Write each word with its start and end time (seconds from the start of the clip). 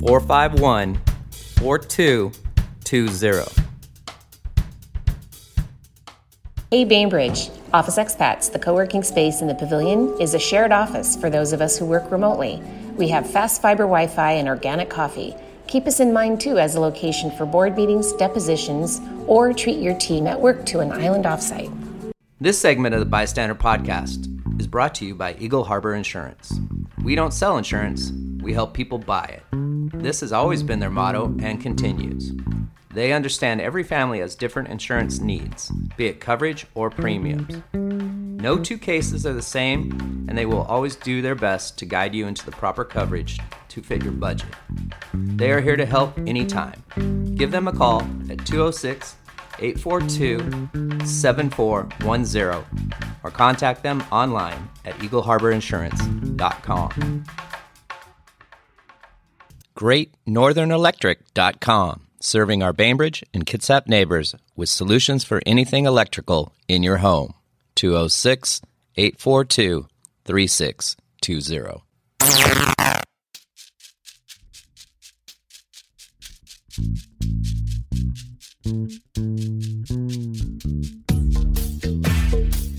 451 0.00 1.00
4220. 1.56 3.62
Hey 6.70 6.84
Bainbridge, 6.84 7.50
Office 7.72 7.96
Expats, 7.96 8.52
the 8.52 8.58
co 8.58 8.74
working 8.74 9.02
space 9.02 9.40
in 9.40 9.48
the 9.48 9.54
pavilion, 9.54 10.14
is 10.20 10.34
a 10.34 10.38
shared 10.38 10.70
office 10.70 11.16
for 11.16 11.30
those 11.30 11.52
of 11.52 11.60
us 11.60 11.78
who 11.78 11.86
work 11.86 12.10
remotely. 12.12 12.62
We 12.96 13.08
have 13.08 13.28
fast 13.28 13.60
fiber 13.60 13.84
Wi 13.84 14.06
Fi 14.06 14.32
and 14.32 14.46
organic 14.46 14.88
coffee. 14.88 15.34
Keep 15.66 15.86
us 15.86 15.98
in 15.98 16.12
mind 16.12 16.40
too 16.40 16.58
as 16.58 16.76
a 16.76 16.80
location 16.80 17.30
for 17.32 17.44
board 17.44 17.76
meetings, 17.76 18.12
depositions, 18.12 19.00
or 19.26 19.52
treat 19.52 19.80
your 19.80 19.98
team 19.98 20.26
at 20.26 20.40
work 20.40 20.64
to 20.66 20.80
an 20.80 20.92
island 20.92 21.24
offsite. 21.24 21.72
This 22.40 22.60
segment 22.60 22.94
of 22.94 23.00
the 23.00 23.06
Bystander 23.06 23.56
Podcast 23.56 24.28
is 24.60 24.68
brought 24.68 24.94
to 24.96 25.06
you 25.06 25.14
by 25.14 25.34
Eagle 25.40 25.64
Harbor 25.64 25.94
Insurance. 25.94 26.60
We 27.02 27.14
don't 27.14 27.32
sell 27.32 27.58
insurance, 27.58 28.12
we 28.42 28.52
help 28.52 28.74
people 28.74 28.98
buy 28.98 29.24
it. 29.24 29.42
This 30.02 30.20
has 30.20 30.32
always 30.32 30.62
been 30.62 30.80
their 30.80 30.90
motto 30.90 31.34
and 31.40 31.60
continues. 31.60 32.32
They 32.92 33.12
understand 33.12 33.60
every 33.60 33.82
family 33.82 34.20
has 34.20 34.34
different 34.34 34.68
insurance 34.68 35.20
needs, 35.20 35.70
be 35.96 36.06
it 36.06 36.20
coverage 36.20 36.66
or 36.74 36.90
premiums. 36.90 37.62
No 37.72 38.58
two 38.58 38.78
cases 38.78 39.26
are 39.26 39.32
the 39.32 39.42
same, 39.42 40.26
and 40.28 40.38
they 40.38 40.46
will 40.46 40.62
always 40.62 40.96
do 40.96 41.20
their 41.20 41.34
best 41.34 41.78
to 41.78 41.86
guide 41.86 42.14
you 42.14 42.26
into 42.26 42.44
the 42.44 42.52
proper 42.52 42.84
coverage 42.84 43.38
to 43.68 43.82
fit 43.82 44.02
your 44.02 44.12
budget. 44.12 44.48
They 45.12 45.50
are 45.50 45.60
here 45.60 45.76
to 45.76 45.84
help 45.84 46.16
anytime. 46.18 46.82
Give 47.34 47.50
them 47.50 47.68
a 47.68 47.72
call 47.72 48.02
at 48.30 48.46
206 48.46 49.16
842 49.60 51.06
7410 51.06 52.64
or 53.24 53.30
contact 53.30 53.82
them 53.82 54.04
online 54.12 54.68
at 54.84 54.94
eagleharborinsurance.com. 54.98 57.24
GreatNorthernElectric.com, 59.78 62.06
serving 62.18 62.62
our 62.64 62.72
Bainbridge 62.72 63.22
and 63.32 63.46
Kitsap 63.46 63.86
neighbors 63.86 64.34
with 64.56 64.68
solutions 64.68 65.22
for 65.22 65.40
anything 65.46 65.86
electrical 65.86 66.52
in 66.66 66.82
your 66.82 66.96
home. 66.96 67.34
206 67.76 68.60
842 68.96 69.86
3620. 70.24 71.84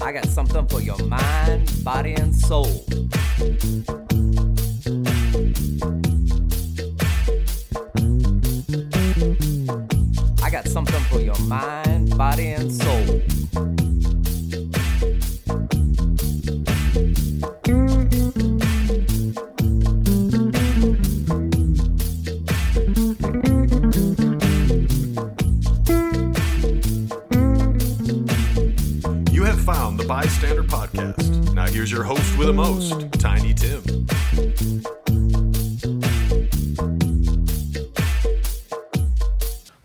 I 0.02 0.12
got 0.12 0.26
something 0.26 0.68
for 0.68 0.82
your 0.82 1.02
mind, 1.06 1.72
body, 1.86 2.16
and 2.16 2.36
soul. 2.36 2.84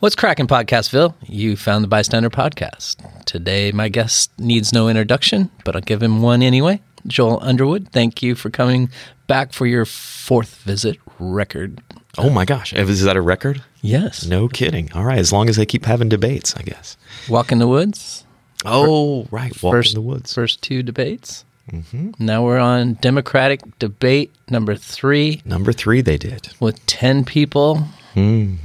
What's 0.04 0.16
cracking, 0.16 0.48
Podcastville? 0.48 1.14
You 1.26 1.56
found 1.56 1.82
the 1.82 1.88
Bystander 1.88 2.28
Podcast. 2.28 3.24
Today, 3.24 3.72
my 3.72 3.88
guest 3.88 4.30
needs 4.38 4.70
no 4.70 4.90
introduction, 4.90 5.50
but 5.64 5.74
I'll 5.74 5.80
give 5.80 6.02
him 6.02 6.20
one 6.20 6.42
anyway. 6.42 6.82
Joel 7.06 7.38
Underwood, 7.42 7.88
thank 7.90 8.22
you 8.22 8.34
for 8.34 8.50
coming 8.50 8.90
back 9.28 9.54
for 9.54 9.64
your 9.66 9.86
fourth 9.86 10.56
visit 10.56 10.98
record. 11.18 11.80
Oh 12.18 12.28
my 12.28 12.44
gosh, 12.44 12.74
is 12.74 13.02
that 13.04 13.16
a 13.16 13.22
record? 13.22 13.62
Yes. 13.80 14.26
No 14.26 14.46
kidding. 14.46 14.92
All 14.92 15.04
right, 15.04 15.16
as 15.16 15.32
long 15.32 15.48
as 15.48 15.56
they 15.56 15.64
keep 15.64 15.86
having 15.86 16.10
debates, 16.10 16.54
I 16.54 16.64
guess. 16.64 16.98
Walk 17.26 17.50
in 17.50 17.58
the 17.58 17.66
Woods. 17.66 18.26
Oh, 18.66 19.26
right. 19.30 19.52
Walk 19.62 19.72
first, 19.72 19.94
in 19.94 20.02
the 20.02 20.06
woods. 20.06 20.34
First 20.34 20.60
two 20.60 20.82
debates. 20.82 21.46
Mm-hmm. 21.72 22.10
Now 22.18 22.44
we're 22.44 22.58
on 22.58 22.98
Democratic 23.00 23.78
debate 23.78 24.34
number 24.50 24.76
three 24.76 25.40
Number 25.46 25.72
three, 25.72 26.02
they 26.02 26.18
did. 26.18 26.50
with 26.60 26.84
10 26.84 27.24
people. 27.24 27.88
Mm, 28.14 28.58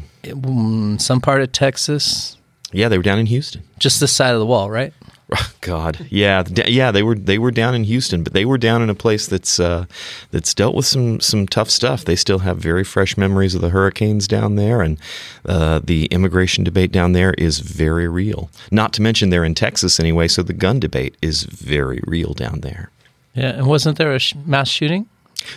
some 0.99 1.21
part 1.21 1.41
of 1.41 1.51
Texas, 1.51 2.37
Yeah, 2.71 2.89
they 2.89 2.97
were 2.97 3.03
down 3.03 3.19
in 3.19 3.25
Houston. 3.27 3.63
just 3.79 3.99
this 3.99 4.11
side 4.11 4.33
of 4.33 4.39
the 4.39 4.45
wall, 4.45 4.69
right? 4.69 4.93
God, 5.61 6.07
yeah, 6.09 6.43
yeah, 6.65 6.89
they 6.89 7.03
were 7.03 7.13
they 7.13 7.37
were 7.37 7.51
down 7.51 7.75
in 7.75 7.83
Houston, 7.83 8.23
but 8.23 8.33
they 8.33 8.45
were 8.45 8.57
down 8.57 8.81
in 8.81 8.89
a 8.89 8.95
place 8.95 9.27
that's 9.27 9.59
uh, 9.59 9.85
that's 10.31 10.55
dealt 10.55 10.73
with 10.73 10.87
some 10.87 11.19
some 11.19 11.45
tough 11.45 11.69
stuff. 11.69 12.03
They 12.03 12.15
still 12.15 12.39
have 12.39 12.57
very 12.57 12.83
fresh 12.83 13.15
memories 13.15 13.53
of 13.53 13.61
the 13.61 13.69
hurricanes 13.69 14.27
down 14.27 14.55
there, 14.55 14.81
and 14.81 14.97
uh, 15.45 15.81
the 15.83 16.05
immigration 16.05 16.63
debate 16.63 16.91
down 16.91 17.11
there 17.11 17.35
is 17.37 17.59
very 17.59 18.07
real. 18.07 18.49
Not 18.71 18.91
to 18.93 19.03
mention 19.03 19.29
they're 19.29 19.45
in 19.45 19.53
Texas 19.53 19.99
anyway, 19.99 20.27
so 20.29 20.41
the 20.41 20.51
gun 20.53 20.79
debate 20.79 21.15
is 21.21 21.43
very 21.43 21.99
real 22.07 22.33
down 22.33 22.61
there. 22.61 22.89
Yeah. 23.35 23.49
And 23.51 23.67
wasn't 23.67 23.99
there 23.99 24.15
a 24.15 24.19
sh- 24.19 24.33
mass 24.47 24.67
shooting? 24.67 25.05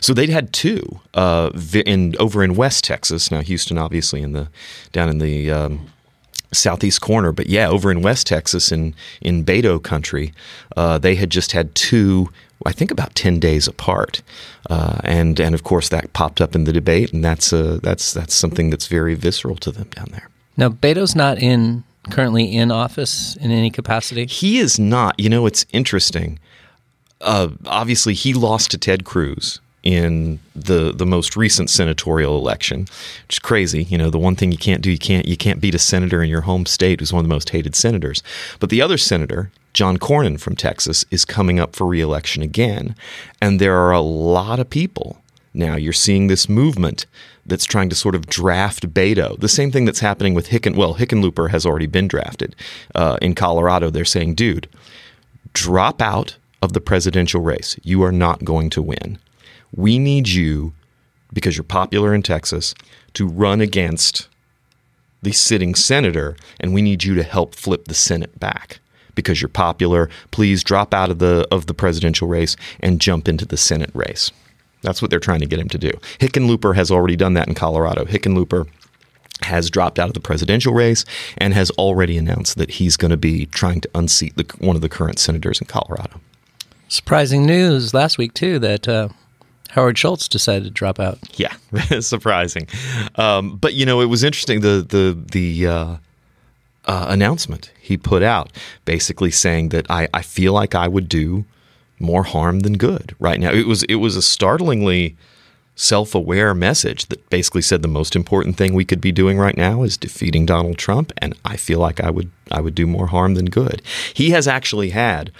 So 0.00 0.14
they'd 0.14 0.28
had 0.28 0.52
two 0.52 1.00
uh, 1.14 1.50
in 1.84 2.14
over 2.18 2.42
in 2.42 2.54
West 2.54 2.84
Texas. 2.84 3.30
Now 3.30 3.40
Houston, 3.40 3.78
obviously, 3.78 4.22
in 4.22 4.32
the 4.32 4.48
down 4.92 5.08
in 5.08 5.18
the 5.18 5.50
um, 5.50 5.86
southeast 6.52 7.00
corner, 7.00 7.32
but 7.32 7.46
yeah, 7.46 7.68
over 7.68 7.90
in 7.90 8.02
West 8.02 8.26
Texas 8.26 8.70
in 8.70 8.94
in 9.20 9.44
Beto 9.44 9.82
country, 9.82 10.32
uh, 10.76 10.98
they 10.98 11.14
had 11.14 11.30
just 11.30 11.52
had 11.52 11.74
two. 11.74 12.30
I 12.64 12.72
think 12.72 12.90
about 12.90 13.14
ten 13.14 13.40
days 13.40 13.66
apart, 13.66 14.22
uh, 14.70 15.00
and 15.02 15.40
and 15.40 15.54
of 15.54 15.64
course 15.64 15.88
that 15.88 16.12
popped 16.12 16.40
up 16.40 16.54
in 16.54 16.64
the 16.64 16.72
debate, 16.72 17.12
and 17.12 17.24
that's 17.24 17.52
uh, 17.52 17.80
that's 17.82 18.12
that's 18.12 18.34
something 18.34 18.70
that's 18.70 18.86
very 18.86 19.14
visceral 19.14 19.56
to 19.56 19.72
them 19.72 19.88
down 19.90 20.08
there. 20.12 20.28
Now, 20.56 20.68
Beto's 20.68 21.16
not 21.16 21.38
in 21.38 21.82
currently 22.10 22.44
in 22.44 22.70
office 22.70 23.36
in 23.36 23.50
any 23.50 23.70
capacity. 23.70 24.26
He 24.26 24.58
is 24.58 24.78
not. 24.78 25.18
You 25.18 25.28
know, 25.28 25.46
it's 25.46 25.66
interesting. 25.72 26.38
Uh, 27.20 27.48
obviously, 27.66 28.14
he 28.14 28.34
lost 28.34 28.70
to 28.72 28.78
Ted 28.78 29.04
Cruz 29.04 29.60
in 29.82 30.38
the 30.54 30.92
the 30.92 31.06
most 31.06 31.36
recent 31.36 31.68
senatorial 31.68 32.36
election, 32.36 32.80
which 33.26 33.36
is 33.36 33.38
crazy. 33.38 33.84
You 33.84 33.98
know, 33.98 34.10
the 34.10 34.18
one 34.18 34.36
thing 34.36 34.52
you 34.52 34.58
can't 34.58 34.82
do, 34.82 34.90
you 34.90 34.98
can't 34.98 35.26
you 35.26 35.36
can't 35.36 35.60
beat 35.60 35.74
a 35.74 35.78
senator 35.78 36.22
in 36.22 36.30
your 36.30 36.42
home 36.42 36.66
state 36.66 37.00
who's 37.00 37.12
one 37.12 37.24
of 37.24 37.28
the 37.28 37.34
most 37.34 37.50
hated 37.50 37.74
senators. 37.74 38.22
But 38.60 38.70
the 38.70 38.82
other 38.82 38.98
senator, 38.98 39.50
John 39.72 39.98
Cornyn 39.98 40.40
from 40.40 40.56
Texas, 40.56 41.04
is 41.10 41.24
coming 41.24 41.58
up 41.58 41.74
for 41.74 41.86
reelection 41.86 42.42
again, 42.42 42.94
and 43.40 43.60
there 43.60 43.76
are 43.76 43.92
a 43.92 44.00
lot 44.00 44.60
of 44.60 44.70
people 44.70 45.20
now. 45.52 45.76
You're 45.76 45.92
seeing 45.92 46.28
this 46.28 46.48
movement 46.48 47.06
that's 47.44 47.64
trying 47.64 47.88
to 47.88 47.96
sort 47.96 48.14
of 48.14 48.26
draft 48.26 48.94
Beto. 48.94 49.38
The 49.38 49.48
same 49.48 49.72
thing 49.72 49.84
that's 49.84 50.00
happening 50.00 50.34
with 50.34 50.48
Hicken. 50.48 50.76
Well, 50.76 50.94
Hickenlooper 50.94 51.50
has 51.50 51.66
already 51.66 51.86
been 51.86 52.06
drafted 52.06 52.54
uh, 52.94 53.18
in 53.20 53.34
Colorado. 53.34 53.90
They're 53.90 54.04
saying, 54.04 54.36
dude, 54.36 54.68
drop 55.52 56.00
out 56.00 56.36
of 56.62 56.72
the 56.72 56.80
presidential 56.80 57.40
race. 57.40 57.76
You 57.82 58.04
are 58.04 58.12
not 58.12 58.44
going 58.44 58.70
to 58.70 58.82
win. 58.82 59.18
We 59.74 59.98
need 59.98 60.28
you, 60.28 60.72
because 61.32 61.56
you're 61.56 61.64
popular 61.64 62.14
in 62.14 62.22
Texas, 62.22 62.74
to 63.14 63.26
run 63.26 63.60
against 63.60 64.28
the 65.22 65.32
sitting 65.32 65.74
senator, 65.74 66.36
and 66.60 66.74
we 66.74 66.82
need 66.82 67.04
you 67.04 67.14
to 67.14 67.22
help 67.22 67.54
flip 67.54 67.86
the 67.86 67.94
Senate 67.94 68.38
back. 68.38 68.80
Because 69.14 69.42
you're 69.42 69.48
popular, 69.48 70.08
please 70.30 70.64
drop 70.64 70.94
out 70.94 71.10
of 71.10 71.18
the 71.18 71.46
of 71.50 71.66
the 71.66 71.74
presidential 71.74 72.28
race 72.28 72.56
and 72.80 73.00
jump 73.00 73.28
into 73.28 73.44
the 73.44 73.58
Senate 73.58 73.90
race. 73.92 74.30
That's 74.80 75.02
what 75.02 75.10
they're 75.10 75.20
trying 75.20 75.40
to 75.40 75.46
get 75.46 75.58
him 75.58 75.68
to 75.68 75.78
do. 75.78 75.92
Hickenlooper 76.18 76.74
has 76.74 76.90
already 76.90 77.14
done 77.14 77.34
that 77.34 77.46
in 77.46 77.54
Colorado. 77.54 78.04
Hickenlooper 78.04 78.66
has 79.42 79.70
dropped 79.70 79.98
out 79.98 80.08
of 80.08 80.14
the 80.14 80.20
presidential 80.20 80.72
race 80.72 81.04
and 81.36 81.52
has 81.52 81.70
already 81.72 82.16
announced 82.16 82.56
that 82.56 82.72
he's 82.72 82.96
going 82.96 83.10
to 83.10 83.16
be 83.16 83.46
trying 83.46 83.80
to 83.82 83.90
unseat 83.94 84.36
the, 84.36 84.44
one 84.58 84.76
of 84.76 84.82
the 84.82 84.88
current 84.88 85.18
senators 85.18 85.60
in 85.60 85.66
Colorado. 85.66 86.20
Surprising 86.88 87.44
news 87.44 87.92
last 87.94 88.18
week 88.18 88.34
too 88.34 88.58
that 88.58 88.88
uh, 88.88 89.08
Howard 89.72 89.96
Schultz 89.96 90.28
decided 90.28 90.64
to 90.64 90.70
drop 90.70 91.00
out. 91.00 91.18
Yeah, 91.38 91.54
surprising. 92.00 92.68
Um, 93.16 93.56
but 93.56 93.72
you 93.72 93.86
know, 93.86 94.02
it 94.02 94.06
was 94.06 94.22
interesting 94.22 94.60
the 94.60 94.84
the 94.86 95.18
the 95.32 95.66
uh, 95.66 95.96
uh, 96.84 97.06
announcement 97.08 97.72
he 97.80 97.96
put 97.96 98.22
out, 98.22 98.52
basically 98.84 99.30
saying 99.30 99.70
that 99.70 99.90
I, 99.90 100.08
I 100.12 100.20
feel 100.20 100.52
like 100.52 100.74
I 100.74 100.88
would 100.88 101.08
do 101.08 101.46
more 101.98 102.22
harm 102.22 102.60
than 102.60 102.74
good 102.76 103.16
right 103.18 103.40
now. 103.40 103.50
It 103.50 103.66
was 103.66 103.82
it 103.84 103.94
was 103.94 104.14
a 104.14 104.22
startlingly 104.22 105.16
self-aware 105.74 106.54
message 106.54 107.06
that 107.06 107.30
basically 107.30 107.62
said 107.62 107.80
the 107.80 107.88
most 107.88 108.14
important 108.14 108.58
thing 108.58 108.74
we 108.74 108.84
could 108.84 109.00
be 109.00 109.10
doing 109.10 109.38
right 109.38 109.56
now 109.56 109.82
is 109.84 109.96
defeating 109.96 110.44
Donald 110.44 110.76
Trump 110.76 111.12
and 111.16 111.34
I 111.46 111.56
feel 111.56 111.78
like 111.78 111.98
I 111.98 112.10
would 112.10 112.30
I 112.50 112.60
would 112.60 112.74
do 112.74 112.86
more 112.86 113.06
harm 113.06 113.36
than 113.36 113.46
good. 113.46 113.80
He 114.12 114.30
has 114.30 114.46
actually 114.46 114.90
had 114.90 115.32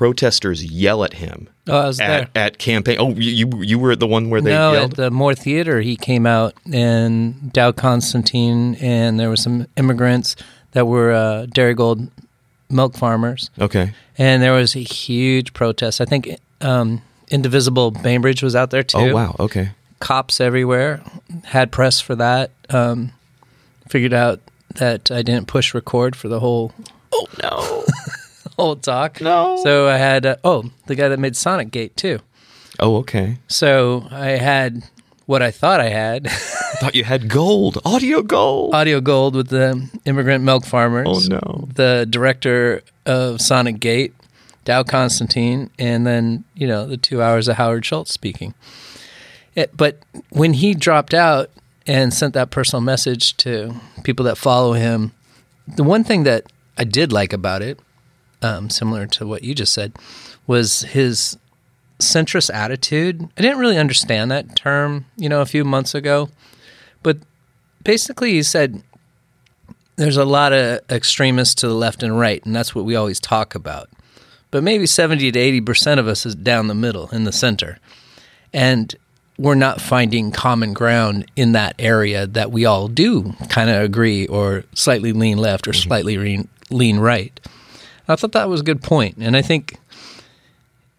protesters 0.00 0.64
yell 0.64 1.04
at 1.04 1.12
him 1.12 1.46
Oh, 1.68 1.76
I 1.78 1.86
was 1.86 2.00
at, 2.00 2.32
there. 2.32 2.42
at 2.46 2.56
campaign. 2.58 2.96
Oh, 2.98 3.10
you 3.10 3.30
you- 3.46 3.62
you 3.62 3.78
were 3.78 3.92
at 3.92 4.00
the 4.00 4.06
one 4.06 4.30
where 4.30 4.40
they 4.40 4.48
no, 4.50 4.72
yelled. 4.72 4.92
at 4.92 4.96
the 4.96 5.10
Moore 5.10 5.34
Theater, 5.34 5.82
he 5.82 5.94
came 5.94 6.24
out 6.26 6.54
and 6.72 7.52
Dow 7.52 7.70
Constantine, 7.70 8.76
and 8.80 9.20
there 9.20 9.28
were 9.28 9.36
some 9.36 9.66
immigrants 9.76 10.36
that 10.72 10.86
were 10.86 11.12
uh, 11.12 11.44
Darigold 11.54 12.08
milk 12.70 12.96
farmers, 12.96 13.50
okay. 13.60 13.92
and 14.16 14.42
there 14.42 14.54
was 14.54 14.74
a 14.74 14.78
huge 14.80 15.52
protest. 15.52 16.00
I 16.00 16.06
think 16.06 16.30
um, 16.62 17.02
Indivisible 17.30 17.90
Bainbridge 17.90 18.42
was 18.42 18.56
out 18.56 18.70
there 18.70 18.82
too. 18.82 18.96
Oh 18.98 19.14
wow. 19.14 19.36
Okay. 19.38 19.68
Cops 19.98 20.40
everywhere 20.40 21.02
had 21.44 21.70
press 21.70 22.00
for 22.00 22.14
that. 22.16 22.52
Um, 22.70 23.12
figured 23.90 24.14
out 24.14 24.40
that 24.76 25.10
I 25.10 25.20
didn't 25.20 25.46
push 25.46 25.74
record 25.74 26.16
for 26.16 26.28
the 26.28 26.40
whole 26.40 26.72
Oh 27.12 27.26
no. 27.42 27.84
whole 28.60 28.76
talk. 28.76 29.20
No. 29.20 29.60
So 29.62 29.88
I 29.88 29.96
had 29.96 30.26
uh, 30.26 30.36
oh 30.44 30.70
the 30.86 30.94
guy 30.94 31.08
that 31.08 31.18
made 31.18 31.34
Sonicsgate 31.34 31.96
too. 31.96 32.20
oh 32.78 32.96
okay. 32.98 33.38
So 33.48 34.06
I 34.10 34.30
had 34.30 34.82
what 35.26 35.42
I 35.42 35.50
thought 35.52 35.80
I 35.80 35.88
had. 35.88 36.26
I 36.26 36.30
thought 36.80 36.94
you 36.94 37.04
had 37.04 37.28
gold, 37.28 37.78
audio 37.84 38.22
gold. 38.22 38.74
audio 38.74 39.00
gold 39.00 39.36
with 39.36 39.48
the 39.48 39.88
immigrant 40.04 40.42
milk 40.42 40.64
farmers. 40.66 41.06
Oh, 41.08 41.38
no. 41.40 41.68
The 41.74 42.04
director 42.10 42.82
of 43.06 43.36
Sonicsgate, 43.36 44.12
Dow 44.64 44.82
Constantine, 44.82 45.70
and 45.78 46.06
then 46.06 46.44
you 46.54 46.66
know 46.66 46.86
the 46.86 46.96
two 46.96 47.22
hours 47.22 47.48
of 47.48 47.56
Howard 47.56 47.84
Schultz 47.86 48.12
speaking. 48.12 48.54
It, 49.54 49.76
but 49.76 49.98
when 50.30 50.54
he 50.54 50.74
dropped 50.74 51.14
out 51.14 51.50
and 51.86 52.12
sent 52.14 52.34
that 52.34 52.50
personal 52.50 52.80
message 52.80 53.36
to 53.38 53.74
people 54.04 54.24
that 54.26 54.36
follow 54.38 54.72
him, 54.74 55.12
the 55.76 55.84
one 55.84 56.04
thing 56.04 56.22
that 56.24 56.44
I 56.78 56.84
did 56.84 57.12
like 57.12 57.32
about 57.32 57.62
it, 57.62 57.78
um, 58.42 58.70
similar 58.70 59.06
to 59.06 59.26
what 59.26 59.44
you 59.44 59.54
just 59.54 59.72
said, 59.72 59.92
was 60.46 60.82
his 60.82 61.38
centrist 61.98 62.52
attitude. 62.52 63.28
I 63.36 63.42
didn't 63.42 63.58
really 63.58 63.78
understand 63.78 64.30
that 64.30 64.56
term, 64.56 65.06
you 65.16 65.28
know, 65.28 65.40
a 65.40 65.46
few 65.46 65.64
months 65.64 65.94
ago, 65.94 66.30
but 67.02 67.18
basically 67.84 68.32
he 68.32 68.42
said 68.42 68.82
there's 69.96 70.16
a 70.16 70.24
lot 70.24 70.52
of 70.52 70.80
extremists 70.90 71.54
to 71.56 71.68
the 71.68 71.74
left 71.74 72.02
and 72.02 72.18
right, 72.18 72.44
and 72.44 72.56
that's 72.56 72.74
what 72.74 72.84
we 72.84 72.96
always 72.96 73.20
talk 73.20 73.54
about. 73.54 73.88
But 74.50 74.64
maybe 74.64 74.86
70 74.86 75.30
to 75.30 75.38
80 75.38 75.60
percent 75.60 76.00
of 76.00 76.08
us 76.08 76.26
is 76.26 76.34
down 76.34 76.66
the 76.66 76.74
middle, 76.74 77.08
in 77.10 77.24
the 77.24 77.32
center, 77.32 77.78
and 78.52 78.94
we're 79.38 79.54
not 79.54 79.80
finding 79.80 80.32
common 80.32 80.74
ground 80.74 81.24
in 81.34 81.52
that 81.52 81.74
area 81.78 82.26
that 82.26 82.52
we 82.52 82.66
all 82.66 82.88
do 82.88 83.32
kind 83.48 83.70
of 83.70 83.82
agree 83.82 84.26
or 84.26 84.64
slightly 84.74 85.12
lean 85.12 85.38
left 85.38 85.66
or 85.66 85.72
slightly 85.72 86.18
lean, 86.18 86.46
lean 86.68 86.98
right. 86.98 87.40
I 88.10 88.16
thought 88.16 88.32
that 88.32 88.48
was 88.48 88.60
a 88.60 88.64
good 88.64 88.82
point, 88.82 89.16
and 89.18 89.36
I 89.36 89.42
think 89.42 89.78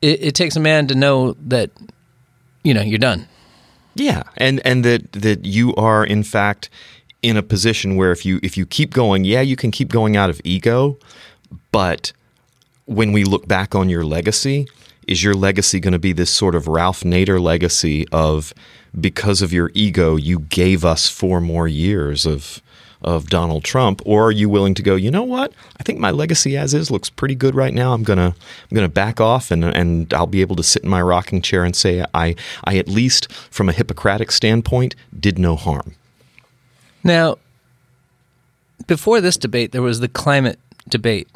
it, 0.02 0.22
it 0.24 0.36
takes 0.36 0.56
a 0.56 0.60
man 0.60 0.88
to 0.88 0.96
know 0.96 1.34
that 1.48 1.72
you 2.64 2.74
know 2.74 2.82
you're 2.82 3.00
done. 3.00 3.28
Yeah, 3.96 4.24
and 4.38 4.62
and 4.66 4.86
that 4.86 5.12
that 5.14 5.46
you 5.46 5.76
are 5.76 6.06
in 6.06 6.24
fact 6.24 6.70
in 7.22 7.38
a 7.38 7.44
position 7.44 7.96
where 7.96 8.12
if 8.12 8.26
you 8.26 8.40
if 8.42 8.58
you 8.58 8.66
keep 8.66 8.94
going, 8.94 9.26
yeah, 9.26 9.42
you 9.42 9.56
can 9.56 9.72
keep 9.72 9.90
going 9.90 10.16
out 10.16 10.30
of 10.30 10.42
ego, 10.44 10.98
but 11.72 12.14
when 12.86 13.12
we 13.12 13.24
look 13.24 13.48
back 13.48 13.76
on 13.76 13.90
your 13.90 14.04
legacy, 14.04 14.68
is 15.08 15.24
your 15.24 15.34
legacy 15.34 15.80
going 15.80 15.94
to 15.94 16.00
be 16.00 16.14
this 16.14 16.32
sort 16.32 16.56
of 16.56 16.68
Ralph 16.68 17.02
Nader 17.02 17.42
legacy 17.42 18.08
of 18.12 18.54
because 19.00 19.42
of 19.42 19.54
your 19.54 19.72
ego 19.74 20.18
you 20.18 20.40
gave 20.40 20.84
us 20.84 21.08
four 21.08 21.40
more 21.40 21.68
years 21.68 22.26
of 22.26 22.62
of 23.02 23.30
Donald 23.30 23.64
Trump 23.64 24.02
or 24.06 24.26
are 24.26 24.32
you 24.32 24.50
willing 24.50 24.74
to 24.76 24.84
go, 24.84 24.96
you 24.96 25.12
know 25.12 25.24
what? 25.24 25.54
I 25.80 25.84
think 25.84 26.00
my 26.00 26.12
legacy 26.12 26.58
as 26.58 26.74
is 26.74 26.92
looks 26.92 27.10
pretty 27.10 27.36
good 27.36 27.56
right 27.56 27.74
now. 27.74 27.94
I'm 27.94 28.04
to 28.18 28.36
I'm 28.36 28.76
to 28.88 28.90
back 28.90 29.20
off 29.20 29.52
and 29.52 29.64
and 29.66 30.14
I'll 30.14 30.28
be 30.28 30.42
able 30.42 30.56
to 30.58 30.64
sit 30.64 30.84
in 30.84 30.90
my 30.90 31.02
rocking 31.02 31.42
chair 31.42 31.64
and 31.64 31.76
say 31.76 32.06
I 32.14 32.36
I 32.64 32.78
at 32.78 32.88
least 32.88 33.32
from 33.32 33.70
a 33.70 33.74
Hippocratic 33.74 34.32
standpoint 34.32 34.96
did 35.18 35.40
no 35.40 35.56
harm. 35.56 35.96
Now, 37.04 37.38
before 38.88 39.22
this 39.22 39.38
debate, 39.38 39.72
there 39.72 39.82
was 39.82 40.00
the 40.00 40.08
climate 40.08 40.60
debate. 40.88 41.28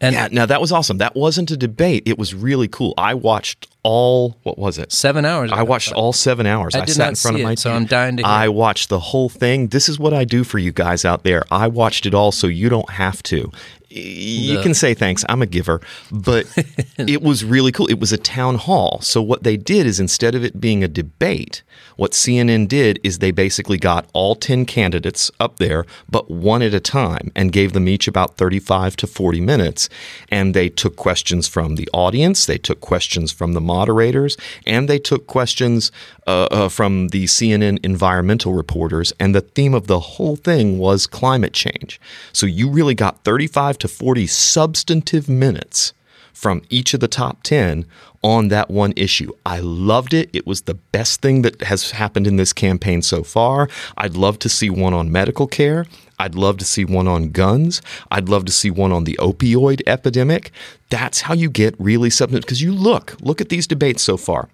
And 0.00 0.14
yeah, 0.14 0.28
now 0.30 0.46
that 0.46 0.60
was 0.60 0.72
awesome. 0.72 0.98
That 0.98 1.14
wasn't 1.14 1.50
a 1.50 1.56
debate. 1.56 2.02
It 2.06 2.18
was 2.18 2.34
really 2.34 2.68
cool. 2.68 2.94
I 2.98 3.14
watched 3.14 3.68
all 3.82 4.36
what 4.42 4.58
was 4.58 4.78
it? 4.78 4.92
seven 4.92 5.24
hours. 5.24 5.52
I 5.52 5.62
watched 5.62 5.92
all 5.92 6.12
seven 6.12 6.46
hours. 6.46 6.74
I 6.74 6.82
I, 6.82 6.84
sat 6.86 7.08
in 7.10 7.14
front 7.16 7.36
of 7.36 7.42
my 7.42 7.52
it, 7.52 7.58
so. 7.58 7.72
I'm 7.72 7.86
dying 7.86 8.16
to 8.16 8.22
hear. 8.22 8.30
I 8.30 8.48
watched 8.48 8.88
the 8.88 8.98
whole 8.98 9.28
thing. 9.28 9.68
This 9.68 9.88
is 9.88 9.98
what 9.98 10.12
I 10.12 10.24
do 10.24 10.44
for 10.44 10.58
you 10.58 10.72
guys 10.72 11.04
out 11.04 11.22
there. 11.22 11.44
I 11.50 11.68
watched 11.68 12.06
it 12.06 12.14
all, 12.14 12.32
so 12.32 12.46
you 12.46 12.68
don't 12.68 12.90
have 12.90 13.22
to. 13.24 13.52
You 13.96 14.60
can 14.60 14.74
say 14.74 14.92
thanks. 14.92 15.24
I'm 15.28 15.40
a 15.40 15.46
giver, 15.46 15.80
but 16.10 16.46
it 16.98 17.22
was 17.22 17.44
really 17.44 17.70
cool. 17.70 17.86
It 17.86 18.00
was 18.00 18.12
a 18.12 18.18
town 18.18 18.56
hall. 18.56 19.00
So 19.02 19.22
what 19.22 19.44
they 19.44 19.56
did 19.56 19.86
is 19.86 20.00
instead 20.00 20.34
of 20.34 20.44
it 20.44 20.60
being 20.60 20.82
a 20.82 20.88
debate, 20.88 21.62
what 21.96 22.12
CNN 22.12 22.66
did 22.66 22.98
is 23.04 23.18
they 23.18 23.30
basically 23.30 23.78
got 23.78 24.08
all 24.12 24.34
10 24.34 24.66
candidates 24.66 25.30
up 25.38 25.58
there, 25.58 25.86
but 26.10 26.30
one 26.30 26.62
at 26.62 26.74
a 26.74 26.80
time, 26.80 27.30
and 27.36 27.52
gave 27.52 27.72
them 27.72 27.88
each 27.88 28.08
about 28.08 28.36
35 28.36 28.96
to 28.96 29.06
40 29.06 29.40
minutes. 29.40 29.88
And 30.28 30.54
they 30.54 30.68
took 30.68 30.96
questions 30.96 31.46
from 31.46 31.76
the 31.76 31.88
audience, 31.92 32.46
they 32.46 32.58
took 32.58 32.80
questions 32.80 33.30
from 33.30 33.52
the 33.52 33.60
moderators, 33.60 34.36
and 34.66 34.88
they 34.88 34.98
took 34.98 35.26
questions 35.26 35.92
uh, 36.26 36.44
uh, 36.50 36.68
from 36.68 37.08
the 37.08 37.24
CNN 37.26 37.78
environmental 37.84 38.54
reporters. 38.54 39.12
And 39.20 39.34
the 39.34 39.40
theme 39.40 39.74
of 39.74 39.86
the 39.86 40.00
whole 40.00 40.36
thing 40.36 40.78
was 40.78 41.06
climate 41.06 41.52
change. 41.52 42.00
So 42.32 42.46
you 42.46 42.68
really 42.70 42.94
got 42.94 43.22
35 43.24 43.78
to 43.78 43.83
40 43.88 44.26
substantive 44.26 45.28
minutes 45.28 45.92
from 46.32 46.62
each 46.68 46.92
of 46.92 47.00
the 47.00 47.08
top 47.08 47.42
10 47.42 47.86
on 48.22 48.48
that 48.48 48.70
one 48.70 48.92
issue. 48.96 49.32
I 49.46 49.60
loved 49.60 50.12
it. 50.12 50.28
It 50.32 50.46
was 50.46 50.62
the 50.62 50.74
best 50.74 51.22
thing 51.22 51.42
that 51.42 51.62
has 51.62 51.92
happened 51.92 52.26
in 52.26 52.36
this 52.36 52.52
campaign 52.52 53.02
so 53.02 53.22
far. 53.22 53.68
I'd 53.96 54.16
love 54.16 54.38
to 54.40 54.48
see 54.48 54.68
one 54.68 54.92
on 54.92 55.12
medical 55.12 55.46
care. 55.46 55.86
I'd 56.18 56.34
love 56.34 56.58
to 56.58 56.64
see 56.64 56.84
one 56.84 57.06
on 57.06 57.30
guns. 57.30 57.80
I'd 58.10 58.28
love 58.28 58.44
to 58.46 58.52
see 58.52 58.70
one 58.70 58.92
on 58.92 59.04
the 59.04 59.18
opioid 59.20 59.82
epidemic. 59.86 60.50
That's 60.90 61.22
how 61.22 61.34
you 61.34 61.50
get 61.50 61.74
really 61.78 62.10
substantive. 62.10 62.46
Because 62.46 62.62
you 62.62 62.72
look, 62.72 63.16
look 63.20 63.40
at 63.40 63.48
these 63.48 63.66
debates 63.66 64.02
so 64.02 64.16
far. 64.16 64.48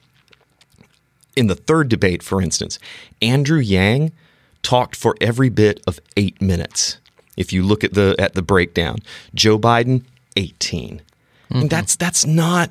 In 1.36 1.46
the 1.46 1.54
third 1.54 1.88
debate, 1.88 2.22
for 2.22 2.42
instance, 2.42 2.78
Andrew 3.22 3.60
Yang 3.60 4.12
talked 4.62 4.96
for 4.96 5.16
every 5.20 5.48
bit 5.48 5.80
of 5.86 6.00
eight 6.16 6.40
minutes. 6.42 6.98
If 7.40 7.52
you 7.54 7.62
look 7.62 7.82
at 7.84 7.94
the 7.94 8.14
at 8.18 8.34
the 8.34 8.42
breakdown, 8.42 8.98
Joe 9.34 9.58
Biden, 9.58 10.02
18. 10.36 11.00
And 11.52 11.68
that's 11.70 11.96
that's 11.96 12.24
not 12.24 12.70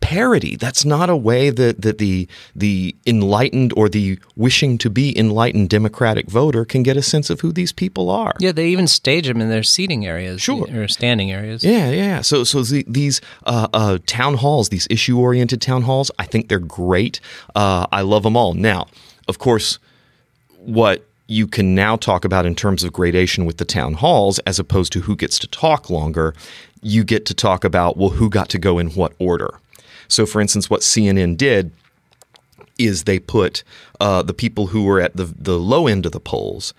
parody. 0.00 0.56
That's 0.56 0.84
not 0.84 1.08
a 1.08 1.16
way 1.16 1.50
that, 1.50 1.80
that 1.82 1.98
the 1.98 2.28
the 2.54 2.94
enlightened 3.06 3.72
or 3.76 3.88
the 3.88 4.18
wishing 4.36 4.78
to 4.78 4.90
be 4.90 5.18
enlightened 5.18 5.70
Democratic 5.70 6.26
voter 6.28 6.64
can 6.64 6.82
get 6.82 6.96
a 6.96 7.02
sense 7.02 7.30
of 7.30 7.40
who 7.40 7.52
these 7.52 7.72
people 7.72 8.10
are. 8.10 8.34
Yeah, 8.38 8.52
they 8.52 8.68
even 8.68 8.86
stage 8.86 9.26
them 9.26 9.40
in 9.40 9.48
their 9.48 9.62
seating 9.62 10.04
areas, 10.06 10.42
Sure. 10.42 10.66
or 10.74 10.88
standing 10.88 11.32
areas. 11.32 11.64
Yeah, 11.64 11.90
yeah. 11.90 12.20
So, 12.22 12.44
so 12.44 12.62
the, 12.62 12.84
these 12.86 13.20
uh, 13.46 13.68
uh, 13.72 13.98
town 14.06 14.34
halls, 14.34 14.68
these 14.68 14.86
issue-oriented 14.90 15.60
town 15.60 15.82
halls, 15.82 16.10
I 16.18 16.26
think 16.26 16.48
they're 16.48 16.58
great. 16.58 17.20
Uh, 17.54 17.86
I 17.90 18.02
love 18.02 18.22
them 18.22 18.36
all. 18.36 18.54
Now, 18.54 18.86
of 19.28 19.38
course, 19.38 19.78
what 20.58 21.04
you 21.28 21.46
can 21.46 21.74
now 21.74 21.96
talk 21.96 22.24
about 22.24 22.46
in 22.46 22.54
terms 22.54 22.84
of 22.84 22.92
gradation 22.92 23.44
with 23.44 23.56
the 23.56 23.64
town 23.64 23.94
halls, 23.94 24.38
as 24.40 24.58
opposed 24.58 24.92
to 24.92 25.00
who 25.00 25.16
gets 25.16 25.38
to 25.40 25.46
talk 25.48 25.90
longer, 25.90 26.34
you 26.82 27.04
get 27.04 27.26
to 27.26 27.34
talk 27.34 27.64
about 27.64 27.96
well, 27.96 28.10
who 28.10 28.30
got 28.30 28.48
to 28.50 28.58
go 28.58 28.78
in 28.78 28.90
what 28.90 29.12
order. 29.18 29.58
So, 30.08 30.24
for 30.24 30.40
instance, 30.40 30.70
what 30.70 30.82
CNN 30.82 31.36
did 31.36 31.72
is 32.78 33.04
they 33.04 33.18
put 33.18 33.64
uh, 34.00 34.22
the 34.22 34.34
people 34.34 34.68
who 34.68 34.84
were 34.84 35.00
at 35.00 35.16
the 35.16 35.24
the 35.24 35.58
low 35.58 35.86
end 35.86 36.06
of 36.06 36.12
the 36.12 36.20
polls 36.20 36.74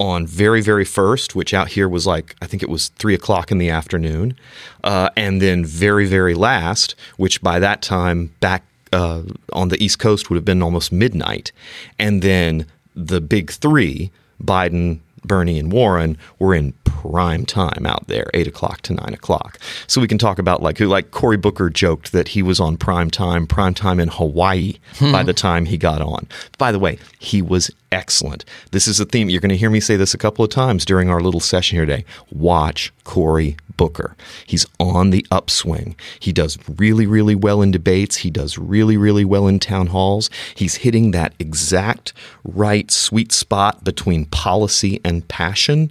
on 0.00 0.26
very 0.26 0.60
very 0.60 0.84
first, 0.84 1.34
which 1.34 1.52
out 1.52 1.68
here 1.68 1.88
was 1.88 2.06
like 2.06 2.36
I 2.40 2.46
think 2.46 2.62
it 2.62 2.68
was 2.68 2.88
three 2.88 3.14
o'clock 3.14 3.50
in 3.50 3.58
the 3.58 3.70
afternoon, 3.70 4.36
uh, 4.82 5.10
and 5.16 5.42
then 5.42 5.64
very 5.64 6.06
very 6.06 6.34
last, 6.34 6.94
which 7.16 7.42
by 7.42 7.58
that 7.58 7.82
time 7.82 8.32
back 8.40 8.64
uh, 8.92 9.22
on 9.52 9.68
the 9.68 9.82
East 9.82 9.98
Coast 9.98 10.30
would 10.30 10.36
have 10.36 10.44
been 10.44 10.62
almost 10.62 10.92
midnight, 10.92 11.52
and 11.98 12.22
then 12.22 12.66
the 12.94 13.20
big 13.20 13.50
three, 13.50 14.10
Biden. 14.42 15.00
Bernie 15.26 15.58
and 15.58 15.72
Warren 15.72 16.18
were 16.38 16.54
in 16.54 16.74
prime 17.02 17.44
time 17.44 17.84
out 17.86 18.06
there, 18.06 18.30
eight 18.34 18.46
o'clock 18.46 18.80
to 18.82 18.94
nine 18.94 19.12
o'clock. 19.12 19.58
So 19.88 20.00
we 20.00 20.06
can 20.06 20.16
talk 20.16 20.38
about 20.38 20.62
like 20.62 20.78
who, 20.78 20.86
like 20.86 21.10
Cory 21.10 21.36
Booker 21.36 21.68
joked 21.68 22.12
that 22.12 22.28
he 22.28 22.42
was 22.42 22.60
on 22.60 22.76
prime 22.76 23.10
time, 23.10 23.46
prime 23.46 23.74
time 23.74 23.98
in 23.98 24.08
Hawaii 24.08 24.74
hmm. 24.96 25.10
by 25.10 25.24
the 25.24 25.32
time 25.32 25.66
he 25.66 25.76
got 25.76 26.00
on. 26.00 26.28
By 26.56 26.70
the 26.70 26.78
way, 26.78 26.98
he 27.18 27.42
was 27.42 27.70
excellent. 27.90 28.44
This 28.70 28.86
is 28.86 29.00
a 29.00 29.04
theme. 29.04 29.28
You're 29.28 29.40
going 29.40 29.50
to 29.50 29.56
hear 29.56 29.70
me 29.70 29.80
say 29.80 29.96
this 29.96 30.14
a 30.14 30.18
couple 30.18 30.44
of 30.44 30.50
times 30.50 30.84
during 30.84 31.10
our 31.10 31.20
little 31.20 31.40
session 31.40 31.76
here 31.76 31.86
today. 31.86 32.04
Watch 32.30 32.92
Cory 33.02 33.56
Booker. 33.76 34.16
He's 34.46 34.66
on 34.78 35.10
the 35.10 35.26
upswing. 35.30 35.96
He 36.20 36.32
does 36.32 36.58
really, 36.78 37.06
really 37.06 37.34
well 37.34 37.60
in 37.60 37.72
debates. 37.72 38.18
He 38.18 38.30
does 38.30 38.56
really, 38.56 38.96
really 38.96 39.24
well 39.24 39.48
in 39.48 39.58
town 39.58 39.88
halls. 39.88 40.30
He's 40.54 40.76
hitting 40.76 41.10
that 41.10 41.34
exact 41.38 42.12
right 42.44 42.90
sweet 42.90 43.32
spot 43.32 43.84
between 43.84 44.26
policy 44.26 45.00
and 45.04 45.26
passion. 45.28 45.90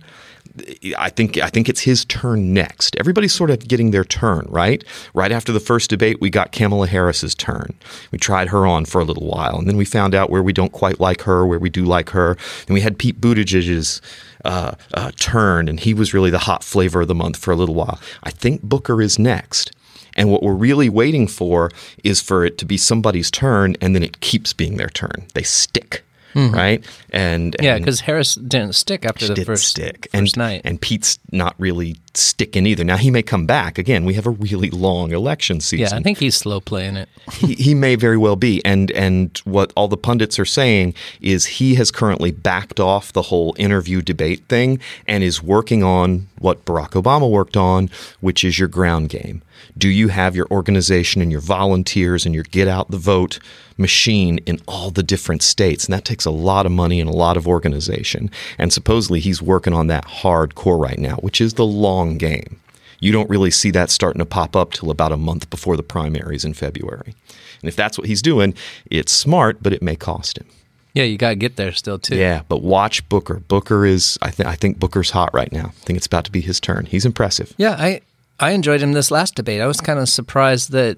I 0.98 1.10
think 1.10 1.38
I 1.40 1.50
think 1.50 1.68
it's 1.68 1.82
his 1.82 2.06
turn 2.06 2.54
next. 2.54 2.96
Everybody's 2.98 3.34
sort 3.34 3.50
of 3.50 3.68
getting 3.68 3.90
their 3.90 4.04
turn, 4.04 4.46
right? 4.50 4.84
Right 5.16 5.32
after 5.32 5.52
the 5.52 5.60
first 5.60 5.90
debate, 5.90 6.22
we 6.22 6.30
got 6.30 6.52
Kamala 6.52 6.88
Harris's 6.88 7.34
turn. 7.34 7.74
We 8.12 8.20
tried 8.20 8.50
her 8.50 8.68
on 8.68 8.86
for 8.86 9.02
a 9.02 9.04
little 9.04 9.28
while, 9.28 9.58
and 9.58 9.68
then 9.68 9.78
we 9.78 9.86
found 9.86 10.14
out 10.14 10.30
where 10.30 10.44
we 10.44 10.54
don't 10.54 10.72
quite 10.72 11.00
like 11.00 11.22
her, 11.22 11.46
where 11.46 11.58
we 11.58 11.72
do 11.72 11.84
like 11.84 12.12
her. 12.12 12.38
And 12.68 12.74
we 12.74 12.82
had 12.82 13.00
Pete 13.00 13.20
Buttigieg's 13.20 14.00
uh, 14.46 14.76
uh, 14.94 15.12
turn, 15.20 15.68
and 15.68 15.80
he 15.80 15.94
was 15.94 16.14
really 16.14 16.30
the 16.30 16.40
hot 16.40 16.64
flavor 16.64 17.02
of 17.02 17.08
the 17.08 17.16
month 17.16 17.38
for 17.38 17.52
a 17.52 17.56
little 17.56 17.76
while. 17.76 18.00
I 18.24 18.30
think 18.30 18.62
Booker 18.62 19.02
is 19.02 19.18
next. 19.18 19.72
And 20.16 20.30
what 20.30 20.44
we're 20.44 20.54
really 20.54 20.90
waiting 20.90 21.28
for 21.28 21.72
is 22.04 22.22
for 22.22 22.46
it 22.46 22.60
to 22.60 22.66
be 22.66 22.78
somebody's 22.78 23.32
turn, 23.32 23.76
and 23.82 23.96
then 23.96 24.04
it 24.04 24.20
keeps 24.20 24.54
being 24.54 24.78
their 24.78 24.90
turn. 24.90 25.26
They 25.34 25.42
stick, 25.42 26.04
Mm-hmm. 26.34 26.56
right? 26.56 26.86
And, 27.12 27.56
Yeah, 27.62 27.78
because 27.78 28.02
Harris 28.02 28.36
didn't 28.36 28.76
stick 28.76 29.06
after 29.06 29.28
the 29.28 29.34
didn't 29.36 29.46
first 29.48 29.68
stick. 29.68 30.08
first 30.12 30.36
and, 30.36 30.38
night. 30.38 30.62
And 30.66 30.82
Pete's 30.82 31.20
not 31.32 31.56
really 31.58 31.98
sticking 32.16 32.66
either. 32.66 32.84
Now 32.84 32.98
he 32.98 33.12
may 33.12 33.24
come 33.24 33.46
back 33.46 33.78
again. 33.78 34.06
We 34.06 34.14
have 34.14 34.26
a 34.26 34.32
really 34.32 34.70
long 34.70 35.12
election 35.12 35.60
season. 35.60 35.88
yeah. 35.92 36.00
I 36.00 36.02
think 36.02 36.20
he's 36.20 36.36
slow 36.36 36.60
playing 36.60 36.96
it. 36.96 37.10
he, 37.34 37.56
he 37.56 37.74
may 37.76 37.96
very 37.96 38.18
well 38.18 38.36
be. 38.36 38.64
And 38.66 38.92
and 38.92 39.38
what 39.46 39.74
all 39.76 39.88
the 39.88 39.98
pundits 39.98 40.40
are 40.40 40.46
saying 40.46 40.94
is 41.22 41.46
he 41.46 41.76
has 41.76 41.92
currently 41.92 42.32
backed 42.32 42.80
off 42.80 43.14
the 43.14 43.24
whole 43.24 43.56
interview 43.58 44.02
debate 44.02 44.46
thing 44.48 44.80
and 45.08 45.24
is 45.24 45.42
working 45.42 45.84
on 45.84 46.28
what 46.40 46.66
Barack 46.66 46.92
Obama 46.92 47.30
worked 47.30 47.58
on, 47.58 47.90
which 48.20 48.44
is 48.44 48.60
your 48.60 48.68
ground 48.68 49.10
game. 49.10 49.42
Do 49.78 49.88
you 49.90 50.10
have 50.10 50.36
your 50.36 50.48
organization 50.52 51.22
and 51.22 51.32
your 51.32 51.42
volunteers 51.42 52.26
and 52.26 52.36
your 52.36 52.44
get 52.44 52.68
out 52.68 52.92
the 52.92 52.98
vote 52.98 53.40
machine 53.78 54.38
in 54.40 54.60
all 54.68 54.92
the 54.92 55.04
different 55.04 55.42
states? 55.42 55.86
And 55.86 55.94
that 55.94 56.06
takes 56.06 56.26
a 56.26 56.32
lot 56.32 56.66
of 56.66 56.72
money 56.72 57.00
and 57.00 57.10
a 57.10 57.14
lot 57.14 57.38
of 57.38 57.48
organization. 57.48 58.30
And 58.58 58.74
supposedly 58.74 59.20
he's 59.20 59.42
working 59.42 59.74
on 59.74 59.88
that 59.88 60.06
hardcore 60.06 60.80
right 60.80 61.00
now, 61.00 61.16
which 61.18 61.40
is 61.40 61.54
the 61.54 61.66
long 61.66 62.03
game. 62.12 62.60
You 63.00 63.12
don't 63.12 63.30
really 63.30 63.52
see 63.52 63.72
that 63.72 63.90
starting 63.90 64.20
to 64.20 64.26
pop 64.26 64.56
up 64.56 64.72
till 64.72 64.90
about 64.90 65.12
a 65.12 65.18
month 65.18 65.50
before 65.50 65.76
the 65.76 65.84
primaries 65.84 66.46
in 66.46 66.54
February. 66.54 67.16
And 67.62 67.68
if 67.68 67.76
that's 67.76 67.98
what 67.98 68.08
he's 68.08 68.22
doing, 68.22 68.54
it's 68.90 69.12
smart, 69.12 69.62
but 69.62 69.74
it 69.74 69.82
may 69.82 69.96
cost 69.96 70.38
him. 70.38 70.46
Yeah, 70.94 71.04
you 71.04 71.18
got 71.18 71.30
to 71.30 71.36
get 71.36 71.56
there 71.56 71.72
still 71.72 71.98
too. 71.98 72.16
Yeah, 72.16 72.44
but 72.48 72.62
watch 72.62 73.08
Booker. 73.10 73.40
Booker 73.48 73.86
is 73.86 74.18
I 74.22 74.30
think 74.30 74.48
I 74.48 74.56
think 74.56 74.80
Booker's 74.80 75.10
hot 75.10 75.34
right 75.34 75.52
now. 75.52 75.68
I 75.68 75.86
think 75.86 75.98
it's 75.98 76.06
about 76.06 76.26
to 76.26 76.32
be 76.32 76.42
his 76.42 76.60
turn. 76.60 76.86
He's 76.86 77.06
impressive. 77.06 77.54
Yeah, 77.58 77.76
I 77.80 78.02
I 78.40 78.52
enjoyed 78.52 78.82
him 78.82 78.94
this 78.94 79.10
last 79.10 79.36
debate. 79.36 79.60
I 79.60 79.68
was 79.68 79.82
kind 79.82 80.00
of 80.00 80.08
surprised 80.08 80.72
that 80.72 80.98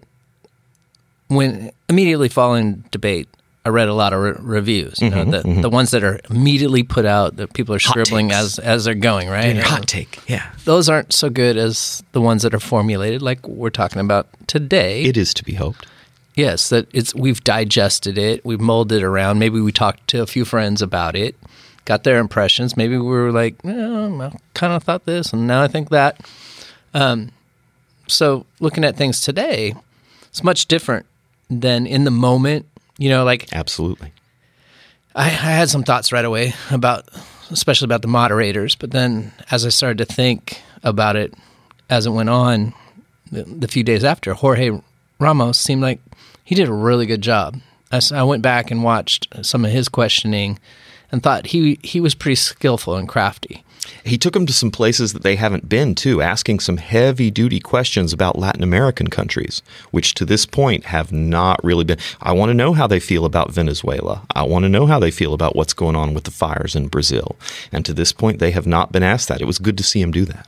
when 1.27 1.71
immediately 1.87 2.27
following 2.27 2.83
debate, 2.91 3.29
I 3.65 3.69
read 3.69 3.87
a 3.89 3.93
lot 3.95 4.13
of 4.13 4.19
re- 4.21 4.33
reviews. 4.39 5.01
You 5.01 5.09
know, 5.09 5.25
the 5.25 5.41
the 5.61 5.69
ones 5.69 5.89
that 5.91 6.03
are 6.03 6.19
immediately 6.29 6.83
put 6.83 7.05
out 7.05 7.37
that 7.37 7.53
people 7.53 7.73
are 7.73 7.79
Mm-hmm, 7.79 7.87
Hot 7.99 8.05
scribbling 8.05 8.29
takes. 8.29 8.39
as 8.39 8.59
as 8.59 8.85
they're 8.85 8.93
going. 8.93 9.27
Right, 9.27 9.55
your 9.55 9.63
hot 9.65 9.87
take. 9.87 10.19
Yeah. 10.29 10.51
those 10.65 10.87
aren't 10.87 11.13
so 11.13 11.29
good 11.29 11.57
as 11.57 12.03
the 12.11 12.21
ones 12.21 12.43
that 12.43 12.53
are 12.53 12.59
formulated, 12.59 13.21
like 13.23 13.45
we're 13.47 13.71
talking 13.71 13.99
about 13.99 14.27
today. 14.47 15.03
It 15.03 15.17
is 15.17 15.33
to 15.33 15.43
be 15.43 15.55
hoped. 15.55 15.87
Yes, 16.35 16.69
that 16.69 16.87
it's 16.93 17.15
we've 17.15 17.43
digested 17.43 18.17
it, 18.17 18.45
we've 18.45 18.59
molded 18.61 19.01
it 19.01 19.05
around. 19.05 19.39
Maybe 19.39 19.59
we 19.59 19.71
talked 19.71 20.07
to 20.09 20.21
a 20.21 20.27
few 20.27 20.45
friends 20.45 20.81
about 20.81 21.15
it, 21.15 21.35
got 21.85 22.03
their 22.03 22.19
impressions. 22.19 22.75
Maybe 22.77 22.97
we 22.97 23.07
were 23.07 23.31
like, 23.31 23.55
"Eh, 23.65 23.69
I 23.71 24.31
kind 24.53 24.73
of 24.73 24.83
thought 24.83 25.05
this, 25.05 25.33
and 25.33 25.47
now 25.47 25.61
I 25.63 25.67
think 25.67 25.89
that. 25.89 26.19
Um, 26.93 27.31
so 28.07 28.45
looking 28.59 28.83
at 28.83 28.95
things 28.95 29.21
today, 29.21 29.73
it's 30.27 30.43
much 30.43 30.67
different 30.67 31.05
than 31.49 31.87
in 31.87 32.03
the 32.03 32.11
moment. 32.11 32.65
You 32.97 33.09
know, 33.09 33.23
like 33.23 33.51
Absolutely. 33.53 34.13
I, 35.15 35.25
I 35.25 35.29
had 35.29 35.69
some 35.69 35.83
thoughts 35.83 36.11
right 36.11 36.25
away 36.25 36.53
about, 36.71 37.07
especially 37.51 37.85
about 37.85 38.01
the 38.01 38.07
moderators. 38.07 38.75
But 38.75 38.91
then, 38.91 39.31
as 39.51 39.65
I 39.65 39.69
started 39.69 39.97
to 39.99 40.05
think 40.05 40.61
about 40.83 41.15
it 41.15 41.33
as 41.89 42.05
it 42.05 42.11
went 42.11 42.29
on, 42.29 42.73
the, 43.31 43.43
the 43.43 43.67
few 43.67 43.83
days 43.83 44.03
after, 44.03 44.33
Jorge 44.33 44.79
Ramos 45.19 45.57
seemed 45.57 45.81
like 45.81 45.99
he 46.43 46.55
did 46.55 46.69
a 46.69 46.73
really 46.73 47.05
good 47.05 47.21
job. 47.21 47.59
I, 47.91 48.01
I 48.13 48.23
went 48.23 48.41
back 48.41 48.71
and 48.71 48.83
watched 48.83 49.27
some 49.45 49.65
of 49.65 49.71
his 49.71 49.89
questioning, 49.89 50.59
and 51.11 51.21
thought 51.21 51.47
he 51.47 51.79
he 51.83 51.99
was 51.99 52.15
pretty 52.15 52.35
skillful 52.35 52.95
and 52.95 53.07
crafty. 53.07 53.63
He 54.03 54.17
took 54.17 54.33
them 54.33 54.45
to 54.45 54.53
some 54.53 54.71
places 54.71 55.13
that 55.13 55.23
they 55.23 55.35
haven't 55.35 55.67
been 55.69 55.95
to, 55.95 56.21
asking 56.21 56.59
some 56.59 56.77
heavy 56.77 57.29
duty 57.31 57.59
questions 57.59 58.13
about 58.13 58.37
Latin 58.37 58.63
American 58.63 59.07
countries, 59.09 59.61
which 59.91 60.13
to 60.15 60.25
this 60.25 60.45
point 60.45 60.85
have 60.85 61.11
not 61.11 61.63
really 61.63 61.83
been. 61.83 61.97
I 62.21 62.31
want 62.33 62.49
to 62.49 62.53
know 62.53 62.73
how 62.73 62.87
they 62.87 62.99
feel 62.99 63.25
about 63.25 63.51
Venezuela. 63.51 64.23
I 64.35 64.43
want 64.43 64.63
to 64.63 64.69
know 64.69 64.85
how 64.85 64.99
they 64.99 65.11
feel 65.11 65.33
about 65.33 65.55
what's 65.55 65.73
going 65.73 65.95
on 65.95 66.13
with 66.13 66.23
the 66.25 66.31
fires 66.31 66.75
in 66.75 66.87
Brazil. 66.87 67.35
And 67.71 67.85
to 67.85 67.93
this 67.93 68.13
point, 68.13 68.39
they 68.39 68.51
have 68.51 68.67
not 68.67 68.91
been 68.91 69.03
asked 69.03 69.27
that. 69.29 69.41
It 69.41 69.45
was 69.45 69.59
good 69.59 69.77
to 69.77 69.83
see 69.83 70.01
him 70.01 70.11
do 70.11 70.25
that. 70.25 70.47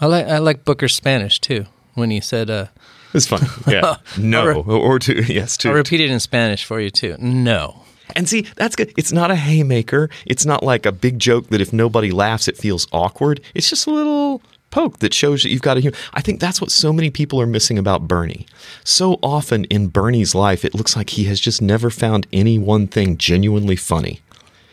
I 0.00 0.06
like 0.06 0.26
I 0.26 0.38
like 0.38 0.64
Booker's 0.64 0.94
Spanish 0.94 1.38
too 1.40 1.66
when 1.94 2.10
he 2.10 2.20
said, 2.20 2.50
uh, 2.50 2.66
It's 3.14 3.26
fun. 3.26 3.40
Yeah. 3.68 3.96
no. 4.18 4.62
Or- 4.62 4.78
Or, 4.94 4.98
to, 5.00 5.22
yes, 5.32 5.56
to. 5.58 5.68
"I'll 5.68 5.74
repeat 5.74 6.00
it 6.00 6.10
in 6.10 6.18
Spanish 6.20 6.64
for 6.64 6.80
you 6.80 6.90
too." 6.90 7.16
No. 7.18 7.81
And 8.16 8.28
see, 8.28 8.42
that's 8.56 8.76
good. 8.76 8.92
It's 8.96 9.12
not 9.12 9.30
a 9.30 9.36
haymaker. 9.36 10.10
It's 10.26 10.44
not 10.46 10.62
like 10.62 10.86
a 10.86 10.92
big 10.92 11.18
joke 11.18 11.48
that 11.48 11.60
if 11.60 11.72
nobody 11.72 12.10
laughs, 12.10 12.48
it 12.48 12.56
feels 12.56 12.86
awkward. 12.92 13.40
It's 13.54 13.68
just 13.68 13.86
a 13.86 13.90
little 13.90 14.42
poke 14.70 15.00
that 15.00 15.12
shows 15.12 15.42
that 15.42 15.50
you've 15.50 15.62
got 15.62 15.76
a 15.76 15.80
humor. 15.80 15.96
I 16.14 16.20
think 16.22 16.40
that's 16.40 16.60
what 16.60 16.70
so 16.70 16.92
many 16.92 17.10
people 17.10 17.40
are 17.40 17.46
missing 17.46 17.78
about 17.78 18.08
Bernie. 18.08 18.46
So 18.84 19.18
often 19.22 19.64
in 19.64 19.88
Bernie's 19.88 20.34
life, 20.34 20.64
it 20.64 20.74
looks 20.74 20.96
like 20.96 21.10
he 21.10 21.24
has 21.24 21.40
just 21.40 21.60
never 21.60 21.90
found 21.90 22.26
any 22.32 22.58
one 22.58 22.86
thing 22.86 23.18
genuinely 23.18 23.76
funny. 23.76 24.20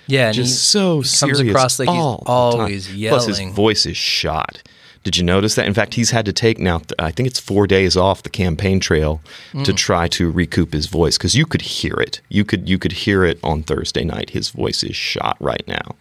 Yeah, 0.08 0.32
Just 0.32 0.72
so 0.72 1.04
serious. 1.04 1.38
comes 1.38 1.50
across 1.50 1.78
like 1.80 1.88
he's 1.90 1.98
all 1.98 2.18
time. 2.20 2.26
always 2.28 2.88
Plus, 2.88 3.28
his 3.28 3.40
yelling. 3.40 3.54
voice 3.54 3.86
is 3.86 3.96
shot. 3.96 4.64
Did 5.06 5.16
you 5.16 5.24
notice 5.24 5.56
that? 5.56 5.66
In 5.66 5.74
fact, 5.74 5.94
he's 5.94 6.12
had 6.12 6.26
to 6.26 6.34
take 6.34 6.60
now, 6.60 6.82
I 7.00 7.12
think 7.12 7.28
it's 7.28 7.40
four 7.40 7.68
days 7.68 7.96
off 7.96 8.24
the 8.24 8.30
campaign 8.30 8.80
trail 8.82 9.22
Mm. 9.54 9.64
to 9.64 9.74
try 9.74 10.08
to 10.10 10.30
recoup 10.30 10.74
his 10.74 10.88
voice 10.88 11.18
because 11.18 11.36
you 11.36 11.46
could 11.46 11.62
hear 11.62 11.94
it. 11.96 12.20
You 12.30 12.44
could 12.46 12.68
you 12.68 12.78
could 12.78 12.92
hear 12.92 13.24
it 13.24 13.40
on 13.44 13.64
Thursday 13.64 14.04
night. 14.04 14.32
His 14.32 14.50
voice 14.50 14.84
is 14.84 14.96
shot 14.96 15.38
right 15.40 15.66
now. 15.68 15.96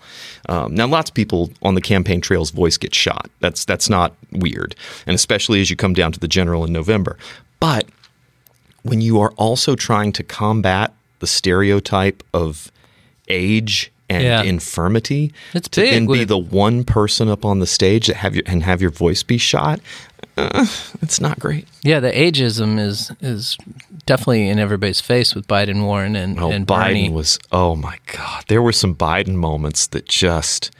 Um, 0.49 0.75
now, 0.75 0.87
lots 0.89 1.11
of 1.11 1.15
people 1.15 1.53
on 1.63 1.75
the 1.77 1.81
campaign 1.81 2.21
trail's 2.21 2.51
voice 2.51 2.77
gets 2.77 2.97
shot. 2.99 3.31
That's 3.41 3.65
that's 3.65 3.89
not 3.89 4.15
weird, 4.33 4.75
and 5.07 5.15
especially 5.15 5.61
as 5.61 5.71
you 5.71 5.77
come 5.77 5.95
down 5.95 6.11
to 6.13 6.19
the 6.21 6.29
general 6.29 6.65
in 6.65 6.73
November. 6.73 7.17
But 7.61 7.87
when 8.83 9.01
you 9.01 9.21
are 9.21 9.33
also 9.37 9.75
trying 9.77 10.13
to 10.13 10.23
combat 10.25 10.93
the 11.21 11.27
stereotype 11.27 12.23
of 12.35 12.71
age 13.29 13.91
and 14.09 14.23
Yeah. 14.25 14.43
infirmity 14.43 15.33
It's 15.55 15.69
to 15.71 15.81
big 15.83 15.91
then 15.93 16.07
be 16.07 16.25
the 16.25 16.39
one 16.39 16.85
person 16.85 17.29
up 17.29 17.45
on 17.45 17.59
the 17.59 17.67
stage 17.67 18.07
that 18.07 18.17
have 18.17 18.35
your 18.35 18.45
and 18.47 18.63
have 18.63 18.81
your 18.81 18.91
voice 18.91 19.23
be 19.23 19.39
shot 19.39 19.81
uh, 20.37 20.67
it's 21.03 21.21
not 21.21 21.39
great. 21.41 21.67
Yeah, 21.83 21.99
the 21.99 22.13
ageism 22.13 22.79
is 22.79 23.11
is 23.21 23.59
definitely 24.07 24.49
in 24.49 24.59
everybody's 24.61 25.01
face 25.01 25.35
with 25.35 25.49
Biden, 25.49 25.83
Warren, 25.85 26.15
and, 26.15 26.39
oh 26.39 26.51
and 26.53 26.65
biden 26.67 27.13
was 27.13 27.39
oh 27.51 27.75
my 27.75 27.99
god. 28.17 28.45
There 28.47 28.63
were 28.63 28.73
some 28.73 28.95
biden 28.95 29.35
moments 29.35 29.89
that 29.89 30.07
just 30.07 30.71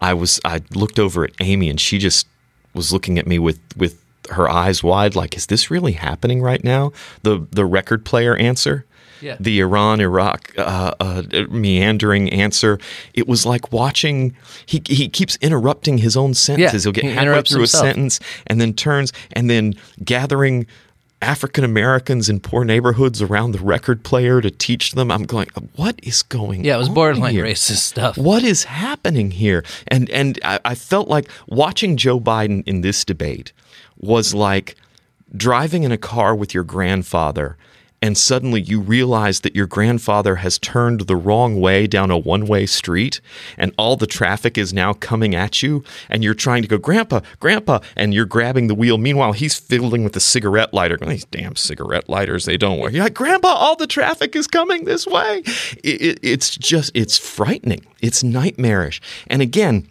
i 0.00 0.12
was 0.12 0.40
i 0.44 0.60
looked 0.74 0.98
over 0.98 1.24
at 1.24 1.30
amy 1.40 1.70
and 1.70 1.80
she 1.80 1.98
just 1.98 2.26
was 2.74 2.92
looking 2.92 3.18
at 3.18 3.26
me 3.26 3.38
with 3.38 3.60
with 3.76 4.02
her 4.30 4.48
eyes 4.48 4.82
wide 4.82 5.14
like 5.14 5.36
is 5.36 5.46
this 5.46 5.70
really 5.70 5.92
happening 5.92 6.42
right 6.42 6.62
now 6.64 6.92
the 7.22 7.46
the 7.50 7.64
record 7.64 8.04
player 8.04 8.36
answer 8.36 8.84
Yeah. 9.22 9.36
the 9.40 9.60
Iran 9.60 10.00
Iraq 10.00 10.52
uh, 10.58 10.92
uh, 11.00 11.22
meandering 11.48 12.28
answer. 12.30 12.78
It 13.14 13.26
was 13.26 13.46
like 13.46 13.72
watching. 13.72 14.36
He 14.66 14.82
he 14.86 15.08
keeps 15.08 15.36
interrupting 15.40 15.98
his 15.98 16.16
own 16.16 16.34
sentences. 16.34 16.84
He'll 16.84 16.92
get 16.92 17.04
he 17.04 17.10
halfway 17.12 17.42
through 17.42 17.60
himself. 17.60 17.84
a 17.84 17.86
sentence 17.86 18.20
and 18.46 18.60
then 18.60 18.74
turns 18.74 19.12
and 19.32 19.48
then 19.48 19.72
gathering 20.04 20.66
African 21.22 21.64
Americans 21.64 22.28
in 22.28 22.40
poor 22.40 22.62
neighborhoods 22.64 23.22
around 23.22 23.52
the 23.52 23.58
record 23.60 24.02
player 24.04 24.42
to 24.42 24.50
teach 24.50 24.92
them. 24.92 25.10
I'm 25.10 25.24
going, 25.24 25.48
what 25.76 25.98
is 26.02 26.22
going? 26.22 26.62
yeah, 26.66 26.74
it 26.74 26.78
was 26.78 26.90
borderline 26.90 27.32
here? 27.32 27.46
racist 27.46 27.78
stuff. 27.88 28.18
What 28.18 28.42
is 28.44 28.64
happening 28.64 29.30
here? 29.30 29.64
And 29.88 30.10
and 30.10 30.38
I, 30.44 30.60
I 30.64 30.74
felt 30.74 31.08
like 31.08 31.30
watching 31.48 31.96
Joe 31.96 32.20
Biden 32.20 32.62
in 32.66 32.82
this 32.82 33.02
debate 33.02 33.52
was 34.06 34.34
like 34.34 34.76
driving 35.36 35.82
in 35.82 35.92
a 35.92 35.98
car 35.98 36.34
with 36.34 36.54
your 36.54 36.64
grandfather 36.64 37.56
and 38.02 38.16
suddenly 38.16 38.60
you 38.60 38.80
realize 38.80 39.40
that 39.40 39.56
your 39.56 39.66
grandfather 39.66 40.36
has 40.36 40.58
turned 40.58 41.02
the 41.02 41.16
wrong 41.16 41.60
way 41.60 41.86
down 41.86 42.10
a 42.10 42.18
one 42.18 42.46
way 42.46 42.66
street 42.66 43.20
and 43.56 43.72
all 43.78 43.96
the 43.96 44.06
traffic 44.06 44.58
is 44.58 44.72
now 44.72 44.92
coming 44.92 45.34
at 45.34 45.62
you 45.62 45.82
and 46.10 46.22
you're 46.22 46.34
trying 46.34 46.62
to 46.62 46.68
go, 46.68 46.78
Grandpa, 46.78 47.20
Grandpa, 47.40 47.80
and 47.96 48.12
you're 48.12 48.26
grabbing 48.26 48.66
the 48.66 48.74
wheel. 48.74 48.98
Meanwhile, 48.98 49.32
he's 49.32 49.58
fiddling 49.58 50.04
with 50.04 50.12
the 50.12 50.20
cigarette 50.20 50.74
lighter. 50.74 50.98
These 50.98 51.24
damn 51.26 51.56
cigarette 51.56 52.08
lighters, 52.08 52.44
they 52.44 52.56
don't 52.56 52.78
work. 52.78 52.92
You're 52.92 53.04
like, 53.04 53.14
Grandpa, 53.14 53.48
all 53.48 53.76
the 53.76 53.86
traffic 53.86 54.36
is 54.36 54.46
coming 54.46 54.84
this 54.84 55.06
way. 55.06 55.42
It, 55.82 56.02
it, 56.02 56.18
it's 56.22 56.56
just, 56.56 56.92
it's 56.94 57.18
frightening. 57.18 57.84
It's 58.00 58.22
nightmarish. 58.22 59.00
And 59.28 59.40
again, 59.40 59.88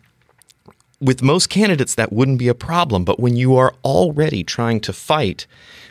with 1.00 1.22
most 1.22 1.50
candidates, 1.50 1.96
that 1.96 2.12
wouldn't 2.14 2.40
be 2.40 2.48
a 2.48 2.56
problem. 2.56 3.04
But 3.06 3.20
when 3.20 3.36
you 3.36 3.56
are 3.56 3.74
already 3.84 4.44
trying 4.44 4.80
to 4.82 4.94
fight 4.94 5.46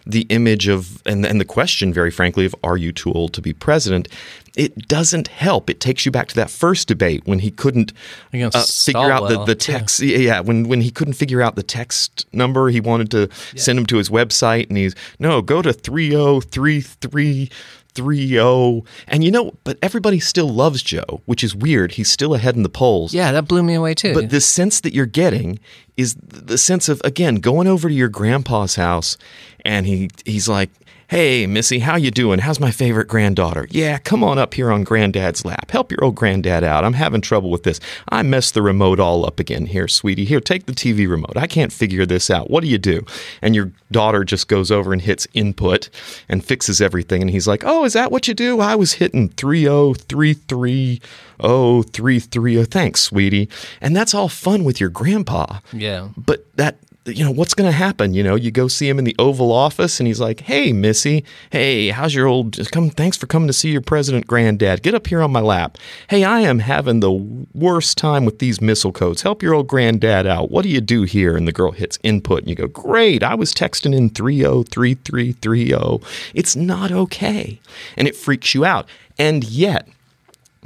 the 0.07 0.23
image 0.29 0.69
of, 0.69 1.03
and, 1.07 1.25
and 1.25 1.41
the 1.41 1.45
question, 1.45 1.93
very 1.93 2.11
frankly, 2.11 2.45
of 2.45 2.55
are 2.63 2.77
you 2.77 2.93
too 2.93 3.13
old 3.13 3.33
to 3.35 3.43
be 3.43 3.53
president, 3.53 4.09
it 4.57 4.87
doesn't 4.87 5.29
help. 5.29 5.69
It 5.69 5.81
takes 5.81 6.07
you 6.07 6.13
back 6.13 6.29
to 6.29 6.35
that 6.37 6.51
first 6.51 6.89
debate 6.89 7.23
when 7.25 7.41
he 7.41 7.51
couldn't 7.51 7.93
uh, 8.33 8.51
figure 8.63 9.11
out 9.11 9.29
the, 9.29 9.45
the 9.45 9.55
text. 9.55 10.01
Yeah, 10.01 10.19
yeah, 10.19 10.41
when 10.41 10.69
when 10.69 10.81
he 10.81 10.91
couldn't 10.91 11.15
figure 11.15 11.43
out 11.43 11.57
the 11.57 11.63
text 11.63 12.27
number, 12.33 12.69
he 12.69 12.81
wanted 12.81 13.11
to 13.13 13.29
send 13.57 13.79
him 13.79 13.87
to 13.87 13.97
his 13.97 14.11
website, 14.11 14.69
and 14.69 14.77
he's 14.79 14.95
no, 15.19 15.43
go 15.43 15.61
to 15.61 15.73
three 15.73 16.15
oh 16.15 16.41
three 16.41 16.81
three 16.83 17.51
three 17.95 18.39
oh, 18.39 18.85
and 19.07 19.25
you 19.25 19.31
know, 19.31 19.55
but 19.65 19.79
everybody 19.83 20.21
still 20.21 20.49
loves 20.49 20.83
Joe, 20.83 21.23
which 21.27 21.45
is 21.45 21.55
weird. 21.55 21.93
He's 21.93 22.11
still 22.11 22.35
ahead 22.35 22.57
in 22.57 22.63
the 22.63 22.69
polls. 22.69 23.15
Yeah, 23.15 23.33
that 23.33 23.49
blew 23.49 23.63
me 23.63 23.75
away 23.75 23.95
too. 23.95 24.15
But 24.15 24.31
the 24.31 24.41
sense 24.41 24.81
that 24.81 24.95
you're 24.95 25.07
getting 25.07 25.59
is 25.97 26.15
the 26.15 26.59
sense 26.59 26.89
of 26.89 27.01
again 27.05 27.37
going 27.37 27.67
over 27.67 27.89
to 27.89 27.95
your 27.95 28.09
grandpa's 28.09 28.77
house, 28.77 29.17
and 29.65 29.87
he 29.87 30.11
he's 30.25 30.49
like, 30.49 30.71
"Hey, 31.09 31.47
Missy, 31.47 31.81
how 31.81 31.97
you 31.97 32.11
doing? 32.11 32.41
How's 32.41 32.61
my 32.61 32.71
favorite 32.71 33.09
granddaughter? 33.09 33.67
Yeah, 33.71 33.99
come 33.99 34.25
on 34.25 34.39
up 34.39 34.55
here 34.55 34.71
on 34.71 34.85
Granddad's 34.85 35.45
lap. 35.45 35.71
Help 35.71 35.91
your 35.91 36.05
old 36.05 36.15
granddad 36.15 36.65
out. 36.65 36.85
I'm 36.85 36.95
having 36.95 37.21
trouble 37.21 37.51
with 37.51 37.63
this. 37.63 37.81
I 38.09 38.23
messed 38.23 38.55
the 38.55 38.63
remote 38.63 39.01
all 39.01 39.27
up 39.27 39.39
again. 39.39 39.67
Here, 39.67 39.89
sweetie. 39.89 40.25
Here, 40.25 40.41
take 40.41 40.67
the 40.67 40.73
TV 40.73 41.09
remote. 41.09 41.37
I 41.37 41.47
can't 41.47 41.73
figure 41.73 42.07
this 42.07 42.31
out. 42.31 42.51
What 42.51 42.63
do 42.63 42.69
you 42.69 42.79
do?" 42.79 43.05
And 43.43 43.55
your 43.55 43.73
daughter 43.91 44.25
just 44.25 44.49
goes 44.49 44.71
over 44.71 44.93
and 44.93 45.03
hits 45.03 45.27
input 45.35 45.89
and 46.29 46.45
fixes 46.45 46.81
everything. 46.81 47.23
And 47.23 47.31
he's 47.31 47.47
like, 47.47 47.63
"Oh, 47.65 47.85
is 47.85 47.93
that 47.93 48.11
what 48.11 48.29
you 48.29 48.35
do? 48.35 48.61
I 48.61 48.75
was 48.75 48.95
hitting 48.95 49.29
three 49.31 49.69
oh 49.69 49.95
three 49.95 50.35
three." 50.35 51.01
Oh, 51.41 51.83
three, 51.83 52.21
three, 52.21 52.57
oh, 52.59 52.65
thanks, 52.65 53.01
sweetie. 53.01 53.49
And 53.81 53.97
that's 53.97 54.15
all 54.15 54.29
fun 54.29 54.63
with 54.65 54.81
your 54.81 54.89
grandpa. 54.89 55.59
Yeah. 55.73 56.11
But 56.17 56.47
that, 56.57 56.77
you 57.07 57.23
know, 57.23 57.31
what's 57.31 57.53
going 57.53 57.69
to 57.69 57.77
happen? 57.77 58.15
You 58.15 58.23
know, 58.23 58.35
you 58.35 58.51
go 58.51 58.67
see 58.67 58.89
him 58.89 58.99
in 58.99 59.05
the 59.05 59.15
Oval 59.19 59.53
Office 59.53 60.01
and 60.01 60.07
he's 60.07 60.21
like, 60.21 60.41
hey, 60.41 60.73
Missy, 60.73 61.23
hey, 61.51 61.91
how's 61.91 62.15
your 62.15 62.27
old, 62.27 62.59
come, 62.73 62.89
thanks 62.89 63.19
for 63.19 63.27
coming 63.27 63.47
to 63.47 63.53
see 63.53 63.71
your 63.71 63.83
president 63.83 64.27
granddad. 64.27 64.83
Get 64.83 64.95
up 64.95 65.07
here 65.07 65.21
on 65.21 65.31
my 65.31 65.41
lap. 65.41 65.77
Hey, 66.09 66.25
I 66.25 66.41
am 66.41 66.61
having 66.61 67.01
the 67.01 67.13
worst 67.13 67.99
time 67.99 68.25
with 68.25 68.39
these 68.39 68.63
missile 68.63 68.93
codes. 68.93 69.21
Help 69.21 69.43
your 69.43 69.53
old 69.53 69.69
granddad 69.69 70.27
out. 70.27 70.51
What 70.51 70.63
do 70.63 70.71
you 70.71 70.81
do 70.81 71.03
here? 71.03 71.37
And 71.37 71.47
the 71.47 71.53
girl 71.53 71.73
hits 71.73 71.99
input 72.03 72.41
and 72.41 72.49
you 72.49 72.55
go, 72.55 72.69
great, 72.69 73.23
I 73.23 73.35
was 73.35 73.53
texting 73.53 73.95
in 73.95 74.09
303330. 74.09 76.07
It's 76.33 76.57
not 76.57 76.91
okay. 76.91 77.61
And 77.99 78.09
it 78.09 78.17
freaks 78.17 78.55
you 78.55 78.65
out. 78.65 78.89
And 79.19 79.45
yet, 79.45 79.89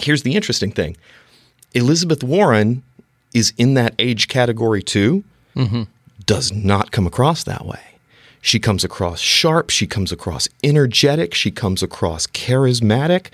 here's 0.00 0.22
the 0.22 0.36
interesting 0.36 0.70
thing 0.70 0.96
Elizabeth 1.74 2.22
Warren 2.22 2.84
is 3.34 3.52
in 3.58 3.74
that 3.74 3.94
age 3.98 4.28
category 4.28 4.82
too, 4.82 5.24
mm-hmm. 5.56 5.82
Does 6.28 6.52
not 6.52 6.92
come 6.92 7.06
across 7.06 7.42
that 7.44 7.64
way. 7.64 7.80
She 8.42 8.60
comes 8.60 8.84
across 8.84 9.18
sharp, 9.18 9.70
she 9.70 9.86
comes 9.86 10.12
across 10.12 10.46
energetic, 10.62 11.34
she 11.34 11.50
comes 11.50 11.82
across 11.82 12.26
charismatic. 12.28 13.28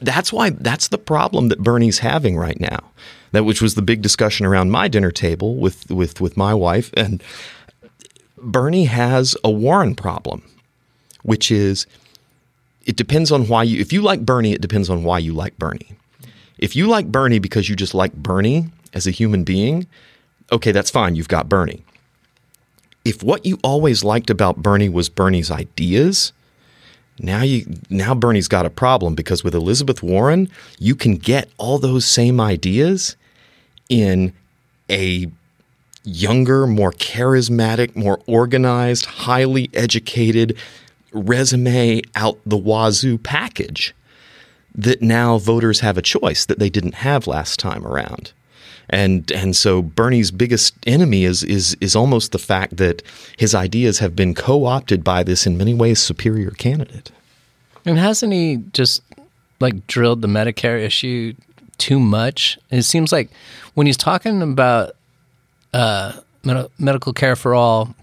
That's 0.00 0.32
why 0.32 0.50
that's 0.50 0.88
the 0.88 0.98
problem 0.98 1.48
that 1.48 1.62
Bernie's 1.62 1.98
having 1.98 2.36
right 2.38 2.58
now. 2.58 2.90
That 3.32 3.44
which 3.44 3.60
was 3.60 3.74
the 3.74 3.82
big 3.82 4.00
discussion 4.00 4.46
around 4.46 4.70
my 4.70 4.88
dinner 4.88 5.10
table 5.10 5.56
with 5.56 5.90
with 5.90 6.20
with 6.22 6.36
my 6.36 6.54
wife 6.54 6.90
and 6.96 7.22
Bernie 8.38 8.86
has 8.86 9.36
a 9.44 9.50
Warren 9.50 9.94
problem, 9.94 10.42
which 11.22 11.50
is 11.50 11.86
it 12.86 12.96
depends 12.96 13.30
on 13.30 13.46
why 13.46 13.62
you 13.62 13.78
if 13.78 13.92
you 13.92 14.00
like 14.00 14.24
Bernie, 14.24 14.52
it 14.52 14.62
depends 14.62 14.88
on 14.88 15.04
why 15.04 15.18
you 15.18 15.34
like 15.34 15.56
Bernie. 15.58 15.98
If 16.58 16.74
you 16.74 16.86
like 16.86 17.12
Bernie 17.12 17.40
because 17.40 17.68
you 17.68 17.76
just 17.76 17.94
like 17.94 18.14
Bernie 18.14 18.70
as 18.94 19.06
a 19.06 19.10
human 19.10 19.44
being, 19.44 19.86
okay, 20.50 20.72
that's 20.72 20.90
fine. 20.90 21.14
You've 21.14 21.28
got 21.28 21.48
Bernie. 21.48 21.84
If 23.04 23.22
what 23.22 23.44
you 23.44 23.58
always 23.64 24.04
liked 24.04 24.30
about 24.30 24.58
Bernie 24.58 24.88
was 24.88 25.08
Bernie's 25.08 25.50
ideas, 25.50 26.32
now 27.18 27.42
you 27.42 27.66
now 27.90 28.14
Bernie's 28.14 28.48
got 28.48 28.66
a 28.66 28.70
problem 28.70 29.14
because 29.14 29.44
with 29.44 29.54
Elizabeth 29.54 30.02
Warren, 30.02 30.48
you 30.78 30.94
can 30.94 31.16
get 31.16 31.48
all 31.58 31.78
those 31.78 32.04
same 32.04 32.40
ideas 32.40 33.16
in 33.88 34.32
a 34.90 35.30
younger, 36.04 36.66
more 36.66 36.92
charismatic, 36.92 37.94
more 37.94 38.20
organized, 38.26 39.04
highly 39.04 39.70
educated 39.74 40.56
resume 41.12 42.00
out 42.14 42.38
the 42.46 42.56
wazoo 42.56 43.18
package 43.18 43.94
that 44.74 45.02
now 45.02 45.38
voters 45.38 45.80
have 45.80 45.98
a 45.98 46.02
choice 46.02 46.46
that 46.46 46.58
they 46.58 46.70
didn't 46.70 46.94
have 46.94 47.26
last 47.26 47.60
time 47.60 47.86
around. 47.86 48.32
And 48.90 49.30
and 49.32 49.56
so 49.56 49.80
Bernie's 49.82 50.30
biggest 50.30 50.74
enemy 50.86 51.24
is 51.24 51.42
is 51.42 51.76
is 51.80 51.96
almost 51.96 52.32
the 52.32 52.38
fact 52.38 52.76
that 52.76 53.02
his 53.38 53.54
ideas 53.54 54.00
have 54.00 54.14
been 54.14 54.34
co-opted 54.34 55.02
by 55.02 55.22
this 55.22 55.46
in 55.46 55.56
many 55.56 55.74
ways 55.74 55.98
superior 56.00 56.50
candidate. 56.50 57.10
And 57.86 57.98
hasn't 57.98 58.32
he 58.32 58.62
just 58.72 59.02
like 59.60 59.86
drilled 59.86 60.22
the 60.22 60.28
Medicare 60.28 60.78
issue 60.80 61.34
too 61.78 61.98
much? 61.98 62.58
It 62.70 62.82
seems 62.82 63.12
like 63.12 63.30
when 63.74 63.86
he's 63.86 63.96
talking 63.96 64.42
about 64.42 64.94
uh, 65.72 66.12
med- 66.44 66.68
medical 66.78 67.12
care 67.12 67.36
for 67.36 67.54
all, 67.54 67.94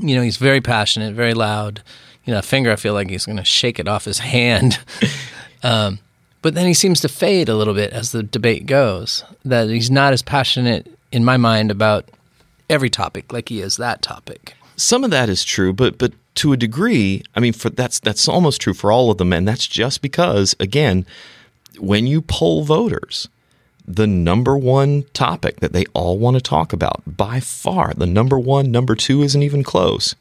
you 0.00 0.14
know, 0.14 0.22
he's 0.22 0.36
very 0.36 0.60
passionate, 0.60 1.14
very 1.14 1.34
loud. 1.34 1.82
You 2.24 2.32
know, 2.32 2.38
a 2.40 2.42
finger, 2.42 2.72
I 2.72 2.76
feel 2.76 2.94
like 2.94 3.08
he's 3.10 3.26
going 3.26 3.38
to 3.38 3.44
shake 3.44 3.78
it 3.78 3.86
off 3.88 4.04
his 4.04 4.18
hand. 4.36 4.78
um, 5.62 5.98
but 6.42 6.54
then 6.54 6.66
he 6.66 6.74
seems 6.74 7.00
to 7.00 7.08
fade 7.08 7.48
a 7.48 7.56
little 7.56 7.74
bit 7.74 7.92
as 7.92 8.12
the 8.12 8.22
debate 8.22 8.66
goes. 8.66 9.24
That 9.44 9.68
he's 9.68 9.90
not 9.90 10.12
as 10.12 10.22
passionate, 10.22 10.86
in 11.10 11.24
my 11.24 11.36
mind, 11.36 11.70
about 11.70 12.08
every 12.68 12.90
topic 12.90 13.32
like 13.32 13.48
he 13.48 13.60
is 13.60 13.76
that 13.76 14.02
topic. 14.02 14.54
Some 14.76 15.04
of 15.04 15.10
that 15.10 15.28
is 15.28 15.44
true, 15.44 15.72
but 15.72 15.98
but 15.98 16.12
to 16.36 16.52
a 16.52 16.56
degree, 16.56 17.22
I 17.34 17.40
mean, 17.40 17.52
for 17.52 17.70
that's 17.70 17.98
that's 17.98 18.28
almost 18.28 18.60
true 18.60 18.74
for 18.74 18.92
all 18.92 19.10
of 19.10 19.18
them, 19.18 19.32
and 19.32 19.48
that's 19.48 19.66
just 19.66 20.02
because, 20.02 20.54
again, 20.60 21.06
when 21.78 22.06
you 22.06 22.22
poll 22.22 22.62
voters, 22.62 23.28
the 23.86 24.06
number 24.06 24.56
one 24.56 25.04
topic 25.12 25.60
that 25.60 25.72
they 25.72 25.86
all 25.94 26.18
want 26.18 26.36
to 26.36 26.40
talk 26.40 26.72
about, 26.72 27.02
by 27.06 27.40
far, 27.40 27.94
the 27.94 28.06
number 28.06 28.38
one, 28.38 28.70
number 28.70 28.94
two 28.94 29.22
isn't 29.22 29.42
even 29.42 29.62
close, 29.62 30.14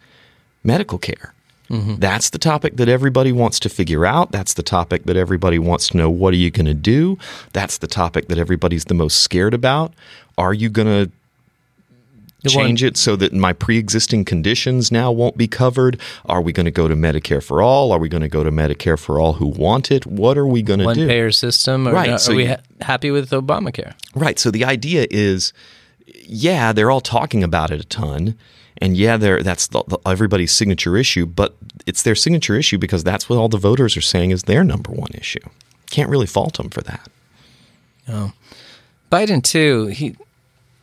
medical 0.64 0.98
care. 0.98 1.35
Mm-hmm. 1.70 1.96
That's 1.96 2.30
the 2.30 2.38
topic 2.38 2.78
that 2.78 2.88
everybody 2.88 3.32
wants 3.32 3.60
to 3.62 3.70
figure 3.70 4.06
out. 4.06 4.32
That's 4.32 4.54
the 4.54 4.64
topic 4.64 5.04
that 5.06 5.18
everybody 5.18 5.60
wants 5.60 5.90
to 5.90 5.98
know 5.98 6.10
what 6.10 6.34
are 6.34 6.38
you 6.38 6.52
going 6.52 6.68
to 6.68 6.74
do? 6.74 7.18
That's 7.54 7.80
the 7.80 7.88
topic 7.88 8.28
that 8.28 8.38
everybody's 8.38 8.86
the 8.86 8.94
most 8.94 9.22
scared 9.22 9.54
about. 9.54 9.94
Are 10.38 10.54
you 10.54 10.70
going 10.70 10.88
to 10.88 11.12
change 12.48 12.84
it 12.84 12.98
so 12.98 13.16
that 13.16 13.34
my 13.34 13.54
pre-existing 13.54 14.26
conditions 14.26 14.92
now 14.92 15.12
won't 15.12 15.38
be 15.38 15.48
covered? 15.48 16.00
Are 16.26 16.42
we 16.42 16.54
going 16.54 16.66
to 16.66 16.72
go 16.72 16.88
to 16.88 16.96
Medicare 16.96 17.44
for 17.44 17.62
all? 17.62 17.92
Are 17.92 17.98
we 17.98 18.10
going 18.10 18.22
to 18.22 18.30
go 18.30 18.44
to 18.44 18.52
Medicare 18.52 19.00
for 19.00 19.20
all 19.20 19.34
who 19.34 19.48
want 19.48 19.92
it? 19.92 20.06
What 20.06 20.38
are 20.38 20.46
we 20.46 20.62
going 20.62 20.80
to 20.80 20.86
One 20.86 20.96
do? 20.96 21.02
One 21.02 21.10
payer 21.10 21.32
system, 21.32 21.88
or 21.88 21.94
Right, 21.94 22.10
are 22.12 22.18
so 22.20 22.36
we 22.36 22.46
ha- 22.48 22.58
happy 22.82 23.12
with 23.12 23.32
Obamacare? 23.32 23.94
Right. 24.14 24.38
So 24.38 24.52
the 24.52 24.66
idea 24.66 25.08
is, 25.10 25.54
yeah, 26.06 26.72
they're 26.72 26.92
all 26.92 27.02
talking 27.02 27.44
about 27.44 27.72
it 27.72 27.80
a 27.80 27.86
ton, 27.86 28.38
and 28.78 28.98
yeah, 28.98 29.18
they're 29.18 29.42
that's 29.42 29.68
the, 29.68 29.84
the, 29.88 29.98
everybody's 30.06 30.52
signature 30.52 30.98
issue, 30.98 31.26
but 31.26 31.56
it's 31.86 32.04
their 32.04 32.16
signature 32.16 32.56
issue 32.56 32.78
because 32.78 33.04
that's 33.04 33.30
what 33.30 33.38
all 33.38 33.50
the 33.50 33.58
voters 33.58 33.96
are 33.96 34.02
saying 34.02 34.32
is 34.32 34.44
their 34.44 34.64
number 34.64 34.92
one 34.92 35.12
issue. 35.14 35.40
Can't 35.90 36.10
really 36.10 36.26
fault 36.26 36.58
them 36.58 36.70
for 36.70 36.82
that. 36.82 37.10
Oh. 38.08 38.34
Biden 39.12 39.44
too. 39.44 39.88
He 39.88 40.16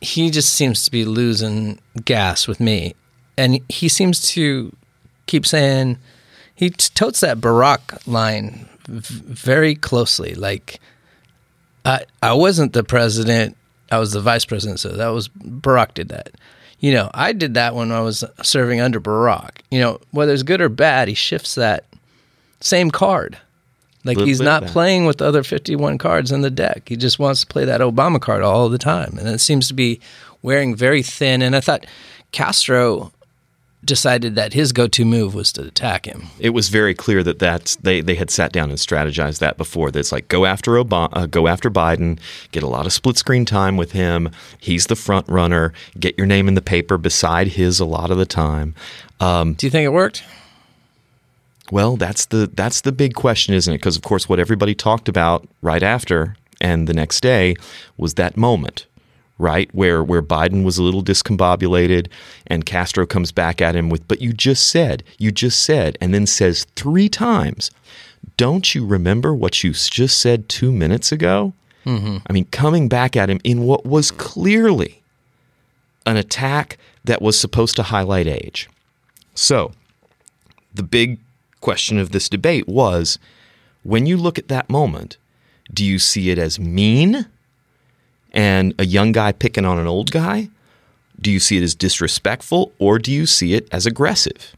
he 0.01 0.29
just 0.31 0.53
seems 0.53 0.83
to 0.85 0.91
be 0.91 1.05
losing 1.05 1.79
gas 2.03 2.47
with 2.47 2.59
me, 2.59 2.95
and 3.37 3.59
he 3.69 3.87
seems 3.87 4.27
to 4.29 4.75
keep 5.27 5.45
saying 5.45 5.97
he 6.55 6.69
totes 6.69 7.19
that 7.21 7.39
Barack 7.39 8.05
line 8.07 8.67
very 8.87 9.75
closely. 9.75 10.33
Like 10.33 10.79
I 11.85 12.05
I 12.21 12.33
wasn't 12.33 12.73
the 12.73 12.83
president. 12.83 13.55
I 13.91 13.99
was 13.99 14.13
the 14.13 14.21
vice 14.21 14.45
president, 14.45 14.79
so 14.79 14.89
that 14.89 15.09
was 15.09 15.29
Barack 15.29 15.93
did 15.93 16.09
that. 16.09 16.31
You 16.83 16.91
know, 16.91 17.09
I 17.13 17.31
did 17.31 17.53
that 17.53 17.75
when 17.75 17.93
I 17.93 18.01
was 18.01 18.25
serving 18.41 18.81
under 18.81 18.99
Barack. 18.99 19.59
You 19.71 19.79
know, 19.79 20.01
whether 20.11 20.33
it's 20.33 20.43
good 20.43 20.59
or 20.59 20.67
bad, 20.67 21.07
he 21.07 21.13
shifts 21.13 21.55
that 21.55 21.85
same 22.59 22.91
card. 22.91 23.37
Like 24.03 24.17
he's 24.17 24.41
not 24.41 24.63
back. 24.63 24.71
playing 24.71 25.05
with 25.05 25.19
the 25.19 25.25
other 25.25 25.43
51 25.43 25.97
cards 25.97 26.29
in 26.29 26.41
the 26.41 26.51
deck. 26.51 26.89
He 26.89 26.97
just 26.97 27.19
wants 27.19 27.39
to 27.39 27.47
play 27.47 27.63
that 27.63 27.79
Obama 27.79 28.19
card 28.19 28.41
all 28.41 28.67
the 28.67 28.77
time. 28.77 29.17
And 29.17 29.29
it 29.29 29.39
seems 29.39 29.69
to 29.69 29.73
be 29.73 30.01
wearing 30.41 30.75
very 30.75 31.01
thin. 31.01 31.41
And 31.41 31.55
I 31.55 31.61
thought 31.61 31.85
Castro 32.33 33.13
decided 33.85 34.35
that 34.35 34.53
his 34.53 34.71
go-to 34.71 35.05
move 35.05 35.33
was 35.33 35.51
to 35.53 35.63
attack 35.63 36.05
him. 36.05 36.27
It 36.39 36.51
was 36.51 36.69
very 36.69 36.93
clear 36.93 37.23
that 37.23 37.39
that's 37.39 37.75
they 37.77 38.01
they 38.01 38.15
had 38.15 38.29
sat 38.29 38.51
down 38.51 38.69
and 38.69 38.79
strategized 38.79 39.39
that 39.39 39.57
before. 39.57 39.91
That's 39.91 40.11
like 40.11 40.27
go 40.27 40.45
after 40.45 40.71
Obama, 40.73 41.09
uh, 41.13 41.25
go 41.25 41.47
after 41.47 41.69
Biden, 41.69 42.19
get 42.51 42.63
a 42.63 42.67
lot 42.67 42.85
of 42.85 42.93
split 42.93 43.17
screen 43.17 43.45
time 43.45 43.77
with 43.77 43.91
him. 43.91 44.29
He's 44.59 44.87
the 44.87 44.95
front 44.95 45.27
runner. 45.27 45.73
Get 45.99 46.17
your 46.17 46.27
name 46.27 46.47
in 46.47 46.53
the 46.53 46.61
paper 46.61 46.97
beside 46.97 47.47
his 47.49 47.79
a 47.79 47.85
lot 47.85 48.11
of 48.11 48.17
the 48.17 48.25
time. 48.25 48.75
Um, 49.19 49.53
Do 49.53 49.65
you 49.67 49.71
think 49.71 49.85
it 49.85 49.93
worked? 49.93 50.23
Well, 51.71 51.97
that's 51.97 52.25
the 52.25 52.49
that's 52.53 52.81
the 52.81 52.91
big 52.91 53.13
question, 53.15 53.53
isn't 53.53 53.73
it? 53.73 53.77
Because 53.77 53.95
of 53.95 54.03
course, 54.03 54.29
what 54.29 54.39
everybody 54.39 54.75
talked 54.75 55.09
about 55.09 55.47
right 55.61 55.81
after 55.83 56.35
and 56.61 56.87
the 56.87 56.93
next 56.93 57.21
day 57.21 57.55
was 57.97 58.13
that 58.15 58.37
moment, 58.37 58.85
right, 59.37 59.69
where 59.73 60.03
where 60.03 60.21
Biden 60.21 60.63
was 60.63 60.77
a 60.77 60.83
little 60.83 61.03
discombobulated, 61.03 62.07
and 62.47 62.65
Castro 62.65 63.05
comes 63.05 63.31
back 63.31 63.61
at 63.61 63.75
him 63.75 63.89
with, 63.89 64.07
"But 64.07 64.21
you 64.21 64.33
just 64.33 64.67
said, 64.67 65.03
you 65.17 65.31
just 65.31 65.61
said," 65.61 65.97
and 66.01 66.13
then 66.13 66.25
says 66.25 66.65
three 66.75 67.09
times, 67.09 67.71
"Don't 68.37 68.73
you 68.73 68.85
remember 68.85 69.33
what 69.33 69.63
you 69.63 69.73
just 69.73 70.19
said 70.19 70.49
two 70.49 70.71
minutes 70.71 71.11
ago?" 71.11 71.53
Mm-hmm. 71.85 72.17
I 72.27 72.33
mean, 72.33 72.45
coming 72.45 72.87
back 72.87 73.15
at 73.15 73.29
him 73.29 73.41
in 73.43 73.63
what 73.63 73.85
was 73.85 74.11
clearly 74.11 75.01
an 76.05 76.17
attack 76.17 76.77
that 77.03 77.21
was 77.21 77.39
supposed 77.39 77.75
to 77.75 77.83
highlight 77.83 78.27
age. 78.27 78.69
So, 79.35 79.71
the 80.73 80.83
big 80.83 81.19
question 81.61 81.97
of 81.97 82.11
this 82.11 82.29
debate 82.29 82.67
was 82.67 83.19
when 83.83 84.05
you 84.05 84.17
look 84.17 84.37
at 84.37 84.47
that 84.47 84.69
moment, 84.69 85.17
do 85.73 85.83
you 85.83 85.99
see 85.99 86.29
it 86.29 86.37
as 86.37 86.59
mean 86.59 87.25
and 88.33 88.73
a 88.79 88.85
young 88.85 89.11
guy 89.11 89.31
picking 89.31 89.65
on 89.65 89.79
an 89.79 89.87
old 89.87 90.11
guy? 90.11 90.49
Do 91.19 91.31
you 91.31 91.39
see 91.39 91.57
it 91.57 91.63
as 91.63 91.75
disrespectful 91.75 92.73
or 92.79 92.99
do 92.99 93.11
you 93.11 93.25
see 93.25 93.53
it 93.53 93.67
as 93.71 93.85
aggressive? 93.85 94.55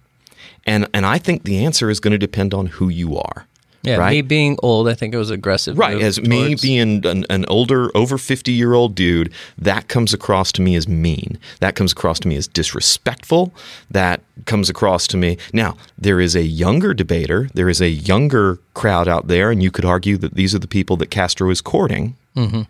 And 0.65 0.87
and 0.93 1.05
I 1.05 1.17
think 1.17 1.43
the 1.43 1.63
answer 1.63 1.89
is 1.89 1.99
going 1.99 2.13
to 2.13 2.17
depend 2.17 2.53
on 2.53 2.67
who 2.67 2.89
you 2.89 3.17
are. 3.17 3.45
Yeah, 3.85 3.97
right? 3.97 4.11
me 4.11 4.21
being 4.23 4.57
old, 4.63 4.89
I 4.89 4.95
think 4.95 5.13
it 5.13 5.17
was 5.17 5.29
aggressive. 5.29 5.77
Right, 5.77 6.01
as 6.01 6.19
me 6.19 6.55
being 6.55 7.05
an, 7.05 7.23
an 7.29 7.45
older, 7.47 7.95
over 7.95 8.17
50 8.17 8.51
year 8.51 8.73
old 8.73 8.95
dude, 8.95 9.31
that 9.59 9.87
comes 9.87 10.11
across 10.13 10.51
to 10.53 10.61
me 10.61 10.75
as 10.75 10.87
mean. 10.87 11.37
That 11.59 11.75
comes 11.75 11.91
across 11.91 12.19
to 12.21 12.27
me 12.27 12.35
as 12.35 12.47
disrespectful. 12.47 13.53
That 13.91 14.21
comes 14.45 14.69
across 14.69 15.05
to 15.07 15.17
me. 15.17 15.37
Now, 15.53 15.77
there 15.99 16.19
is 16.19 16.35
a 16.35 16.43
younger 16.43 16.95
debater, 16.95 17.49
there 17.53 17.69
is 17.69 17.79
a 17.79 17.89
younger 17.89 18.57
crowd 18.73 19.07
out 19.07 19.27
there, 19.27 19.51
and 19.51 19.61
you 19.61 19.69
could 19.69 19.85
argue 19.85 20.17
that 20.17 20.33
these 20.33 20.55
are 20.55 20.59
the 20.59 20.67
people 20.67 20.97
that 20.97 21.11
Castro 21.11 21.51
is 21.51 21.61
courting 21.61 22.15
mm-hmm. 22.35 22.63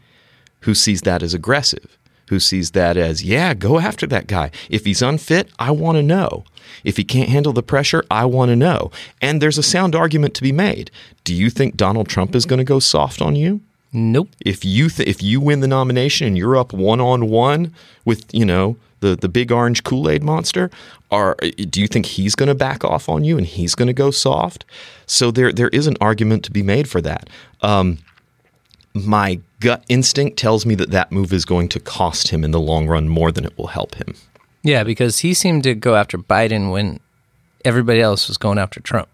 Who 0.65 0.75
sees 0.75 1.01
that 1.01 1.23
as 1.23 1.33
aggressive, 1.33 1.97
who 2.29 2.39
sees 2.39 2.71
that 2.71 2.97
as, 2.97 3.23
yeah, 3.23 3.53
go 3.53 3.79
after 3.79 4.05
that 4.07 4.27
guy. 4.27 4.51
If 4.69 4.85
he's 4.85 5.01
unfit, 5.01 5.49
I 5.59 5.71
want 5.71 5.97
to 5.97 6.03
know. 6.03 6.43
If 6.83 6.97
he 6.97 7.03
can't 7.03 7.29
handle 7.29 7.53
the 7.53 7.63
pressure, 7.63 8.03
I 8.09 8.25
want 8.25 8.49
to 8.49 8.55
know. 8.55 8.91
And 9.21 9.41
there's 9.41 9.59
a 9.59 9.63
sound 9.63 9.95
argument 9.95 10.33
to 10.35 10.41
be 10.41 10.51
made. 10.51 10.89
Do 11.23 11.33
you 11.33 11.49
think 11.49 11.77
Donald 11.77 12.09
Trump 12.09 12.35
is 12.35 12.45
going 12.45 12.57
to 12.57 12.63
go 12.63 12.79
soft 12.79 13.21
on 13.21 13.35
you? 13.35 13.61
Nope. 13.93 14.29
If 14.43 14.65
you 14.65 14.89
th- 14.89 15.07
if 15.07 15.23
you 15.23 15.39
win 15.39 15.61
the 15.61 15.67
nomination 15.67 16.27
and 16.27 16.37
you're 16.37 16.57
up 16.57 16.73
one 16.73 16.99
on 16.99 17.29
one 17.29 17.73
with 18.03 18.25
you 18.33 18.43
know 18.43 18.75
the 18.99 19.15
the 19.15 19.29
big 19.29 19.53
orange 19.53 19.85
Kool 19.85 20.09
Aid 20.09 20.21
monster, 20.21 20.69
are 21.11 21.37
do 21.69 21.79
you 21.79 21.87
think 21.87 22.05
he's 22.05 22.35
going 22.35 22.47
to 22.47 22.55
back 22.55 22.83
off 22.83 23.07
on 23.07 23.23
you 23.23 23.37
and 23.37 23.47
he's 23.47 23.73
going 23.73 23.87
to 23.87 23.93
go 23.93 24.11
soft? 24.11 24.65
So 25.05 25.31
there 25.31 25.53
there 25.53 25.69
is 25.69 25.87
an 25.87 25.95
argument 26.01 26.43
to 26.43 26.51
be 26.51 26.61
made 26.61 26.89
for 26.89 26.99
that. 27.01 27.29
Um, 27.61 27.99
my 28.95 29.39
gut 29.59 29.83
instinct 29.89 30.37
tells 30.37 30.65
me 30.65 30.73
that 30.75 30.91
that 30.91 31.11
move 31.11 31.33
is 31.33 31.45
going 31.45 31.67
to 31.69 31.79
cost 31.79 32.29
him 32.29 32.43
in 32.43 32.51
the 32.51 32.59
long 32.59 32.87
run 32.87 33.09
more 33.09 33.31
than 33.31 33.45
it 33.45 33.57
will 33.57 33.67
help 33.67 33.95
him. 33.95 34.15
Yeah, 34.63 34.83
because 34.83 35.19
he 35.19 35.33
seemed 35.33 35.63
to 35.63 35.75
go 35.75 35.95
after 35.95 36.17
Biden 36.17 36.71
when 36.71 36.99
everybody 37.63 38.01
else 38.01 38.27
was 38.27 38.37
going 38.37 38.57
after 38.57 38.79
Trump 38.79 39.09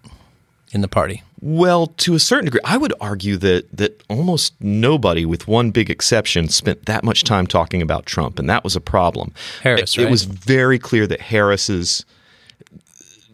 in 0.71 0.81
the 0.81 0.87
party. 0.87 1.23
Well, 1.41 1.87
to 1.87 2.13
a 2.13 2.19
certain 2.19 2.45
degree, 2.45 2.61
I 2.63 2.77
would 2.77 2.93
argue 3.01 3.35
that 3.37 3.75
that 3.75 4.03
almost 4.07 4.53
nobody, 4.61 5.25
with 5.25 5.47
one 5.47 5.71
big 5.71 5.89
exception, 5.89 6.47
spent 6.49 6.85
that 6.85 7.03
much 7.03 7.23
time 7.23 7.47
talking 7.47 7.81
about 7.81 8.05
Trump, 8.05 8.37
and 8.37 8.47
that 8.49 8.63
was 8.63 8.75
a 8.75 8.81
problem. 8.81 9.33
Harris, 9.63 9.97
it, 9.97 10.03
it 10.03 10.11
was 10.11 10.23
very 10.23 10.77
clear 10.77 11.07
that 11.07 11.19
Harris's 11.19 12.05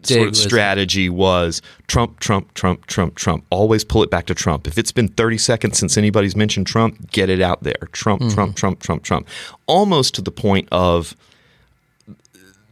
sort 0.03 0.27
of 0.29 0.35
strategy 0.37 1.09
was 1.09 1.61
Trump, 1.87 2.19
Trump, 2.19 2.53
Trump, 2.53 2.85
Trump, 2.87 3.15
Trump. 3.15 3.45
Always 3.49 3.83
pull 3.83 4.03
it 4.03 4.09
back 4.09 4.25
to 4.27 4.35
Trump. 4.35 4.67
If 4.67 4.77
it's 4.77 4.91
been 4.91 5.07
30 5.09 5.37
seconds 5.37 5.77
since 5.77 5.97
anybody's 5.97 6.35
mentioned 6.35 6.67
Trump, 6.67 7.11
get 7.11 7.29
it 7.29 7.41
out 7.41 7.63
there. 7.63 7.87
Trump, 7.91 8.21
Mm-hmm. 8.21 8.33
Trump, 8.33 8.55
Trump, 8.55 8.79
Trump, 8.81 9.03
Trump. 9.03 9.27
Almost 9.65 10.15
to 10.15 10.21
the 10.21 10.31
point 10.31 10.67
of 10.71 11.15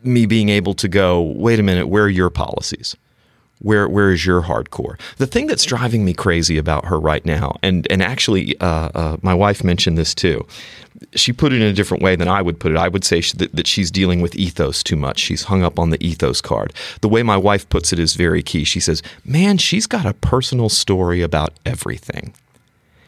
me 0.04 0.26
being 0.26 0.50
able 0.50 0.74
to 0.76 0.88
go, 0.88 1.22
wait 1.22 1.60
a 1.60 1.64
minute, 1.64 1.88
where 1.88 2.04
are 2.04 2.10
your 2.10 2.30
policies? 2.30 2.96
Where 3.60 3.88
where 3.88 4.12
is 4.12 4.26
your 4.26 4.42
hardcore? 4.42 5.00
The 5.18 5.28
thing 5.28 5.48
that's 5.48 5.64
driving 5.64 6.04
me 6.04 6.14
crazy 6.14 6.58
about 6.58 6.86
her 6.86 7.00
right 7.00 7.26
now, 7.26 7.58
and 7.64 7.88
and 7.90 8.04
actually, 8.04 8.60
uh, 8.60 8.90
uh, 8.94 9.18
my 9.22 9.34
wife 9.34 9.64
mentioned 9.64 9.98
this 9.98 10.14
too. 10.14 10.46
She 11.14 11.32
put 11.34 11.52
it 11.54 11.62
in 11.62 11.68
a 11.68 11.74
different 11.74 12.04
way 12.04 12.16
than 12.16 12.28
I 12.28 12.42
would 12.42 12.60
put 12.60 12.72
it. 12.72 12.78
I 12.78 12.88
would 12.88 13.04
say 13.04 13.20
she, 13.22 13.36
that, 13.38 13.54
that 13.56 13.68
she's 13.68 13.92
dealing 13.92 14.22
with 14.22 14.36
ethos 14.36 14.82
too 14.84 14.96
much. 14.96 15.20
She's 15.20 15.44
hung 15.44 15.64
up 15.64 15.78
on 15.80 15.90
the 15.90 16.02
ethos 16.06 16.42
card. 16.42 16.74
The 17.02 17.10
way 17.10 17.22
my 17.24 17.38
wife 17.38 17.68
puts 17.70 17.92
it 17.94 18.00
is 18.00 18.16
very 18.16 18.44
key. 18.44 18.66
She 18.66 18.80
says, 18.80 19.02
"Man, 19.24 19.58
she's 19.58 19.88
got 19.88 20.06
a 20.06 20.14
personal 20.14 20.70
story 20.70 21.22
about 21.22 21.54
everything." 21.66 22.34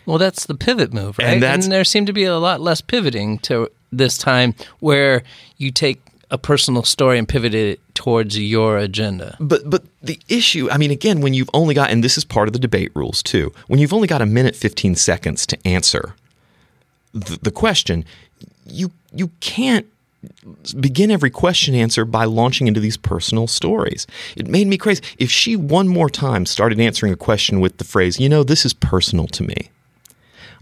Well, 0.05 0.17
that's 0.17 0.45
the 0.45 0.55
pivot 0.55 0.93
move, 0.93 1.17
right? 1.19 1.27
And 1.27 1.43
that's- 1.43 1.67
there 1.67 1.83
seemed 1.83 2.07
to 2.07 2.13
be 2.13 2.23
a 2.23 2.37
lot 2.37 2.61
less 2.61 2.79
pivoting 2.79 3.39
to 3.39 3.69
this 3.91 4.17
time 4.17 4.55
where 4.79 5.23
you 5.57 5.71
take 5.71 6.01
a 6.29 6.37
personal 6.37 6.83
story 6.83 7.17
and 7.17 7.27
pivoted 7.27 7.73
it 7.73 7.95
towards 7.95 8.37
your 8.37 8.77
agenda. 8.77 9.37
But 9.39 9.69
but 9.69 9.83
the 10.01 10.19
issue, 10.27 10.69
I 10.69 10.77
mean, 10.77 10.91
again, 10.91 11.21
when 11.21 11.33
you've 11.33 11.49
only 11.53 11.73
got, 11.73 11.89
and 11.89 12.03
this 12.03 12.17
is 12.17 12.25
part 12.25 12.47
of 12.47 12.53
the 12.53 12.59
debate 12.59 12.91
rules 12.95 13.23
too, 13.23 13.53
when 13.67 13.79
you've 13.79 13.93
only 13.93 14.07
got 14.07 14.21
a 14.21 14.25
minute 14.25 14.55
fifteen 14.55 14.95
seconds 14.95 15.45
to 15.47 15.57
answer 15.65 16.15
the, 17.13 17.39
the 17.41 17.51
question, 17.51 18.03
you 18.65 18.91
you 19.13 19.31
can't 19.39 19.85
begin 20.79 21.11
every 21.11 21.29
question 21.29 21.75
answer 21.75 22.03
by 22.03 22.25
launching 22.25 22.67
into 22.67 22.79
these 22.79 22.97
personal 22.97 23.47
stories. 23.47 24.07
It 24.35 24.47
made 24.47 24.67
me 24.67 24.77
crazy. 24.77 25.03
If 25.17 25.31
she 25.31 25.55
one 25.55 25.87
more 25.87 26.09
time 26.09 26.45
started 26.45 26.79
answering 26.79 27.13
a 27.13 27.17
question 27.17 27.61
with 27.61 27.77
the 27.77 27.83
phrase, 27.83 28.19
you 28.19 28.27
know, 28.27 28.43
this 28.43 28.65
is 28.65 28.73
personal 28.73 29.27
to 29.27 29.43
me. 29.43 29.69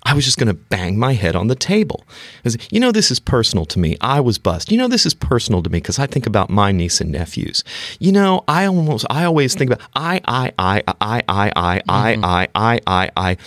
I 0.06 0.13
was 0.13 0.24
just 0.24 0.38
going 0.38 0.48
to 0.48 0.54
bang 0.54 0.98
my 0.98 1.13
head 1.13 1.36
on 1.36 1.48
the 1.48 1.56
table. 1.56 2.06
Was, 2.44 2.58
you 2.72 2.80
know, 2.80 2.91
this 2.91 3.10
is 3.10 3.20
personal 3.20 3.65
to 3.65 3.80
me. 3.80 3.98
I 4.02 4.20
was 4.20 4.38
bust. 4.38 4.72
You 4.72 4.78
know, 4.78 4.88
this 4.88 5.06
is 5.06 5.15
personal 5.15 5.63
to 5.63 5.70
me 5.70 5.80
because 5.80 5.98
I 5.98 6.06
think 6.06 6.28
about 6.28 6.50
my 6.50 6.72
niece 6.72 7.02
and 7.02 7.12
nephews. 7.12 7.63
You 8.00 8.12
know, 8.12 8.44
I 8.48 8.65
almost, 8.65 9.06
I 9.10 9.26
always 9.26 9.56
think 9.56 9.72
about 9.72 9.88
I, 9.96 10.22
I, 10.26 10.52
I, 10.60 10.84
I, 11.02 11.24
I, 11.28 11.52
I, 11.56 11.82
I, 11.89 12.13
mm-hmm. 12.13 12.26
I, 12.26 12.48
I, 12.56 12.80
I, 12.86 13.12
I. 13.18 13.38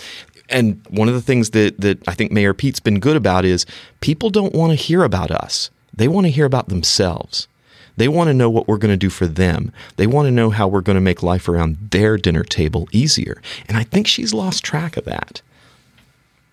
And 0.49 0.81
one 0.89 1.07
of 1.07 1.13
the 1.13 1.21
things 1.21 1.51
that 1.51 1.79
that 1.79 2.05
I 2.07 2.13
think 2.13 2.31
Mayor 2.31 2.53
Pete's 2.53 2.79
been 2.79 2.99
good 2.99 3.15
about 3.15 3.45
is 3.45 3.65
people 4.01 4.29
don't 4.29 4.53
want 4.53 4.71
to 4.71 4.75
hear 4.75 5.03
about 5.03 5.31
us. 5.31 5.69
They 5.93 6.07
want 6.07 6.25
to 6.25 6.31
hear 6.31 6.45
about 6.45 6.69
themselves. 6.69 7.47
They 7.97 8.07
want 8.07 8.29
to 8.29 8.33
know 8.33 8.49
what 8.49 8.67
we're 8.67 8.77
going 8.77 8.93
to 8.93 8.97
do 8.97 9.09
for 9.09 9.27
them. 9.27 9.71
They 9.97 10.07
want 10.07 10.25
to 10.27 10.31
know 10.31 10.49
how 10.49 10.67
we're 10.67 10.81
going 10.81 10.95
to 10.95 11.01
make 11.01 11.21
life 11.21 11.47
around 11.47 11.77
their 11.91 12.17
dinner 12.17 12.43
table 12.43 12.87
easier. 12.91 13.41
And 13.67 13.77
I 13.77 13.83
think 13.83 14.07
she's 14.07 14.33
lost 14.33 14.63
track 14.63 14.97
of 14.97 15.05
that. 15.05 15.41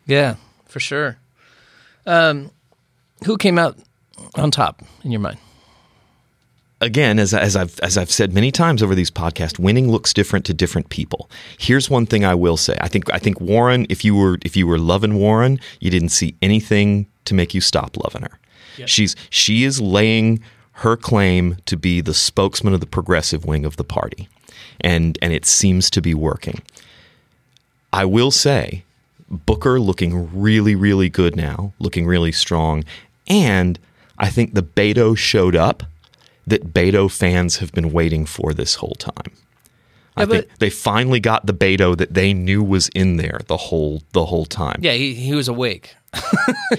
Yeah, 0.06 0.36
for 0.66 0.80
sure. 0.80 1.18
Um, 2.06 2.50
who 3.24 3.36
came 3.36 3.58
out 3.58 3.76
on 4.36 4.50
top 4.50 4.82
in 5.02 5.10
your 5.10 5.20
mind? 5.20 5.38
again, 6.80 7.18
as, 7.18 7.32
as 7.32 7.56
I've 7.56 7.78
as 7.80 7.96
I've 7.96 8.10
said 8.10 8.32
many 8.32 8.50
times 8.50 8.82
over 8.82 8.94
these 8.94 9.10
podcasts, 9.10 9.58
winning 9.58 9.90
looks 9.90 10.12
different 10.12 10.44
to 10.46 10.54
different 10.54 10.88
people. 10.88 11.30
Here's 11.58 11.88
one 11.90 12.06
thing 12.06 12.24
I 12.24 12.34
will 12.34 12.56
say: 12.56 12.76
I 12.80 12.88
think 12.88 13.12
I 13.12 13.18
think 13.18 13.40
Warren, 13.40 13.86
if 13.88 14.04
you 14.04 14.14
were 14.14 14.38
if 14.42 14.56
you 14.56 14.66
were 14.66 14.78
loving 14.78 15.16
Warren, 15.16 15.60
you 15.80 15.90
didn't 15.90 16.10
see 16.10 16.34
anything 16.42 17.06
to 17.24 17.34
make 17.34 17.54
you 17.54 17.60
stop 17.60 17.96
loving 17.96 18.22
her. 18.22 18.38
She's 18.84 19.16
she 19.30 19.64
is 19.64 19.80
laying 19.80 20.40
her 20.72 20.96
claim 20.96 21.56
to 21.64 21.76
be 21.76 22.02
the 22.02 22.12
spokesman 22.12 22.74
of 22.74 22.80
the 22.80 22.86
progressive 22.86 23.46
wing 23.46 23.64
of 23.64 23.76
the 23.76 23.84
party, 23.84 24.28
and 24.80 25.18
and 25.22 25.32
it 25.32 25.46
seems 25.46 25.88
to 25.90 26.02
be 26.02 26.14
working. 26.14 26.60
I 27.92 28.04
will 28.04 28.30
say, 28.30 28.84
Booker 29.28 29.80
looking 29.80 30.30
really, 30.38 30.74
really 30.74 31.08
good 31.08 31.36
now, 31.36 31.72
looking 31.78 32.06
really 32.06 32.32
strong. 32.32 32.84
And 33.26 33.78
I 34.18 34.30
think 34.30 34.54
the 34.54 34.62
Beto 34.62 35.16
showed 35.16 35.56
up 35.56 35.82
that 36.46 36.72
Beto 36.72 37.10
fans 37.10 37.58
have 37.58 37.72
been 37.72 37.92
waiting 37.92 38.24
for 38.24 38.54
this 38.54 38.76
whole 38.76 38.94
time. 38.98 39.32
I 40.18 40.24
think 40.24 40.46
they 40.60 40.70
finally 40.70 41.20
got 41.20 41.44
the 41.44 41.52
Beto 41.52 41.96
that 41.96 42.14
they 42.14 42.32
knew 42.32 42.62
was 42.62 42.88
in 42.94 43.16
there 43.16 43.40
the 43.48 43.56
whole 43.56 44.02
the 44.12 44.24
whole 44.24 44.46
time. 44.46 44.78
Yeah, 44.80 44.92
he, 44.92 45.14
he 45.14 45.34
was 45.34 45.48
awake. 45.48 45.94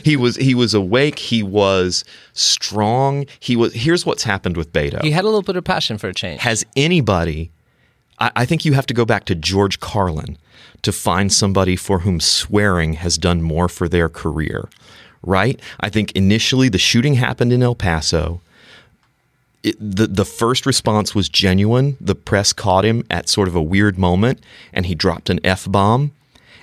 He 0.03 0.17
was 0.17 0.35
he 0.35 0.55
was 0.55 0.73
awake, 0.73 1.19
he 1.19 1.43
was 1.43 2.03
strong. 2.33 3.25
He 3.39 3.55
was 3.55 3.73
here's 3.73 4.05
what's 4.05 4.23
happened 4.23 4.57
with 4.57 4.73
Beto. 4.73 5.01
He 5.01 5.11
had 5.11 5.23
a 5.23 5.27
little 5.27 5.43
bit 5.43 5.55
of 5.55 5.63
passion 5.63 5.97
for 5.97 6.09
a 6.09 6.13
change. 6.13 6.41
Has 6.41 6.65
anybody, 6.75 7.51
I, 8.19 8.31
I 8.35 8.45
think 8.45 8.65
you 8.65 8.73
have 8.73 8.87
to 8.87 8.93
go 8.93 9.05
back 9.05 9.25
to 9.25 9.35
George 9.35 9.79
Carlin 9.79 10.37
to 10.81 10.91
find 10.91 11.31
somebody 11.31 11.75
for 11.75 11.99
whom 11.99 12.19
swearing 12.19 12.93
has 12.93 13.17
done 13.17 13.41
more 13.41 13.67
for 13.67 13.89
their 13.89 14.09
career, 14.09 14.69
right? 15.23 15.59
I 15.79 15.89
think 15.89 16.11
initially 16.13 16.69
the 16.69 16.77
shooting 16.77 17.15
happened 17.15 17.51
in 17.53 17.63
El 17.63 17.75
Paso. 17.75 18.41
it, 19.63 19.75
the 19.79 20.07
the 20.07 20.25
first 20.25 20.65
response 20.65 21.15
was 21.15 21.29
genuine. 21.29 21.97
The 21.99 22.15
press 22.15 22.53
caught 22.53 22.85
him 22.85 23.03
at 23.09 23.27
sort 23.29 23.47
of 23.47 23.55
a 23.55 23.61
weird 23.61 23.97
moment, 23.97 24.39
and 24.73 24.85
he 24.85 24.95
dropped 24.95 25.29
an 25.29 25.39
f 25.43 25.65
bomb. 25.69 26.11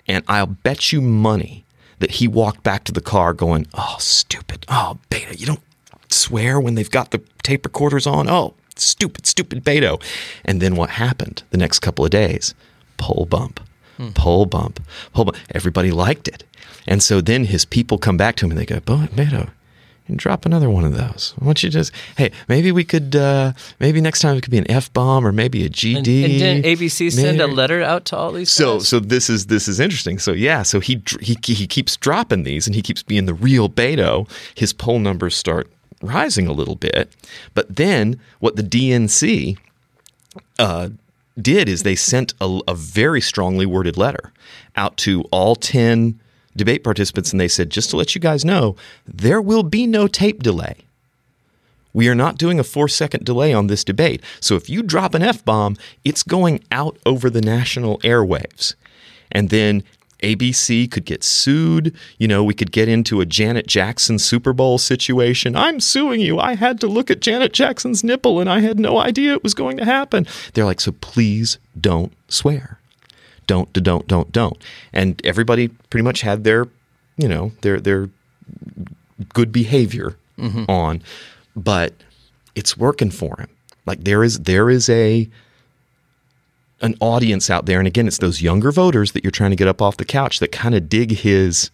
And 0.06 0.24
I'll 0.28 0.46
bet 0.46 0.92
you 0.92 1.00
money 1.00 1.64
that 1.98 2.12
he 2.12 2.28
walked 2.28 2.62
back 2.62 2.84
to 2.84 2.92
the 2.92 3.00
car 3.00 3.32
going, 3.32 3.66
"Oh, 3.74 3.96
stupid! 3.98 4.64
Oh, 4.68 4.98
Beto, 5.10 5.38
you 5.38 5.46
don't 5.46 5.62
swear 6.08 6.60
when 6.60 6.74
they've 6.74 6.90
got 6.90 7.10
the 7.10 7.22
tape 7.42 7.64
recorders 7.64 8.06
on. 8.06 8.28
Oh, 8.28 8.54
stupid, 8.76 9.26
stupid 9.26 9.64
Beto." 9.64 10.02
And 10.44 10.60
then 10.60 10.76
what 10.76 10.90
happened 10.90 11.42
the 11.50 11.58
next 11.58 11.80
couple 11.80 12.04
of 12.04 12.10
days? 12.10 12.54
Poll 12.96 13.26
bump, 13.26 13.60
poll 14.14 14.46
bump, 14.46 14.80
poll 15.12 15.26
bump. 15.26 15.36
Everybody 15.50 15.90
liked 15.90 16.28
it, 16.28 16.44
and 16.86 17.02
so 17.02 17.20
then 17.20 17.44
his 17.46 17.64
people 17.64 17.98
come 17.98 18.16
back 18.16 18.36
to 18.36 18.46
him 18.46 18.52
and 18.52 18.60
they 18.60 18.66
go, 18.66 18.80
"Boy, 18.80 19.08
Beto." 19.14 19.50
and 20.06 20.18
drop 20.18 20.44
another 20.44 20.68
one 20.68 20.84
of 20.84 20.94
those. 20.94 21.34
Why 21.38 21.46
don't 21.46 21.62
you 21.62 21.70
just, 21.70 21.92
hey, 22.16 22.30
maybe 22.48 22.72
we 22.72 22.84
could, 22.84 23.16
uh, 23.16 23.52
maybe 23.80 24.00
next 24.00 24.20
time 24.20 24.36
it 24.36 24.42
could 24.42 24.50
be 24.50 24.58
an 24.58 24.70
F 24.70 24.92
bomb 24.92 25.26
or 25.26 25.32
maybe 25.32 25.64
a 25.64 25.70
GD. 25.70 25.96
And, 25.96 26.06
and 26.06 26.64
didn't 26.64 26.64
ABC 26.64 27.10
send 27.10 27.40
a 27.40 27.46
letter 27.46 27.82
out 27.82 28.04
to 28.06 28.16
all 28.16 28.32
these? 28.32 28.50
So, 28.50 28.78
guys? 28.78 28.88
so 28.88 29.00
this 29.00 29.30
is 29.30 29.46
this 29.46 29.66
is 29.66 29.80
interesting. 29.80 30.18
So 30.18 30.32
yeah, 30.32 30.62
so 30.62 30.80
he 30.80 31.02
he 31.20 31.36
he 31.42 31.66
keeps 31.66 31.96
dropping 31.96 32.42
these, 32.42 32.66
and 32.66 32.74
he 32.74 32.82
keeps 32.82 33.02
being 33.02 33.26
the 33.26 33.34
real 33.34 33.68
Beto. 33.68 34.28
His 34.54 34.72
poll 34.72 34.98
numbers 34.98 35.36
start 35.36 35.70
rising 36.04 36.46
a 36.46 36.52
little 36.52 36.76
bit, 36.76 37.14
but 37.54 37.76
then 37.76 38.20
what 38.40 38.56
the 38.56 38.62
DNC 38.62 39.58
uh, 40.58 40.90
did 41.40 41.68
is 41.68 41.82
they 41.82 41.96
sent 41.96 42.34
a, 42.40 42.60
a 42.68 42.74
very 42.74 43.20
strongly 43.20 43.66
worded 43.66 43.96
letter 43.96 44.32
out 44.76 44.96
to 44.98 45.22
all 45.30 45.56
10 45.56 46.18
debate 46.56 46.84
participants 46.84 47.32
and 47.32 47.40
they 47.40 47.48
said 47.48 47.70
just 47.70 47.90
to 47.90 47.96
let 47.96 48.14
you 48.14 48.20
guys 48.20 48.44
know 48.44 48.76
there 49.06 49.42
will 49.42 49.64
be 49.64 49.86
no 49.86 50.06
tape 50.06 50.42
delay. 50.42 50.76
We 51.92 52.08
are 52.08 52.14
not 52.14 52.38
doing 52.38 52.58
a 52.58 52.64
four 52.64 52.88
second 52.88 53.24
delay 53.24 53.52
on 53.52 53.66
this 53.66 53.84
debate. 53.84 54.22
So 54.40 54.56
if 54.56 54.68
you 54.68 54.82
drop 54.82 55.14
an 55.14 55.22
f-bomb 55.22 55.76
it's 56.04 56.22
going 56.22 56.62
out 56.70 56.98
over 57.04 57.28
the 57.30 57.42
national 57.42 57.98
airwaves. 57.98 58.74
And 59.32 59.50
then 59.50 59.82
ABC 60.24 60.90
could 60.90 61.04
get 61.04 61.22
sued. 61.22 61.94
You 62.18 62.26
know, 62.28 62.42
we 62.42 62.54
could 62.54 62.72
get 62.72 62.88
into 62.88 63.20
a 63.20 63.26
Janet 63.26 63.66
Jackson 63.66 64.18
Super 64.18 64.52
Bowl 64.52 64.78
situation. 64.78 65.54
I'm 65.54 65.80
suing 65.80 66.20
you. 66.20 66.38
I 66.38 66.54
had 66.54 66.80
to 66.80 66.86
look 66.86 67.10
at 67.10 67.20
Janet 67.20 67.52
Jackson's 67.52 68.02
nipple 68.02 68.40
and 68.40 68.48
I 68.48 68.60
had 68.60 68.78
no 68.78 68.98
idea 68.98 69.34
it 69.34 69.42
was 69.42 69.54
going 69.54 69.76
to 69.76 69.84
happen. 69.84 70.26
They're 70.54 70.64
like, 70.64 70.80
so 70.80 70.92
please 70.92 71.58
don't 71.78 72.12
swear. 72.28 72.78
Don't, 73.46 73.72
don't, 73.74 74.06
don't, 74.06 74.32
don't. 74.32 74.64
And 74.92 75.20
everybody 75.24 75.68
pretty 75.68 76.04
much 76.04 76.22
had 76.22 76.44
their, 76.44 76.66
you 77.16 77.28
know, 77.28 77.52
their 77.60 77.78
their 77.78 78.08
good 79.34 79.52
behavior 79.52 80.16
mm-hmm. 80.38 80.64
on, 80.68 81.02
but 81.54 81.92
it's 82.54 82.76
working 82.76 83.10
for 83.10 83.36
him. 83.38 83.48
Like 83.86 84.04
there 84.04 84.24
is 84.24 84.40
there 84.40 84.70
is 84.70 84.88
a 84.88 85.28
an 86.84 86.94
audience 87.00 87.48
out 87.48 87.64
there, 87.66 87.78
and 87.78 87.88
again, 87.88 88.06
it's 88.06 88.18
those 88.18 88.42
younger 88.42 88.70
voters 88.70 89.12
that 89.12 89.24
you're 89.24 89.30
trying 89.30 89.50
to 89.50 89.56
get 89.56 89.68
up 89.68 89.80
off 89.80 89.96
the 89.96 90.04
couch 90.04 90.38
that 90.38 90.52
kind 90.52 90.74
of 90.74 90.88
dig 90.88 91.12
his 91.12 91.70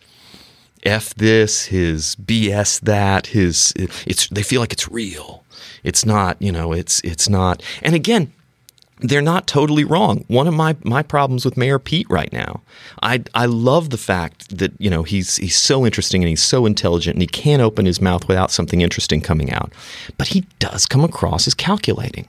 f 0.84 1.14
this, 1.16 1.66
his 1.66 2.16
bs 2.16 2.80
that, 2.82 3.26
his 3.28 3.72
it's 3.76 4.28
they 4.28 4.42
feel 4.42 4.60
like 4.60 4.72
it's 4.72 4.88
real. 4.88 5.44
It's 5.82 6.06
not, 6.06 6.40
you 6.40 6.52
know, 6.52 6.72
it's 6.72 7.00
it's 7.00 7.28
not. 7.28 7.62
And 7.82 7.94
again, 7.94 8.32
they're 9.00 9.20
not 9.20 9.46
totally 9.46 9.82
wrong. 9.82 10.24
One 10.28 10.46
of 10.46 10.54
my 10.54 10.76
my 10.84 11.02
problems 11.02 11.44
with 11.44 11.56
Mayor 11.56 11.80
Pete 11.80 12.08
right 12.08 12.32
now, 12.32 12.62
I 13.02 13.24
I 13.34 13.46
love 13.46 13.90
the 13.90 13.98
fact 13.98 14.56
that 14.56 14.72
you 14.78 14.90
know 14.90 15.02
he's 15.02 15.36
he's 15.38 15.56
so 15.56 15.84
interesting 15.84 16.22
and 16.22 16.28
he's 16.28 16.42
so 16.42 16.66
intelligent 16.66 17.16
and 17.16 17.22
he 17.22 17.26
can't 17.26 17.62
open 17.62 17.84
his 17.84 18.00
mouth 18.00 18.28
without 18.28 18.52
something 18.52 18.80
interesting 18.80 19.20
coming 19.20 19.52
out, 19.52 19.72
but 20.16 20.28
he 20.28 20.42
does 20.60 20.86
come 20.86 21.02
across 21.02 21.48
as 21.48 21.54
calculating. 21.54 22.28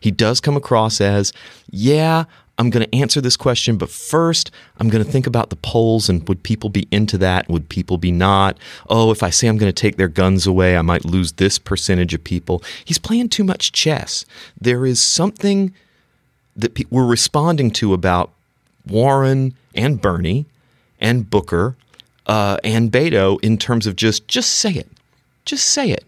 He 0.00 0.10
does 0.10 0.40
come 0.40 0.56
across 0.56 1.00
as, 1.00 1.32
yeah, 1.70 2.24
I'm 2.58 2.68
going 2.68 2.84
to 2.84 2.94
answer 2.94 3.22
this 3.22 3.38
question, 3.38 3.78
but 3.78 3.88
first 3.88 4.50
I'm 4.78 4.90
going 4.90 5.02
to 5.02 5.10
think 5.10 5.26
about 5.26 5.48
the 5.48 5.56
polls 5.56 6.10
and 6.10 6.28
would 6.28 6.42
people 6.42 6.68
be 6.68 6.86
into 6.90 7.16
that? 7.18 7.48
Would 7.48 7.70
people 7.70 7.96
be 7.96 8.12
not? 8.12 8.58
Oh, 8.88 9.10
if 9.10 9.22
I 9.22 9.30
say 9.30 9.48
I'm 9.48 9.56
going 9.56 9.72
to 9.72 9.80
take 9.80 9.96
their 9.96 10.08
guns 10.08 10.46
away, 10.46 10.76
I 10.76 10.82
might 10.82 11.06
lose 11.06 11.32
this 11.32 11.58
percentage 11.58 12.12
of 12.12 12.22
people. 12.22 12.62
He's 12.84 12.98
playing 12.98 13.30
too 13.30 13.44
much 13.44 13.72
chess. 13.72 14.26
There 14.60 14.84
is 14.84 15.00
something 15.00 15.72
that 16.54 16.74
pe- 16.74 16.84
we're 16.90 17.06
responding 17.06 17.70
to 17.72 17.94
about 17.94 18.30
Warren 18.86 19.54
and 19.74 20.00
Bernie 20.00 20.44
and 21.00 21.30
Booker 21.30 21.76
uh, 22.26 22.58
and 22.62 22.92
Beto 22.92 23.42
in 23.42 23.56
terms 23.56 23.86
of 23.86 23.96
just 23.96 24.28
just 24.28 24.50
say 24.50 24.72
it, 24.72 24.88
just 25.44 25.66
say 25.66 25.90
it. 25.90 26.04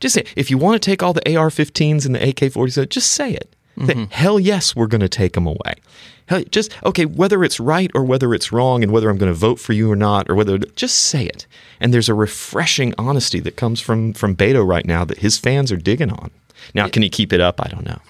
Just 0.00 0.14
say, 0.14 0.24
if 0.36 0.50
you 0.50 0.58
want 0.58 0.80
to 0.80 0.90
take 0.90 1.02
all 1.02 1.12
the 1.12 1.36
AR-15s 1.36 2.04
and 2.04 2.14
the 2.14 2.28
AK-47, 2.28 2.88
just 2.90 3.10
say 3.12 3.32
it. 3.32 3.54
Say, 3.86 4.06
Hell 4.10 4.40
yes, 4.40 4.74
we're 4.74 4.86
going 4.86 5.02
to 5.02 5.08
take 5.08 5.34
them 5.34 5.46
away. 5.46 5.74
Hell, 6.26 6.42
just 6.50 6.72
okay, 6.84 7.04
whether 7.04 7.44
it's 7.44 7.60
right 7.60 7.90
or 7.94 8.04
whether 8.04 8.32
it's 8.34 8.50
wrong, 8.50 8.82
and 8.82 8.90
whether 8.90 9.08
I'm 9.10 9.18
going 9.18 9.30
to 9.32 9.38
vote 9.38 9.60
for 9.60 9.74
you 9.74 9.90
or 9.90 9.96
not, 9.96 10.28
or 10.30 10.34
whether 10.34 10.56
just 10.58 10.96
say 10.96 11.24
it. 11.26 11.46
And 11.78 11.92
there's 11.94 12.08
a 12.08 12.14
refreshing 12.14 12.94
honesty 12.98 13.38
that 13.40 13.56
comes 13.56 13.80
from 13.80 14.12
from 14.14 14.34
Beto 14.34 14.66
right 14.66 14.86
now 14.86 15.04
that 15.04 15.18
his 15.18 15.38
fans 15.38 15.70
are 15.70 15.76
digging 15.76 16.10
on. 16.10 16.30
Now, 16.74 16.88
can 16.88 17.02
he 17.02 17.10
keep 17.10 17.32
it 17.34 17.40
up? 17.40 17.60
I 17.64 17.68
don't 17.68 17.84
know. 17.84 18.00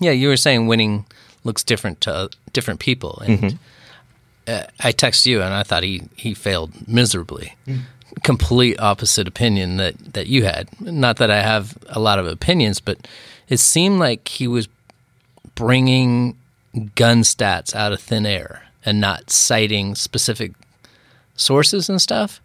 Yeah, 0.00 0.10
you 0.12 0.28
were 0.28 0.36
saying 0.38 0.66
winning 0.66 1.04
looks 1.44 1.62
different 1.62 2.00
to 2.02 2.30
different 2.54 2.80
people, 2.80 3.22
and 3.24 3.38
Mm-hmm. 3.38 3.56
uh, 4.48 4.62
I 4.80 4.92
texted 4.92 5.26
you, 5.26 5.42
and 5.42 5.52
I 5.54 5.62
thought 5.64 5.82
he 5.82 6.02
he 6.16 6.32
failed 6.34 6.88
miserably. 6.88 7.54
Complete 8.22 8.78
opposite 8.80 9.26
opinion 9.28 9.76
that 9.78 10.14
that 10.14 10.26
you 10.28 10.44
had. 10.44 10.68
Not 10.80 11.16
that 11.18 11.30
I 11.30 11.42
have 11.42 11.76
a 11.88 11.98
lot 12.00 12.18
of 12.18 12.26
opinions, 12.26 12.80
but 12.80 13.06
it 13.48 13.58
seemed 13.58 13.98
like 13.98 14.28
he 14.28 14.46
was 14.48 14.68
bringing 15.54 16.36
gun 16.94 17.20
stats 17.22 17.74
out 17.74 17.92
of 17.92 18.00
thin 18.00 18.24
air 18.26 18.62
and 18.84 19.00
not 19.00 19.30
citing 19.30 19.94
specific 19.94 20.52
sources 21.36 21.88
and 21.88 22.00
stuff, 22.00 22.40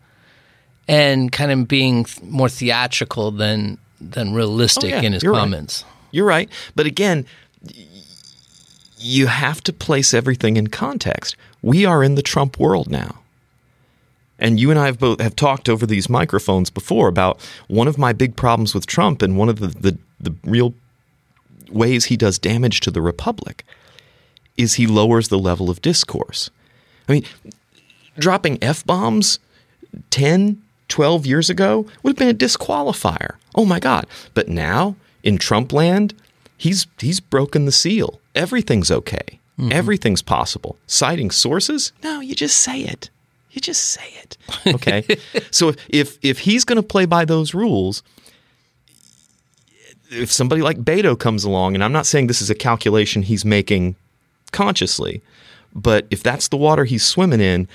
and 0.88 1.32
kind 1.32 1.52
of 1.52 1.68
being 1.68 2.04
th- 2.06 2.22
more 2.24 2.50
theatrical 2.50 3.32
than 3.32 3.78
than 4.02 4.34
realistic 4.34 4.92
Oh, 4.94 4.96
yeah, 4.98 5.02
in 5.02 5.14
his 5.14 5.24
you're 5.24 5.34
right. 5.34 5.40
comments. 5.40 5.84
You're 6.12 6.26
right. 6.26 6.50
But 6.76 6.86
again, 6.88 7.26
you 8.98 9.28
have 9.28 9.62
to 9.64 9.74
place 9.74 10.14
everything 10.14 10.58
in 10.58 10.68
context. 10.68 11.36
We 11.62 11.86
are 11.86 12.04
in 12.04 12.16
the 12.16 12.22
Trump 12.22 12.60
world 12.60 12.90
now. 12.90 13.20
And 14.39 14.60
you 14.60 14.71
and 14.71 14.80
I 14.80 14.86
have 14.88 14.99
both 14.99 15.19
have 15.19 15.36
talked 15.36 15.69
over 15.69 15.86
these 15.86 16.10
microphones 16.10 16.69
before 16.69 17.08
about 17.08 17.39
one 17.67 17.88
of 17.88 17.97
my 17.97 18.13
big 18.13 18.36
problems 18.36 18.73
with 18.73 18.86
Trump 18.86 19.21
and 19.21 19.38
one 19.38 19.49
of 19.49 19.60
the, 19.60 19.67
the, 19.67 19.97
the 20.19 20.36
real 20.43 20.73
ways 21.69 22.06
he 22.06 22.17
does 22.17 22.39
damage 22.39 22.80
to 22.82 22.91
the 22.91 23.02
republic 23.02 23.63
is 24.58 24.75
he 24.75 24.88
lowers 24.88 25.28
the 25.28 25.38
level 25.38 25.69
of 25.69 25.82
discourse. 25.82 26.49
I 27.08 27.13
mean, 27.13 27.25
dropping 28.17 28.62
F 28.63 28.86
bombs 28.86 29.39
10, 30.10 30.62
12 30.88 31.25
years 31.25 31.49
ago 31.49 31.86
would 32.04 32.12
have 32.12 32.17
been 32.17 32.30
a 32.30 32.34
disqualifier. 32.34 33.36
Oh 33.56 33.65
my 33.65 33.80
God. 33.80 34.06
But 34.34 34.47
now 34.47 34.95
in 35.23 35.38
Trump 35.38 35.71
land, 35.71 36.13
he's, 36.58 36.88
he's 36.99 37.19
broken 37.19 37.65
the 37.65 37.71
seal. 37.71 38.19
Everything's 38.36 38.91
okay. 38.91 39.39
Mm-hmm. 39.58 39.71
Everything's 39.71 40.21
possible. 40.21 40.78
Citing 40.88 41.32
sources? 41.32 41.91
No, 42.04 42.21
you 42.21 42.36
just 42.36 42.58
say 42.58 42.82
it. 42.82 43.10
You 43.52 43.62
just 43.62 43.84
say 43.84 44.14
it. 44.22 44.38
Okay. 44.68 45.04
so 45.52 45.70
if, 45.70 45.78
if, 45.90 46.20
if 46.22 46.40
he's 46.40 46.64
going 46.64 46.76
to 46.76 46.84
play 46.84 47.06
by 47.06 47.26
those 47.26 47.54
rules, 47.54 48.04
if 50.12 50.32
somebody 50.32 50.62
like 50.62 50.78
Beto 50.84 51.18
comes 51.18 51.44
along, 51.44 51.76
and 51.76 51.84
I'm 51.84 51.92
not 51.92 52.06
saying 52.06 52.28
this 52.28 52.42
is 52.42 52.50
a 52.50 52.56
calculation 52.56 53.24
he's 53.24 53.46
making 53.46 53.96
consciously, 54.52 55.22
but 55.74 56.08
if 56.10 56.24
that's 56.24 56.48
the 56.48 56.58
water 56.58 56.86
he's 56.86 57.06
swimming 57.06 57.42
in, 57.42 57.68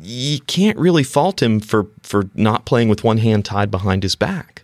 you 0.00 0.40
can't 0.40 0.78
really 0.78 1.02
fault 1.02 1.42
him 1.42 1.60
for 1.60 1.86
for 2.02 2.28
not 2.34 2.64
playing 2.64 2.88
with 2.88 3.04
one 3.04 3.18
hand 3.18 3.44
tied 3.44 3.70
behind 3.70 4.02
his 4.02 4.14
back. 4.14 4.62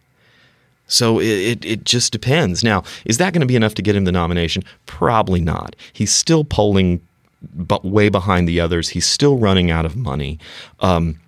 So 0.86 1.18
it, 1.18 1.24
it, 1.26 1.64
it 1.64 1.84
just 1.84 2.12
depends. 2.12 2.62
Now, 2.62 2.84
is 3.04 3.18
that 3.18 3.32
going 3.32 3.40
to 3.40 3.46
be 3.46 3.56
enough 3.56 3.74
to 3.74 3.82
get 3.82 3.96
him 3.96 4.04
the 4.04 4.12
nomination? 4.12 4.62
Probably 4.86 5.40
not. 5.40 5.74
He's 5.92 6.12
still 6.12 6.44
polling 6.44 7.00
but 7.52 7.84
way 7.84 8.08
behind 8.08 8.48
the 8.48 8.60
others. 8.60 8.90
He's 8.90 9.06
still 9.06 9.38
running 9.38 9.70
out 9.70 9.84
of 9.84 9.96
money. 9.96 10.38
Um, 10.80 11.20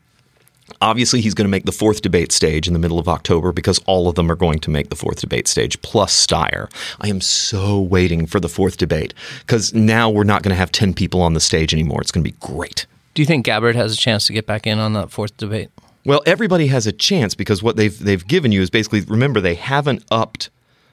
obviously, 0.80 1.20
he's 1.20 1.34
going 1.34 1.44
to 1.46 1.50
make 1.50 1.64
the 1.64 1.72
fourth 1.72 2.02
debate 2.02 2.32
stage 2.32 2.66
in 2.66 2.72
the 2.72 2.78
middle 2.78 2.98
of 2.98 3.08
October 3.08 3.52
because 3.52 3.78
all 3.86 4.08
of 4.08 4.14
them 4.14 4.30
are 4.30 4.36
going 4.36 4.58
to 4.60 4.70
make 4.70 4.90
the 4.90 4.96
fourth 4.96 5.20
debate 5.20 5.48
stage, 5.48 5.80
plus 5.82 6.26
Steyer. 6.26 6.70
I 7.00 7.08
am 7.08 7.20
so 7.20 7.80
waiting 7.80 8.26
for 8.26 8.40
the 8.40 8.48
fourth 8.48 8.76
debate 8.76 9.14
because 9.40 9.74
now 9.74 10.10
we're 10.10 10.24
not 10.24 10.42
going 10.42 10.50
to 10.50 10.56
have 10.56 10.72
10 10.72 10.94
people 10.94 11.20
on 11.22 11.34
the 11.34 11.40
stage 11.40 11.72
anymore. 11.72 12.00
It's 12.00 12.10
going 12.10 12.24
to 12.24 12.30
be 12.30 12.36
great. 12.40 12.86
Do 13.14 13.22
you 13.22 13.26
think 13.26 13.46
Gabbard 13.46 13.76
has 13.76 13.92
a 13.94 13.96
chance 13.96 14.26
to 14.26 14.32
get 14.32 14.46
back 14.46 14.66
in 14.66 14.78
on 14.78 14.92
that 14.92 15.10
fourth 15.10 15.36
debate? 15.36 15.70
Well, 16.04 16.22
everybody 16.24 16.68
has 16.68 16.86
a 16.86 16.92
chance 16.92 17.34
because 17.34 17.62
what 17.64 17.76
they've 17.76 17.98
they've 17.98 18.24
given 18.24 18.52
you 18.52 18.62
is 18.62 18.70
basically 18.70 19.00
remember 19.00 19.40
they 19.40 19.56
haven't 19.56 20.04
upped 20.10 20.50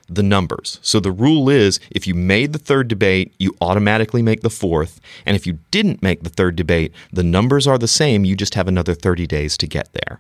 the 0.08 0.24
numbers. 0.24 0.80
So 0.82 1.00
the 1.00 1.12
rule 1.12 1.50
is 1.50 1.80
if 1.92 2.08
you 2.08 2.14
made 2.14 2.54
the 2.54 2.60
third 2.60 2.88
debate, 2.88 3.34
you 3.40 3.56
automatically 3.62 4.22
make 4.22 4.42
the 4.42 4.50
fourth, 4.50 5.00
and 5.26 5.36
if 5.36 5.48
you 5.48 5.60
didn't 5.72 6.02
make 6.02 6.24
the 6.24 6.30
third 6.30 6.56
debate, 6.56 6.94
the 7.12 7.24
numbers 7.24 7.68
are 7.68 7.78
the 7.78 7.88
same, 7.88 8.26
you 8.26 8.36
just 8.36 8.56
have 8.56 8.68
another 8.68 8.94
30 8.94 9.28
days 9.28 9.58
to 9.58 9.68
get 9.68 9.90
there. 9.94 10.20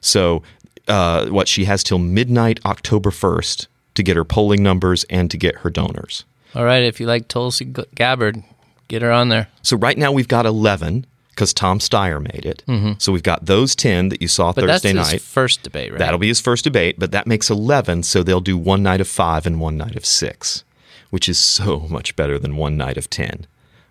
So 0.00 0.42
uh, 0.88 1.26
what 1.26 1.48
she 1.48 1.64
has 1.66 1.82
till 1.82 1.98
midnight 1.98 2.60
October 2.64 3.10
1st 3.10 3.66
to 3.94 4.02
get 4.02 4.16
her 4.16 4.24
polling 4.24 4.62
numbers 4.62 5.04
and 5.04 5.30
to 5.30 5.36
get 5.36 5.56
her 5.56 5.70
donors. 5.70 6.24
All 6.54 6.64
right, 6.64 6.82
if 6.82 7.00
you 7.00 7.06
like 7.06 7.28
Tulsi 7.28 7.64
Gabbard, 7.64 8.42
get 8.88 9.02
her 9.02 9.12
on 9.12 9.28
there. 9.28 9.48
So 9.62 9.76
right 9.76 9.96
now 9.96 10.10
we've 10.10 10.28
got 10.28 10.46
11 10.46 11.06
because 11.40 11.54
Tom 11.54 11.78
Steyer 11.78 12.20
made 12.20 12.44
it. 12.44 12.62
So 13.00 13.12
we've 13.12 13.22
got 13.22 13.46
those 13.46 13.74
10 13.74 14.10
that 14.10 14.20
you 14.20 14.28
saw 14.28 14.50
Mm-hmm. 14.52 14.60
But 14.60 14.66
Thursday 14.66 14.92
that's 14.92 15.08
his 15.08 15.12
night. 15.14 15.20
first 15.22 15.62
debate, 15.62 15.90
right? 15.92 15.98
That'll 15.98 16.18
be 16.18 16.28
his 16.28 16.40
first 16.40 16.64
debate, 16.64 16.96
but 16.98 17.12
that 17.12 17.26
makes 17.26 17.48
11. 17.48 18.02
So 18.02 18.22
they'll 18.22 18.40
do 18.40 18.58
one 18.58 18.82
night 18.82 19.00
of 19.00 19.08
five 19.08 19.46
and 19.46 19.58
one 19.58 19.76
night 19.78 19.96
of 19.96 20.04
six, 20.04 20.64
which 21.08 21.28
is 21.28 21.38
so 21.38 21.80
much 21.88 22.14
better 22.14 22.38
than 22.38 22.56
one 22.56 22.76
night 22.76 22.98
of 22.98 23.08
10. 23.08 23.46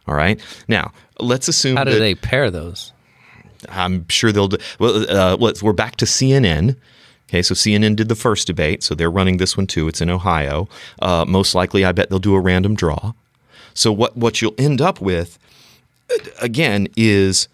All 0.08 0.14
right. 0.16 0.40
Now, 0.68 0.92
let's 1.20 1.48
assume 1.48 1.76
How 1.78 1.84
do 1.86 1.92
that- 1.94 2.00
they 2.00 2.14
pair 2.16 2.52
those? 2.52 2.94
I'm 3.68 4.08
sure 4.10 4.32
they'll 4.32 4.48
do. 4.48 4.58
Well, 4.80 5.10
uh, 5.10 5.36
let's, 5.38 5.62
we're 5.64 5.74
back 5.74 5.96
to 5.98 6.06
CNN. 6.06 6.76
Okay, 7.30 7.42
so 7.42 7.54
CNN 7.56 7.96
did 7.96 8.08
the 8.10 8.16
first 8.16 8.48
debate, 8.48 8.84
so 8.84 8.96
they're 8.96 9.12
running 9.12 9.38
this 9.38 9.58
one 9.58 9.68
too. 9.68 9.88
It's 9.88 10.02
in 10.02 10.10
Ohio. 10.10 10.68
Uh, 11.02 11.26
most 11.28 11.54
likely, 11.56 11.84
I 11.84 11.92
bet 11.92 12.10
they'll 12.10 12.20
do 12.20 12.36
a 12.36 12.40
random 12.40 12.74
draw. 12.76 13.14
So 13.74 13.92
what 13.92 14.16
what 14.18 14.42
you'll 14.42 14.56
end 14.58 14.82
up 14.82 15.00
with, 15.02 15.38
again, 16.42 16.88
is 16.96 17.48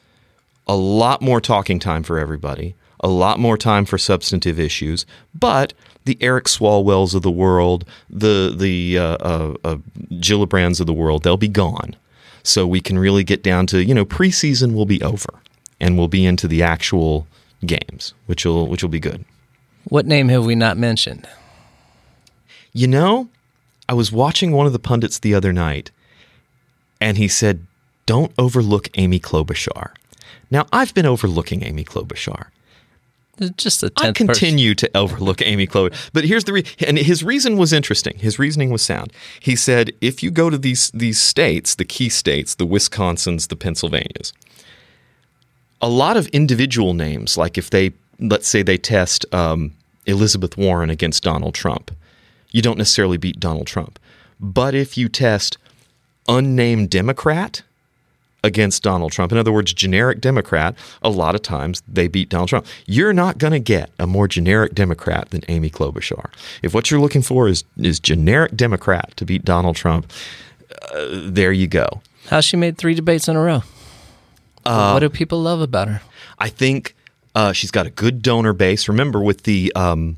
a 0.67 0.75
lot 0.75 1.21
more 1.21 1.41
talking 1.41 1.79
time 1.79 2.03
for 2.03 2.17
everybody, 2.19 2.75
a 2.99 3.07
lot 3.07 3.39
more 3.39 3.57
time 3.57 3.85
for 3.85 3.97
substantive 3.97 4.59
issues, 4.59 5.05
but 5.33 5.73
the 6.05 6.17
Eric 6.21 6.45
Swalwells 6.45 7.13
of 7.15 7.23
the 7.23 7.31
world, 7.31 7.85
the 8.09 8.53
the 8.55 8.97
uh, 8.97 9.17
uh, 9.19 9.53
uh, 9.63 9.75
Gillibrands 10.13 10.79
of 10.79 10.87
the 10.87 10.93
world, 10.93 11.23
they'll 11.23 11.37
be 11.37 11.47
gone. 11.47 11.95
So 12.43 12.67
we 12.67 12.79
can 12.79 12.99
really 12.99 13.23
get 13.23 13.43
down 13.43 13.67
to 13.67 13.83
you 13.83 13.93
know 13.93 14.05
preseason 14.05 14.73
will 14.73 14.85
be 14.85 15.01
over, 15.01 15.33
and 15.79 15.97
we'll 15.97 16.07
be 16.07 16.25
into 16.25 16.47
the 16.47 16.63
actual 16.63 17.27
games, 17.65 18.13
which 18.27 18.45
will 18.45 18.67
which 18.67 18.83
will 18.83 18.89
be 18.89 18.99
good. 18.99 19.25
What 19.85 20.05
name 20.05 20.29
have 20.29 20.45
we 20.45 20.55
not 20.55 20.77
mentioned? 20.77 21.27
You 22.73 22.87
know, 22.87 23.29
I 23.87 23.93
was 23.93 24.11
watching 24.11 24.51
one 24.51 24.65
of 24.67 24.73
the 24.73 24.79
pundits 24.79 25.19
the 25.19 25.33
other 25.33 25.53
night, 25.53 25.91
and 26.99 27.17
he 27.17 27.27
said, 27.27 27.65
"Don't 28.05 28.31
overlook 28.37 28.89
Amy 28.95 29.19
Klobuchar." 29.19 29.91
Now 30.51 30.67
I've 30.71 30.93
been 30.93 31.05
overlooking 31.05 31.63
Amy 31.63 31.83
Klobuchar. 31.83 32.47
Just 33.57 33.83
I 33.83 33.87
tenth 33.89 33.99
person. 33.99 34.27
continue 34.27 34.73
to 34.75 34.89
overlook 34.95 35.41
Amy 35.41 35.67
Klobuchar, 35.67 36.09
but 36.13 36.23
here's 36.23 36.45
the 36.45 36.53
re- 36.53 36.63
and 36.87 36.97
his 36.97 37.21
reason 37.23 37.57
was 37.57 37.73
interesting. 37.73 38.17
His 38.19 38.39
reasoning 38.39 38.69
was 38.69 38.81
sound. 38.81 39.11
He 39.41 39.57
said, 39.57 39.91
if 39.99 40.23
you 40.23 40.31
go 40.31 40.49
to 40.49 40.57
these 40.57 40.89
these 40.91 41.19
states, 41.19 41.75
the 41.75 41.83
key 41.83 42.07
states, 42.07 42.55
the 42.55 42.65
Wisconsins, 42.65 43.49
the 43.49 43.57
Pennsylvanias, 43.57 44.31
a 45.81 45.89
lot 45.89 46.15
of 46.15 46.27
individual 46.27 46.93
names, 46.93 47.37
like 47.37 47.57
if 47.57 47.69
they 47.69 47.91
let's 48.19 48.47
say 48.47 48.63
they 48.63 48.77
test 48.77 49.25
um, 49.33 49.73
Elizabeth 50.05 50.57
Warren 50.57 50.89
against 50.89 51.21
Donald 51.23 51.55
Trump, 51.55 51.91
you 52.51 52.61
don't 52.61 52.77
necessarily 52.77 53.17
beat 53.17 53.39
Donald 53.41 53.67
Trump, 53.67 53.99
but 54.39 54.73
if 54.73 54.97
you 54.97 55.09
test 55.09 55.57
unnamed 56.29 56.89
Democrat 56.89 57.63
against 58.45 58.83
Donald 58.83 59.11
Trump. 59.11 59.31
In 59.31 59.37
other 59.39 59.51
words, 59.51 59.73
generic 59.73 60.21
Democrat, 60.21 60.75
a 61.01 61.09
lot 61.09 61.33
of 61.33 61.41
times 61.41 61.81
they 61.87 62.07
beat 62.07 62.29
Donald 62.29 62.47
Trump. 62.47 62.67
You're 62.85 63.11
not 63.11 63.39
going 63.39 63.53
to 63.53 63.59
get 63.59 63.89
a 63.97 64.05
more 64.05 64.27
generic 64.27 64.75
Democrat 64.75 65.31
than 65.31 65.41
Amy 65.49 65.71
Klobuchar. 65.71 66.29
If 66.61 66.73
what 66.73 66.91
you're 66.91 67.01
looking 67.01 67.23
for 67.23 67.47
is 67.47 67.63
is 67.77 67.99
generic 67.99 68.55
Democrat 68.55 69.11
to 69.17 69.25
beat 69.25 69.43
Donald 69.43 69.75
Trump, 69.75 70.11
uh, 70.93 71.07
there 71.09 71.51
you 71.51 71.67
go. 71.67 72.01
How 72.29 72.39
she 72.39 72.55
made 72.55 72.77
three 72.77 72.93
debates 72.93 73.27
in 73.27 73.35
a 73.35 73.41
row? 73.41 73.63
Uh, 74.63 74.91
what 74.91 74.99
do 74.99 75.09
people 75.09 75.41
love 75.41 75.61
about 75.61 75.87
her? 75.87 76.01
I 76.39 76.49
think 76.49 76.95
uh, 77.33 77.51
she's 77.51 77.71
got 77.71 77.87
a 77.87 77.89
good 77.89 78.21
donor 78.21 78.53
base. 78.53 78.87
Remember, 78.87 79.21
with 79.21 79.43
the 79.43 79.71
um, 79.75 80.17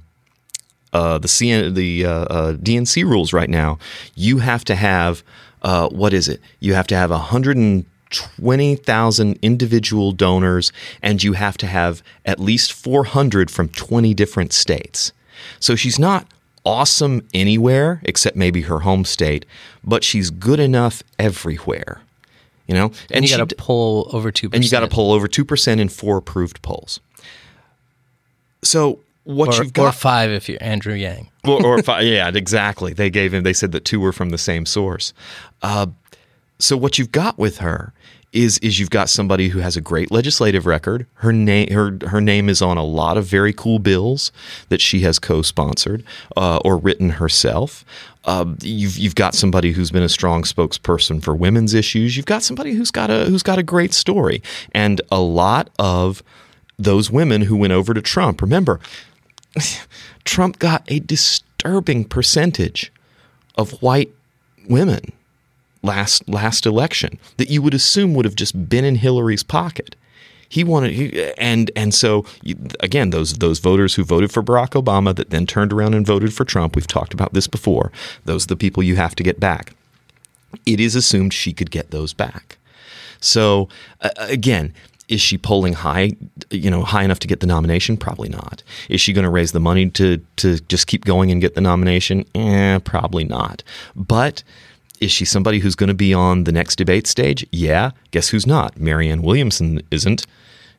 uh, 0.92 1.18
the 1.18 1.28
CN, 1.30 1.76
the 1.76 2.06
uh, 2.06 2.12
uh, 2.12 2.54
DNC 2.56 3.04
rules 3.04 3.32
right 3.32 3.50
now, 3.50 3.80
you 4.16 4.40
have 4.40 4.66
to 4.66 4.76
have 4.76 5.24
uh, 5.64 5.88
what 5.90 6.14
is 6.14 6.28
it? 6.28 6.42
You 6.60 6.74
have 6.74 6.88
to 6.88 6.96
have 6.96 7.12
hundred 7.12 7.86
and 8.08 8.12
twenty 8.38 8.76
thousand 8.76 9.40
individual 9.42 10.12
donors, 10.12 10.72
and 11.02 11.24
you 11.24 11.34
have 11.34 11.58
to 11.58 11.68
have 11.68 12.04
at 12.26 12.40
least 12.40 12.74
four 12.74 13.06
hundred 13.06 13.50
from 13.52 13.70
twenty 13.70 14.14
different 14.14 14.54
states. 14.54 15.12
So 15.60 15.76
she's 15.76 16.00
not 16.00 16.28
awesome 16.66 17.26
anywhere 17.34 18.02
except 18.04 18.36
maybe 18.36 18.62
her 18.64 18.80
home 18.80 19.06
state, 19.06 19.46
but 19.84 20.04
she's 20.04 20.30
good 20.30 20.60
enough 20.60 21.04
everywhere. 21.18 22.02
You 22.68 22.74
know, 22.76 22.92
And, 23.12 23.24
you 23.24 23.30
she 23.30 23.38
got 23.38 23.48
to 23.48 23.56
pull 23.56 24.10
over 24.12 24.30
two. 24.30 24.50
and 24.52 24.62
you 24.62 24.70
got 24.70 24.82
to 24.82 24.90
pull 24.90 25.14
over 25.14 25.30
2% 25.30 25.80
in 25.80 25.88
four 25.88 26.18
approved 26.18 26.62
polls. 26.62 27.00
So 28.62 29.00
what 29.24 29.58
or, 29.58 29.64
you've 29.64 29.72
got 29.72 29.86
or 29.86 29.92
five 29.94 30.32
if 30.32 30.50
you're 30.50 30.62
Andrew 30.62 30.94
Yang. 30.94 31.30
or, 31.48 31.66
or 31.66 31.82
fi- 31.82 32.02
yeah, 32.02 32.30
exactly. 32.34 32.92
They 32.92 33.10
gave 33.10 33.34
him. 33.34 33.44
They 33.44 33.54
said 33.54 33.72
that 33.72 33.86
two 33.86 34.02
were 34.02 34.12
from 34.12 34.32
the 34.32 34.38
same 34.38 34.66
source. 34.66 35.14
Uh, 35.62 35.88
so 36.60 36.76
what 36.76 36.98
you've 36.98 37.14
got 37.14 37.38
with 37.38 37.60
her 37.60 37.94
is 38.34 38.58
is 38.60 38.80
you've 38.80 38.90
got 38.90 39.10
somebody 39.10 39.50
who 39.50 39.60
has 39.60 39.78
a 39.78 39.82
great 39.82 40.12
legislative 40.12 40.66
record. 40.66 41.06
Her 41.16 41.32
name 41.32 41.72
her 41.72 41.98
her 42.08 42.22
name 42.22 42.50
is 42.50 42.62
on 42.62 42.78
a 42.78 42.84
lot 42.84 43.18
of 43.18 43.26
very 43.26 43.54
cool 43.54 43.80
bills 43.80 44.32
that 44.70 44.82
she 44.82 45.02
has 45.02 45.18
co-sponsored 45.18 46.04
uh, 46.36 46.58
or 46.66 46.78
written 46.78 47.12
herself. 47.12 47.86
Uh, 48.26 48.46
you've 48.62 48.98
you've 48.98 49.16
got 49.16 49.34
somebody 49.34 49.72
who's 49.72 49.92
been 49.92 50.04
a 50.04 50.10
strong 50.10 50.44
spokesperson 50.44 51.24
for 51.24 51.34
women's 51.34 51.74
issues. 51.74 52.18
You've 52.18 52.26
got 52.26 52.44
somebody 52.44 52.74
who's 52.74 52.92
got 52.92 53.10
a 53.10 53.26
who's 53.26 53.44
got 53.44 53.58
a 53.58 53.64
great 53.64 53.94
story, 53.94 54.44
and 54.74 55.02
a 55.10 55.20
lot 55.20 55.70
of 55.80 56.22
those 56.78 57.10
women 57.10 57.44
who 57.44 57.56
went 57.56 57.74
over 57.74 57.94
to 57.94 58.02
Trump. 58.02 58.42
Remember, 58.42 58.80
Trump 60.26 60.60
got 60.60 60.84
a 60.90 61.00
disturbing 61.00 62.04
percentage 62.04 62.92
of 63.56 63.82
white 63.82 64.12
women 64.68 65.14
last 65.88 66.28
last 66.30 66.66
election 66.66 67.18
that 67.38 67.50
you 67.50 67.62
would 67.62 67.74
assume 67.74 68.14
would 68.14 68.26
have 68.26 68.36
just 68.36 68.70
been 68.70 68.86
in 68.86 68.96
Hillary's 68.96 69.44
pocket. 69.44 69.96
He 70.50 70.64
wanted, 70.64 71.34
and 71.38 71.72
and 71.76 71.94
so 71.94 72.26
again, 72.80 73.10
those 73.10 73.34
those 73.36 73.60
voters 73.60 73.96
who 73.96 74.04
voted 74.04 74.32
for 74.32 74.42
Barack 74.42 74.82
Obama 74.82 75.16
that 75.16 75.30
then 75.30 75.46
turned 75.46 75.74
around 75.74 75.94
and 75.94 76.06
voted 76.06 76.34
for 76.34 76.46
Trump. 76.46 76.76
We've 76.76 76.88
talked 76.88 77.14
about 77.14 77.34
this 77.34 77.48
before. 77.48 77.92
Those 78.26 78.46
are 78.46 78.50
the 78.50 78.56
people 78.56 78.84
you 78.84 78.96
have 78.96 79.16
to 79.16 79.24
get 79.24 79.40
back. 79.40 79.74
It 80.66 80.80
is 80.80 80.96
assumed 80.96 81.34
she 81.34 81.54
could 81.54 81.72
get 81.72 81.92
those 81.92 82.14
back. 82.14 82.58
So 83.20 83.68
uh, 84.02 84.10
again, 84.18 84.74
is 85.08 85.22
she 85.22 85.38
polling 85.38 85.74
high, 85.74 86.12
you 86.50 86.70
know, 86.70 86.84
high 86.84 87.04
enough 87.04 87.20
to 87.20 87.28
get 87.28 87.40
the 87.40 87.48
nomination? 87.48 87.98
Probably 87.98 88.30
not. 88.30 88.64
Is 88.90 89.02
she 89.02 89.14
going 89.14 89.24
to 89.24 89.30
raise 89.30 89.52
the 89.52 89.60
money 89.60 89.90
to 89.92 90.18
to 90.38 90.60
just 90.62 90.88
keep 90.88 91.06
going 91.06 91.32
and 91.32 91.42
get 91.42 91.56
the 91.56 91.62
nomination? 91.62 92.26
Eh, 92.36 92.80
probably 92.80 93.24
not. 93.24 93.64
But 93.96 94.44
is 95.00 95.12
she 95.12 95.26
somebody 95.26 95.60
who's 95.60 95.76
going 95.76 95.90
to 95.90 95.94
be 95.94 96.14
on 96.14 96.44
the 96.44 96.52
next 96.52 96.78
debate 96.78 97.08
stage? 97.08 97.46
Yeah. 97.52 97.92
Guess 98.12 98.30
who's 98.30 98.48
not? 98.48 98.78
Marianne 98.80 99.22
Williamson 99.22 99.82
isn't. 99.92 100.26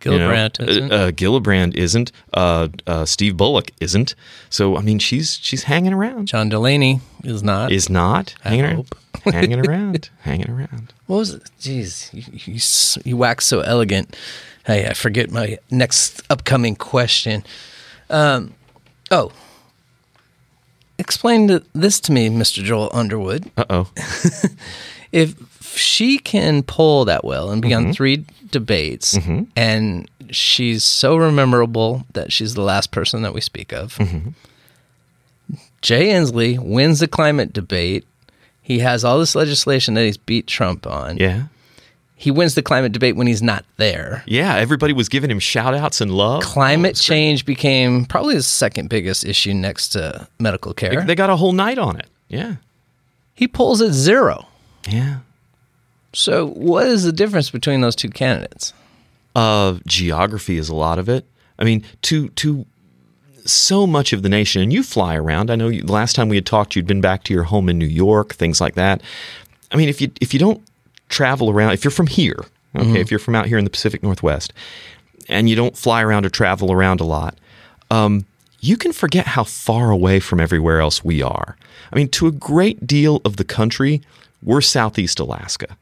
Gillibrand 0.00 0.60
uh, 0.60 0.70
isn't. 0.70 0.92
Uh, 0.92 1.10
Gillibrand 1.10 1.74
isn't. 1.74 2.12
Uh, 2.32 2.68
uh, 2.86 3.04
Steve 3.04 3.36
Bullock 3.36 3.72
isn't. 3.80 4.14
So 4.48 4.76
I 4.76 4.80
mean, 4.80 4.98
she's 4.98 5.38
she's 5.42 5.64
hanging 5.64 5.92
around. 5.92 6.26
John 6.26 6.48
Delaney 6.48 7.00
is 7.24 7.42
not. 7.42 7.72
Is 7.72 7.90
not 7.90 8.34
hanging 8.42 8.64
around. 8.64 8.88
hanging 9.24 9.66
around. 9.66 10.10
Hanging 10.20 10.50
around. 10.50 10.92
what 11.06 11.16
was 11.16 11.34
it? 11.34 11.50
Jeez, 11.60 12.12
you, 12.12 12.52
you, 12.54 12.60
you 13.04 13.16
wax 13.16 13.46
so 13.46 13.60
elegant. 13.60 14.16
Hey, 14.66 14.86
I 14.86 14.92
forget 14.92 15.30
my 15.30 15.58
next 15.70 16.22
upcoming 16.30 16.76
question. 16.76 17.42
Um, 18.10 18.54
oh, 19.10 19.32
explain 20.98 21.60
this 21.74 22.00
to 22.00 22.12
me, 22.12 22.28
Mr. 22.28 22.62
Joel 22.62 22.90
Underwood. 22.92 23.50
Uh 23.56 23.64
oh. 23.70 23.90
if 25.12 25.34
she 25.76 26.18
can 26.18 26.62
pull 26.62 27.04
that 27.06 27.24
well 27.24 27.50
and 27.50 27.62
be 27.62 27.68
Mm-hmm. 27.70 27.86
on 27.88 27.92
three 27.92 28.24
debates 28.50 29.16
and 29.56 30.10
she's 30.30 30.82
so 30.84 31.30
memorable 31.30 32.04
that 32.14 32.32
she's 32.32 32.54
the 32.54 32.62
last 32.62 32.90
person 32.90 33.22
that 33.22 33.34
we 33.34 33.40
speak 33.42 33.72
of 33.72 33.94
Mm-hmm. 33.96 34.30
jay 35.82 36.06
inslee 36.08 36.58
wins 36.58 37.00
the 37.00 37.08
climate 37.08 37.52
debate 37.52 38.06
he 38.62 38.78
has 38.80 39.04
all 39.04 39.18
this 39.18 39.34
legislation 39.34 39.94
that 39.94 40.04
he's 40.04 40.16
beat 40.16 40.46
trump 40.46 40.86
on 40.86 41.16
Yeah. 41.18 41.44
He 42.20 42.30
wins 42.32 42.54
the 42.56 42.62
climate 42.62 42.90
debate 42.92 43.14
when 43.16 43.26
he's 43.28 43.42
not 43.42 43.64
there 43.76 44.22
Yeah, 44.26 44.56
everybody 44.56 44.92
was 44.92 45.08
giving 45.08 45.30
him 45.30 45.38
shout 45.38 45.72
outs 45.74 46.00
and 46.00 46.10
love. 46.10 46.42
climate 46.42 46.96
change 46.96 47.44
became 47.46 48.04
probably 48.04 48.34
the 48.34 48.42
second 48.42 48.88
biggest 48.90 49.24
issue 49.24 49.54
next 49.54 49.90
to 49.90 50.26
medical 50.38 50.74
care 50.74 51.04
They 51.04 51.14
got 51.14 51.30
a 51.30 51.36
whole 51.36 51.52
night 51.52 51.78
on 51.78 51.96
it. 51.96 52.06
Yeah. 52.28 52.56
he 53.34 53.46
polls 53.48 53.80
at 53.80 53.92
zero 53.92 54.46
Yeah. 54.88 55.18
so 56.12 56.46
what 56.48 56.86
is 56.86 57.04
the 57.04 57.12
difference 57.12 57.50
between 57.50 57.80
those 57.80 57.96
two 57.96 58.10
candidates 58.10 58.72
Uh, 59.36 59.78
geography 59.86 60.58
is 60.58 60.68
a 60.68 60.74
lot 60.74 60.98
of 60.98 61.08
it. 61.08 61.24
I 61.60 61.64
mean, 61.64 61.84
to 62.02 62.28
to 62.30 62.66
so 63.44 63.86
much 63.86 64.12
of 64.12 64.22
the 64.22 64.28
nation, 64.28 64.60
and 64.62 64.72
you 64.72 64.82
fly 64.82 65.14
around. 65.16 65.50
I 65.50 65.56
know 65.56 65.68
you, 65.68 65.82
the 65.82 65.92
last 65.92 66.14
time 66.16 66.28
we 66.28 66.36
had 66.36 66.44
talked, 66.46 66.74
you'd 66.76 66.86
been 66.86 67.00
back 67.00 67.22
to 67.24 67.32
your 67.34 67.44
home 67.44 67.68
in 67.68 67.78
New 67.78 67.86
York, 68.06 68.34
things 68.34 68.60
like 68.60 68.74
that. 68.74 69.00
I 69.72 69.76
mean, 69.76 69.88
if 69.88 70.00
you 70.00 70.10
if 70.20 70.32
you 70.34 70.40
don't 70.40 70.60
travel 71.08 71.50
around, 71.50 71.72
if 71.72 71.84
you're 71.84 71.90
from 71.90 72.06
here, 72.06 72.44
okay, 72.76 73.00
if 73.00 73.10
you're 73.10 73.18
from 73.18 73.34
out 73.34 73.46
here 73.46 73.58
in 73.58 73.64
the 73.64 73.70
Pacific 73.70 74.02
Northwest, 74.02 74.52
and 75.28 75.48
you 75.48 75.56
don't 75.56 75.76
fly 75.76 76.02
around 76.02 76.24
or 76.24 76.30
travel 76.30 76.72
around 76.72 77.00
a 77.00 77.04
lot, 77.04 77.36
um, 77.90 78.26
you 78.60 78.76
can 78.76 78.92
forget 78.92 79.26
how 79.26 79.44
far 79.44 79.90
away 79.90 80.20
from 80.20 80.40
everywhere 80.40 80.80
else 80.80 81.04
we 81.04 81.22
are. 81.22 81.56
I 81.92 81.96
mean, 81.96 82.08
to 82.10 82.26
a 82.26 82.32
great 82.32 82.86
deal 82.86 83.20
of 83.24 83.36
the 83.36 83.44
country, 83.44 84.02
we're 84.42 84.60
Southeast 84.60 85.18
Alaska. 85.20 85.76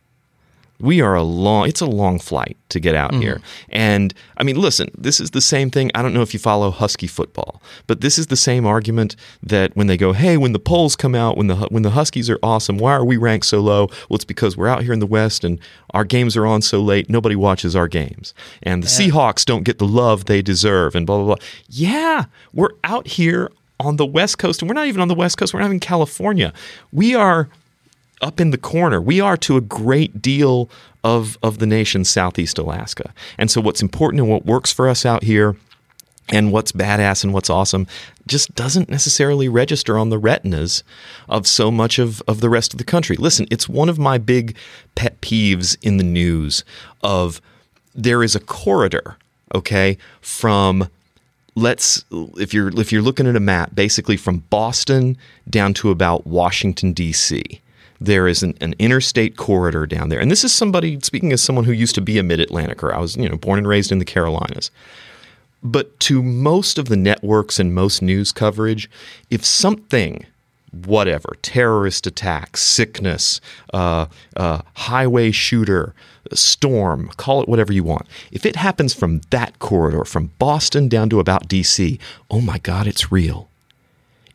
We 0.79 1.01
are 1.01 1.15
a 1.15 1.23
long, 1.23 1.69
it's 1.69 1.81
a 1.81 1.87
long 1.87 2.19
flight 2.19 2.57
to 2.69 2.81
get 2.81 2.95
out 2.95 3.13
mm-hmm. 3.13 3.23
here. 3.23 3.41
And 3.69 4.13
I 4.37 4.43
mean, 4.43 4.61
listen, 4.61 4.91
this 4.97 5.21
is 5.21 5.31
the 5.31 5.41
same 5.41 5.71
thing. 5.71 5.91
I 5.95 6.03
don't 6.03 6.13
know 6.13 6.23
if 6.23 6.35
you 6.35 6.41
follow 6.41 6.71
Husky 6.71 7.07
football, 7.07 7.63
but 7.87 8.01
this 8.01 8.19
is 8.19 8.27
the 8.27 8.37
same 8.37 8.67
argument 8.67 9.17
that 9.43 9.75
when 9.77 9.87
they 9.87 9.97
go, 9.97 10.13
hey, 10.13 10.37
when 10.37 10.53
the 10.53 10.59
polls 10.59 10.97
come 10.97 11.15
out, 11.15 11.37
when 11.37 11.47
the, 11.47 11.57
when 11.71 11.83
the 11.83 11.91
Huskies 11.91 12.29
are 12.29 12.39
awesome, 12.43 12.79
why 12.79 12.93
are 12.93 13.05
we 13.05 13.17
ranked 13.17 13.47
so 13.47 13.61
low? 13.61 13.87
Well, 14.09 14.17
it's 14.17 14.25
because 14.25 14.57
we're 14.57 14.69
out 14.69 14.83
here 14.83 14.93
in 14.93 15.01
the 15.01 15.07
West 15.07 15.45
and 15.45 15.59
our 15.91 16.05
games 16.05 16.37
are 16.37 16.47
on 16.47 16.63
so 16.63 16.81
late, 16.81 17.09
nobody 17.09 17.37
watches 17.37 17.75
our 17.75 17.89
games. 17.89 18.35
And 18.63 18.83
the 18.83 18.89
Seahawks 18.89 19.45
don't 19.45 19.65
get 19.65 19.79
the 19.79 19.87
love 19.87 20.27
they 20.27 20.43
deserve 20.43 20.95
and 20.95 21.07
blah, 21.07 21.17
blah, 21.17 21.27
blah. 21.37 21.47
Yeah, 21.69 22.27
we're 22.53 22.73
out 22.85 23.07
here 23.07 23.51
on 23.79 23.97
the 23.97 24.07
West 24.07 24.39
Coast 24.39 24.63
and 24.63 24.69
we're 24.69 24.75
not 24.75 24.87
even 24.87 25.01
on 25.01 25.09
the 25.09 25.15
West 25.15 25.39
Coast. 25.39 25.53
We're 25.53 25.61
not 25.61 25.67
even 25.67 25.77
in 25.77 25.81
California. 25.81 26.53
We 26.93 27.15
are 27.15 27.49
up 28.21 28.41
in 28.41 28.51
the 28.51 28.59
corner. 28.59 29.01
We 29.01 29.21
are 29.21 29.37
to 29.39 29.57
a 29.57 29.61
great 29.61 30.23
deal 30.23 30.71
of 31.05 31.39
of 31.43 31.59
the 31.59 31.67
nation's 31.67 32.09
southeast 32.09 32.59
Alaska. 32.59 33.13
And 33.39 33.51
so 33.51 33.61
what's 33.61 33.83
important 33.83 34.21
and 34.21 34.31
what 34.31 34.47
works 34.47 34.73
for 34.73 34.89
us 34.89 35.07
out 35.07 35.23
here 35.23 35.57
and 36.29 36.53
what's 36.53 36.73
badass 36.73 37.23
and 37.23 37.33
what's 37.33 37.51
awesome 37.51 37.87
just 38.27 38.55
doesn't 38.55 38.89
necessarily 38.89 39.49
register 39.49 39.97
on 39.97 40.11
the 40.11 40.19
retinas 40.19 40.83
of 41.29 41.47
so 41.47 41.71
much 41.71 41.99
of, 41.99 42.21
of 42.27 42.41
the 42.41 42.51
rest 42.51 42.75
of 42.75 42.79
the 42.79 42.85
country. 42.85 43.17
Listen, 43.17 43.47
it's 43.51 43.69
one 43.69 43.89
of 43.89 43.99
my 43.99 44.19
big 44.19 44.57
pet 44.97 45.21
peeves 45.21 45.77
in 45.83 45.97
the 45.97 46.05
news 46.05 46.65
of 47.03 47.41
there 47.95 48.23
is 48.23 48.35
a 48.35 48.41
corridor, 48.41 49.17
okay, 49.55 49.97
from 50.21 50.89
let's 51.55 52.05
if 52.37 52.53
you're 52.53 52.69
if 52.79 52.93
you're 52.93 53.03
looking 53.03 53.27
at 53.27 53.37
a 53.37 53.41
map, 53.41 53.75
basically 53.75 54.17
from 54.17 54.39
Boston 54.51 55.17
down 55.49 55.73
to 55.75 55.91
about 55.91 56.27
Washington 56.27 56.93
D.C. 56.93 57.61
There 58.01 58.29
is 58.29 58.43
an, 58.43 58.55
an 58.61 58.75
interstate 58.79 59.37
corridor 59.37 59.87
down 59.87 60.09
there, 60.09 60.21
and 60.21 60.31
this 60.31 60.45
is 60.45 60.53
somebody 60.53 60.99
speaking 61.01 61.33
as 61.33 61.41
someone 61.41 61.65
who 61.65 61.73
used 61.73 61.95
to 61.97 62.01
be 62.01 62.19
a 62.19 62.23
Mid-Atlanticer. 62.23 62.95
I 62.95 62.99
was 62.99 63.17
you 63.17 63.29
know 63.29 63.37
born 63.37 63.59
and 63.59 63.69
raised 63.69 63.93
in 63.93 63.99
the 63.99 64.05
Carolinas. 64.05 64.71
But 65.63 65.99
to 66.01 66.23
most 66.23 66.79
of 66.79 66.89
the 66.89 66.97
networks 66.97 67.59
and 67.59 67.75
most 67.75 68.03
news 68.03 68.31
coverage, 68.31 68.89
if 69.31 69.45
something, 69.45 70.25
whatever, 70.71 71.37
terrorist 71.43 72.07
attack, 72.07 72.57
sickness, 72.57 73.41
uh, 73.75 74.07
uh, 74.37 74.63
highway 74.75 75.31
shooter, 75.33 75.95
storm, 76.33 77.09
call 77.17 77.43
it 77.43 77.49
whatever 77.49 77.73
you 77.73 77.83
want, 77.83 78.07
if 78.31 78.47
it 78.47 78.57
happens 78.57 78.95
from 78.95 79.23
that 79.31 79.59
corridor, 79.59 80.05
from 80.05 80.31
Boston 80.39 80.89
down 80.89 81.09
to 81.11 81.21
about 81.21 81.49
DC, 81.49 81.99
oh 82.31 82.41
my 82.41 82.59
God, 82.59 82.87
it's 82.87 83.11
real. 83.11 83.49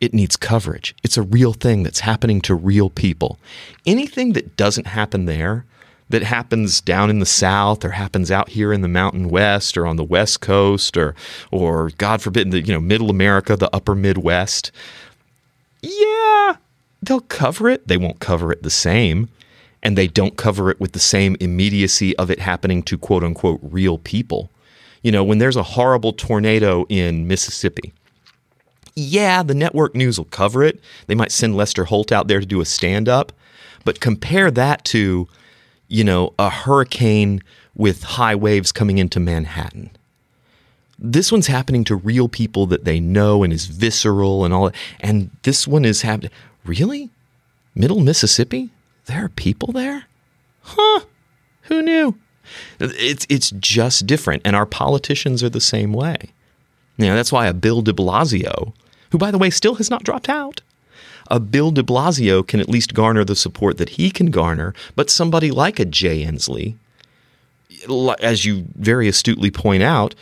It 0.02 0.14
needs 0.14 0.36
coverage. 0.36 0.95
It's 1.04 1.16
a 1.16 1.22
real 1.22 1.54
thing 1.54 1.84
that's 1.84 2.02
happening 2.02 2.41
to 2.41 2.56
real 2.56 2.89
people. 2.89 3.39
Anything 3.86 4.34
that 4.34 4.58
doesn't 4.58 4.88
happen 4.88 5.26
there, 5.26 5.64
that 6.12 6.24
happens 6.24 6.82
down 6.82 7.10
in 7.10 7.20
the 7.20 7.26
south 7.26 7.84
or 7.86 7.91
happens 7.91 8.30
out 8.32 8.49
here 8.49 8.74
in 8.74 8.82
the 8.82 8.88
mountain 8.88 9.30
west 9.30 9.78
or 9.78 9.88
on 9.88 9.95
the 9.95 10.04
west 10.04 10.41
coast 10.41 10.97
or 10.97 11.16
or 11.52 11.89
god 11.97 12.22
forbid 12.22 12.52
the 12.52 12.62
you 12.62 12.74
know 12.74 12.82
middle 12.82 13.10
america 13.10 13.56
the 13.56 13.74
upper 13.74 13.95
midwest 13.95 14.72
yeah 15.82 16.58
they'll 17.02 17.22
cover 17.22 17.70
it 17.70 17.88
they 17.88 17.97
won't 17.97 18.20
cover 18.20 18.52
it 18.52 18.62
the 18.62 18.70
same 18.70 19.30
and 19.82 19.97
they 19.97 20.08
don't 20.08 20.38
cover 20.38 20.70
it 20.70 20.80
with 20.80 20.91
the 20.91 20.99
same 20.99 21.36
immediacy 21.39 22.16
of 22.18 22.30
it 22.30 22.39
happening 22.39 22.84
to 22.84 22.97
quote 22.97 23.24
unquote 23.24 23.60
real 23.64 23.97
people 23.97 24.49
you 25.04 25.12
know 25.12 25.24
when 25.24 25.38
there's 25.38 25.56
a 25.56 25.64
horrible 25.64 26.12
tornado 26.12 26.86
in 26.89 27.26
mississippi 27.28 27.93
yeah, 28.95 29.43
the 29.43 29.53
network 29.53 29.95
news 29.95 30.17
will 30.17 30.25
cover 30.25 30.63
it. 30.63 30.79
They 31.07 31.15
might 31.15 31.31
send 31.31 31.55
Lester 31.55 31.85
Holt 31.85 32.11
out 32.11 32.27
there 32.27 32.39
to 32.39 32.45
do 32.45 32.61
a 32.61 32.65
stand 32.65 33.07
up. 33.07 33.31
But 33.83 33.99
compare 33.99 34.51
that 34.51 34.85
to, 34.85 35.27
you 35.87 36.03
know, 36.03 36.33
a 36.37 36.49
hurricane 36.49 37.41
with 37.75 38.03
high 38.03 38.35
waves 38.35 38.71
coming 38.71 38.97
into 38.97 39.19
Manhattan. 39.19 39.89
This 40.99 41.31
one's 41.31 41.47
happening 41.47 41.83
to 41.85 41.95
real 41.95 42.27
people 42.27 42.67
that 42.67 42.85
they 42.85 42.99
know 42.99 43.43
and 43.43 43.51
is 43.51 43.65
visceral 43.65 44.45
and 44.45 44.53
all 44.53 44.65
that. 44.65 44.75
And 44.99 45.31
this 45.43 45.67
one 45.67 45.83
is 45.83 46.03
happening. 46.03 46.31
Really? 46.63 47.09
Middle 47.73 48.01
Mississippi? 48.01 48.69
There 49.05 49.25
are 49.25 49.29
people 49.29 49.73
there? 49.73 50.05
Huh. 50.61 51.01
Who 51.63 51.81
knew? 51.81 52.15
It's, 52.79 53.25
it's 53.29 53.49
just 53.51 54.05
different. 54.05 54.43
And 54.45 54.55
our 54.55 54.67
politicians 54.67 55.43
are 55.43 55.49
the 55.49 55.61
same 55.61 55.91
way. 55.91 56.17
You 56.97 57.07
know, 57.07 57.15
that's 57.15 57.31
why 57.31 57.47
a 57.47 57.53
Bill 57.53 57.81
de 57.81 57.93
Blasio, 57.93 58.73
who, 59.12 59.18
by 59.18 59.32
the 59.32 59.38
way, 59.38 59.49
still 59.49 59.76
has 59.76 59.89
not 59.89 60.03
dropped 60.03 60.30
out, 60.30 60.62
a 61.28 61.39
Bill 61.39 61.72
de 61.72 61.84
Blasio 61.84 62.45
can 62.45 62.59
at 62.59 62.68
least 62.68 62.93
garner 62.93 63.24
the 63.24 63.36
support 63.36 63.78
that 63.78 63.89
he 63.89 64.12
can 64.12 64.32
garner, 64.32 64.74
but 64.95 65.09
somebody 65.09 65.51
like 65.51 65.80
a 65.80 65.86
Jay 65.86 66.26
Inslee, 66.26 66.76
as 68.22 68.43
you 68.45 68.66
very 68.76 69.07
astutely 69.07 69.49
point 69.49 69.84
out, 69.84 70.14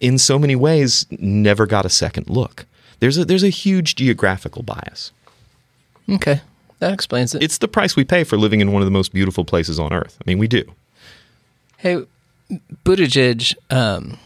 in 0.00 0.18
so 0.18 0.38
many 0.38 0.54
ways, 0.54 1.06
never 1.10 1.66
got 1.66 1.86
a 1.86 1.88
second 1.88 2.28
look. 2.28 2.66
There's 3.00 3.16
a, 3.16 3.24
there's 3.24 3.44
a 3.44 3.48
huge 3.48 3.94
geographical 3.94 4.62
bias. 4.62 5.12
Okay, 6.10 6.40
that 6.78 6.92
explains 6.92 7.34
it. 7.34 7.42
It's 7.42 7.58
the 7.58 7.68
price 7.68 7.96
we 7.96 8.04
pay 8.04 8.24
for 8.24 8.36
living 8.36 8.60
in 8.60 8.72
one 8.72 8.82
of 8.82 8.86
the 8.86 8.92
most 8.92 9.12
beautiful 9.12 9.44
places 9.44 9.78
on 9.78 9.92
earth. 9.92 10.18
I 10.20 10.24
mean, 10.26 10.38
we 10.38 10.48
do. 10.48 10.64
Hey, 11.78 12.04
Buttigieg 12.84 13.54
um, 13.70 14.18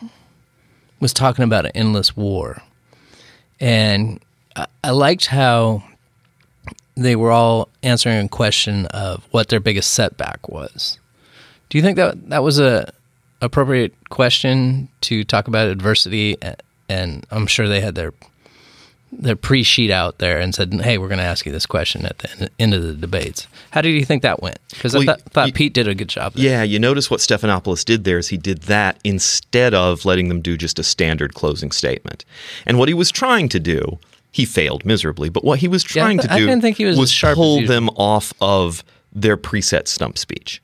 was 1.01 1.13
talking 1.13 1.45
about 1.45 1.67
an 1.67 1.73
endless 1.75 2.17
war, 2.17 2.63
and 3.63 4.21
I, 4.57 4.91
liked 4.91 5.27
how 5.27 5.85
they 6.97 7.17
were 7.17 7.31
all 7.31 7.69
answering 7.83 8.27
a 8.27 8.29
question 8.29 8.87
of 8.87 9.25
what 9.31 9.49
their 9.49 9.61
biggest 9.61 9.93
setback 9.95 10.49
was. 10.49 10.99
Do 11.71 11.79
you 11.79 11.83
think 11.83 11.97
that 11.97 12.29
that 12.29 12.43
was 12.43 12.59
a 12.59 12.93
appropriate 13.41 13.95
question 14.11 14.89
to 15.03 15.25
talk 15.25 15.49
about 15.49 15.69
adversity? 15.69 16.37
And 16.89 17.25
I'm 17.31 17.47
sure 17.47 17.69
they 17.69 17.81
had 17.81 17.95
their 17.95 18.13
their 19.13 19.37
pre 19.37 19.63
sheet 19.63 19.91
out 19.91 20.19
there 20.19 20.39
and 20.39 20.55
said, 20.55 20.73
"Hey, 20.73 20.99
we're 20.99 21.09
going 21.09 21.19
to 21.19 21.25
ask 21.25 21.45
you 21.45 21.53
this 21.53 21.67
question 21.67 22.07
at 22.07 22.19
the 22.19 22.51
end 22.59 22.73
of 22.75 22.83
the 22.83 22.95
debates." 22.95 23.47
How 23.71 23.81
did 23.83 23.91
you 23.91 24.05
think 24.05 24.23
that 24.23 24.43
went? 24.43 24.59
Because 24.71 24.95
Well, 24.95 25.03
I 25.03 25.07
thought, 25.07 25.21
thought 25.33 25.47
you- 25.49 25.53
Pete 25.53 25.75
did 25.75 25.87
a 25.87 25.95
good 25.95 26.09
job. 26.09 26.33
There. 26.35 26.45
Yeah, 26.45 26.63
you 26.63 26.79
notice 26.79 27.11
what 27.11 27.21
Stephanopoulos 27.21 27.85
did 27.85 28.05
there 28.05 28.19
is 28.19 28.29
he 28.29 28.37
did 28.37 28.63
that 28.63 28.99
instead 29.05 29.75
of 29.75 30.05
letting 30.05 30.29
them 30.29 30.41
do 30.41 30.57
just 30.57 30.79
a 30.79 30.83
standard 30.83 31.35
closing 31.35 31.71
statement. 31.71 32.25
And 32.67 32.79
what 32.79 32.89
he 32.89 32.95
was 32.95 33.11
trying 33.11 33.49
to 33.51 33.61
do, 33.61 33.99
he 34.31 34.45
failed 34.45 34.85
miserably, 34.85 35.29
but 35.29 35.45
what 35.45 35.59
he 35.61 35.69
was 35.69 35.85
Yeah, 35.95 36.03
trying 36.05 36.19
to 36.19 36.29
do 36.29 36.35
I 36.35 36.39
didn't 36.41 36.63
think 36.63 36.79
he 36.79 36.85
was 36.87 36.99
as 36.99 37.11
sharp 37.11 37.35
pull 37.37 37.65
them 37.67 37.89
off 37.91 38.33
of 38.41 38.83
their 39.13 39.37
preset 39.37 39.89
stump 39.89 40.17
speech. 40.17 40.63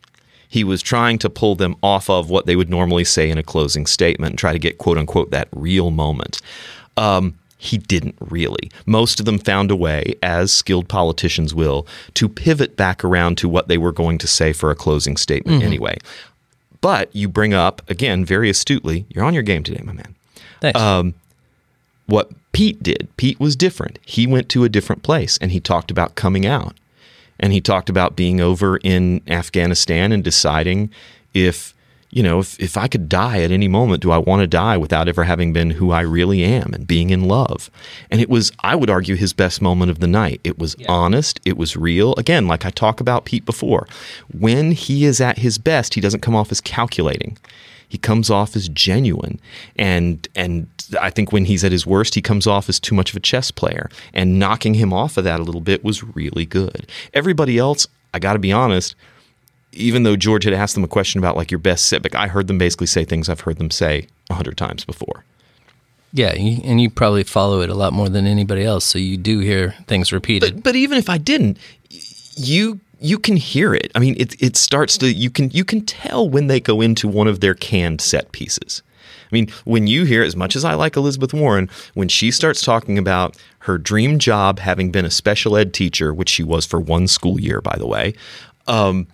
He 0.49 0.65
was 0.65 0.81
trying 0.81 1.19
to 1.19 1.29
pull 1.29 1.55
them 1.55 1.77
off 1.83 2.09
of 2.09 2.31
what 2.31 2.47
they 2.47 2.57
would 2.57 2.71
normally 2.71 3.05
say 3.05 3.29
in 3.29 3.37
a 3.37 3.43
closing 3.43 3.85
statement 3.85 4.31
and 4.33 4.39
try 4.39 4.55
to 4.55 4.59
get 4.59 4.79
quote 4.79 4.97
unquote 4.97 5.31
that 5.33 5.49
real 5.55 5.91
moment. 5.91 6.41
Um, 6.97 7.35
he 7.59 7.77
didn't 7.77 8.15
really. 8.21 8.71
Most 8.87 9.19
of 9.21 9.27
them 9.27 9.39
found 9.39 9.71
a 9.71 9.77
way, 9.77 10.15
as 10.23 10.53
skilled 10.53 10.89
politicians 10.89 11.55
will, 11.55 11.87
to 12.15 12.29
pivot 12.29 12.77
back 12.77 13.05
around 13.05 13.37
to 13.39 13.49
what 13.49 13.67
they 13.69 13.77
were 13.77 13.93
going 13.93 14.17
to 14.19 14.27
say 14.29 14.53
for 14.53 14.71
a 14.71 14.77
closing 14.77 15.17
statement 15.17 15.59
Mm-hmm. 15.59 15.67
anyway. 15.67 15.99
But 16.81 17.15
you 17.15 17.29
bring 17.29 17.53
up, 17.55 17.83
again, 17.91 18.25
very 18.25 18.49
astutely, 18.49 19.05
you're 19.09 19.25
on 19.25 19.35
your 19.35 19.43
game 19.43 19.65
today, 19.65 19.83
my 19.85 19.93
man 19.93 20.15
Thanks. 20.61 20.81
Um, 20.81 21.15
what 22.07 22.31
Pete 22.53 22.83
did. 22.83 23.09
Pete 23.17 23.39
was 23.39 23.55
different. 23.57 23.99
He 24.07 24.27
went 24.27 24.49
to 24.51 24.65
a 24.65 24.69
different 24.69 25.03
place 25.03 25.37
and 25.41 25.51
he 25.53 25.61
talked 25.61 25.91
about 25.91 26.15
coming 26.15 26.47
out. 26.47 26.77
And 27.41 27.53
he 27.53 27.61
talked 27.61 27.89
about 27.89 28.17
being 28.17 28.41
over 28.41 28.79
in 28.79 29.21
Afghanistan 29.29 30.11
and 30.11 30.25
deciding 30.25 30.91
if, 31.35 31.75
you 32.11 32.23
know, 32.23 32.39
if, 32.39 32.59
if 32.59 32.77
I 32.77 32.89
could 32.89 33.09
die 33.09 33.43
at 33.43 33.51
any 33.51 33.69
moment, 33.69 34.03
do 34.03 34.11
I 34.11 34.19
want 34.19 34.41
to 34.41 34.47
die 34.47 34.77
without 34.77 35.09
ever 35.09 35.25
having 35.25 35.53
been 35.53 35.71
who 35.71 35.91
I 35.91 36.01
really 36.01 36.43
am 36.43 36.73
and 36.73 36.87
being 36.87 37.11
in 37.11 37.25
love? 37.25 37.71
And 38.11 38.21
it 38.21 38.31
was, 38.31 38.51
I 38.61 38.77
would 38.77 38.89
argue, 38.89 39.15
his 39.15 39.33
best 39.33 39.61
moment 39.61 39.91
of 39.91 39.99
the 39.99 40.07
night. 40.07 40.41
It 40.43 40.59
was 40.59 40.75
honest, 40.89 41.41
it 41.45 41.59
was 41.59 41.77
real. 41.77 42.15
Again, 42.17 42.47
like 42.47 42.65
I 42.65 42.71
talk 42.71 43.01
about 43.01 43.27
Pete 43.27 43.45
before, 43.45 43.87
when 44.37 44.73
he 44.73 45.05
is 45.05 45.21
at 45.21 45.39
his 45.39 45.59
best, 45.59 45.95
he 45.95 46.01
doesn't 46.01 46.21
come 46.21 46.35
off 46.35 46.51
as 46.51 46.61
calculating 46.61 47.37
he 47.89 47.97
comes 47.97 48.29
off 48.29 48.55
as 48.55 48.69
genuine 48.69 49.41
and 49.77 50.29
and 50.35 50.69
I 51.01 51.11
think 51.11 51.33
when 51.33 51.47
he's 51.47 51.65
at 51.65 51.73
his 51.73 51.87
worst 51.87 52.15
he 52.15 52.23
comes 52.23 52.47
off 52.47 52.69
as 52.69 52.79
too 52.79 52.95
much 52.95 53.11
of 53.11 53.17
a 53.17 53.21
chess 53.21 53.51
player 53.51 53.89
and 54.13 54.39
knocking 54.39 54.75
him 54.75 54.93
off 54.93 55.17
of 55.17 55.25
that 55.25 55.41
a 55.41 55.43
little 55.43 55.61
bit 55.61 55.83
was 55.83 56.03
really 56.03 56.45
good. 56.45 56.87
Everybody 57.15 57.59
else, 57.59 57.87
I 58.13 58.19
got 58.19 58.35
to 58.35 58.39
be 58.39 58.53
honest, 58.53 58.95
even 59.79 60.03
though 60.03 60.17
George 60.17 60.45
had 60.45 60.53
asked 60.53 60.75
them 60.75 60.85
a 60.85 60.89
question 60.89 61.19
about 61.19 61.37
like 61.37 61.51
your 61.51 61.59
best 61.59 61.87
setback, 61.87 62.15
I 62.15 62.27
heard 62.27 62.47
them 62.47 62.59
basically 62.59 62.87
say 62.87 63.05
things 63.05 63.29
I've 63.29 63.41
heard 63.41 63.59
them 63.59 63.71
say 63.71 64.07
a 64.31 64.35
hundred 64.35 64.57
times 64.57 64.85
before. 64.85 65.25
yeah, 66.13 66.33
and 66.33 66.81
you 66.81 66.91
probably 66.91 67.25
follow 67.25 67.61
it 67.61 67.71
a 67.71 67.75
lot 67.75 67.93
more 67.93 68.09
than 68.09 68.27
anybody 68.27 68.65
else, 68.65 68.85
so 68.85 68.99
you 68.99 69.17
do 69.17 69.41
hear 69.41 69.75
things 69.87 70.13
repeated. 70.13 70.57
But 70.57 70.63
but 70.63 70.77
even 70.77 70.99
if 70.99 71.09
I 71.09 71.19
didn't, 71.19 71.59
you 72.37 72.81
you 73.01 73.19
can 73.19 73.37
hear 73.37 73.75
it. 73.75 73.93
I 73.95 73.99
mean, 74.01 74.17
it 74.19 74.41
it 74.43 74.57
starts 74.57 74.99
to 74.99 75.13
you 75.13 75.31
can 75.31 75.51
you 75.51 75.65
can 75.65 75.85
tell 75.85 76.29
when 76.29 76.47
they 76.47 76.61
go 76.61 76.81
into 76.81 77.09
one 77.09 77.29
of 77.29 77.41
their 77.41 77.55
canned 77.55 78.01
set 78.01 78.33
pieces. 78.33 78.83
I 79.31 79.35
mean, 79.35 79.49
when 79.65 79.87
you 79.87 80.05
hear, 80.05 80.23
as 80.23 80.35
much 80.37 80.57
as 80.57 80.65
I 80.65 80.73
like 80.73 80.97
Elizabeth 80.97 81.35
Warren, 81.35 81.69
when 81.93 82.09
she 82.09 82.31
starts 82.31 82.63
talking 82.63 82.97
about 82.97 83.37
her 83.61 83.77
dream 83.77 84.19
job 84.19 84.59
having 84.59 84.91
been 84.91 85.05
a 85.05 85.11
special 85.11 85.55
ed 85.55 85.75
teacher, 85.75 86.15
which 86.15 86.31
she 86.31 86.43
was 86.43 86.65
for 86.65 86.81
one 86.81 87.07
school 87.07 87.39
year, 87.39 87.61
by 87.61 87.77
the 87.77 87.87
way, 87.87 88.15
um, 88.67 89.07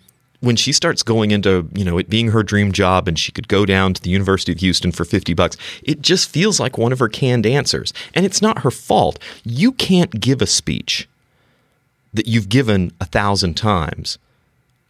when 0.44 0.56
she 0.56 0.72
starts 0.72 1.02
going 1.02 1.30
into 1.30 1.68
you 1.74 1.84
know 1.84 1.98
it 1.98 2.08
being 2.08 2.30
her 2.30 2.42
dream 2.42 2.72
job 2.72 3.08
and 3.08 3.18
she 3.18 3.32
could 3.32 3.48
go 3.48 3.64
down 3.64 3.94
to 3.94 4.02
the 4.02 4.10
University 4.10 4.52
of 4.52 4.58
Houston 4.60 4.92
for 4.92 5.04
50 5.04 5.34
bucks 5.34 5.56
it 5.82 6.02
just 6.02 6.28
feels 6.28 6.60
like 6.60 6.78
one 6.78 6.92
of 6.92 6.98
her 6.98 7.08
canned 7.08 7.46
answers. 7.46 7.92
And 8.14 8.24
it's 8.26 8.42
not 8.42 8.58
her 8.60 8.70
fault. 8.70 9.18
You 9.44 9.72
can't 9.72 10.20
give 10.20 10.42
a 10.42 10.46
speech 10.46 11.08
that 12.12 12.28
you've 12.28 12.48
given 12.48 12.92
a 13.00 13.04
thousand 13.04 13.54
times 13.54 14.18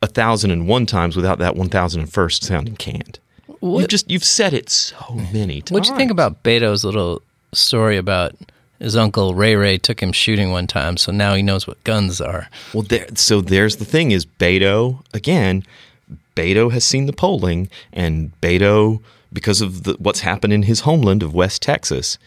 a 0.03 0.07
thousand 0.07 0.51
and 0.51 0.69
one 0.69 0.85
times 0.85 1.17
without 1.17 1.39
that 1.39 1.57
one 1.57 1.69
thousand 1.69 2.03
and 2.03 2.13
first 2.13 2.45
sounding 2.45 2.77
canned. 2.77 3.19
You've 3.63 3.89
just 3.89 4.11
you've 4.11 4.25
said 4.25 4.53
it 4.53 4.69
so 4.69 4.97
many 5.33 5.63
times 5.63 5.71
What'd 5.71 5.89
you 5.89 5.97
think 5.97 6.11
about 6.11 6.43
Beto's 6.43 6.85
little 6.85 7.23
story 7.53 7.97
about 7.97 8.35
his 8.79 8.97
uncle 8.97 9.35
Ray 9.35 9.55
Ray 9.55 9.79
took 9.79 10.03
him 10.03 10.13
shooting 10.13 10.51
one 10.51 10.67
time, 10.67 10.97
so 10.97 11.13
now 11.13 11.35
he 11.35 11.43
knows 11.43 11.67
what 11.67 11.83
guns 11.85 12.21
are. 12.21 12.49
Well, 12.73 12.83
there, 12.83 13.07
so 13.15 13.41
there's 13.41 13.77
the 13.77 13.85
thing: 13.85 14.11
is 14.11 14.27
Beto 14.27 15.03
again? 15.13 15.65
Beto 16.37 16.73
has 16.73 16.85
seen 16.85 17.07
the 17.07 17.13
polling, 17.13 17.69
and 17.93 18.33
Beto, 18.41 19.01
because 19.33 19.61
of 19.61 19.85
the, 19.85 19.95
what's 19.99 20.21
happened 20.21 20.53
in 20.53 20.65
his 20.65 20.81
homeland 20.81 21.23
of 21.23 21.33
West 21.33 21.63
Texas, 21.63 22.19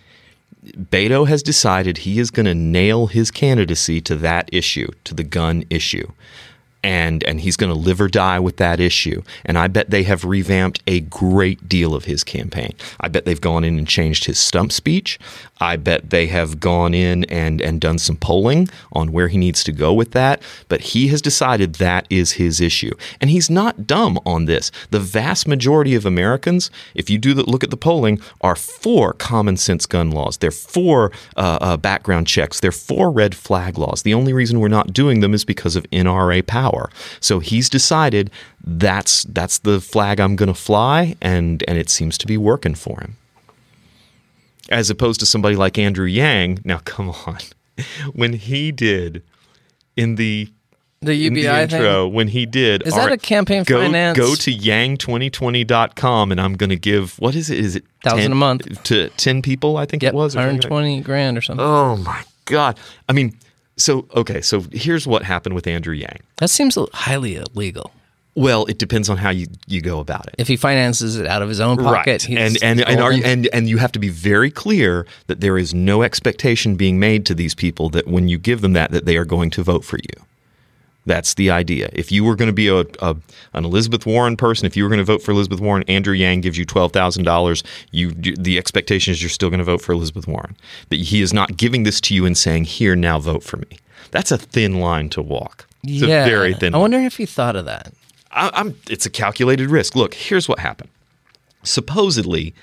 Beto 0.65 1.27
has 1.27 1.43
decided 1.43 1.99
he 1.99 2.19
is 2.19 2.31
going 2.31 2.45
to 2.45 2.55
nail 2.55 3.07
his 3.07 3.31
candidacy 3.31 4.01
to 4.01 4.15
that 4.15 4.49
issue, 4.51 4.89
to 5.03 5.13
the 5.13 5.23
gun 5.23 5.65
issue. 5.69 6.11
And, 6.87 7.21
and 7.25 7.41
he's 7.41 7.57
going 7.57 7.71
to 7.71 7.77
live 7.77 7.99
or 7.99 8.07
die 8.07 8.39
with 8.39 8.55
that 8.57 8.79
issue. 8.79 9.21
And 9.43 9.57
I 9.57 9.67
bet 9.67 9.89
they 9.89 10.03
have 10.03 10.23
revamped 10.23 10.81
a 10.87 11.01
great 11.01 11.67
deal 11.67 11.93
of 11.93 12.05
his 12.05 12.23
campaign. 12.23 12.73
I 13.01 13.09
bet 13.09 13.25
they've 13.25 13.41
gone 13.41 13.65
in 13.65 13.77
and 13.77 13.85
changed 13.85 14.23
his 14.23 14.39
stump 14.39 14.71
speech. 14.71 15.19
I 15.59 15.75
bet 15.75 16.11
they 16.11 16.27
have 16.27 16.61
gone 16.61 16.93
in 16.93 17.25
and, 17.25 17.61
and 17.61 17.81
done 17.81 17.97
some 17.97 18.15
polling 18.15 18.69
on 18.93 19.11
where 19.11 19.27
he 19.27 19.37
needs 19.37 19.65
to 19.65 19.73
go 19.73 19.91
with 19.93 20.11
that. 20.11 20.41
But 20.69 20.81
he 20.81 21.09
has 21.09 21.21
decided 21.21 21.75
that 21.75 22.07
is 22.09 22.33
his 22.33 22.61
issue. 22.61 22.95
And 23.19 23.29
he's 23.29 23.49
not 23.49 23.85
dumb 23.85 24.17
on 24.25 24.45
this. 24.45 24.71
The 24.91 24.99
vast 24.99 25.47
majority 25.47 25.93
of 25.95 26.05
Americans, 26.05 26.71
if 26.95 27.09
you 27.09 27.17
do 27.17 27.33
the, 27.33 27.43
look 27.43 27.63
at 27.65 27.69
the 27.69 27.77
polling, 27.77 28.21
are 28.39 28.55
for 28.55 29.11
common 29.13 29.57
sense 29.57 29.85
gun 29.85 30.11
laws. 30.11 30.37
They're 30.37 30.51
for 30.51 31.11
uh, 31.35 31.57
uh, 31.59 31.77
background 31.77 32.27
checks. 32.27 32.59
They're 32.61 32.71
for 32.71 33.11
red 33.11 33.35
flag 33.35 33.77
laws. 33.77 34.03
The 34.03 34.13
only 34.13 34.31
reason 34.33 34.59
we're 34.59 34.67
not 34.69 34.93
doing 34.93 35.19
them 35.19 35.33
is 35.33 35.43
because 35.43 35.75
of 35.75 35.83
NRA 35.91 36.45
power. 36.45 36.76
So 37.19 37.39
he's 37.39 37.69
decided 37.69 38.29
that's 38.63 39.23
that's 39.23 39.57
the 39.59 39.79
flag 39.81 40.19
I'm 40.19 40.35
going 40.35 40.47
to 40.53 40.59
fly, 40.59 41.15
and 41.21 41.63
and 41.67 41.77
it 41.77 41.89
seems 41.89 42.17
to 42.19 42.27
be 42.27 42.37
working 42.37 42.75
for 42.75 42.99
him 43.01 43.15
as 44.69 44.89
opposed 44.89 45.19
to 45.21 45.25
somebody 45.25 45.55
like 45.55 45.77
Andrew 45.77 46.05
Yang. 46.07 46.59
Now, 46.65 46.79
come 46.83 47.09
on, 47.25 47.37
when 48.13 48.33
he 48.33 48.71
did 48.71 49.23
in 49.95 50.15
the 50.15 50.49
The 51.01 51.25
in 51.27 51.33
the 51.35 51.41
UBI 51.43 51.61
intro, 51.63 52.05
thing. 52.05 52.13
when 52.13 52.27
he 52.27 52.45
did, 52.45 52.85
Is 52.85 52.93
that 52.95 53.11
a 53.11 53.17
campaign 53.17 53.63
go, 53.63 53.81
finance? 53.81 54.17
Go 54.17 54.35
to 54.35 54.51
yang2020.com, 54.51 56.31
and 56.31 56.41
I'm 56.41 56.53
going 56.55 56.69
to 56.69 56.75
give 56.75 57.17
what 57.19 57.35
is 57.35 57.49
it? 57.49 57.59
Is 57.59 57.75
it 57.75 57.85
Thousand 58.03 58.21
10 58.23 58.31
a 58.31 58.35
month. 58.35 58.83
to 58.83 59.09
ten 59.09 59.41
people? 59.41 59.77
I 59.77 59.85
think 59.85 60.03
Yep, 60.03 60.13
it 60.13 60.15
was 60.15 60.35
or 60.35 60.39
something 60.39 60.69
120 60.69 61.01
grand 61.01 61.37
or 61.37 61.41
something. 61.41 61.65
Oh 61.65 61.95
my 61.97 62.23
god! 62.45 62.77
I 63.09 63.13
mean, 63.13 63.37
so 63.77 64.07
okay, 64.15 64.41
so 64.41 64.61
here's 64.71 65.07
what 65.07 65.23
happened 65.23 65.55
with 65.55 65.67
Andrew 65.67 65.93
Yang. 65.93 66.19
That 66.37 66.49
seems 66.49 66.77
highly 66.93 67.35
illegal. 67.35 67.91
Well, 68.35 68.65
it 68.65 68.77
depends 68.77 69.09
on 69.09 69.17
how 69.17 69.31
you, 69.31 69.47
you 69.65 69.81
go 69.81 69.99
about 69.99 70.27
it. 70.27 70.35
If 70.37 70.47
he 70.47 70.57
finances 70.57 71.15
it 71.15 71.25
out 71.25 71.41
of 71.41 71.49
his 71.49 71.59
own 71.59 71.77
pocket, 71.77 72.07
right 72.07 72.21
he's 72.21 72.37
and 72.37 72.57
and 72.61 72.87
and, 72.87 73.01
are, 73.01 73.11
and 73.11 73.47
and 73.47 73.67
you 73.67 73.77
have 73.77 73.91
to 73.93 73.99
be 73.99 74.09
very 74.09 74.51
clear 74.51 75.07
that 75.25 75.41
there 75.41 75.57
is 75.57 75.73
no 75.73 76.03
expectation 76.03 76.75
being 76.75 76.99
made 76.99 77.25
to 77.27 77.33
these 77.33 77.55
people 77.55 77.89
that 77.89 78.07
when 78.07 78.27
you 78.27 78.37
give 78.37 78.61
them 78.61 78.73
that 78.73 78.91
that 78.91 79.05
they 79.05 79.17
are 79.17 79.25
going 79.25 79.49
to 79.51 79.63
vote 79.63 79.83
for 79.83 79.97
you 79.97 80.23
that's 81.07 81.33
the 81.33 81.49
idea 81.49 81.89
if 81.93 82.11
you 82.11 82.23
were 82.23 82.35
going 82.35 82.47
to 82.47 82.53
be 82.53 82.67
a, 82.67 82.81
a 82.99 83.15
an 83.53 83.65
Elizabeth 83.65 84.05
Warren 84.05 84.37
person 84.37 84.65
if 84.65 84.77
you 84.77 84.83
were 84.83 84.89
going 84.89 84.99
to 84.99 85.03
vote 85.03 85.21
for 85.23 85.31
Elizabeth 85.31 85.59
Warren 85.59 85.83
Andrew 85.87 86.13
Yang 86.13 86.41
gives 86.41 86.57
you 86.57 86.65
$12,000 86.65 87.63
you 87.91 88.11
the 88.11 88.57
expectation 88.57 89.11
is 89.11 89.21
you're 89.21 89.29
still 89.29 89.49
going 89.49 89.59
to 89.59 89.63
vote 89.65 89.81
for 89.81 89.93
Elizabeth 89.93 90.27
Warren 90.27 90.55
that 90.89 90.97
he 90.99 91.21
is 91.21 91.33
not 91.33 91.57
giving 91.57 91.83
this 91.83 91.99
to 92.01 92.13
you 92.13 92.25
and 92.25 92.37
saying 92.37 92.65
here 92.65 92.95
now 92.95 93.17
vote 93.17 93.43
for 93.43 93.57
me 93.57 93.79
that's 94.11 94.31
a 94.31 94.37
thin 94.37 94.79
line 94.79 95.09
to 95.09 95.21
walk 95.21 95.67
it's 95.83 96.03
yeah, 96.03 96.25
a 96.25 96.29
very 96.29 96.53
thin 96.53 96.73
I 96.73 96.77
line. 96.77 96.81
wonder 96.81 96.99
if 96.99 97.17
he 97.17 97.25
thought 97.25 97.55
of 97.55 97.65
that. 97.65 97.93
I, 98.31 98.49
I'm, 98.53 98.75
it's 98.89 99.05
a 99.05 99.09
calculated 99.09 99.69
risk. 99.69 99.95
Look, 99.95 100.13
here's 100.13 100.49
what 100.49 100.59
happened. 100.59 100.89
Supposedly, 101.63 102.53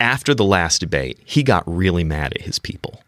after 0.00 0.34
the 0.34 0.44
last 0.44 0.80
debate, 0.80 1.18
he 1.24 1.42
got 1.42 1.62
really 1.66 2.04
mad 2.04 2.32
at 2.34 2.42
his 2.42 2.58
people. 2.58 3.00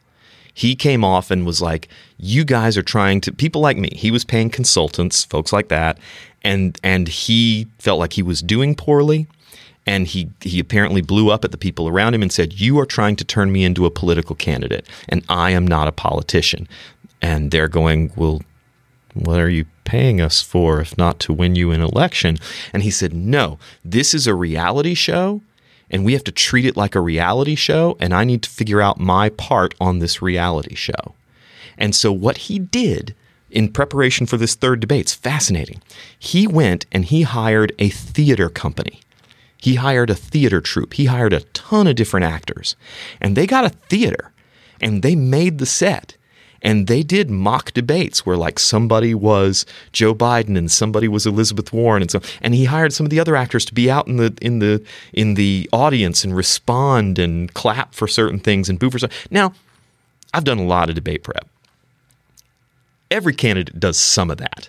He 0.57 0.75
came 0.75 1.05
off 1.05 1.31
and 1.31 1.45
was 1.45 1.61
like, 1.61 1.87
"You 2.17 2.43
guys 2.43 2.79
are 2.79 2.83
trying 2.83 3.21
to 3.21 3.31
people 3.33 3.61
like 3.61 3.77
me." 3.77 3.91
He 3.93 4.11
was 4.11 4.25
paying 4.25 4.49
consultants, 4.49 5.23
folks 5.23 5.53
like 5.53 5.69
that, 5.69 5.99
and 6.43 6.81
and 6.83 7.09
he 7.09 7.69
felt 7.79 8.01
like 8.01 8.15
he 8.15 8.23
was 8.23 8.41
doing 8.41 8.75
poorly. 8.75 9.27
And 9.89 10.09
he, 10.09 10.31
he 10.41 10.59
apparently 10.59 11.01
blew 11.01 11.31
up 11.31 11.45
at 11.45 11.53
the 11.53 11.57
people 11.57 11.87
around 11.87 12.13
him 12.13 12.21
and 12.21 12.33
said, 12.33 12.59
You 12.61 12.77
are 12.81 12.87
trying 12.87 13.15
to 13.17 13.25
turn 13.25 13.53
me 13.53 13.63
into 13.63 13.87
a 13.87 13.91
political 13.91 14.35
candidate, 14.35 14.85
and 15.09 15.23
I 15.29 15.53
am 15.53 15.65
not 15.65 15.87
a 15.87 15.93
politician. 15.93 16.67
And 17.23 17.53
they're 17.53 17.69
going, 17.69 18.11
Well, 18.17 18.43
what 19.15 19.39
are 19.39 19.49
you 19.49 19.67
paying 19.85 20.21
us 20.21 20.43
for 20.43 20.81
if 20.81 20.99
not 20.99 21.21
to 21.21 21.33
win 21.33 21.55
you 21.55 21.71
an 21.71 21.83
election? 21.83 22.39
And 22.73 22.83
he 22.83 22.91
said, 22.91 23.13
No, 23.13 23.61
this 23.85 24.13
is 24.13 24.27
a 24.27 24.35
reality 24.35 24.95
show 24.95 25.41
and 25.91 26.05
we 26.05 26.13
have 26.13 26.25
to 26.25 26.33
treat 26.33 26.65
it 26.65 26.77
like 26.77 26.95
a 26.95 27.01
reality 27.01 27.55
show. 27.55 27.97
And 28.01 28.13
I 28.13 28.25
need 28.25 28.43
to 28.43 28.51
figure 28.51 28.81
out 28.81 28.99
my 28.99 29.29
part 29.31 29.75
on 29.81 29.99
this 29.99 30.21
reality 30.21 30.75
show. 30.75 31.15
And 31.79 31.95
so 31.95 32.13
what 32.13 32.39
he 32.39 32.59
did 32.59 33.15
in 33.51 33.73
preparation 33.73 34.27
for 34.27 34.37
this 34.37 34.55
third 34.55 34.81
debate 34.81 35.07
is 35.07 35.15
fascinating. 35.15 35.83
He 36.19 36.47
went 36.47 36.87
and 36.91 37.05
he 37.05 37.23
hired 37.23 37.73
a 37.79 37.89
theater 37.89 38.49
company. 38.49 39.01
He 39.57 39.77
hired 39.77 40.11
a 40.11 40.15
theater 40.15 40.61
troupe. 40.61 40.95
He 40.95 41.07
hired 41.07 41.33
a 41.33 41.41
ton 41.41 41.87
of 41.87 41.97
different 41.97 42.27
actors. 42.27 42.77
And 43.21 43.37
they 43.37 43.47
got 43.47 43.65
a 43.65 43.71
theater 43.71 44.33
and 44.81 45.03
they 45.03 45.17
made 45.17 45.59
the 45.59 45.67
set. 45.67 46.17
And 46.63 46.87
they 46.87 47.03
did 47.03 47.31
mock 47.31 47.73
debates 47.73 48.25
where 48.25 48.37
like 48.37 48.59
somebody 48.59 49.15
was 49.15 49.67
Joe 49.93 50.15
Biden 50.15 50.57
and 50.57 50.71
somebody 50.71 51.09
was 51.09 51.27
Elizabeth 51.27 51.73
Warren 51.73 52.03
and 52.03 52.11
so 52.11 52.21
and 52.41 52.55
he 52.55 52.65
hired 52.65 52.93
some 52.93 53.07
of 53.07 53.11
the 53.11 53.21
other 53.21 53.37
actors 53.37 53.65
to 53.67 53.75
be 53.75 53.91
out 53.91 54.09
in 54.09 54.17
the 54.17 54.37
in 54.41 54.59
the 54.59 54.85
in 55.13 55.35
the 55.35 55.69
audience 55.73 56.25
and 56.25 56.35
respond 56.35 57.19
and 57.19 57.53
clap 57.55 57.95
for 57.95 58.09
certain 58.09 58.39
things 58.39 58.69
and 58.69 58.79
boo 58.79 58.91
for 58.91 58.99
something. 58.99 59.19
Now, 59.31 59.53
I've 60.35 60.45
done 60.45 60.59
a 60.59 60.65
lot 60.65 60.89
of 60.89 60.95
debate 60.95 61.23
prep 61.23 61.49
every 63.11 63.35
candidate 63.35 63.79
does 63.79 63.99
some 63.99 64.31
of 64.31 64.39
that. 64.39 64.69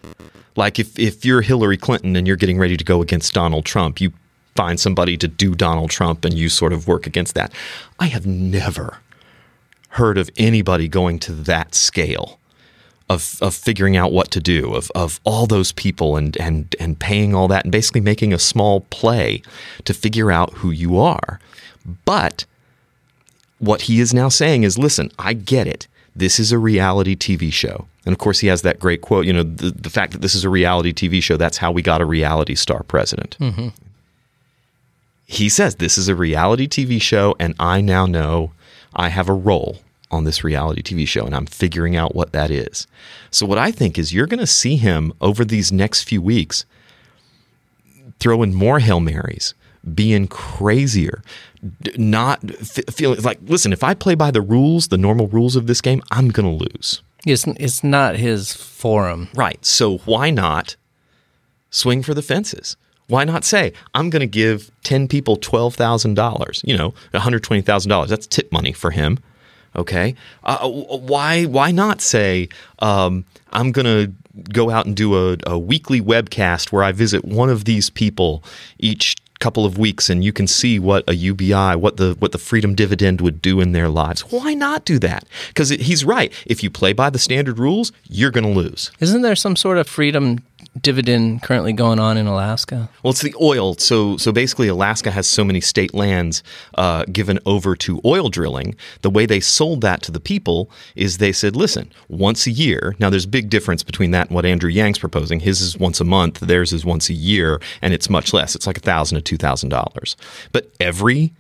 Like 0.55 0.79
if, 0.79 0.97
if 0.97 1.25
you're 1.25 1.41
Hillary 1.41 1.77
Clinton 1.77 2.15
and 2.15 2.27
you're 2.27 2.35
getting 2.35 2.57
ready 2.57 2.77
to 2.77 2.83
go 2.83 3.01
against 3.01 3.33
Donald 3.33 3.65
Trump, 3.65 4.01
you 4.01 4.11
find 4.55 4.79
somebody 4.79 5.17
to 5.17 5.27
do 5.27 5.53
Donald 5.53 5.91
Trump 5.91 6.25
and 6.25 6.33
you 6.33 6.49
sort 6.49 6.73
of 6.73 6.87
work 6.87 7.05
against 7.05 7.35
that. 7.35 7.51
I 7.99 8.07
have 8.07 8.25
never 8.25 8.97
heard 9.89 10.17
of 10.17 10.29
anybody 10.37 10.87
going 10.87 11.19
to 11.19 11.31
that 11.33 11.73
scale 11.73 12.39
of, 13.09 13.37
of 13.41 13.55
figuring 13.55 13.95
out 13.95 14.11
what 14.11 14.31
to 14.31 14.39
do, 14.39 14.75
of, 14.75 14.91
of 14.93 15.19
all 15.23 15.47
those 15.47 15.71
people 15.71 16.17
and, 16.17 16.35
and, 16.37 16.75
and 16.79 16.99
paying 16.99 17.33
all 17.33 17.47
that 17.47 17.63
and 17.63 17.71
basically 17.71 18.01
making 18.01 18.33
a 18.33 18.39
small 18.39 18.81
play 18.81 19.41
to 19.85 19.93
figure 19.93 20.31
out 20.31 20.53
who 20.55 20.71
you 20.71 20.97
are. 20.99 21.39
But 22.05 22.45
what 23.59 23.83
he 23.83 23.99
is 23.99 24.13
now 24.13 24.29
saying 24.29 24.63
is 24.63 24.77
listen, 24.77 25.11
I 25.17 25.33
get 25.33 25.67
it. 25.67 25.87
This 26.15 26.39
is 26.39 26.51
a 26.51 26.57
reality 26.57 27.15
TV 27.15 27.53
show. 27.53 27.87
And 28.05 28.13
of 28.13 28.19
course, 28.19 28.39
he 28.39 28.47
has 28.47 28.61
that 28.63 28.79
great 28.79 29.01
quote 29.01 29.25
you 29.25 29.33
know, 29.33 29.43
the, 29.43 29.71
the 29.71 29.89
fact 29.89 30.13
that 30.13 30.21
this 30.21 30.35
is 30.35 30.43
a 30.43 30.49
reality 30.49 30.93
TV 30.93 31.21
show, 31.21 31.37
that's 31.37 31.57
how 31.57 31.71
we 31.71 31.81
got 31.81 32.01
a 32.01 32.05
reality 32.05 32.55
star 32.55 32.83
president. 32.83 33.37
Mm-hmm. 33.39 33.69
He 35.25 35.49
says, 35.49 35.75
This 35.75 35.97
is 35.97 36.07
a 36.07 36.15
reality 36.15 36.67
TV 36.67 37.01
show, 37.01 37.35
and 37.39 37.53
I 37.59 37.81
now 37.81 38.05
know 38.05 38.51
I 38.97 39.09
have 39.09 39.29
a 39.29 39.33
role 39.33 39.77
on 40.09 40.23
this 40.23 40.43
reality 40.43 40.81
TV 40.81 41.07
show, 41.07 41.25
and 41.25 41.35
I'm 41.35 41.45
figuring 41.45 41.95
out 41.95 42.15
what 42.15 42.31
that 42.31 42.49
is. 42.49 42.87
So, 43.31 43.45
what 43.45 43.57
I 43.57 43.71
think 43.71 43.97
is 43.97 44.13
you're 44.13 44.27
going 44.27 44.39
to 44.39 44.47
see 44.47 44.75
him 44.75 45.13
over 45.21 45.45
these 45.45 45.71
next 45.71 46.03
few 46.03 46.21
weeks 46.21 46.65
throwing 48.19 48.53
more 48.53 48.79
Hail 48.79 48.99
Marys, 48.99 49.53
being 49.93 50.27
crazier, 50.27 51.21
not 51.97 52.41
feeling 52.59 53.21
like, 53.21 53.39
listen, 53.43 53.73
if 53.73 53.83
I 53.83 53.93
play 53.93 54.15
by 54.15 54.31
the 54.31 54.41
rules, 54.41 54.87
the 54.87 54.97
normal 54.97 55.27
rules 55.27 55.55
of 55.55 55.67
this 55.67 55.81
game, 55.81 56.01
I'm 56.11 56.29
going 56.29 56.57
to 56.57 56.65
lose. 56.65 57.01
It's 57.25 57.45
it's 57.47 57.83
not 57.83 58.15
his 58.15 58.53
forum. 58.53 59.29
Right. 59.33 59.63
So 59.65 59.97
why 59.99 60.29
not 60.29 60.75
swing 61.69 62.03
for 62.03 62.13
the 62.13 62.21
fences? 62.21 62.77
Why 63.07 63.23
not 63.23 63.45
say, 63.45 63.73
I'm 63.93 64.09
going 64.09 64.19
to 64.21 64.27
give 64.27 64.69
10 64.83 65.07
people 65.07 65.37
$12,000, 65.37 66.61
you 66.67 66.77
know, 66.77 66.93
$120,000. 67.13 68.07
That's 68.07 68.27
tip 68.27 68.51
money 68.51 68.73
for 68.73 68.91
him. 68.91 69.19
Okay. 69.75 70.15
Uh, 70.43 70.67
why, 70.69 71.45
why 71.45 71.71
not 71.71 72.01
say, 72.01 72.49
um, 72.79 73.25
I'm 73.53 73.71
going 73.71 73.85
to 73.85 74.13
go 74.51 74.69
out 74.69 74.85
and 74.85 74.95
do 74.95 75.15
a, 75.15 75.37
a 75.45 75.57
weekly 75.57 76.01
webcast 76.01 76.71
where 76.71 76.83
I 76.83 76.91
visit 76.91 77.23
one 77.23 77.49
of 77.49 77.65
these 77.65 77.89
people 77.89 78.43
each 78.79 79.15
couple 79.39 79.65
of 79.65 79.77
weeks 79.77 80.09
and 80.09 80.23
you 80.23 80.33
can 80.33 80.47
see 80.47 80.79
what 80.79 81.03
a 81.07 81.13
UBI, 81.13 81.75
what 81.75 81.97
the 81.97 82.15
what 82.19 82.31
the 82.31 82.37
freedom 82.37 82.73
dividend 82.75 83.21
would 83.21 83.41
do 83.41 83.61
in 83.61 83.71
their 83.71 83.89
lives. 83.89 84.21
Why 84.21 84.53
not 84.53 84.85
do 84.85 84.99
that? 84.99 85.25
Because 85.49 85.69
he's 85.69 86.03
right. 86.03 86.33
If 86.45 86.63
you 86.63 86.69
play 86.69 86.93
by 86.93 87.09
the 87.09 87.19
standard 87.19 87.59
rules, 87.59 87.91
you're 88.09 88.31
going 88.31 88.43
to 88.45 88.49
lose. 88.49 88.91
Isn't 88.99 89.21
there 89.21 89.35
some 89.35 89.55
sort 89.55 89.77
of 89.77 89.87
freedom 89.87 90.39
dividend 90.81 91.41
currently 91.43 91.73
going 91.73 91.99
on 91.99 92.17
in 92.17 92.27
Alaska? 92.27 92.89
Well, 93.03 93.11
it's 93.11 93.21
the 93.21 93.35
oil. 93.41 93.75
So, 93.75 94.17
so 94.17 94.31
basically, 94.31 94.67
Alaska 94.67 95.11
has 95.11 95.27
so 95.27 95.43
many 95.43 95.61
state 95.61 95.93
lands 95.93 96.43
uh, 96.75 97.05
given 97.11 97.39
over 97.45 97.75
to 97.77 98.01
oil 98.05 98.29
drilling. 98.29 98.75
The 99.01 99.09
way 99.09 99.25
they 99.25 99.39
sold 99.39 99.81
that 99.81 100.01
to 100.03 100.11
the 100.11 100.19
people 100.19 100.69
is 100.95 101.17
they 101.17 101.31
said, 101.31 101.55
"Listen, 101.55 101.91
once 102.09 102.47
a 102.47 102.51
year." 102.51 102.95
Now, 102.99 103.09
there's 103.09 103.25
a 103.25 103.29
big 103.29 103.49
difference 103.49 103.83
between 103.83 104.11
that 104.11 104.27
and 104.27 104.35
what 104.35 104.45
Andrew 104.45 104.69
Yang's 104.69 104.99
proposing. 104.99 105.41
His 105.41 105.61
is 105.61 105.77
once 105.77 105.99
a 105.99 106.05
month. 106.05 106.39
Theirs 106.39 106.73
is 106.73 106.85
once 106.85 107.09
a 107.09 107.13
year, 107.13 107.61
and 107.81 107.93
it's 107.93 108.09
much 108.09 108.33
less. 108.33 108.55
It's 108.55 108.67
like 108.67 108.77
a 108.77 108.81
thousand 108.81 109.17
to 109.17 109.21
two 109.21 109.37
thousand 109.37 109.69
dollars. 109.69 110.15
But 110.51 110.69
every 110.79 111.33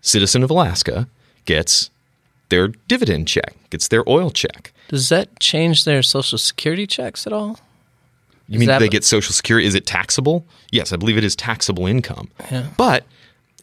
citizen 0.00 0.42
of 0.42 0.50
Alaska 0.50 1.08
gets 1.44 1.90
their 2.48 2.68
dividend 2.68 3.26
check, 3.28 3.54
gets 3.70 3.88
their 3.88 4.08
oil 4.08 4.30
check. 4.30 4.72
Does 4.88 5.08
that 5.08 5.40
change 5.40 5.84
their 5.84 6.02
social 6.02 6.38
security 6.38 6.86
checks 6.86 7.26
at 7.26 7.32
all? 7.32 7.58
You 8.48 8.58
mean 8.58 8.68
that- 8.68 8.78
they 8.78 8.88
get 8.88 9.04
Social 9.04 9.32
Security? 9.32 9.66
Is 9.66 9.74
it 9.74 9.86
taxable? 9.86 10.46
Yes, 10.70 10.92
I 10.92 10.96
believe 10.96 11.16
it 11.18 11.24
is 11.24 11.34
taxable 11.36 11.86
income. 11.86 12.28
But 12.76 13.04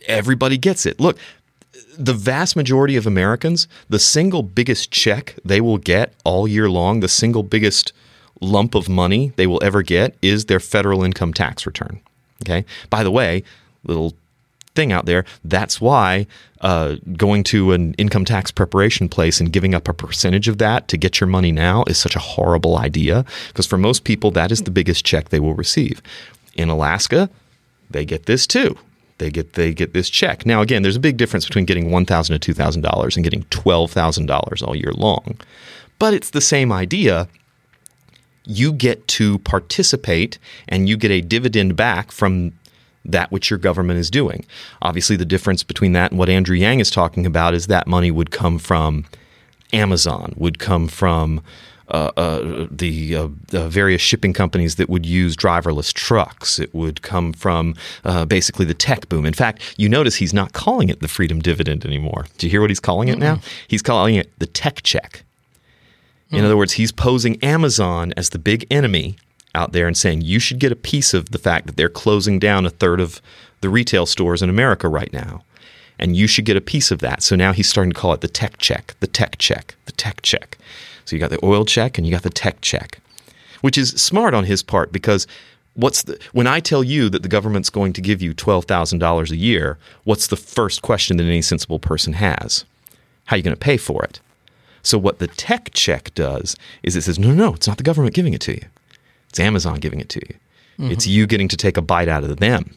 everybody 0.08 0.58
gets 0.58 0.86
it. 0.86 1.00
Look, 1.00 1.18
the 1.98 2.14
vast 2.14 2.56
majority 2.56 2.96
of 2.96 3.06
Americans, 3.08 3.68
the 3.90 4.00
single 4.00 4.44
biggest 4.44 4.92
check 4.92 5.36
they 5.46 5.62
will 5.62 5.78
get 5.78 6.14
all 6.24 6.48
year 6.48 6.70
long, 6.70 7.00
the 7.00 7.08
single 7.08 7.44
biggest 7.44 7.94
lump 8.42 8.76
of 8.76 8.90
money 8.90 9.32
they 9.38 9.48
will 9.48 9.64
ever 9.64 9.82
get 9.82 10.16
is 10.22 10.46
their 10.46 10.60
federal 10.60 11.04
income 11.04 11.34
tax 11.34 11.66
return. 11.66 12.02
Okay. 12.44 12.66
By 12.90 13.04
the 13.04 13.12
way, 13.12 13.44
little 13.86 14.14
thing 14.76 14.92
out 14.92 15.06
there. 15.06 15.26
That's 15.44 15.80
why 15.80 16.28
uh, 16.62 16.96
going 17.18 17.44
to 17.46 17.74
an 17.74 17.94
income 17.96 18.26
tax 18.26 18.52
preparation 18.52 19.10
place 19.10 19.40
and 19.40 19.52
giving 19.52 19.76
up 19.76 19.88
a 19.88 19.94
percentage 19.94 20.48
of 20.48 20.58
that 20.60 20.88
to 20.90 20.98
get 20.98 21.20
your 21.20 21.28
money 21.28 21.52
now 21.52 21.84
is 21.88 21.98
such 21.98 22.16
a 22.16 22.20
horrible 22.20 22.78
idea 22.78 23.26
because 23.48 23.68
for 23.68 23.78
most 23.78 24.04
people, 24.04 24.32
that 24.32 24.52
is 24.52 24.64
the 24.64 24.72
biggest 24.72 25.06
check 25.06 25.30
they 25.30 25.40
will 25.40 25.54
receive. 25.54 26.02
In 26.56 26.70
Alaska, 26.70 27.30
they 27.90 28.06
get 28.06 28.26
this 28.26 28.48
too. 28.48 28.78
They 29.20 29.30
get 29.30 29.54
they 29.54 29.74
get 29.74 29.94
this 29.94 30.10
check. 30.10 30.46
Now 30.46 30.62
again, 30.62 30.82
there's 30.82 30.96
a 30.96 31.02
big 31.02 31.18
difference 31.18 31.46
between 31.46 31.66
getting 31.66 31.92
one 31.92 32.06
thousand 32.06 32.34
to 32.34 32.40
two 32.40 32.54
thousand 32.54 32.82
dollars 32.82 33.16
and 33.16 33.24
getting 33.24 33.44
twelve 33.46 33.92
thousand 33.92 34.26
dollars 34.26 34.62
all 34.62 34.76
year 34.76 34.92
long, 34.94 35.40
but 36.00 36.14
it's 36.14 36.32
the 36.32 36.42
same 36.42 36.72
idea 36.72 37.28
you 38.46 38.74
get 38.74 39.08
to 39.08 39.40
participate 39.40 40.38
and 40.68 40.90
you 40.90 40.98
get 40.98 41.12
a 41.12 41.22
dividend 41.22 41.76
back 41.76 42.12
from 42.12 42.52
that 43.06 43.32
which 43.32 43.50
your 43.50 43.60
government 43.60 44.00
is 44.00 44.10
doing. 44.10 44.46
Obviously, 44.82 45.16
the 45.16 45.26
difference 45.26 45.64
between 45.64 45.94
that 45.94 46.12
and 46.12 46.20
what 46.20 46.30
Andrew 46.30 46.56
Yang 46.56 46.80
is 46.80 46.92
talking 46.92 47.26
about 47.26 47.54
is 47.54 47.68
that 47.68 47.88
money 47.88 48.12
would 48.12 48.32
come 48.32 48.60
from 48.60 49.06
Amazon, 49.74 50.34
would 50.38 50.60
come 50.60 50.88
from 50.88 51.42
uh, 51.90 52.12
uh, 52.16 52.68
the, 52.72 53.16
uh, 53.16 53.28
the 53.48 53.68
various 53.68 54.02
shipping 54.02 54.32
companies 54.32 54.76
that 54.76 54.90
would 54.90 55.06
use 55.06 55.36
driverless 55.36 55.94
trucks. 55.94 56.58
It 56.58 56.74
would 56.74 57.02
come 57.02 57.34
from 57.34 57.76
uh, 58.06 58.26
basically 58.26 58.66
the 58.66 58.74
tech 58.74 59.10
boom. 59.10 59.26
In 59.26 59.34
fact, 59.34 59.76
you 59.78 59.90
notice 59.90 60.16
he's 60.16 60.34
not 60.34 60.54
calling 60.54 60.90
it 60.90 61.02
the 61.02 61.08
freedom 61.08 61.42
dividend 61.42 61.86
anymore. 61.86 62.26
Do 62.38 62.48
you 62.48 62.52
hear 62.52 62.62
what 62.62 62.70
he's 62.70 62.80
calling 62.80 63.10
it 63.10 63.20
now? 63.20 63.42
He's 63.68 63.82
calling 63.82 64.16
it 64.16 64.32
the 64.40 64.48
tech 64.48 64.82
check. 64.84 65.24
In 66.32 66.44
other 66.44 66.58
words, 66.58 66.74
he's 66.74 66.92
posing 66.92 67.42
Amazon 67.44 68.12
as 68.18 68.30
the 68.30 68.40
big 68.40 68.66
enemy 68.72 69.18
out 69.56 69.72
there 69.72 69.88
and 69.88 69.98
saying 69.98 70.22
you 70.22 70.40
should 70.40 70.60
get 70.60 70.72
a 70.72 70.76
piece 70.76 71.14
of 71.14 71.32
the 71.32 71.38
fact 71.38 71.68
that 71.68 71.78
they're 71.78 71.90
closing 71.90 72.40
down 72.40 72.66
a 72.66 72.70
third 72.70 73.00
of 73.00 73.22
the 73.62 73.70
retail 73.70 74.06
stores 74.06 74.42
in 74.42 74.50
America 74.50 74.88
right 74.88 75.12
now. 75.14 75.44
And 76.00 76.16
you 76.16 76.28
should 76.28 76.46
get 76.46 76.58
a 76.58 76.62
piece 76.62 76.92
of 76.92 77.00
that. 77.00 77.24
So 77.24 77.36
now 77.36 77.54
he's 77.54 77.70
starting 77.70 77.94
to 77.94 78.00
call 78.00 78.14
it 78.14 78.22
the 78.22 78.28
tech 78.28 78.58
check, 78.58 78.96
the 79.00 79.08
tech 79.08 79.38
check, 79.38 79.76
the 79.86 79.92
tech 79.92 80.22
check. 80.22 80.58
So 81.06 81.16
you 81.16 81.20
got 81.20 81.30
the 81.30 81.46
oil 81.46 81.66
check 81.66 81.98
and 81.98 82.06
you 82.06 82.12
got 82.12 82.24
the 82.24 82.30
tech 82.30 82.62
check, 82.62 83.00
which 83.62 83.78
is 83.78 83.90
smart 83.92 84.34
on 84.34 84.46
his 84.46 84.64
part 84.64 84.92
because 84.92 85.28
what's 85.76 86.04
the 86.04 86.20
when 86.32 86.48
I 86.48 86.60
tell 86.60 86.84
you 86.84 87.10
that 87.10 87.24
the 87.24 87.30
government's 87.30 87.70
going 87.70 87.94
to 87.94 88.02
give 88.02 88.22
you 88.22 88.34
$12,000 88.34 89.32
a 89.32 89.36
year, 89.36 89.78
what's 90.04 90.28
the 90.28 90.36
first 90.36 90.82
question 90.82 91.18
that 91.18 91.24
any 91.24 91.42
sensible 91.42 91.80
person 91.80 92.14
has? 92.14 92.66
How 93.26 93.36
are 93.36 93.38
you 93.38 93.44
going 93.44 93.56
to 93.56 93.60
pay 93.60 93.78
for 93.78 94.04
it? 94.04 94.20
So 94.82 94.98
what 94.98 95.20
the 95.20 95.28
tech 95.28 95.70
check 95.74 96.14
does 96.14 96.58
is 96.84 96.96
it 96.96 97.04
says, 97.04 97.18
no, 97.18 97.30
no, 97.30 97.36
no, 97.36 97.54
it's 97.54 97.68
not 97.68 97.78
the 97.78 97.84
government 97.84 98.16
giving 98.16 98.34
it 98.34 98.42
to 98.42 98.54
you. 98.54 98.66
It's 99.34 99.40
Amazon 99.40 99.80
giving 99.80 100.00
it 100.00 100.10
to 100.10 100.22
you. 100.30 100.36
It's 100.92 101.08
you 101.08 101.26
getting 101.26 101.48
to 101.48 101.58
take 101.58 101.76
a 101.76 101.82
bite 101.82 102.08
out 102.08 102.24
of 102.24 102.38
them. 102.38 102.76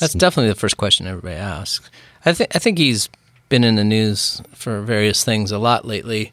That's 0.00 0.14
definitely 0.14 0.48
the 0.48 0.54
first 0.58 0.78
question 0.78 1.06
everybody 1.06 1.34
asks. 1.34 1.90
I 2.24 2.32
think 2.32 2.56
I 2.56 2.58
think 2.58 2.78
he's 2.78 3.10
been 3.50 3.62
in 3.62 3.74
the 3.74 3.84
news 3.84 4.40
for 4.54 4.80
various 4.80 5.22
things 5.22 5.52
a 5.52 5.58
lot 5.58 5.84
lately. 5.84 6.32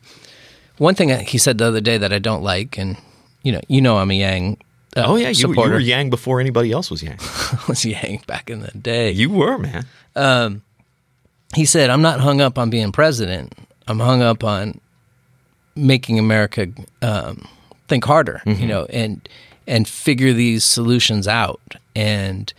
One 0.77 0.95
thing 0.95 1.09
he 1.25 1.37
said 1.37 1.57
the 1.57 1.65
other 1.65 1.81
day 1.81 1.97
that 1.97 2.13
I 2.13 2.19
don't 2.19 2.41
like, 2.41 2.77
and 2.77 2.95
you 3.43 3.51
know, 3.51 3.59
you 3.67 3.81
know, 3.81 3.97
I'm 3.97 4.11
a 4.11 4.13
Yang. 4.13 4.61
Uh, 4.95 5.03
Oh 5.07 5.15
yeah, 5.17 5.27
you, 5.27 5.49
you 5.49 5.53
were 5.53 5.77
Yang 5.77 6.09
before 6.09 6.39
anybody 6.39 6.71
else 6.71 6.89
was 6.89 7.03
Yang. 7.03 7.19
was 7.67 7.83
Yang 7.83 8.23
back 8.27 8.49
in 8.49 8.61
the 8.61 8.71
day. 8.71 9.11
You 9.11 9.29
were 9.29 9.57
man. 9.57 9.85
he 11.53 11.65
said, 11.65 11.89
"I'm 11.89 12.01
not 12.01 12.21
hung 12.21 12.39
up 12.39 12.57
on 12.57 12.69
being 12.69 12.93
president. 12.93 13.51
I'm 13.89 13.99
hung 13.99 14.21
up 14.21 14.41
on 14.41 14.79
making 15.75 16.17
America 16.17 16.67
um, 17.01 17.45
think 17.89 18.05
harder, 18.05 18.41
you 18.45 18.67
know, 18.67 18.85
and 18.85 19.27
and 19.67 19.87
figure 19.87 20.33
these 20.33 20.63
solutions 20.63 21.27
out." 21.27 21.75
And 21.95 22.51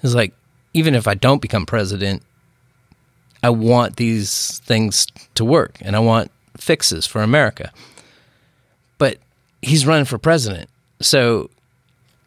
he's 0.00 0.14
like, 0.14 0.32
"Even 0.74 0.94
if 0.94 1.06
I 1.08 1.14
don't 1.14 1.42
become 1.42 1.66
president, 1.66 2.22
I 3.42 3.50
want 3.50 3.96
these 3.96 4.60
things 4.64 5.06
to 5.34 5.44
work, 5.44 5.78
and 5.80 5.96
I 5.96 6.00
want 6.00 6.30
fixes 6.56 7.06
for 7.06 7.22
America." 7.22 7.72
But 8.98 9.18
he's 9.62 9.86
running 9.86 10.04
for 10.04 10.18
president, 10.18 10.68
so 11.00 11.50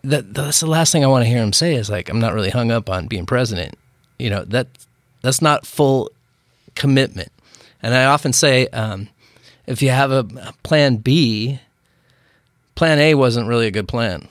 that 0.04 0.34
that's 0.34 0.60
the 0.60 0.68
last 0.68 0.92
thing 0.92 1.04
I 1.04 1.08
want 1.08 1.24
to 1.24 1.30
hear 1.30 1.42
him 1.42 1.54
say 1.54 1.76
is 1.76 1.90
like, 1.90 2.10
"I'm 2.10 2.20
not 2.20 2.34
really 2.34 2.50
hung 2.50 2.72
up 2.72 2.90
on 2.90 3.08
being 3.08 3.26
president." 3.26 3.76
You 4.20 4.30
know 4.30 4.44
that 4.46 4.68
that's 5.22 5.42
not 5.42 5.66
full 5.66 6.12
commitment. 6.76 7.32
And 7.82 7.94
I 7.94 8.06
often 8.06 8.34
say, 8.34 8.68
um, 8.68 9.10
if 9.66 9.82
you 9.82 9.90
have 9.90 10.12
a 10.12 10.54
plan 10.64 10.98
B, 10.98 11.60
plan 12.76 13.00
A 13.00 13.16
wasn't 13.16 13.48
really 13.48 13.68
a 13.68 13.72
good 13.72 13.88
plan. 13.88 14.28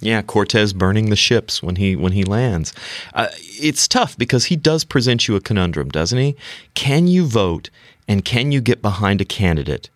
Yeah, 0.00 0.22
Cortez 0.22 0.72
burning 0.72 1.10
the 1.10 1.16
ships 1.16 1.62
when 1.62 1.76
he 1.76 1.94
when 1.94 2.12
he 2.12 2.24
lands. 2.24 2.72
Uh, 3.12 3.28
it's 3.34 3.86
tough 3.86 4.16
because 4.16 4.46
he 4.46 4.56
does 4.56 4.84
present 4.84 5.28
you 5.28 5.36
a 5.36 5.40
conundrum, 5.40 5.90
doesn't 5.90 6.18
he? 6.18 6.34
Can 6.74 7.06
you 7.06 7.26
vote 7.26 7.68
and 8.08 8.24
can 8.24 8.52
you 8.52 8.62
get 8.62 8.80
behind 8.80 9.20
a 9.20 9.26
candidate 9.26 9.90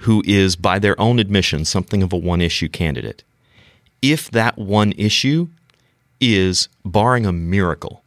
who 0.00 0.22
is, 0.24 0.54
by 0.54 0.78
their 0.78 0.98
own 1.00 1.18
admission, 1.18 1.64
something 1.64 2.02
of 2.02 2.12
a 2.12 2.16
one 2.16 2.40
issue 2.40 2.68
candidate? 2.68 3.24
If 4.02 4.30
that 4.30 4.56
one 4.56 4.92
issue 4.92 5.48
is, 6.20 6.68
barring 6.84 7.26
a 7.26 7.32
miracle, 7.32 8.04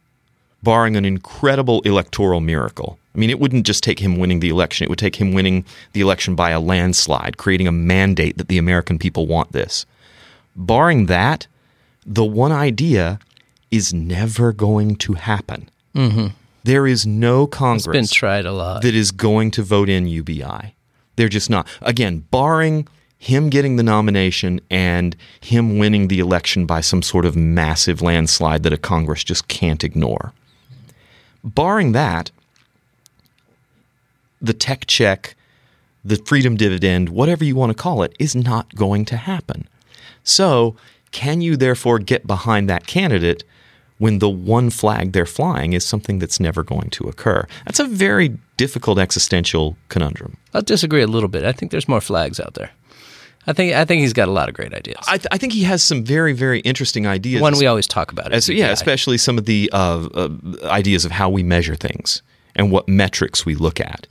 barring 0.62 0.96
an 0.96 1.04
incredible 1.04 1.82
electoral 1.82 2.40
miracle. 2.40 2.98
I 3.14 3.18
mean, 3.18 3.30
it 3.30 3.40
wouldn't 3.40 3.66
just 3.66 3.82
take 3.82 3.98
him 3.98 4.18
winning 4.18 4.40
the 4.40 4.48
election, 4.50 4.84
it 4.84 4.90
would 4.90 4.98
take 4.98 5.16
him 5.16 5.32
winning 5.32 5.64
the 5.92 6.00
election 6.00 6.34
by 6.36 6.50
a 6.50 6.60
landslide, 6.60 7.36
creating 7.36 7.66
a 7.66 7.72
mandate 7.72 8.38
that 8.38 8.48
the 8.48 8.58
American 8.58 8.98
people 8.98 9.26
want 9.26 9.52
this. 9.52 9.84
Barring 10.54 11.06
that, 11.06 11.46
the 12.06 12.24
one 12.24 12.52
idea 12.52 13.18
is 13.70 13.92
never 13.92 14.52
going 14.52 14.96
to 14.96 15.14
happen. 15.14 15.68
Mm-hmm. 15.94 16.28
There 16.64 16.86
is 16.86 17.06
no 17.06 17.44
It's 17.44 17.56
Congress 17.56 17.86
been 17.86 18.06
tried 18.06 18.46
a 18.46 18.52
lot. 18.52 18.82
that 18.82 18.94
is 18.94 19.10
going 19.10 19.50
to 19.52 19.62
vote 19.62 19.88
in 19.88 20.06
UBI. 20.06 20.74
They're 21.16 21.28
just 21.28 21.50
not. 21.50 21.66
Again, 21.80 22.24
barring 22.30 22.86
him 23.18 23.50
getting 23.50 23.76
the 23.76 23.82
nomination 23.82 24.60
and 24.70 25.14
him 25.40 25.78
winning 25.78 26.08
the 26.08 26.20
election 26.20 26.64
by 26.66 26.80
some 26.80 27.02
sort 27.02 27.26
of 27.26 27.36
massive 27.36 28.00
landslide 28.02 28.62
that 28.62 28.72
a 28.72 28.78
Congress 28.78 29.22
just 29.24 29.46
can't 29.48 29.84
ignore. 29.84 30.32
Barring 31.44 31.92
that, 31.92 32.30
the 34.40 34.52
tech 34.52 34.86
check, 34.86 35.34
the 36.04 36.16
freedom 36.16 36.56
dividend, 36.56 37.10
whatever 37.10 37.44
you 37.44 37.54
want 37.54 37.70
to 37.70 37.74
call 37.74 38.02
it, 38.02 38.14
is 38.18 38.34
not 38.34 38.74
going 38.74 39.04
to 39.06 39.16
happen. 39.16 39.68
So, 40.22 40.76
can 41.12 41.40
you 41.40 41.56
therefore 41.56 41.98
get 41.98 42.26
behind 42.26 42.68
that 42.70 42.86
candidate 42.86 43.44
when 43.98 44.18
the 44.18 44.28
one 44.30 44.70
flag 44.70 45.12
they're 45.12 45.26
flying 45.26 45.72
is 45.72 45.84
something 45.84 46.18
that's 46.18 46.40
never 46.40 46.62
going 46.62 46.90
to 46.90 47.04
occur? 47.08 47.46
That's 47.66 47.80
a 47.80 47.84
very 47.84 48.38
difficult 48.56 48.98
existential 48.98 49.76
conundrum. 49.88 50.36
I'll 50.54 50.62
disagree 50.62 51.02
a 51.02 51.06
little 51.06 51.28
bit. 51.28 51.44
I 51.44 51.52
think 51.52 51.70
there's 51.72 51.88
more 51.88 52.00
flags 52.00 52.38
out 52.40 52.54
there. 52.54 52.70
I 53.46 53.54
think 53.54 53.72
I 53.74 53.86
think 53.86 54.02
he's 54.02 54.12
got 54.12 54.28
a 54.28 54.32
lot 54.32 54.48
of 54.48 54.54
great 54.54 54.74
ideas. 54.74 55.02
I, 55.08 55.16
th- 55.16 55.26
I 55.32 55.38
think 55.38 55.54
he 55.54 55.62
has 55.62 55.82
some 55.82 56.04
very, 56.04 56.34
very 56.34 56.60
interesting 56.60 57.06
ideas. 57.06 57.40
One 57.40 57.56
we 57.58 57.66
always 57.66 57.86
talk 57.86 58.12
about. 58.12 58.32
As, 58.32 58.48
yeah, 58.48 58.70
especially 58.70 59.16
some 59.16 59.38
of 59.38 59.46
the 59.46 59.70
uh, 59.72 60.08
uh, 60.14 60.28
ideas 60.64 61.06
of 61.06 61.10
how 61.10 61.30
we 61.30 61.42
measure 61.42 61.74
things 61.74 62.22
and 62.60 62.70
what 62.70 62.86
metrics 62.88 63.46
we 63.46 63.54
look 63.54 63.80
at. 63.80 64.06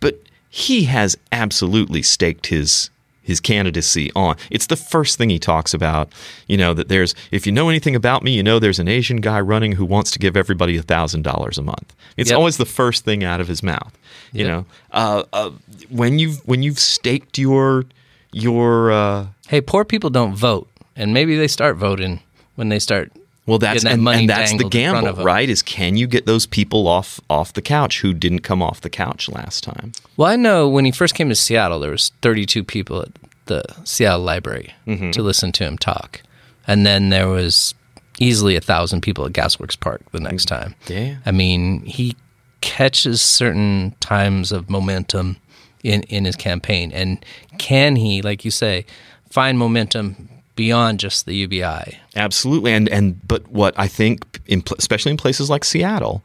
But 0.00 0.18
he 0.48 0.84
has 0.84 1.16
absolutely 1.32 2.02
staked 2.02 2.46
his 2.46 2.88
his 3.22 3.38
candidacy 3.38 4.10
on. 4.16 4.34
It's 4.50 4.66
the 4.66 4.74
first 4.76 5.16
thing 5.18 5.28
he 5.30 5.38
talks 5.38 5.72
about. 5.74 6.08
You 6.48 6.56
know 6.56 6.72
that 6.74 6.88
there's 6.88 7.14
if 7.30 7.46
you 7.46 7.52
know 7.52 7.68
anything 7.68 7.94
about 7.94 8.24
me, 8.24 8.30
you 8.32 8.42
know 8.42 8.58
there's 8.58 8.78
an 8.80 8.88
Asian 8.88 9.18
guy 9.18 9.38
running 9.40 9.72
who 9.72 9.84
wants 9.84 10.10
to 10.12 10.18
give 10.18 10.36
everybody 10.36 10.76
a 10.78 10.82
thousand 10.82 11.22
dollars 11.22 11.58
a 11.58 11.62
month. 11.62 11.94
It's 12.16 12.30
Yep. 12.30 12.38
always 12.38 12.56
the 12.56 12.64
first 12.64 13.04
thing 13.04 13.22
out 13.22 13.40
of 13.40 13.46
his 13.48 13.62
mouth. 13.62 13.92
You 14.32 14.44
Yep. 14.44 14.48
know, 14.48 14.64
uh, 14.92 15.22
uh, 15.32 15.50
when 15.90 16.18
you've 16.18 16.38
when 16.48 16.62
you've 16.62 16.78
staked 16.80 17.36
your 17.38 17.84
your 18.32 18.90
uh, 18.90 19.26
Hey, 19.48 19.60
poor 19.60 19.84
people 19.84 20.10
don't 20.10 20.34
vote, 20.34 20.68
and 20.96 21.12
maybe 21.12 21.36
they 21.36 21.48
start 21.48 21.76
voting 21.76 22.20
when 22.56 22.70
they 22.70 22.78
start. 22.78 23.12
Well, 23.50 23.58
that's 23.58 23.82
getting 23.82 23.88
that 23.88 23.94
and, 23.94 24.02
money 24.02 24.18
and 24.20 24.28
that's 24.30 24.52
the 24.52 24.58
dangled 24.68 24.74
in 24.74 24.90
front 24.90 25.06
gamble, 25.06 25.24
right? 25.24 25.48
Is 25.50 25.60
can 25.60 25.96
you 25.96 26.06
get 26.06 26.24
those 26.24 26.46
people 26.46 26.86
off 26.86 27.20
off 27.28 27.52
the 27.52 27.60
couch 27.60 28.00
who 28.00 28.14
didn't 28.14 28.40
come 28.40 28.62
off 28.62 28.80
the 28.80 28.88
couch 28.88 29.28
last 29.28 29.64
time? 29.64 29.90
Well, 30.16 30.28
I 30.28 30.36
know 30.36 30.68
when 30.68 30.84
he 30.84 30.92
first 30.92 31.16
came 31.16 31.28
to 31.30 31.34
Seattle, 31.34 31.80
there 31.80 31.90
was 31.90 32.12
32 32.22 32.62
people 32.62 33.02
at 33.02 33.08
the 33.46 33.64
Seattle 33.82 34.20
Library 34.20 34.72
Mm-hmm. 34.86 35.10
to 35.10 35.22
listen 35.22 35.50
to 35.50 35.64
him 35.64 35.76
talk, 35.76 36.22
and 36.68 36.86
then 36.86 37.08
there 37.08 37.26
was 37.26 37.74
easily 38.20 38.54
a 38.54 38.60
thousand 38.60 39.00
people 39.00 39.26
at 39.26 39.32
Gasworks 39.32 39.78
Park 39.78 40.02
the 40.12 40.20
next 40.20 40.44
time. 40.44 40.76
Yeah. 40.86 41.16
I 41.26 41.32
mean, 41.32 41.82
he 41.86 42.16
catches 42.60 43.20
certain 43.20 43.96
times 43.98 44.52
of 44.52 44.70
momentum 44.70 45.38
in 45.82 46.04
in 46.04 46.24
his 46.24 46.36
campaign, 46.36 46.92
and 46.92 47.24
can 47.58 47.96
he, 47.96 48.22
like 48.22 48.44
you 48.44 48.52
say, 48.52 48.86
find 49.28 49.58
momentum 49.58 50.28
beyond 50.60 51.00
just 51.00 51.24
the 51.24 51.34
UBI? 51.36 51.98
Absolutely, 52.14 52.74
and 52.74 52.86
and 52.90 53.26
but 53.26 53.48
what 53.50 53.72
I 53.78 53.88
think, 53.88 54.42
in, 54.46 54.62
especially 54.78 55.10
in 55.10 55.16
places 55.16 55.48
like 55.48 55.64
Seattle, 55.64 56.22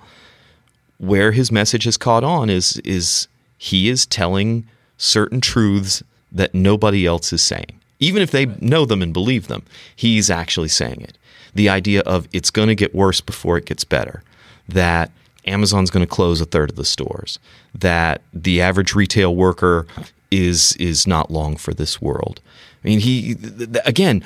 where 0.98 1.32
his 1.32 1.54
message 1.54 1.86
has 1.86 1.96
caught 1.96 2.26
on 2.26 2.50
is 2.50 2.76
is 2.80 3.30
he 3.58 3.88
is 3.88 4.06
telling 4.06 4.68
certain 4.98 5.40
truths 5.40 6.04
that 6.34 6.54
nobody 6.54 7.06
else 7.06 7.32
is 7.32 7.42
saying, 7.42 7.80
even 8.02 8.22
if 8.22 8.32
they 8.32 8.46
know 8.60 8.84
them 8.84 9.02
and 9.02 9.14
believe 9.14 9.48
them. 9.48 9.64
He's 9.96 10.30
actually 10.30 10.68
saying 10.68 11.00
it. 11.00 11.18
The 11.54 11.70
idea 11.70 12.02
of 12.02 12.28
it's 12.34 12.52
going 12.52 12.68
to 12.68 12.76
get 12.76 12.94
worse 12.94 13.22
before 13.22 13.58
it 13.58 13.66
gets 13.66 13.86
better. 13.86 14.22
That 14.68 15.12
Amazon's 15.46 15.90
going 15.90 16.06
to 16.06 16.14
close 16.14 16.42
a 16.42 16.46
third 16.46 16.72
of 16.72 16.76
the 16.76 16.84
stores. 16.84 17.40
That 17.74 18.22
the 18.34 18.62
average 18.62 18.96
retail 18.96 19.34
worker 19.34 19.88
is 20.30 20.76
is 20.76 21.08
not 21.08 21.32
long 21.32 21.56
for 21.56 21.74
this 21.74 22.02
world. 22.02 22.42
I 22.86 22.90
mean, 22.90 23.00
he 23.00 23.34
th- 23.36 23.58
th- 23.58 23.86
again 23.86 24.24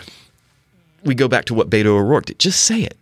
we 1.04 1.16
go 1.16 1.30
back 1.30 1.46
to 1.46 1.54
what 1.54 1.70
Beto 1.70 1.88
O'Rourke 1.88 2.26
did. 2.26 2.40
Just 2.40 2.62
say 2.66 2.82
it. 2.82 2.98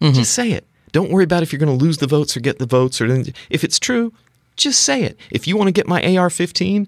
Mm-hmm. 0.00 0.14
Just 0.14 0.32
say 0.32 0.52
it. 0.52 0.64
Don't 0.92 1.10
worry 1.10 1.24
about 1.24 1.42
if 1.42 1.52
you're 1.52 1.60
going 1.60 1.78
to 1.78 1.84
lose 1.84 1.98
the 1.98 2.06
votes 2.06 2.34
or 2.34 2.40
get 2.40 2.58
the 2.58 2.66
votes 2.66 2.98
or 3.00 3.06
if 3.50 3.62
it's 3.62 3.78
true. 3.78 4.12
Just 4.56 4.80
say 4.80 5.02
it. 5.02 5.18
If 5.30 5.46
you 5.46 5.54
want 5.54 5.68
to 5.68 5.72
get 5.72 5.86
my 5.86 6.00
AR-15, 6.00 6.86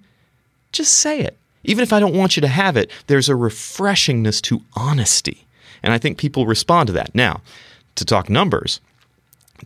just 0.72 0.94
say 0.94 1.20
it. 1.20 1.36
Even 1.64 1.82
if 1.82 1.92
I 1.92 2.00
don't 2.00 2.16
want 2.16 2.36
you 2.36 2.40
to 2.40 2.48
have 2.48 2.76
it, 2.76 2.90
there's 3.09 3.28
a 3.28 3.34
refreshingness 3.34 4.40
to 4.42 4.62
honesty, 4.74 5.46
and 5.82 5.92
I 5.92 5.98
think 5.98 6.16
people 6.16 6.46
respond 6.46 6.86
to 6.86 6.92
that. 6.94 7.14
Now, 7.14 7.42
to 7.96 8.04
talk 8.04 8.30
numbers, 8.30 8.80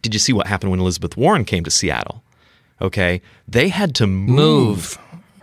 did 0.01 0.15
you 0.15 0.19
see 0.19 0.33
what 0.33 0.47
happened 0.49 0.71
when 0.71 0.81
Elizabeth 0.81 1.17
Warren 1.17 1.45
came 1.45 1.63
to 1.65 1.71
Seattle? 1.71 2.23
Okay, 2.81 3.21
they 3.47 3.69
had 3.69 3.95
to 3.97 4.09
move, 4.09 4.99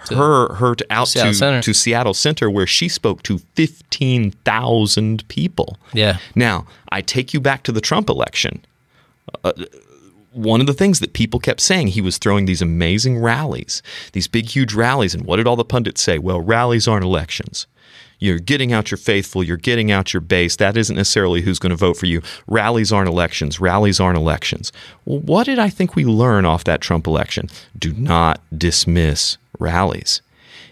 her 0.09 0.53
her 0.55 0.75
to 0.75 0.85
out 0.89 1.07
Seattle 1.09 1.31
to, 1.31 1.37
Center. 1.37 1.61
to 1.61 1.73
Seattle 1.73 2.13
Center 2.13 2.49
where 2.49 2.67
she 2.67 2.87
spoke 2.87 3.23
to 3.23 3.39
fifteen 3.55 4.31
thousand 4.45 5.27
people. 5.27 5.77
Yeah. 5.93 6.17
Now 6.35 6.65
I 6.91 7.01
take 7.01 7.33
you 7.33 7.39
back 7.39 7.63
to 7.63 7.71
the 7.71 7.81
Trump 7.81 8.09
election. 8.09 8.65
Uh, 9.43 9.53
one 10.31 10.61
of 10.61 10.67
the 10.67 10.73
things 10.73 10.99
that 10.99 11.13
people 11.13 11.39
kept 11.39 11.59
saying 11.59 11.87
he 11.87 12.01
was 12.01 12.17
throwing 12.17 12.45
these 12.45 12.61
amazing 12.61 13.17
rallies, 13.19 13.81
these 14.13 14.27
big 14.27 14.45
huge 14.45 14.73
rallies, 14.73 15.15
and 15.15 15.25
what 15.25 15.37
did 15.37 15.47
all 15.47 15.55
the 15.55 15.65
pundits 15.65 16.01
say? 16.01 16.19
Well, 16.19 16.39
rallies 16.39 16.87
aren't 16.87 17.03
elections. 17.03 17.65
You're 18.19 18.39
getting 18.39 18.73
out 18.73 18.91
your 18.91 18.97
faithful, 18.97 19.43
you're 19.43 19.57
getting 19.57 19.91
out 19.91 20.13
your 20.13 20.21
base. 20.21 20.57
That 20.57 20.75
isn't 20.75 20.95
necessarily 20.95 21.41
who's 21.41 21.57
going 21.57 21.71
to 21.71 21.75
vote 21.75 21.95
for 21.97 22.05
you. 22.05 22.21
Rallies 22.47 22.91
aren't 22.91 23.07
elections. 23.07 23.59
Rallies 23.59 23.99
aren't 23.99 24.17
elections. 24.17 24.71
Well, 25.05 25.19
what 25.19 25.45
did 25.45 25.57
I 25.57 25.69
think 25.69 25.95
we 25.95 26.03
learn 26.05 26.45
off 26.45 26.65
that 26.65 26.81
Trump 26.81 27.07
election? 27.07 27.49
Do 27.77 27.93
not 27.93 28.41
dismiss 28.55 29.37
rallies. 29.59 30.21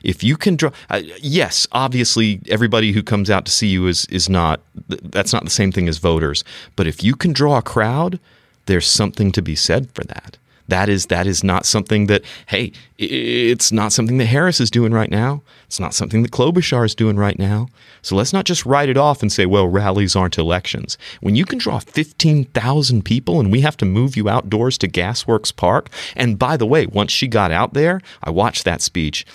If 0.03 0.23
you 0.23 0.37
can 0.37 0.55
draw, 0.55 0.71
uh, 0.89 1.01
yes, 1.19 1.67
obviously 1.71 2.39
everybody 2.49 2.91
who 2.91 3.03
comes 3.03 3.29
out 3.29 3.45
to 3.45 3.51
see 3.51 3.67
you 3.67 3.87
is 3.87 4.05
is 4.05 4.29
not. 4.29 4.61
That's 4.87 5.33
not 5.33 5.43
the 5.43 5.49
same 5.49 5.71
thing 5.71 5.87
as 5.87 5.97
voters. 5.97 6.43
But 6.75 6.87
if 6.87 7.03
you 7.03 7.15
can 7.15 7.33
draw 7.33 7.57
a 7.57 7.61
crowd, 7.61 8.19
there's 8.67 8.87
something 8.87 9.31
to 9.33 9.41
be 9.41 9.55
said 9.55 9.91
for 9.91 10.03
that. 10.05 10.37
That 10.67 10.89
is 10.89 11.07
that 11.07 11.27
is 11.27 11.43
not 11.43 11.65
something 11.65 12.07
that 12.07 12.23
hey, 12.47 12.71
it's 12.97 13.71
not 13.71 13.93
something 13.93 14.17
that 14.17 14.25
Harris 14.25 14.59
is 14.59 14.69
doing 14.69 14.91
right 14.91 15.09
now. 15.09 15.41
It's 15.67 15.79
not 15.79 15.93
something 15.93 16.23
that 16.23 16.31
Klobuchar 16.31 16.85
is 16.85 16.95
doing 16.95 17.17
right 17.17 17.37
now. 17.37 17.67
So 18.01 18.15
let's 18.15 18.33
not 18.33 18.45
just 18.45 18.65
write 18.65 18.89
it 18.89 18.97
off 18.97 19.21
and 19.21 19.31
say, 19.31 19.45
well, 19.45 19.67
rallies 19.67 20.15
aren't 20.15 20.37
elections. 20.37 20.97
When 21.21 21.35
you 21.35 21.45
can 21.45 21.59
draw 21.59 21.79
15,000 21.79 23.03
people 23.03 23.39
and 23.39 23.51
we 23.51 23.61
have 23.61 23.77
to 23.77 23.85
move 23.85 24.15
you 24.15 24.29
outdoors 24.29 24.77
to 24.79 24.87
Gasworks 24.87 25.55
Park, 25.55 25.89
and 26.15 26.39
by 26.39 26.57
the 26.57 26.65
way, 26.65 26.85
once 26.85 27.11
she 27.11 27.27
got 27.27 27.51
out 27.51 27.73
there, 27.73 28.01
I 28.23 28.29
watched 28.29 28.65
that 28.65 28.81
speech, 28.81 29.25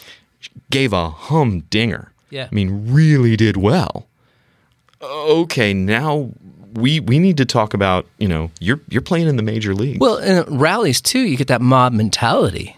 She 0.41 0.51
gave 0.71 0.93
a 0.93 1.11
humdinger. 1.11 2.13
Yeah. 2.31 2.49
I 2.51 2.55
mean, 2.55 2.93
really 2.93 3.37
did 3.37 3.57
well 3.57 4.07
okay, 5.03 5.75
now 5.75 6.31
we 6.75 7.01
we 7.01 7.19
need 7.19 7.37
to 7.39 7.45
talk 7.45 7.75
about 7.75 8.07
you 8.19 8.29
know 8.29 8.51
you're 8.61 8.81
you're 8.89 9.03
playing 9.03 9.29
in 9.29 9.37
the 9.37 9.43
major 9.43 9.75
league. 9.75 10.01
Well, 10.01 10.19
in 10.19 10.59
rallies 10.59 11.01
too, 11.01 11.21
you 11.21 11.37
get 11.37 11.49
that 11.49 11.61
mob 11.61 11.93
mentality. 11.93 12.77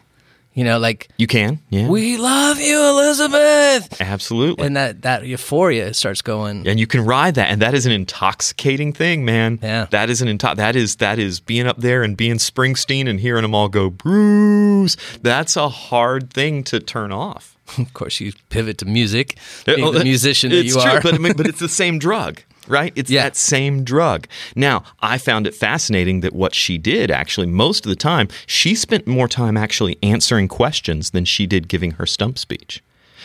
You 0.57 0.63
know, 0.63 0.79
like 0.79 1.09
you 1.17 1.27
can, 1.27 1.59
yeah, 1.69 1.89
we 1.89 2.17
love 2.17 2.61
you, 2.61 2.81
Elizabeth, 2.81 4.01
absolutely, 4.01 4.65
and 4.65 4.77
that 4.77 5.03
that 5.03 5.27
euphoria 5.27 5.93
starts 5.95 6.23
going. 6.23 6.65
and 6.69 6.79
you 6.79 6.87
can 6.87 7.05
ride 7.05 7.35
that, 7.35 7.51
and 7.51 7.61
that 7.61 7.75
is 7.75 7.87
an 7.87 7.93
intoxicating 7.93 8.93
thing, 8.93 9.25
man. 9.25 9.59
Yeah. 9.61 9.87
that 9.91 10.11
is 10.11 10.23
an 10.23 10.29
into- 10.29 10.55
that 10.55 10.77
is 10.77 10.97
that 10.97 11.19
is 11.19 11.41
being 11.41 11.67
up 11.67 11.79
there 11.79 12.05
and 12.05 12.17
being 12.17 12.37
Springsteen 12.37 13.09
and 13.09 13.19
hearing 13.19 13.43
them 13.43 13.53
all 13.53 13.69
go 13.69 13.91
Bruce. 13.91 14.97
That's 15.23 15.57
a 15.57 15.69
hard 15.69 16.33
thing 16.33 16.63
to 16.65 16.79
turn 16.81 17.11
off. 17.11 17.57
Of 17.79 17.93
course, 17.95 18.21
you 18.21 18.33
pivot 18.51 18.79
to 18.79 18.85
music, 18.85 19.37
being 19.65 19.91
the 19.93 20.05
musician 20.05 20.51
that 20.51 20.59
it's 20.67 20.77
you 20.77 20.81
true, 20.81 20.91
are. 20.93 21.01
but 21.01 21.37
but 21.37 21.47
it's 21.49 21.59
the 21.59 21.69
same 21.69 21.99
drug, 21.99 22.43
right? 22.69 22.93
It's 22.97 23.11
Yeah. 23.11 23.25
that 23.25 23.37
same 23.37 23.85
drug. 23.85 24.27
Now, 24.55 24.85
I 25.01 25.19
found 25.19 25.47
it 25.47 25.55
fascinating 25.55 26.21
that 26.21 26.35
what 26.35 26.55
she 26.55 26.79
did 26.79 27.11
actually 27.11 27.47
most 27.47 27.85
of 27.87 27.91
the 27.91 27.97
time, 27.97 28.29
she 28.47 28.75
spent 28.75 29.07
more 29.07 29.29
time 29.29 29.57
actually 29.57 29.99
answering 30.03 30.49
questions 30.49 31.11
than 31.11 31.25
she 31.25 31.47
did 31.47 31.69
giving 31.69 31.93
her 31.93 32.07
stump 32.07 32.39
speech. 32.39 32.83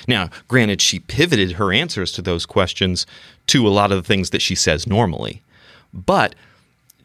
Now, 0.07 0.29
granted, 0.47 0.81
she 0.81 0.99
pivoted 0.99 1.53
her 1.53 1.73
answers 1.73 2.11
to 2.13 2.21
those 2.21 2.45
questions 2.45 3.05
to 3.47 3.67
a 3.67 3.69
lot 3.69 3.91
of 3.91 3.97
the 3.97 4.07
things 4.07 4.29
that 4.29 4.41
she 4.41 4.55
says 4.55 4.87
normally, 4.87 5.41
but 5.93 6.35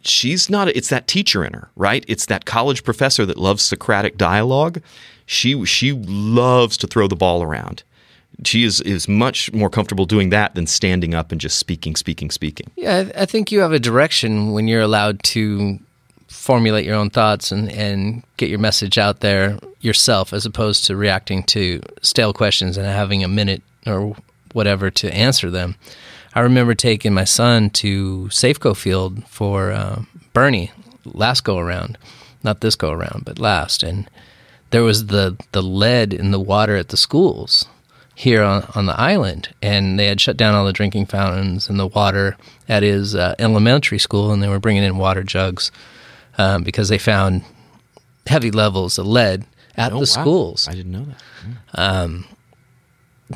she's 0.07 0.51
not 0.51 0.68
it's 0.68 0.91
that 0.91 1.07
teacher 1.07 1.43
in 1.47 1.55
her 1.55 1.70
right 1.76 2.05
it's 2.09 2.26
that 2.26 2.45
college 2.45 2.85
professor 2.85 3.24
that 3.24 3.39
loves 3.39 3.62
socratic 3.62 4.18
dialogue 4.18 4.82
she 5.24 5.64
she 5.64 5.93
loves 5.93 6.76
to 6.76 6.87
throw 6.87 7.09
the 7.09 7.16
ball 7.16 7.43
around 7.43 7.82
she 8.45 8.64
is 8.64 8.80
is 8.80 9.09
much 9.09 9.53
more 9.53 9.70
comfortable 9.70 10.07
doing 10.07 10.30
that 10.30 10.55
than 10.55 10.66
standing 10.66 11.14
up 11.14 11.32
and 11.32 11.41
just 11.41 11.59
speaking 11.59 11.97
speaking 11.97 12.30
speaking 12.30 12.70
Yeah, 12.76 13.11
I 13.16 13.26
think 13.26 13.53
you 13.53 13.61
have 13.61 13.72
a 13.72 13.78
direction 13.78 14.53
when 14.53 14.68
you're 14.68 14.82
allowed 14.82 15.22
to 15.24 15.78
formulate 16.26 16.85
your 16.85 16.97
own 16.97 17.11
thoughts 17.11 17.53
and, 17.53 17.70
and 17.70 18.22
get 18.37 18.51
your 18.51 18.59
message 18.59 18.99
out 18.99 19.20
there 19.20 19.59
yourself 19.80 20.32
as 20.32 20.45
opposed 20.45 20.85
to 20.85 20.97
reacting 20.97 21.43
to 21.45 21.80
stale 22.03 22.32
questions 22.32 22.76
and 22.76 22.87
having 22.87 23.22
a 23.22 23.28
minute 23.28 23.62
or 23.87 24.16
whatever 24.53 24.91
to 24.91 25.12
answer 25.14 25.51
them. 25.51 25.76
I 26.35 26.41
remember 26.41 26.74
taking 26.74 27.14
my 27.14 27.24
son 27.24 27.70
to 27.70 28.24
Safeco 28.24 28.76
Field 28.76 29.26
for 29.28 29.70
uh, 29.70 30.03
Bernie 30.32 30.72
last 31.05 31.45
go 31.45 31.59
around, 31.59 31.97
not 32.43 32.61
this 32.61 32.74
go 32.74 32.91
around, 32.91 33.24
but 33.24 33.39
last. 33.39 33.82
And 33.82 34.09
there 34.70 34.82
was 34.82 35.07
the, 35.07 35.37
the 35.53 35.62
lead 35.62 36.12
in 36.12 36.32
the 36.32 36.41
water 36.41 36.76
at 36.76 36.89
the 36.89 36.97
schools 36.97 37.66
here 38.15 38.43
on, 38.43 38.65
on 38.75 38.87
the 38.87 38.99
island, 38.99 39.55
and 39.61 39.99
they 39.99 40.07
had 40.07 40.21
shut 40.21 40.37
down 40.37 40.55
all 40.55 40.65
the 40.65 40.73
drinking 40.73 41.07
fountains 41.07 41.69
and 41.69 41.79
the 41.79 41.87
water 41.89 42.37
at 42.69 42.83
his 42.83 43.15
uh, 43.15 43.35
elementary 43.39 43.99
school, 43.99 44.33
and 44.33 44.43
they 44.43 44.49
were 44.49 44.61
bringing 44.61 44.83
in 44.85 44.97
water 44.99 45.23
jugs 45.25 45.73
um, 46.39 46.62
because 46.62 46.89
they 46.89 46.99
found 46.99 47.43
heavy 48.27 48.51
levels 48.51 48.99
of 48.99 49.07
lead 49.07 49.45
at 49.77 49.91
Oh, 49.93 49.97
the 49.97 50.01
wow. 50.01 50.05
schools. 50.05 50.69
i 50.69 50.73
didn't 50.75 50.93
know 50.93 51.07
that 51.75 52.09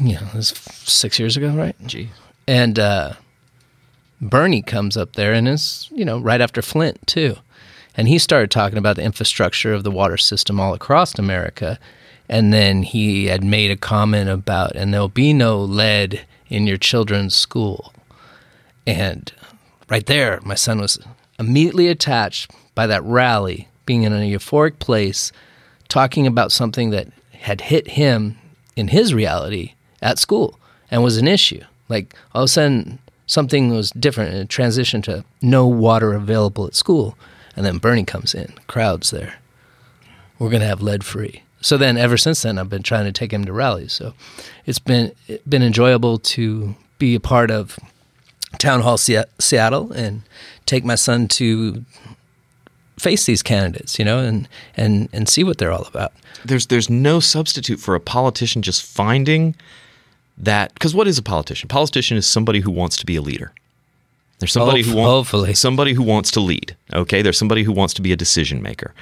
You 0.00 0.14
know, 0.14 0.26
it 0.28 0.34
was 0.34 0.48
six 0.50 1.18
years 1.18 1.36
ago, 1.36 1.50
right? 1.50 1.74
Gee. 1.86 2.10
And 2.46 2.78
uh, 2.78 3.14
Bernie 4.20 4.62
comes 4.62 4.96
up 4.96 5.14
there, 5.14 5.32
and 5.32 5.48
it's 5.48 5.90
you 5.90 6.04
know 6.04 6.18
right 6.18 6.40
after 6.40 6.62
Flint 6.62 7.04
too, 7.06 7.36
and 7.96 8.06
he 8.08 8.18
started 8.18 8.50
talking 8.50 8.78
about 8.78 8.96
the 8.96 9.02
infrastructure 9.02 9.72
of 9.74 9.82
the 9.84 9.90
water 9.90 10.16
system 10.16 10.60
all 10.60 10.72
across 10.74 11.18
America, 11.18 11.78
and 12.28 12.52
then 12.52 12.82
he 12.82 13.26
had 13.26 13.42
made 13.42 13.70
a 13.70 13.76
comment 13.76 14.28
about, 14.28 14.76
and 14.76 14.92
there'll 14.92 15.08
be 15.08 15.32
no 15.32 15.60
lead 15.60 16.26
in 16.48 16.66
your 16.66 16.76
children's 16.76 17.36
school, 17.36 17.92
and 18.86 19.32
right 19.88 20.06
there, 20.06 20.40
my 20.42 20.54
son 20.54 20.80
was 20.80 20.98
immediately 21.38 21.88
attached 21.88 22.50
by 22.74 22.86
that 22.86 23.02
rally, 23.04 23.68
being 23.86 24.02
in 24.02 24.12
a 24.12 24.16
euphoric 24.16 24.78
place, 24.78 25.32
talking 25.88 26.26
about 26.26 26.52
something 26.52 26.90
that 26.90 27.08
had 27.32 27.62
hit 27.62 27.88
him 27.88 28.38
in 28.76 28.88
his 28.88 29.14
reality 29.14 29.74
at 30.02 30.18
school 30.18 30.58
and 30.90 31.02
was 31.02 31.16
an 31.16 31.28
issue. 31.28 31.62
Like 31.88 32.14
all 32.34 32.42
of 32.42 32.46
a 32.46 32.48
sudden 32.48 32.98
something 33.26 33.70
was 33.70 33.90
different 33.90 34.32
and 34.32 34.40
it 34.40 34.48
transitioned 34.48 35.04
to 35.04 35.24
no 35.42 35.66
water 35.66 36.12
available 36.12 36.66
at 36.66 36.74
school. 36.74 37.16
And 37.56 37.64
then 37.66 37.78
Bernie 37.78 38.04
comes 38.04 38.34
in, 38.34 38.54
crowds 38.66 39.10
there. 39.10 39.36
We're 40.38 40.50
going 40.50 40.60
to 40.60 40.68
have 40.68 40.82
lead 40.82 41.04
free. 41.04 41.42
So 41.60 41.76
then, 41.76 41.96
ever 41.96 42.16
since 42.16 42.42
then, 42.42 42.58
I've 42.58 42.68
been 42.70 42.82
trying 42.82 43.04
to 43.06 43.12
take 43.12 43.32
him 43.32 43.44
to 43.44 43.52
rallies. 43.52 43.92
So 43.92 44.14
it's 44.66 44.78
been 44.78 45.12
been 45.48 45.62
enjoyable 45.62 46.18
to 46.18 46.74
be 46.98 47.14
a 47.14 47.20
part 47.20 47.50
of 47.50 47.78
Town 48.58 48.80
Hall 48.82 48.96
Se- 48.98 49.24
Seattle 49.38 49.92
and 49.92 50.22
take 50.66 50.84
my 50.84 50.94
son 50.94 51.26
to 51.28 51.84
face 52.98 53.26
these 53.26 53.42
candidates, 53.42 53.98
you 53.98 54.04
know, 54.04 54.18
and 54.20 54.48
and 54.76 55.08
and 55.12 55.28
see 55.28 55.44
what 55.44 55.58
they're 55.58 55.72
all 55.72 55.86
about. 55.86 56.12
There's 56.44 56.66
there's 56.66 56.88
no 56.90 57.20
substitute 57.20 57.80
for 57.80 57.94
a 57.94 58.00
politician 58.00 58.62
just 58.62 58.82
finding 58.82 59.54
that 60.36 60.72
because 60.74 60.94
what 60.94 61.08
is 61.08 61.18
a 61.18 61.22
politician? 61.22 61.66
A 61.66 61.68
Politician 61.74 62.16
is 62.16 62.26
somebody 62.26 62.60
who 62.60 62.70
wants 62.70 62.96
to 62.98 63.06
be 63.06 63.16
a 63.16 63.22
leader. 63.22 63.52
There's 64.38 64.52
somebody 64.52 64.82
Hope- 64.82 64.92
who 64.92 64.96
wants 64.98 65.10
hopefully. 65.30 65.54
somebody 65.54 65.94
who 65.94 66.04
wants 66.04 66.30
to 66.32 66.40
lead. 66.40 66.76
Okay, 66.94 67.22
there's 67.22 67.36
somebody 67.38 67.64
who 67.64 67.72
wants 67.72 67.92
to 67.94 68.02
be 68.02 68.12
a 68.12 68.16
decision 68.16 68.62
maker. 68.62 68.94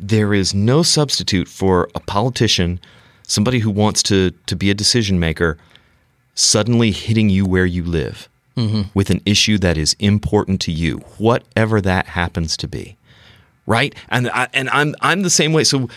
There 0.00 0.34
is 0.34 0.54
no 0.54 0.82
substitute 0.82 1.48
for 1.48 1.88
a 1.94 2.00
politician, 2.00 2.80
somebody 3.22 3.58
who 3.60 3.70
wants 3.70 4.02
to 4.04 4.30
to 4.46 4.56
be 4.56 4.70
a 4.70 4.74
decision 4.74 5.20
maker, 5.20 5.58
suddenly 6.34 6.90
hitting 6.90 7.28
you 7.30 7.46
where 7.46 7.66
you 7.66 7.84
live 7.84 8.28
with 8.92 9.08
an 9.08 9.22
issue 9.24 9.56
that 9.56 9.78
is 9.78 9.96
important 9.98 10.60
to 10.60 10.72
you, 10.72 10.98
whatever 11.16 11.80
that 11.80 12.06
happens 12.06 12.58
to 12.58 12.68
be 12.68 12.96
right? 13.70 13.94
And 14.08 14.28
I, 14.30 14.48
and 14.52 14.68
I'm 14.70 14.94
I'm 15.00 15.22
the 15.22 15.30
same 15.30 15.52
way. 15.52 15.64
So 15.64 15.88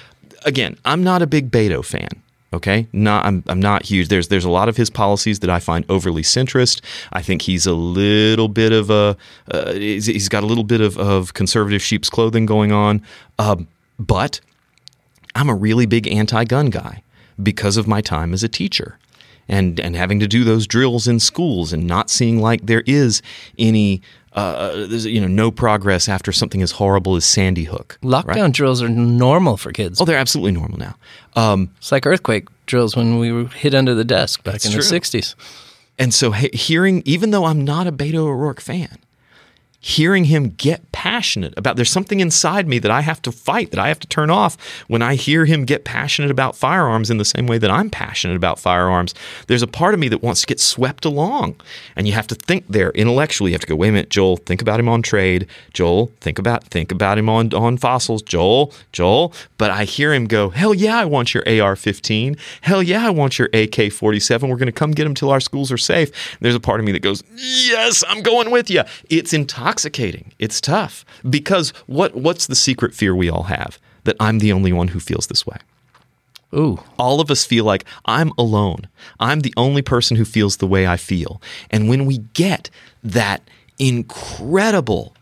again, 0.46 0.78
I'm 0.86 1.04
not 1.04 1.22
a 1.22 1.28
big 1.28 1.52
Beto 1.52 1.84
fan. 1.84 2.22
Okay, 2.54 2.88
not 2.94 3.26
I'm 3.26 3.44
I'm 3.48 3.60
not 3.60 3.84
huge. 3.84 4.10
There's 4.10 4.28
there's 4.28 4.46
a 4.46 4.50
lot 4.50 4.70
of 4.70 4.78
his 4.78 4.90
policies 4.90 5.40
that 5.40 5.50
I 5.50 5.60
find 5.60 5.84
overly 5.90 6.22
centrist. 6.22 6.82
I 7.12 7.22
think 7.24 7.42
he's 7.42 7.66
a 7.66 7.74
little 7.74 8.48
bit 8.48 8.72
of 8.72 8.92
a 8.92 9.18
uh, 9.52 9.74
he's, 9.74 10.06
he's 10.06 10.30
got 10.30 10.44
a 10.44 10.46
little 10.46 10.64
bit 10.64 10.80
of, 10.80 10.98
of 11.00 11.34
conservative 11.34 11.82
sheep's 11.82 12.10
clothing 12.10 12.46
going 12.46 12.72
on. 12.72 13.02
Um, 13.40 13.68
but 14.00 14.40
I'm 15.36 15.50
a 15.50 15.56
really 15.56 15.86
big 15.86 16.08
anti-gun 16.08 16.70
guy 16.70 17.04
because 17.42 17.78
of 17.78 17.88
my 17.88 18.02
time 18.02 18.34
as 18.34 18.44
a 18.44 18.50
teacher 18.50 18.98
and 19.50 19.80
and 19.80 19.96
having 19.96 20.20
to 20.20 20.28
do 20.28 20.44
those 20.44 20.66
drills 20.68 21.08
in 21.08 21.20
schools 21.20 21.74
and 21.74 21.86
not 21.88 22.10
seeing 22.10 22.40
like 22.40 22.66
there 22.66 22.84
is 22.86 23.22
any 23.58 24.02
uh, 24.34 24.88
you 24.90 25.20
know 25.22 25.28
no 25.28 25.52
progress 25.52 26.08
after 26.10 26.32
something 26.32 26.62
as 26.62 26.72
horrible 26.72 27.16
as 27.16 27.26
Sandy 27.26 27.66
Hook. 27.66 28.00
Lockdown 28.02 28.26
right? 28.44 28.52
drills 28.54 28.82
are 28.82 28.90
normal 28.90 29.58
for 29.58 29.72
kids. 29.72 30.02
Oh, 30.02 30.06
they're 30.06 30.18
absolutely 30.18 30.54
normal 30.54 30.80
now. 30.80 30.96
Um, 31.36 31.70
It's 31.78 31.92
like 31.92 32.06
earthquake 32.08 32.48
drills 32.66 32.96
when 32.96 33.20
we 33.20 33.32
were 33.32 33.46
hid 33.46 33.76
under 33.76 33.94
the 33.94 34.04
desk 34.06 34.44
back 34.44 34.66
in 34.66 34.72
true. 34.72 34.82
the 34.82 34.88
'60s. 35.00 35.36
And 36.00 36.12
so 36.14 36.32
he- 36.32 36.50
hearing, 36.54 37.04
even 37.06 37.30
though 37.30 37.46
I'm 37.46 37.64
not 37.64 37.86
a 37.86 37.92
Beto 37.92 38.26
O'Rourke 38.26 38.62
fan, 38.62 38.98
hearing 39.86 40.24
him 40.24 40.48
get 40.48 40.90
passionate 40.94 41.54
about 41.58 41.76
there's 41.76 41.92
something 41.92 42.22
inside 42.22 42.70
me 42.70 42.80
that 42.80 42.90
I 42.90 43.02
have 43.02 43.22
to 43.24 43.34
fight, 43.34 43.72
that 43.72 43.82
I 43.82 43.90
have 43.90 44.00
to 44.00 44.08
turn 44.08 44.30
off 44.30 44.58
when 44.88 45.02
I 45.02 45.16
hear 45.16 45.44
him 45.44 45.66
get 45.66 45.84
passionate 45.84 46.32
about 46.32 46.56
firearms 46.56 47.12
in 47.12 47.18
the 47.18 47.26
same 47.26 47.48
way 47.48 47.58
that 47.58 47.70
I'm 47.70 47.90
passionate 47.90 48.38
about 48.38 48.60
firearms. 48.60 49.14
There's 49.48 49.62
a 49.62 49.68
part 49.68 49.94
of 49.94 50.00
me 50.00 50.08
that 50.08 50.24
wants 50.24 50.40
to 50.40 50.48
get 50.48 50.62
swept 50.62 51.04
along. 51.04 51.60
And 51.98 52.08
you 52.08 52.14
have 52.14 52.28
to 52.28 52.36
think 52.36 52.66
there 52.70 52.92
intellectually. 52.92 53.52
You 53.52 53.56
have 53.56 53.62
to 53.62 53.68
go, 53.68 53.76
wait 53.76 53.90
a 53.90 53.92
minute, 53.92 54.10
Joel, 54.10 54.38
think 54.38 54.62
about 54.62 54.80
him 54.80 54.88
on 54.88 55.02
trade. 55.02 55.48
Joel, 55.74 56.14
think 56.22 56.40
about 56.40 56.64
think 56.64 56.90
about 56.90 57.18
him 57.18 57.28
on, 57.28 57.54
on 57.54 57.76
fossils. 57.76 58.22
Joel, 58.22 58.74
Joel. 58.94 59.34
But 59.58 59.70
I 59.70 59.84
hear 59.84 60.14
him 60.14 60.28
go, 60.28 60.50
hell 60.50 60.74
yeah, 60.74 60.98
I 60.98 61.04
want 61.04 61.34
your 61.34 61.44
AR-15. 61.44 62.40
Hell 62.62 62.82
yeah, 62.82 63.06
I 63.06 63.10
want 63.10 63.38
your 63.38 63.48
AK-47. 63.48 64.50
We're 64.50 64.56
going 64.56 64.68
to 64.68 64.72
come 64.72 64.92
get 64.92 65.04
them 65.04 65.14
till 65.14 65.30
our 65.30 65.42
schools 65.42 65.74
are 65.74 65.78
safe. 65.78 66.38
There's 66.40 66.56
a 66.56 66.62
part 66.62 66.80
of 66.80 66.86
me 66.86 66.94
that 66.94 67.02
goes, 67.02 67.22
yes, 67.36 68.02
I'm 68.08 68.22
going 68.22 68.50
with 68.50 68.70
you. 68.70 68.84
It's 69.10 69.34
intoxicating. 69.34 69.73
It's 70.40 70.62
tough 70.62 71.06
because 71.30 71.72
what 71.88 72.16
what's 72.16 72.48
the 72.48 72.56
secret 72.56 72.94
fear 72.94 73.16
we 73.16 73.30
all 73.30 73.44
have? 73.44 73.80
That 74.04 74.16
I'm 74.20 74.40
the 74.40 74.52
only 74.52 74.74
one 74.74 74.90
who 74.90 75.00
feels 75.00 75.28
this 75.28 75.46
way. 75.46 75.58
Ooh, 76.56 76.80
All 77.00 77.20
of 77.20 77.32
us 77.32 77.46
feel 77.46 77.66
like 77.66 77.84
I'm 78.06 78.32
alone. 78.38 78.88
I'm 79.20 79.40
the 79.40 79.54
only 79.58 79.82
person 79.82 80.18
who 80.18 80.26
feels 80.26 80.58
the 80.58 80.68
way 80.68 80.86
I 80.86 80.98
feel. 80.98 81.42
And 81.72 81.90
when 81.90 82.06
we 82.06 82.20
get 82.34 82.70
that 83.04 83.42
incredible 83.80 85.16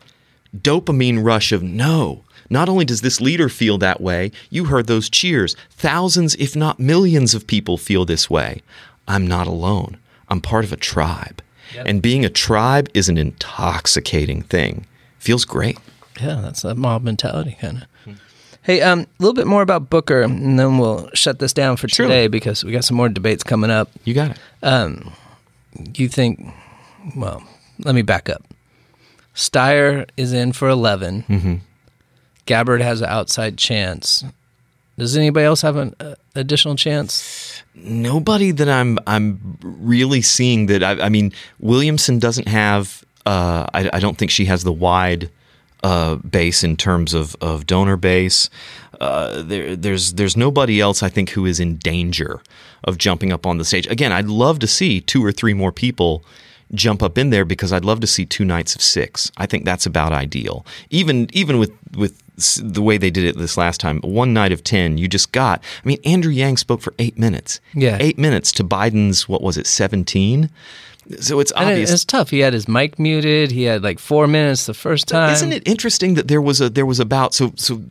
dopamine 0.58 1.24
rush 1.24 1.54
of 1.54 1.64
no, 1.64 2.24
not 2.50 2.68
only 2.68 2.84
does 2.84 3.00
this 3.00 3.22
leader 3.22 3.48
feel 3.48 3.78
that 3.78 4.02
way, 4.02 4.32
you 4.50 4.66
heard 4.66 4.88
those 4.88 5.10
cheers. 5.10 5.56
Thousands, 5.70 6.36
if 6.36 6.54
not 6.54 6.82
millions, 6.82 7.34
of 7.34 7.48
people 7.48 7.78
feel 7.78 8.04
this 8.04 8.30
way. 8.30 8.62
I'm 9.08 9.26
not 9.26 9.48
alone. 9.48 9.98
I'm 10.28 10.42
part 10.42 10.66
of 10.66 10.74
a 10.74 10.78
tribe. 10.78 11.42
And 11.76 12.02
being 12.02 12.26
a 12.26 12.30
tribe 12.30 12.90
is 12.94 13.10
an 13.10 13.18
intoxicating 13.18 14.42
thing. 14.44 14.86
Feels 15.20 15.46
great. 15.46 15.78
yeah, 16.20 16.40
that's 16.42 16.62
that 16.64 16.76
mob 16.76 17.04
mentality 17.04 17.58
kind 17.60 17.78
of. 17.84 18.18
Hey, 18.64 18.82
um, 18.82 19.02
a 19.02 19.08
little 19.20 19.34
bit 19.34 19.48
more 19.48 19.64
about 19.64 19.90
Booker, 19.90 20.22
and 20.22 20.60
then 20.60 20.78
we'll 20.78 21.10
shut 21.16 21.40
this 21.40 21.52
down 21.52 21.78
for 21.78 21.88
today 21.88 22.28
because 22.28 22.64
we 22.64 22.72
got 22.72 22.84
some 22.84 22.96
more 22.96 23.10
debates 23.10 23.44
coming 23.44 23.72
up. 23.72 23.90
You 24.04 24.14
got 24.14 24.32
it. 24.32 24.38
You 25.98 26.08
think? 26.08 26.46
Well, 27.16 27.44
let 27.80 27.96
me 27.96 28.04
back 28.04 28.30
up. 28.30 28.44
Steyer 29.34 30.08
is 30.18 30.32
in 30.34 30.52
for 30.54 30.70
11. 30.70 31.24
Mm-hmm. 31.28 31.56
Gabbard 32.46 32.82
has 32.82 33.02
an 33.02 33.08
outside 33.10 33.58
chance. 33.58 34.24
Does 34.98 35.18
anybody 35.18 35.46
else 35.46 35.62
have 35.62 35.78
an 35.78 35.96
uh, 36.00 36.16
additional 36.36 36.76
chance? 36.76 37.62
nobody 37.76 38.52
that 38.52 38.70
I'm 38.70 39.00
I'm 39.08 39.58
really 39.62 40.22
seeing 40.22 40.66
that 40.68 40.84
I, 40.84 41.06
I 41.06 41.10
mean 41.10 41.32
Williamson 41.60 42.20
doesn't 42.20 42.48
have 42.48 43.04
uh, 43.26 43.68
I, 43.74 43.90
I 43.94 44.00
don't 44.00 44.18
think 44.18 44.32
she 44.32 44.46
has 44.46 44.64
the 44.64 44.72
wide 44.72 45.30
uh, 45.84 46.16
base 46.16 46.64
in 46.64 46.76
terms 46.76 47.14
of, 47.14 47.36
of 47.42 47.66
donor 47.66 47.98
base. 47.98 48.50
Uh, 49.00 49.42
there, 49.42 49.76
there's 49.76 50.14
there's 50.14 50.38
nobody 50.38 50.80
else 50.80 51.02
I 51.02 51.10
think 51.10 51.32
who 51.32 51.46
is 51.46 51.60
in 51.60 51.78
danger 51.78 52.42
of 52.84 52.98
jumping 52.98 53.32
up 53.32 53.46
on 53.46 53.58
the 53.58 53.66
stage. 53.66 53.88
Again, 53.88 54.12
I'd 54.12 54.28
love 54.28 54.60
to 54.60 54.68
see 54.68 55.02
two 55.02 55.24
or 55.24 55.32
three 55.32 55.54
more 55.54 55.72
people 55.72 56.24
jump 56.74 57.04
up 57.04 57.18
in 57.18 57.32
there 57.32 57.46
because 57.46 57.74
I'd 57.74 57.86
love 57.86 58.00
to 58.00 58.08
see 58.08 58.26
two 58.26 58.46
nights 58.46 58.76
of 58.76 58.82
six. 58.82 59.32
I 59.38 59.46
think 59.46 59.66
that's 59.66 59.86
about 59.86 60.14
ideal. 60.14 60.66
Even 60.90 61.28
even 61.34 61.58
with 61.58 61.72
with 61.96 62.22
the 62.64 62.82
way 62.82 62.98
they 62.98 63.10
did 63.10 63.26
it 63.26 63.38
this 63.38 63.58
last 63.58 63.80
time, 63.80 64.00
one 64.02 64.34
night 64.34 64.52
of 64.52 64.64
ten, 64.64 64.98
you 64.98 65.08
just 65.08 65.32
got. 65.32 65.62
I 65.84 65.88
mean, 65.88 66.00
Andrew 66.06 66.32
Yang 66.32 66.58
spoke 66.58 66.82
for 66.82 66.94
eight 67.00 67.18
minutes. 67.18 67.60
Yeah. 67.74 67.98
eight 68.00 68.18
minutes 68.18 68.52
to 68.54 68.64
Biden's 68.64 69.28
what 69.30 69.42
was 69.42 69.58
it, 69.58 69.68
seventeen? 69.68 70.50
So 71.20 71.40
it's 71.40 71.52
And 71.54 71.70
obvious. 71.70 71.92
it's 71.92 72.06
tough. 72.06 72.30
He 72.30 72.40
had 72.40 72.54
his 72.54 72.68
mic 72.68 72.98
muted. 73.00 73.52
He 73.52 73.64
had 73.64 73.84
like 73.84 74.00
four 74.00 74.28
minutes 74.28 74.66
the 74.68 74.74
first 74.74 75.08
time. 75.08 75.34
Isn't 75.34 75.52
it 75.52 75.68
interesting 75.68 76.14
that 76.14 76.28
there 76.28 76.42
was 76.42 76.62
a 76.62 76.70
there 76.70 76.86
was 76.86 77.00
about 77.00 77.34
so 77.34 77.52
so 77.56 77.82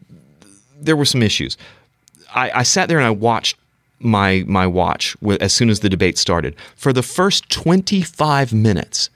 there 0.81 0.97
were 0.97 1.05
some 1.05 1.23
issues. 1.23 1.57
I, 2.35 2.51
I 2.61 2.63
sat 2.63 2.89
there 2.89 2.99
and 2.99 3.07
I 3.07 3.11
watched 3.11 3.57
my 3.99 4.45
my 4.47 4.67
watch 4.67 5.17
as 5.41 5.53
soon 5.53 5.69
as 5.71 5.81
the 5.81 5.89
debate 5.91 6.17
started. 6.19 6.55
For 6.77 6.93
the 6.93 7.03
first 7.03 7.51
25 7.51 8.53
minutes, 8.55 9.11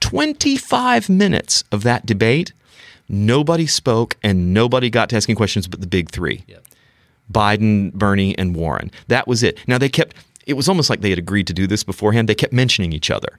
25 0.00 1.08
minutes 1.08 1.64
of 1.70 1.82
that 1.82 2.06
debate, 2.06 2.52
nobody 3.10 3.66
spoke 3.66 4.16
and 4.22 4.54
nobody 4.54 4.88
got 4.88 5.10
to 5.10 5.16
asking 5.16 5.36
questions 5.36 5.66
but 5.68 5.80
the 5.80 5.86
big 5.86 6.10
three. 6.10 6.44
Biden, 7.30 7.92
Bernie, 7.92 8.36
and 8.38 8.56
Warren. 8.56 8.90
That 9.08 9.28
was 9.28 9.42
it. 9.42 9.58
Now 9.68 9.78
they 9.78 9.88
kept. 9.88 10.16
It 10.46 10.54
was 10.54 10.68
almost 10.68 10.90
like 10.90 11.00
they 11.00 11.10
had 11.10 11.18
agreed 11.18 11.46
to 11.48 11.52
do 11.52 11.66
this 11.66 11.84
beforehand. 11.84 12.28
They 12.28 12.34
kept 12.34 12.52
mentioning 12.52 12.92
each 12.92 13.08
other, 13.10 13.36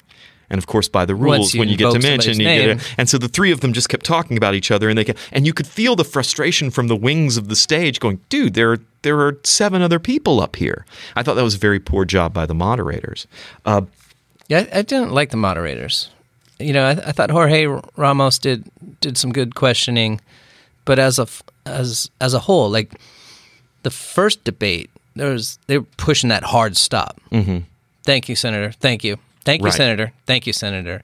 and 0.50 0.58
of 0.58 0.68
course, 0.68 0.88
by 0.88 1.04
the 1.04 1.14
rules, 1.16 1.54
you 1.54 1.60
when 1.60 1.68
you 1.68 1.76
get 1.76 1.92
to 1.92 2.00
mention, 2.00 2.40
you 2.40 2.46
get 2.46 2.70
it. 2.70 2.94
And 2.98 3.10
so 3.10 3.18
the 3.18 3.28
three 3.28 3.52
of 3.52 3.60
them 3.60 3.74
just 3.74 3.90
kept 3.90 4.06
talking 4.06 4.38
about 4.38 4.54
each 4.56 4.72
other, 4.72 4.88
and 4.88 4.98
they 4.98 5.04
kept, 5.04 5.20
and 5.34 5.46
you 5.46 5.52
could 5.54 5.68
feel 5.68 5.96
the 5.98 6.06
frustration 6.06 6.72
from 6.72 6.88
the 6.88 6.96
wings 6.96 7.36
of 7.36 7.50
the 7.50 7.56
stage, 7.56 8.00
going, 8.00 8.22
"Dude, 8.30 8.54
there 8.54 8.72
are 8.72 8.78
there 9.02 9.20
are 9.20 9.38
seven 9.44 9.82
other 9.82 10.00
people 10.00 10.40
up 10.40 10.56
here." 10.56 10.86
I 11.18 11.24
thought 11.24 11.34
that 11.36 11.44
was 11.44 11.56
a 11.56 11.60
very 11.60 11.80
poor 11.80 12.06
job 12.06 12.34
by 12.34 12.46
the 12.46 12.56
moderators. 12.56 13.28
Uh, 13.66 13.82
Yeah, 14.48 14.66
I 14.74 14.82
didn't 14.84 15.12
like 15.12 15.32
the 15.32 15.38
moderators. 15.38 16.12
You 16.62 16.74
know, 16.74 16.86
I, 16.86 16.92
I 16.92 17.12
thought 17.12 17.32
Jorge 17.32 17.66
Ramos 17.98 18.40
did 18.40 18.64
did 19.02 19.18
some 19.18 19.32
good 19.32 19.56
questioning, 19.56 20.22
but 20.86 21.00
as 21.00 21.20
a 21.20 21.24
f- 21.24 21.44
as 21.66 22.10
as 22.20 22.34
a 22.34 22.40
whole, 22.40 22.70
like 22.70 22.94
the 23.84 23.92
first 23.92 24.44
debate, 24.44 24.90
there 25.16 25.32
was 25.32 25.58
they 25.68 25.78
were 25.78 25.88
pushing 25.98 26.30
that 26.30 26.44
hard 26.44 26.78
stop. 26.78 27.20
Mm-hmm. 27.32 27.60
Thank 28.04 28.30
you, 28.30 28.36
Senator. 28.36 28.72
Thank 28.72 29.04
you. 29.04 29.18
Thank 29.44 29.62
you, 29.62 29.66
Right. 29.66 29.74
Senator. 29.74 30.14
Thank 30.26 30.46
you, 30.48 30.54
Senator. 30.54 31.04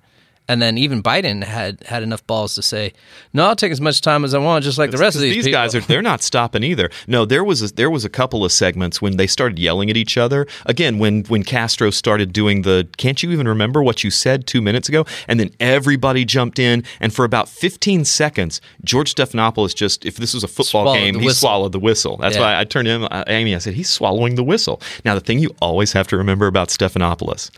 And 0.50 0.62
then 0.62 0.78
even 0.78 1.04
Biden 1.04 1.44
had 1.44 1.84
had 1.86 2.04
enough 2.04 2.26
balls 2.26 2.56
to 2.56 2.62
say, 2.62 2.94
"No, 3.34 3.46
I'll 3.48 3.56
take 3.56 3.72
as 3.72 3.82
much 3.82 4.00
time 4.02 4.24
as 4.24 4.34
I 4.34 4.38
want, 4.38 4.64
just 4.64 4.78
like 4.78 4.92
the 4.92 4.98
rest 4.98 5.16
of 5.16 5.22
these, 5.22 5.44
these 5.44 5.54
guys 5.54 5.76
are 5.76 5.82
they're 5.82 6.02
not 6.02 6.22
stopping 6.22 6.64
either. 6.64 6.90
No, 7.06 7.26
there 7.26 7.44
was 7.44 7.62
a, 7.62 7.74
there 7.74 7.90
was 7.90 8.06
a 8.06 8.10
couple 8.10 8.46
of 8.46 8.52
segments 8.52 9.02
when 9.02 9.18
they 9.18 9.28
started 9.28 9.60
yelling 9.60 9.90
at 9.90 9.98
each 9.98 10.18
other. 10.18 10.48
Again, 10.66 11.00
when 11.00 11.24
when 11.26 11.44
Castro 11.44 11.90
started 11.90 12.32
doing 12.32 12.62
the 12.62 12.88
can't 12.98 13.22
you 13.22 13.32
even 13.32 13.48
remember 13.48 13.84
what 13.84 14.04
you 14.06 14.10
said 14.12 14.48
2 14.48 14.62
minutes 14.62 14.88
ago? 14.88 15.06
And 15.28 15.40
then 15.40 15.50
everybody 15.60 16.24
jumped 16.24 16.60
in 16.60 16.84
and 17.02 17.14
for 17.14 17.26
about 17.26 17.50
15 17.50 18.06
seconds 18.06 18.62
George 18.84 19.14
Stephanopoulos 19.14 19.76
just 19.76 20.06
if 20.06 20.16
this 20.16 20.34
was 20.34 20.44
a 20.44 20.48
football 20.48 20.84
Swallowed 20.84 20.98
game, 21.00 21.20
he 21.20 21.26
whistle. 21.26 21.48
swallowed 21.48 21.72
the 21.74 21.80
whistle. 21.80 22.18
That's 22.18 22.36
Yeah. 22.36 22.42
why 22.44 22.60
I 22.60 22.64
turned 22.64 22.86
to 22.86 22.92
him 22.92 23.08
uh, 23.12 23.24
Amy 23.28 23.54
I 23.54 23.58
said 23.58 23.74
he's 23.74 23.90
swallowing 23.90 24.36
the 24.36 24.44
whistle. 24.46 24.82
Now 25.04 25.14
the 25.16 25.22
thing 25.22 25.40
you 25.40 25.50
always 25.62 25.92
have 25.94 26.08
to 26.08 26.18
remember 26.18 26.48
about 26.48 26.70
Stephanopoulos, 26.70 27.50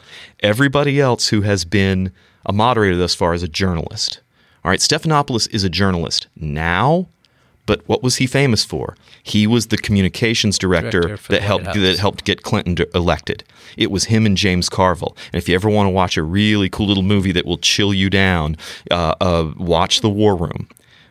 everybody 0.42 1.00
else 1.00 1.28
who 1.30 1.42
has 1.42 1.66
been 1.66 2.12
a 2.50 2.54
moderator 2.54 2.98
thus 2.98 3.14
far 3.14 3.34
is 3.34 3.44
a 3.44 3.48
journalist. 3.48 4.20
All 4.66 4.72
right, 4.72 4.80
Stephanopoulos 4.80 5.48
is 5.54 5.64
a 5.64 5.70
journalist 5.70 6.28
now, 6.36 7.08
but 7.68 7.88
what 7.88 8.02
was 8.02 8.16
he 8.16 8.26
famous 8.26 8.66
for? 8.66 8.98
He 9.22 9.46
was 9.46 9.68
the 9.68 9.78
communications 9.78 10.58
director, 10.58 11.02
Director 11.02 11.32
that 11.34 11.44
helped 11.44 11.74
that 11.76 12.00
helped 12.00 12.26
get 12.26 12.42
Clinton 12.42 12.76
to- 12.78 12.90
elected. 12.96 13.44
It 13.78 13.92
was 13.92 14.06
him 14.06 14.26
and 14.26 14.36
James 14.36 14.68
Carville. 14.68 15.16
And 15.32 15.40
if 15.42 15.48
you 15.48 15.54
ever 15.54 15.70
want 15.70 15.86
to 15.86 15.92
watch 15.92 16.18
a 16.18 16.24
really 16.24 16.70
cool 16.70 16.88
little 16.88 17.04
movie 17.04 17.32
that 17.34 17.46
will 17.46 17.60
chill 17.60 17.94
you 17.94 18.10
down, 18.10 18.58
uh, 18.90 19.14
uh, 19.22 19.54
watch 19.58 20.02
The 20.02 20.10
War 20.10 20.36
Room. 20.36 20.68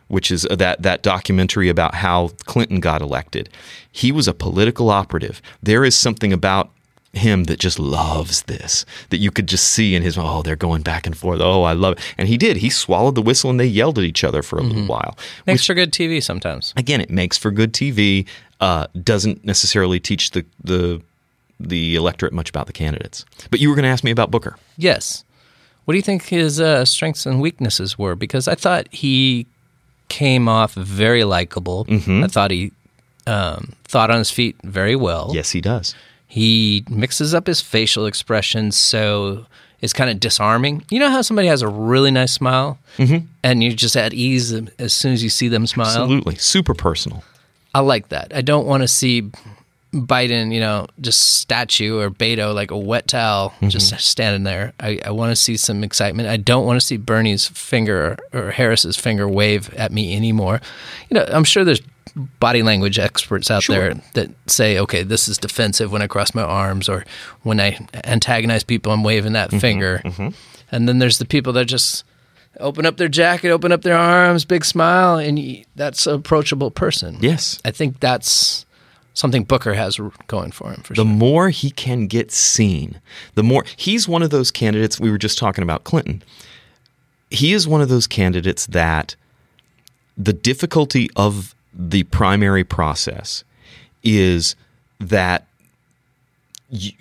Which 0.09 0.31
is 0.31 0.41
that 0.49 0.81
that 0.81 1.03
documentary 1.03 1.69
about 1.69 1.93
how 1.93 2.29
Clinton 2.45 2.79
got 2.79 2.99
elected. 2.99 3.47
He 3.91 4.11
was 4.11 4.27
a 4.27 4.33
political 4.33 4.89
operative. 4.89 5.39
There 5.61 5.85
is 5.85 5.95
something 5.95 6.33
about 6.33 6.71
him 7.13 7.45
that 7.45 7.59
just 7.59 7.79
loves 7.79 8.43
this 8.43 8.85
that 9.09 9.17
you 9.17 9.31
could 9.31 9.47
just 9.47 9.63
see 9.69 9.95
in 9.95 10.03
his 10.03 10.15
oh 10.17 10.43
they're 10.43 10.55
going 10.55 10.83
back 10.83 11.07
and 11.07 11.17
forth 11.17 11.41
oh 11.41 11.63
I 11.63 11.73
love 11.73 11.93
it 11.93 11.99
and 12.19 12.27
he 12.27 12.37
did 12.37 12.57
he 12.57 12.69
swallowed 12.69 13.15
the 13.15 13.21
whistle 13.21 13.49
and 13.49 13.59
they 13.59 13.65
yelled 13.65 13.97
at 13.97 14.03
each 14.03 14.23
other 14.23 14.43
for 14.43 14.59
a 14.59 14.61
little 14.61 14.85
while 14.85 15.17
makes 15.47 15.65
for 15.65 15.73
good 15.73 15.91
TV 15.91 16.21
sometimes. 16.21 16.73
again, 16.77 17.01
it 17.01 17.09
makes 17.09 17.37
for 17.37 17.51
good 17.51 17.73
TV. 17.73 18.27
Uh, 18.61 18.87
doesn't 19.03 19.45
necessarily 19.45 19.99
teach 19.99 20.31
the 20.31 20.45
the 20.63 21.01
the 21.59 21.95
electorate 21.95 22.33
much 22.33 22.49
about 22.49 22.67
the 22.67 22.73
candidates. 22.73 23.25
But 23.49 23.59
you 23.59 23.69
were 23.69 23.75
going 23.75 23.83
to 23.83 23.89
ask 23.89 24.03
me 24.03 24.11
about 24.11 24.31
Booker. 24.31 24.57
Yes. 24.77 25.23
What 25.85 25.93
do 25.93 25.97
you 25.97 26.03
think 26.03 26.23
his 26.23 26.59
uh, 26.61 26.85
strengths 26.85 27.25
and 27.25 27.41
weaknesses 27.41 27.97
were? 27.97 28.15
Because 28.15 28.47
I 28.47 28.55
thought 28.55 28.87
he 28.93 29.47
came 30.07 30.47
off 30.47 30.73
very 30.73 31.23
likable. 31.23 31.85
Mm-hmm. 31.85 32.23
I 32.23 32.27
thought 32.27 32.51
he 32.51 32.71
um, 33.27 33.73
thought 33.85 34.11
on 34.11 34.19
his 34.19 34.31
feet 34.31 34.55
very 34.63 34.95
well. 34.95 35.31
Yes, 35.33 35.51
he 35.51 35.61
does. 35.61 35.95
He 36.29 36.85
mixes 36.89 37.33
up 37.33 37.47
his 37.47 37.59
facial 37.59 38.05
expressions 38.05 38.77
so 38.77 39.47
it's 39.81 39.93
kind 39.93 40.11
of 40.11 40.19
disarming. 40.19 40.85
You 40.91 40.99
know 40.99 41.09
how 41.09 41.23
somebody 41.23 41.47
has 41.47 41.63
a 41.63 41.67
really 41.67 42.11
nice 42.11 42.31
smile 42.31 42.77
mm-hmm. 42.97 43.25
and 43.43 43.63
you're 43.63 43.73
just 43.73 43.97
at 43.97 44.13
ease 44.13 44.53
as 44.77 44.93
soon 44.93 45.13
as 45.13 45.23
you 45.23 45.29
see 45.29 45.47
them 45.47 45.65
smile? 45.65 45.87
Absolutely, 45.87 46.35
super 46.35 46.75
personal. 46.75 47.23
I 47.73 47.79
like 47.79 48.09
that. 48.09 48.31
I 48.33 48.41
don't 48.41 48.67
want 48.67 48.83
to 48.83 48.87
see 48.87 49.31
Biden, 49.93 50.53
you 50.53 50.59
know, 50.59 50.85
just 51.01 51.39
statue 51.39 51.99
or 51.99 52.11
Beto 52.11 52.53
like 52.53 52.69
a 52.69 52.77
wet 52.77 53.07
towel 53.07 53.49
mm-hmm. 53.49 53.69
just 53.69 53.99
standing 53.99 54.43
there. 54.43 54.73
I, 54.79 54.99
I 55.03 55.11
want 55.11 55.31
to 55.31 55.35
see 55.35 55.57
some 55.57 55.83
excitement. 55.83 56.29
I 56.29 56.37
don't 56.37 56.65
want 56.65 56.79
to 56.79 56.85
see 56.85 56.97
Bernie's 56.97 57.47
finger 57.47 58.17
or 58.31 58.51
Harris's 58.51 58.97
finger 58.97 59.27
wave 59.27 59.73
at 59.73 59.91
me 59.91 60.15
anymore. 60.15 60.61
You 61.09 61.15
know, 61.15 61.25
I'm 61.27 61.43
sure 61.43 61.63
there's 61.63 61.81
body 62.39 62.61
language 62.61 62.99
experts 62.99 63.49
out 63.49 63.65
there 63.67 63.95
that 64.13 64.29
say, 64.47 64.77
okay, 64.79 65.03
this 65.03 65.27
is 65.27 65.37
defensive 65.37 65.91
when 65.91 66.01
I 66.01 66.07
cross 66.07 66.35
my 66.35 66.43
arms 66.43 66.87
or 66.87 67.03
when 67.41 67.59
I 67.59 67.79
antagonize 68.03 68.63
people, 68.63 68.91
I'm 68.91 69.03
waving 69.03 69.33
that 69.33 69.49
mm-hmm. 69.49 69.59
finger. 69.59 70.01
Mm-hmm. 70.05 70.29
And 70.71 70.87
then 70.87 70.99
there's 70.99 71.17
the 71.17 71.25
people 71.25 71.53
that 71.53 71.65
just 71.65 72.03
open 72.59 72.85
up 72.85 72.97
their 72.97 73.07
jacket, 73.07 73.49
open 73.49 73.71
up 73.71 73.81
their 73.81 73.97
arms, 73.97 74.45
big 74.45 74.65
smile, 74.65 75.17
and 75.17 75.65
that's 75.75 76.05
an 76.05 76.15
approachable 76.15 76.69
person. 76.69 77.17
Yes. 77.21 77.59
I 77.65 77.71
think 77.71 77.99
that's 77.99 78.65
something 79.13 79.43
Booker 79.43 79.73
has 79.73 79.99
going 80.27 80.51
for 80.51 80.71
him 80.71 80.81
for 80.83 80.93
The 80.93 81.03
sure. 81.03 81.05
more 81.05 81.49
he 81.49 81.71
can 81.71 82.07
get 82.07 82.31
seen, 82.31 83.01
the 83.35 83.43
more 83.43 83.63
he's 83.75 84.07
one 84.07 84.23
of 84.23 84.29
those 84.29 84.51
candidates. 84.51 84.99
We 84.99 85.11
were 85.11 85.17
just 85.17 85.37
talking 85.37 85.63
about 85.63 85.83
Clinton. 85.83 86.23
He 87.31 87.53
is 87.53 87.67
one 87.67 87.81
of 87.81 87.89
those 87.89 88.07
candidates 88.07 88.65
that 88.67 89.15
the 90.17 90.33
difficulty 90.33 91.09
of 91.15 91.53
the 91.73 92.03
primary 92.03 92.63
process 92.63 93.43
is 94.03 94.55
that 94.99 95.45
y- 96.71 96.95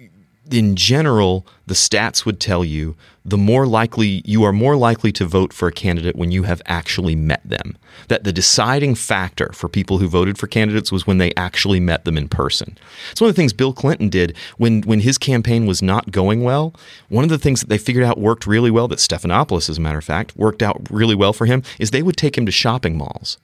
in 0.50 0.76
general, 0.76 1.46
the 1.66 1.74
stats 1.74 2.24
would 2.24 2.40
tell 2.40 2.64
you 2.64 2.94
the 3.28 3.36
more 3.36 3.66
likely 3.66 4.22
you 4.24 4.42
are 4.44 4.52
more 4.52 4.76
likely 4.76 5.12
to 5.12 5.26
vote 5.26 5.52
for 5.52 5.68
a 5.68 5.72
candidate 5.72 6.16
when 6.16 6.30
you 6.30 6.44
have 6.44 6.62
actually 6.66 7.14
met 7.14 7.42
them. 7.44 7.76
That 8.08 8.24
the 8.24 8.32
deciding 8.32 8.94
factor 8.94 9.50
for 9.52 9.68
people 9.68 9.98
who 9.98 10.08
voted 10.08 10.38
for 10.38 10.46
candidates 10.46 10.90
was 10.90 11.06
when 11.06 11.18
they 11.18 11.34
actually 11.36 11.80
met 11.80 12.04
them 12.04 12.16
in 12.16 12.28
person. 12.28 12.78
It's 13.10 13.20
one 13.20 13.28
of 13.28 13.36
the 13.36 13.40
things 13.40 13.52
Bill 13.52 13.72
Clinton 13.72 14.08
did 14.08 14.36
when 14.56 14.82
when 14.82 15.00
his 15.00 15.18
campaign 15.18 15.66
was 15.66 15.82
not 15.82 16.10
going 16.10 16.42
well. 16.42 16.74
One 17.08 17.24
of 17.24 17.30
the 17.30 17.38
things 17.38 17.60
that 17.60 17.68
they 17.68 17.78
figured 17.78 18.04
out 18.04 18.18
worked 18.18 18.46
really 18.46 18.70
well, 18.70 18.88
that 18.88 18.98
Stephanopoulos, 18.98 19.68
as 19.68 19.78
a 19.78 19.80
matter 19.80 19.98
of 19.98 20.04
fact, 20.04 20.36
worked 20.36 20.62
out 20.62 20.86
really 20.90 21.14
well 21.14 21.32
for 21.32 21.46
him, 21.46 21.62
is 21.78 21.90
they 21.90 22.02
would 22.02 22.16
take 22.16 22.38
him 22.38 22.46
to 22.46 22.52
shopping 22.52 22.96
malls. 22.96 23.38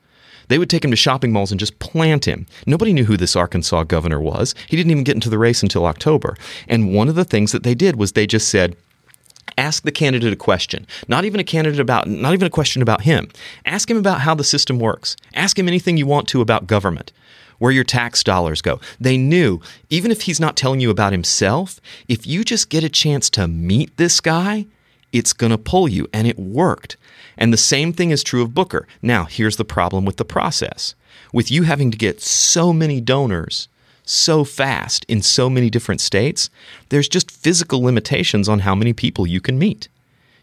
They 0.49 0.59
would 0.59 0.71
take 0.71 0.85
him 0.85 0.91
to 0.91 0.97
shopping 0.97 1.33
malls 1.33 1.51
and 1.51 1.59
just 1.59 1.79
plant 1.79 2.27
him. 2.27 2.47
Nobody 2.67 2.93
knew 2.93 3.05
who 3.05 3.17
this 3.17 3.37
Arkansas 3.37 3.85
governor 3.85 4.21
was. 4.21 4.55
He 4.69 4.77
didn't 4.77 4.91
even 4.91 5.05
get 5.05 5.15
into 5.15 5.31
the 5.31 5.39
race 5.39 5.63
until 5.63 5.87
October. 5.87 6.37
And 6.69 6.95
one 6.95 7.09
of 7.09 7.15
the 7.15 7.25
things 7.25 7.53
that 7.53 7.63
they 7.63 7.75
did 7.75 7.97
was 7.97 8.13
they 8.13 8.27
just 8.27 8.49
said, 8.49 8.77
ask 9.59 9.83
the 9.83 9.93
candidate 9.93 10.33
a 10.33 10.37
question. 10.37 10.87
Not 11.09 11.25
even 11.25 11.41
a 11.41 11.45
candidate 11.45 11.81
about 11.81 12.09
not 12.09 12.35
even 12.35 12.47
a 12.47 12.51
question 12.51 12.83
about 12.83 13.03
him. 13.03 13.29
Ask 13.65 13.91
him 13.91 13.97
about 13.97 14.21
how 14.21 14.35
the 14.35 14.45
system 14.45 14.79
works. 14.79 15.17
Ask 15.35 15.59
him 15.59 15.69
anything 15.69 15.97
you 15.97 16.07
want 16.07 16.29
to 16.29 16.41
about 16.41 16.67
government. 16.67 17.13
Where 17.59 17.73
your 17.73 17.85
tax 17.85 18.25
dollars 18.25 18.61
go. 18.61 18.81
They 19.01 19.17
knew 19.17 19.61
even 19.89 20.11
if 20.11 20.23
he's 20.23 20.41
not 20.41 20.57
telling 20.57 20.81
you 20.81 20.91
about 20.91 21.13
himself 21.13 21.81
if 22.09 22.27
you 22.27 22.45
just 22.45 22.69
get 22.69 22.85
a 22.85 22.89
chance 22.89 23.31
to 23.31 23.47
meet 23.47 23.97
this 23.97 24.21
guy 24.21 24.67
it's 25.13 25.33
going 25.33 25.53
to 25.53 25.59
pull 25.59 25.87
you 25.87 26.09
and 26.13 26.27
it 26.27 26.37
worked. 26.37 26.97
And 27.39 27.53
the 27.53 27.57
same 27.57 27.93
thing 27.93 28.11
is 28.11 28.25
true 28.25 28.43
of 28.43 28.53
booker. 28.53 28.89
Now 29.01 29.27
here's 29.27 29.57
the 29.57 29.65
problem 29.65 30.05
with 30.05 30.17
the 30.17 30.25
process. 30.25 30.97
With 31.33 31.53
you 31.53 31.63
having 31.63 31.93
to 31.93 31.97
get 31.97 32.21
so 32.21 32.73
many 32.73 33.01
donors 33.01 33.69
so 34.05 34.45
fast 34.45 35.05
in 35.09 35.23
so 35.23 35.49
many 35.49 35.71
different 35.71 36.01
states, 36.01 36.51
there's 36.89 37.09
just 37.09 37.31
physical 37.31 37.83
limitations 37.83 38.49
on 38.49 38.61
how 38.61 38.75
many 38.75 38.93
people 38.93 39.27
you 39.27 39.41
can 39.41 39.59
meet. 39.59 39.89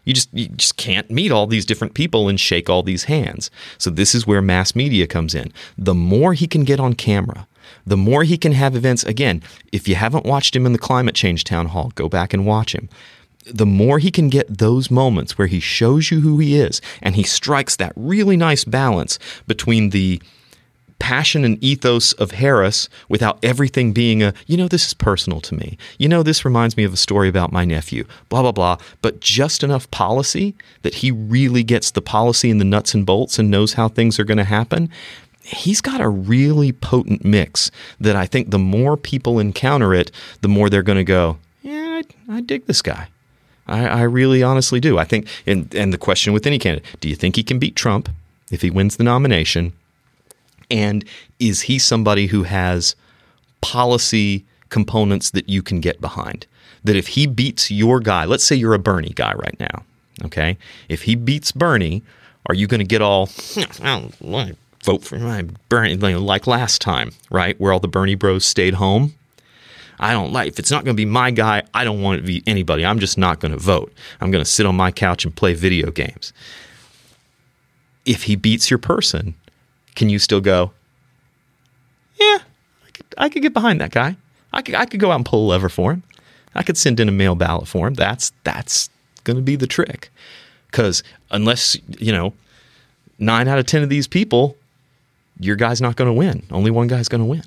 You 0.04 0.12
just 0.12 0.28
you 0.32 0.48
just 0.48 0.76
can't 0.76 1.10
meet 1.10 1.30
all 1.30 1.46
these 1.46 1.64
different 1.64 1.94
people 1.94 2.28
and 2.28 2.38
shake 2.38 2.68
all 2.68 2.82
these 2.82 3.04
hands. 3.04 3.50
So 3.78 3.88
this 3.88 4.14
is 4.14 4.26
where 4.26 4.42
mass 4.42 4.74
media 4.74 5.06
comes 5.06 5.34
in. 5.34 5.52
The 5.78 5.94
more 5.94 6.34
he 6.34 6.46
can 6.46 6.64
get 6.64 6.80
on 6.80 6.94
camera, 6.94 7.46
the 7.86 7.96
more 7.96 8.24
he 8.24 8.36
can 8.36 8.52
have 8.52 8.74
events 8.74 9.04
again, 9.04 9.42
if 9.70 9.86
you 9.86 9.94
haven't 9.94 10.26
watched 10.26 10.56
him 10.56 10.66
in 10.66 10.72
the 10.72 10.78
climate 10.78 11.14
change 11.14 11.44
town 11.44 11.66
hall, 11.66 11.92
go 11.94 12.08
back 12.08 12.34
and 12.34 12.46
watch 12.46 12.74
him. 12.74 12.88
The 13.46 13.66
more 13.66 13.98
he 13.98 14.10
can 14.10 14.28
get 14.28 14.58
those 14.58 14.90
moments 14.90 15.36
where 15.36 15.48
he 15.48 15.60
shows 15.60 16.10
you 16.10 16.20
who 16.20 16.38
he 16.38 16.56
is 16.56 16.80
and 17.00 17.16
he 17.16 17.24
strikes 17.24 17.76
that 17.76 17.92
really 17.96 18.36
nice 18.36 18.64
balance 18.64 19.18
between 19.46 19.90
the 19.90 20.20
passion 21.02 21.44
and 21.44 21.62
ethos 21.62 22.12
of 22.12 22.30
Harris 22.30 22.88
without 23.08 23.36
everything 23.42 23.92
being 23.92 24.22
a, 24.22 24.32
you 24.46 24.56
know, 24.56 24.68
this 24.68 24.86
is 24.86 24.94
personal 24.94 25.40
to 25.40 25.52
me. 25.52 25.76
You 25.98 26.08
know, 26.08 26.22
this 26.22 26.44
reminds 26.44 26.76
me 26.76 26.84
of 26.84 26.92
a 26.92 26.96
story 26.96 27.28
about 27.28 27.50
my 27.50 27.64
nephew, 27.64 28.04
blah, 28.28 28.42
blah, 28.42 28.52
blah. 28.52 28.76
But 29.02 29.18
just 29.18 29.64
enough 29.64 29.90
policy 29.90 30.54
that 30.82 30.94
he 30.94 31.10
really 31.10 31.64
gets 31.64 31.90
the 31.90 32.02
policy 32.02 32.52
and 32.52 32.60
the 32.60 32.64
nuts 32.64 32.94
and 32.94 33.04
bolts 33.04 33.36
and 33.36 33.50
knows 33.50 33.72
how 33.72 33.88
things 33.88 34.20
are 34.20 34.24
going 34.24 34.38
to 34.38 34.44
happen. 34.44 34.90
He's 35.42 35.80
got 35.80 36.00
a 36.00 36.08
really 36.08 36.70
potent 36.70 37.24
mix 37.24 37.72
that 37.98 38.14
I 38.14 38.26
think 38.26 38.50
the 38.50 38.60
more 38.60 38.96
people 38.96 39.40
encounter 39.40 39.92
it, 39.92 40.12
the 40.40 40.48
more 40.48 40.70
they're 40.70 40.84
going 40.84 40.98
to 40.98 41.04
go, 41.04 41.36
yeah, 41.62 42.00
I, 42.28 42.36
I 42.36 42.40
dig 42.42 42.66
this 42.66 42.80
guy. 42.80 43.08
I, 43.66 43.86
I 43.86 44.02
really 44.02 44.44
honestly 44.44 44.78
do. 44.78 44.98
I 44.98 45.04
think, 45.04 45.26
and, 45.48 45.74
and 45.74 45.92
the 45.92 45.98
question 45.98 46.32
with 46.32 46.46
any 46.46 46.60
candidate 46.60 46.86
do 47.00 47.08
you 47.08 47.16
think 47.16 47.34
he 47.34 47.42
can 47.42 47.58
beat 47.58 47.74
Trump 47.74 48.08
if 48.52 48.62
he 48.62 48.70
wins 48.70 48.98
the 48.98 49.04
nomination? 49.04 49.72
And 50.72 51.04
is 51.38 51.60
he 51.62 51.78
somebody 51.78 52.26
who 52.26 52.44
has 52.44 52.96
policy 53.60 54.44
components 54.70 55.30
that 55.30 55.48
you 55.48 55.62
can 55.62 55.80
get 55.80 56.00
behind? 56.00 56.46
That 56.82 56.96
if 56.96 57.08
he 57.08 57.26
beats 57.26 57.70
your 57.70 58.00
guy, 58.00 58.24
let's 58.24 58.42
say 58.42 58.56
you're 58.56 58.74
a 58.74 58.78
Bernie 58.78 59.12
guy 59.14 59.34
right 59.34 59.60
now, 59.60 59.84
okay? 60.24 60.56
If 60.88 61.02
he 61.02 61.14
beats 61.14 61.52
Bernie, 61.52 62.02
are 62.46 62.54
you 62.54 62.66
going 62.66 62.80
to 62.80 62.86
get 62.86 63.02
all, 63.02 63.26
hmm, 63.26 64.10
to 64.50 64.56
vote 64.82 65.04
for 65.04 65.18
my 65.18 65.42
Bernie, 65.68 65.94
like 65.96 66.46
last 66.46 66.80
time, 66.80 67.12
right? 67.30 67.60
Where 67.60 67.72
all 67.72 67.78
the 67.78 67.86
Bernie 67.86 68.16
bros 68.16 68.44
stayed 68.44 68.74
home? 68.74 69.14
I 70.00 70.12
don't 70.12 70.32
like, 70.32 70.48
if 70.48 70.58
it's 70.58 70.70
not 70.70 70.84
going 70.84 70.96
to 70.96 71.00
be 71.00 71.04
my 71.04 71.30
guy, 71.30 71.62
I 71.74 71.84
don't 71.84 72.02
want 72.02 72.18
it 72.18 72.22
to 72.22 72.26
be 72.26 72.42
anybody. 72.46 72.84
I'm 72.84 72.98
just 72.98 73.16
not 73.16 73.38
going 73.38 73.52
to 73.52 73.58
vote. 73.58 73.92
I'm 74.20 74.32
going 74.32 74.42
to 74.42 74.50
sit 74.50 74.66
on 74.66 74.74
my 74.74 74.90
couch 74.90 75.24
and 75.24 75.36
play 75.36 75.54
video 75.54 75.92
games. 75.92 76.32
If 78.04 78.24
he 78.24 78.34
beats 78.34 78.68
your 78.68 78.78
person, 78.78 79.34
can 79.94 80.08
you 80.08 80.18
still 80.18 80.40
go, 80.40 80.72
yeah, 82.18 82.38
I 82.86 82.90
could, 82.92 83.06
I 83.18 83.28
could 83.28 83.42
get 83.42 83.52
behind 83.52 83.80
that 83.80 83.90
guy. 83.90 84.16
I 84.52 84.62
could, 84.62 84.74
I 84.74 84.84
could 84.86 85.00
go 85.00 85.10
out 85.10 85.16
and 85.16 85.26
pull 85.26 85.46
a 85.46 85.48
lever 85.50 85.68
for 85.68 85.92
him. 85.92 86.02
I 86.54 86.62
could 86.62 86.76
send 86.76 87.00
in 87.00 87.08
a 87.08 87.12
mail 87.12 87.34
ballot 87.34 87.66
for 87.68 87.86
him. 87.88 87.94
That's, 87.94 88.32
that's 88.44 88.90
going 89.24 89.36
to 89.36 89.42
be 89.42 89.56
the 89.56 89.66
trick. 89.66 90.10
Because 90.70 91.02
unless, 91.30 91.76
you 91.98 92.12
know, 92.12 92.34
nine 93.18 93.48
out 93.48 93.58
of 93.58 93.66
10 93.66 93.82
of 93.82 93.88
these 93.88 94.06
people, 94.06 94.56
your 95.40 95.56
guy's 95.56 95.80
not 95.80 95.96
going 95.96 96.08
to 96.08 96.12
win. 96.12 96.42
Only 96.50 96.70
one 96.70 96.88
guy's 96.88 97.08
going 97.08 97.22
to 97.22 97.26
win. 97.26 97.42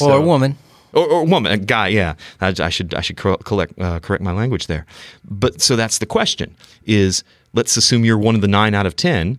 or 0.00 0.12
a 0.12 0.20
woman. 0.20 0.56
or, 0.92 1.06
or 1.06 1.24
woman, 1.24 1.52
a 1.52 1.56
guy. 1.56 1.88
Yeah, 1.88 2.14
I, 2.40 2.54
I 2.60 2.68
should 2.68 2.94
I 2.94 3.00
should 3.00 3.16
cor- 3.16 3.38
collect, 3.38 3.78
uh, 3.80 3.98
correct 4.00 4.22
my 4.22 4.32
language 4.32 4.66
there. 4.68 4.86
But 5.24 5.60
so 5.60 5.74
that's 5.76 5.98
the 5.98 6.06
question: 6.06 6.54
is 6.86 7.24
let's 7.52 7.76
assume 7.76 8.04
you're 8.04 8.18
one 8.18 8.34
of 8.36 8.40
the 8.40 8.48
nine 8.48 8.74
out 8.74 8.86
of 8.86 8.94
ten. 8.96 9.38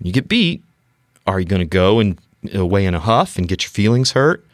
You 0.00 0.12
get 0.12 0.28
beat. 0.28 0.62
Are 1.26 1.40
you 1.40 1.46
going 1.46 1.60
to 1.60 1.66
go 1.66 1.98
and 1.98 2.18
uh, 2.54 2.60
away 2.60 2.84
in 2.84 2.94
a 2.94 3.00
huff 3.00 3.36
and 3.36 3.48
get 3.48 3.62
your 3.64 3.70
feelings 3.70 4.12
hurt 4.12 4.44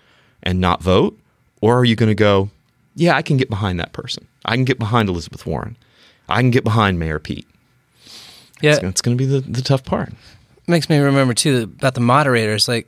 and 0.42 0.60
not 0.60 0.82
vote, 0.82 1.18
or 1.60 1.78
are 1.78 1.84
you 1.84 1.96
going 1.96 2.08
to 2.08 2.14
go? 2.14 2.50
Yeah, 2.94 3.16
I 3.16 3.22
can 3.22 3.36
get 3.36 3.48
behind 3.48 3.78
that 3.80 3.92
person. 3.92 4.26
I 4.44 4.54
can 4.56 4.64
get 4.64 4.78
behind 4.78 5.08
Elizabeth 5.08 5.46
Warren. 5.46 5.76
I 6.28 6.40
can 6.40 6.50
get 6.50 6.64
behind 6.64 6.98
Mayor 6.98 7.18
Pete. 7.18 7.46
Yeah, 8.60 8.78
That's 8.78 9.00
going 9.02 9.16
to 9.16 9.24
be 9.24 9.28
the, 9.28 9.40
the 9.40 9.62
tough 9.62 9.84
part. 9.84 10.12
makes 10.68 10.88
me 10.88 10.98
remember 10.98 11.34
too 11.34 11.62
about 11.78 11.94
the 11.94 12.00
moderators. 12.00 12.68
Like, 12.68 12.86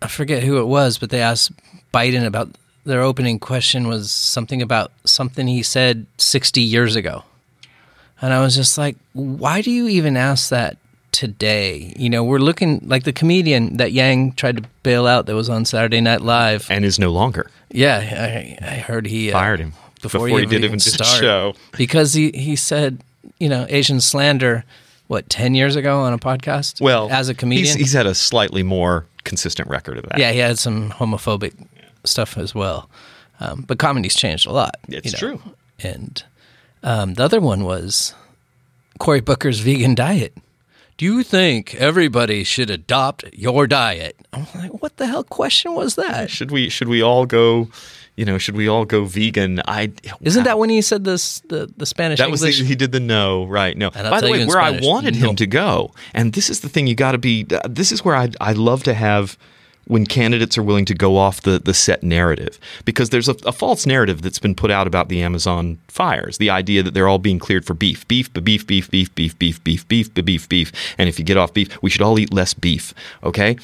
I 0.00 0.06
forget 0.08 0.42
who 0.44 0.58
it 0.58 0.66
was, 0.66 0.98
but 0.98 1.10
they 1.10 1.20
asked 1.20 1.50
Biden 1.92 2.24
about 2.24 2.50
their 2.84 3.02
opening 3.02 3.38
question 3.38 3.88
was 3.88 4.10
something 4.10 4.62
about 4.62 4.92
something 5.04 5.46
he 5.46 5.62
said 5.62 6.06
60 6.18 6.60
years 6.60 6.94
ago. 6.96 7.24
And 8.22 8.32
I 8.32 8.40
was 8.40 8.54
just 8.54 8.78
like, 8.78 8.96
why 9.12 9.60
do 9.60 9.70
you 9.70 9.88
even 9.88 10.16
ask 10.16 10.50
that 10.50 10.78
today? 11.12 11.94
You 11.96 12.10
know, 12.10 12.24
we're 12.24 12.38
looking 12.38 12.80
like 12.84 13.04
the 13.04 13.12
comedian 13.12 13.76
that 13.76 13.92
Yang 13.92 14.32
tried 14.32 14.56
to 14.58 14.62
bail 14.82 15.06
out 15.06 15.26
that 15.26 15.34
was 15.34 15.48
on 15.48 15.64
Saturday 15.64 16.00
Night 16.00 16.20
Live. 16.20 16.70
And 16.70 16.84
is 16.84 16.98
no 16.98 17.10
longer 17.10 17.50
Yeah, 17.70 17.98
I, 17.98 18.58
I 18.60 18.74
heard 18.76 19.06
he 19.06 19.30
uh, 19.30 19.32
fired 19.32 19.60
him 19.60 19.74
before, 20.02 20.28
he, 20.28 20.36
he, 20.36 20.46
did 20.46 20.64
even 20.64 20.78
started. 20.78 21.20
show. 21.20 21.54
because 21.76 22.14
he 22.14 22.30
he 22.30 22.54
said 22.54 23.00
you 23.40 23.48
know 23.48 23.66
Asian 23.68 24.00
slander 24.00 24.64
what 25.08 25.28
ten 25.28 25.54
years 25.54 25.74
ago 25.76 26.00
on 26.00 26.12
a 26.12 26.18
podcast. 26.18 26.80
Well, 26.80 27.08
as 27.10 27.28
a 27.28 27.34
comedian, 27.34 27.66
he's, 27.66 27.74
he's 27.74 27.92
had 27.92 28.06
a 28.06 28.14
slightly 28.14 28.62
more 28.62 29.06
consistent 29.24 29.68
record 29.68 29.98
of 29.98 30.04
that. 30.08 30.18
yeah, 30.18 30.32
he 30.32 30.38
had 30.38 30.58
some 30.58 30.90
homophobic 30.90 31.54
stuff 32.04 32.38
as 32.38 32.54
well. 32.54 32.88
Um, 33.40 33.64
but 33.66 33.78
comedy's 33.78 34.14
changed 34.16 34.46
a 34.46 34.52
lot. 34.52 34.76
It's 34.88 35.06
you 35.06 35.12
know. 35.12 35.36
true. 35.36 35.52
And 35.80 36.22
um, 36.82 37.14
the 37.14 37.24
other 37.24 37.40
one 37.40 37.64
was 37.64 38.14
Cory 38.98 39.20
Booker's 39.20 39.60
vegan 39.60 39.94
diet. 39.94 40.32
Do 40.98 41.04
you 41.04 41.22
think 41.22 41.76
everybody 41.76 42.42
should 42.42 42.70
adopt 42.70 43.24
your 43.32 43.68
diet? 43.68 44.16
I'm 44.32 44.46
like, 44.56 44.82
what 44.82 44.96
the 44.96 45.06
hell 45.06 45.22
question 45.22 45.74
was 45.74 45.94
that? 45.94 46.28
should 46.28 46.50
we 46.50 46.68
should 46.68 46.88
we 46.88 47.00
all 47.00 47.24
go 47.24 47.68
you 48.16 48.24
know 48.24 48.36
should 48.36 48.56
we 48.56 48.68
all 48.68 48.84
go 48.84 49.04
vegan 49.04 49.62
i 49.68 49.92
Isn't 50.22 50.42
that 50.42 50.58
when 50.58 50.70
he 50.70 50.82
said 50.82 51.04
this 51.04 51.38
the, 51.48 51.72
the 51.76 51.86
Spanish 51.86 52.18
that 52.18 52.32
was 52.32 52.40
the, 52.40 52.50
he 52.50 52.74
did 52.74 52.90
the 52.90 52.98
no 52.98 53.46
right 53.46 53.76
no 53.76 53.92
And 53.94 54.10
by 54.10 54.20
the 54.20 54.28
way 54.28 54.44
where 54.44 54.60
Spanish, 54.60 54.84
i 54.84 54.86
wanted 54.86 55.20
no. 55.20 55.30
him 55.30 55.36
to 55.36 55.46
go 55.46 55.94
and 56.14 56.32
this 56.32 56.50
is 56.50 56.60
the 56.60 56.68
thing 56.68 56.88
you 56.88 56.96
got 56.96 57.12
to 57.12 57.18
be 57.18 57.46
uh, 57.48 57.60
this 57.68 57.92
is 57.92 58.04
where 58.04 58.16
i 58.16 58.28
i 58.40 58.52
love 58.52 58.82
to 58.82 58.94
have 58.94 59.38
when 59.88 60.06
candidates 60.06 60.56
are 60.56 60.62
willing 60.62 60.84
to 60.84 60.94
go 60.94 61.16
off 61.16 61.40
the, 61.40 61.58
the 61.58 61.74
set 61.74 62.02
narrative 62.02 62.60
because 62.84 63.10
there's 63.10 63.28
a, 63.28 63.34
a 63.44 63.52
false 63.52 63.86
narrative 63.86 64.22
that's 64.22 64.38
been 64.38 64.54
put 64.54 64.70
out 64.70 64.86
about 64.86 65.08
the 65.08 65.22
Amazon 65.22 65.78
fires. 65.88 66.38
The 66.38 66.50
idea 66.50 66.82
that 66.82 66.94
they're 66.94 67.08
all 67.08 67.18
being 67.18 67.38
cleared 67.38 67.64
for 67.64 67.74
beef, 67.74 68.06
beef, 68.06 68.32
beef, 68.32 68.66
beef, 68.66 68.66
beef, 68.66 68.90
beef, 68.90 69.14
beef, 69.14 69.34
beef, 69.34 69.88
beef, 69.88 70.14
beef, 70.14 70.48
beef, 70.48 70.94
and 70.98 71.08
if 71.08 71.18
you 71.18 71.24
get 71.24 71.36
off 71.36 71.54
beef, 71.54 71.82
we 71.82 71.90
should 71.90 72.02
all 72.02 72.18
eat 72.18 72.32
less 72.32 72.54
beef. 72.54 72.94
Okay, 73.24 73.56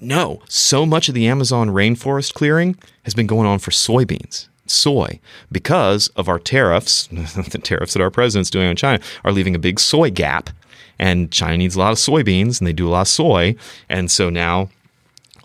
no, 0.00 0.42
so 0.48 0.84
much 0.84 1.08
of 1.08 1.14
the 1.14 1.26
Amazon 1.28 1.70
rainforest 1.70 2.34
clearing 2.34 2.76
has 3.04 3.14
been 3.14 3.26
going 3.26 3.46
on 3.46 3.60
for 3.60 3.70
soybeans, 3.70 4.48
soy, 4.66 5.20
because 5.52 6.08
of 6.08 6.28
our 6.28 6.40
tariffs. 6.40 7.06
the 7.12 7.60
tariffs 7.62 7.94
that 7.94 8.02
our 8.02 8.10
president's 8.10 8.50
doing 8.50 8.68
on 8.68 8.76
China 8.76 9.02
are 9.24 9.32
leaving 9.32 9.54
a 9.54 9.60
big 9.60 9.78
soy 9.78 10.10
gap, 10.10 10.50
and 10.98 11.30
China 11.30 11.56
needs 11.56 11.76
a 11.76 11.78
lot 11.78 11.92
of 11.92 11.98
soybeans, 11.98 12.58
and 12.58 12.66
they 12.66 12.72
do 12.72 12.88
a 12.88 12.90
lot 12.90 13.02
of 13.02 13.08
soy, 13.08 13.54
and 13.88 14.10
so 14.10 14.28
now 14.28 14.68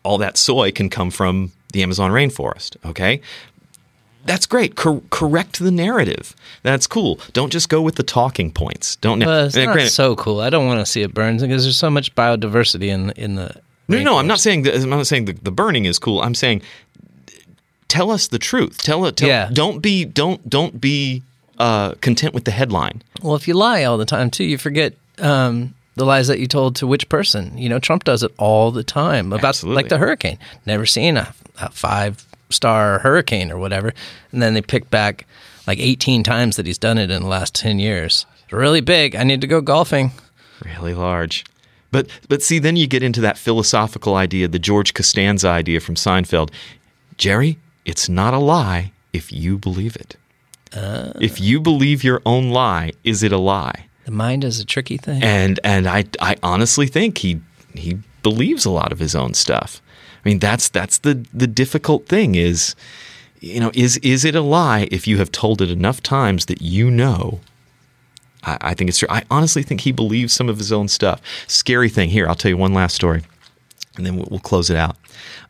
all 0.04 0.18
that 0.20 0.38
soy 0.38 0.72
can 0.72 0.90
come 0.90 1.12
from 1.12 1.52
the 1.74 1.84
Amazon 1.84 2.12
rainforest. 2.12 2.78
Okay. 2.86 3.22
That's 4.26 4.46
great. 4.46 4.76
Cor- 4.76 5.02
correct 5.10 5.60
the 5.60 5.72
narrative. 5.72 6.36
That's 6.62 6.88
cool. 6.88 7.20
Don't 7.34 7.52
just 7.52 7.70
go 7.70 7.82
with 7.82 7.96
the 7.96 8.04
talking 8.04 8.52
points. 8.52 8.98
Don't. 8.98 9.20
Well, 9.20 9.46
it's 9.46 9.56
not 9.56 9.74
granted- 9.74 9.92
so 9.92 10.16
cool. 10.16 10.42
I 10.42 10.50
don't 10.50 10.68
want 10.68 10.80
to 10.82 10.86
see 10.86 11.02
it 11.02 11.14
burn 11.14 11.38
because 11.38 11.64
there's 11.64 11.78
so 11.78 11.90
much 11.90 12.14
biodiversity 12.16 12.90
in 12.90 13.12
in 13.12 13.36
the. 13.36 13.56
No, 13.88 14.04
no, 14.04 14.18
I'm 14.20 14.28
not 14.28 14.40
saying 14.40 14.64
that, 14.64 14.76
I'm 14.76 14.90
not 14.90 15.08
saying 15.08 15.26
the, 15.26 15.34
the 15.34 15.52
burning 15.52 15.86
is 15.86 15.98
cool. 15.98 16.22
I'm 16.22 16.36
saying 16.36 16.62
tell 17.88 18.12
us 18.12 18.28
the 18.28 18.38
truth. 18.38 18.78
Tell 18.84 19.06
it. 19.06 19.18
Tell, 19.18 19.28
Yeah. 19.28 19.50
Don't 19.52 19.82
be 19.82 20.06
don't 20.06 20.48
don't 20.48 20.80
be 20.80 21.24
uh, 21.58 21.94
content 21.96 22.34
with 22.34 22.44
the 22.46 22.52
headline. 22.52 23.02
Well, 23.24 23.36
if 23.36 23.48
you 23.48 23.54
lie 23.56 23.84
all 23.84 23.98
the 23.98 24.06
time 24.06 24.30
too, 24.30 24.44
you 24.44 24.58
forget 24.58 24.94
um, 25.18 25.74
the 25.96 26.06
lies 26.06 26.28
that 26.28 26.40
you 26.40 26.48
told 26.48 26.76
to 26.78 26.88
which 26.88 27.10
person. 27.10 27.58
You 27.58 27.70
know, 27.70 27.80
Trump 27.80 28.04
does 28.04 28.24
it 28.24 28.32
all 28.38 28.72
the 28.72 28.84
time 28.84 29.34
about 29.34 29.50
Absolutely. 29.50 29.76
like 29.76 29.90
the 29.90 29.98
hurricane. 29.98 30.38
Never 30.66 30.86
seen 30.86 31.18
a, 31.18 31.34
a 31.60 31.70
five 31.72 32.26
star 32.50 33.00
hurricane 33.00 33.52
or 33.52 33.58
whatever, 33.58 33.94
and 34.32 34.42
then 34.42 34.54
they 34.54 34.62
pick 34.62 34.90
back 34.90 35.26
like 35.68 35.80
18 35.80 36.24
times 36.24 36.56
that 36.56 36.66
he's 36.66 36.78
done 36.78 36.98
it 36.98 37.12
in 37.12 37.22
the 37.22 37.28
last 37.28 37.54
10 37.56 37.80
years. 37.80 38.26
Really 38.52 38.82
big. 38.82 39.16
I 39.16 39.24
need 39.24 39.42
to 39.42 39.48
go 39.48 39.62
golfing. 39.62 40.12
Really 40.66 40.94
large. 40.94 41.46
But 41.92 42.08
but 42.28 42.42
see, 42.42 42.60
then 42.60 42.76
you 42.76 42.88
get 42.88 43.04
into 43.04 43.22
that 43.22 43.38
philosophical 43.38 44.16
idea, 44.16 44.48
the 44.48 44.60
George 44.60 44.94
Costanza 44.94 45.48
idea 45.48 45.80
from 45.80 45.96
Seinfeld. 45.96 46.52
Jerry, 47.18 47.58
it's 47.86 48.08
not 48.08 48.34
a 48.34 48.40
lie 48.40 48.92
if 49.12 49.32
you 49.32 49.58
believe 49.58 49.96
it. 49.96 50.16
Ah. 50.76 51.12
If 51.20 51.42
you 51.42 51.60
believe 51.60 52.04
your 52.04 52.22
own 52.26 52.50
lie, 52.52 52.92
is 53.04 53.24
it 53.24 53.32
a 53.32 53.38
lie? 53.38 53.88
The 54.10 54.16
mind 54.16 54.44
is 54.44 54.60
a 54.60 54.66
tricky 54.66 54.98
thing. 54.98 55.22
and 55.22 55.60
and 55.64 55.88
I 55.88 56.06
I 56.20 56.36
honestly 56.42 56.88
think 56.88 57.20
he 57.20 57.42
he 57.76 58.00
believes 58.24 58.66
a 58.66 58.72
lot 58.72 58.92
of 58.92 58.98
his 58.98 59.14
own 59.14 59.36
stuff. 59.36 59.82
I 60.26 60.30
mean 60.30 60.40
that's 60.40 60.68
that's 60.68 60.98
the 60.98 61.24
the 61.32 61.46
difficult 61.46 62.08
thing 62.08 62.34
is 62.34 62.76
you 63.40 63.60
know 63.60 63.70
is 63.76 63.98
is 63.98 64.26
it 64.26 64.34
a 64.34 64.42
lie 64.42 64.88
if 64.90 65.06
you 65.08 65.20
have 65.20 65.32
told 65.32 65.62
it 65.62 65.70
enough 65.70 66.02
times 66.02 66.48
that 66.48 66.60
you 66.60 66.90
know 66.90 67.40
I, 68.44 68.58
I 68.62 68.74
think 68.74 68.90
it's 68.90 68.98
true. 68.98 69.08
I 69.12 69.22
honestly 69.30 69.62
think 69.62 69.82
he 69.82 69.92
believes 69.92 70.34
some 70.34 70.50
of 70.50 70.58
his 70.58 70.72
own 70.72 70.88
stuff. 70.88 71.22
Scary 71.46 71.88
thing 71.90 72.10
here. 72.10 72.28
I'll 72.28 72.34
tell 72.36 72.50
you 72.50 72.58
one 72.58 72.74
last 72.74 72.96
story, 72.96 73.22
and 73.96 74.06
then 74.08 74.16
we'll, 74.16 74.28
we'll 74.32 74.40
close 74.40 74.72
it 74.72 74.78
out. 74.78 74.98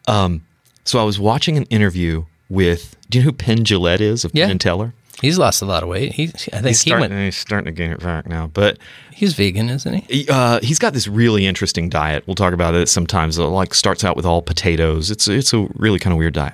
Um, 0.06 0.44
so 0.84 1.00
I 1.00 1.04
was 1.04 1.18
watching 1.18 1.56
an 1.56 1.64
interview 1.70 2.26
with. 2.50 2.98
Do 3.10 3.20
you 3.20 3.24
know 3.24 3.30
who 3.32 3.38
Penn 3.38 3.60
Jillette 3.60 4.02
is 4.02 4.26
of 4.26 4.32
Yeah. 4.34 4.46
Penn 4.46 4.52
and 4.52 4.62
Teller? 4.62 4.94
He's 5.22 5.38
lost 5.38 5.62
a 5.62 5.66
lot 5.66 5.84
of 5.84 5.90
weight. 5.90 6.14
He, 6.14 6.24
I 6.24 6.28
think 6.28 6.66
He's 6.68 6.82
he 6.82 6.90
starting, 6.92 7.10
went. 7.12 7.24
he's 7.26 7.38
starting 7.38 7.66
to 7.66 7.72
gain 7.72 7.92
it 7.92 8.00
back 8.00 8.28
now, 8.28 8.48
but 8.48 8.78
He's 9.14 9.34
vegan, 9.34 9.70
isn't 9.70 9.94
he? 10.10 10.28
uh, 10.30 10.60
he's 10.62 10.80
got 10.80 10.94
this 10.94 11.08
really 11.08 11.46
interesting 11.46 11.90
diet. 11.90 12.24
We'll 12.26 12.36
talk 12.36 12.54
about 12.54 12.74
it 12.76 12.88
sometimes. 12.88 13.38
It 13.38 13.44
like 13.44 13.74
starts 13.74 14.04
out 14.06 14.16
with 14.16 14.26
all 14.26 14.42
potatoes. 14.42 15.12
It's 15.12 15.28
it's 15.28 15.54
a 15.54 15.68
really 15.76 16.00
kind 16.00 16.14
of 16.14 16.18
weird 16.20 16.34
diet. 16.36 16.54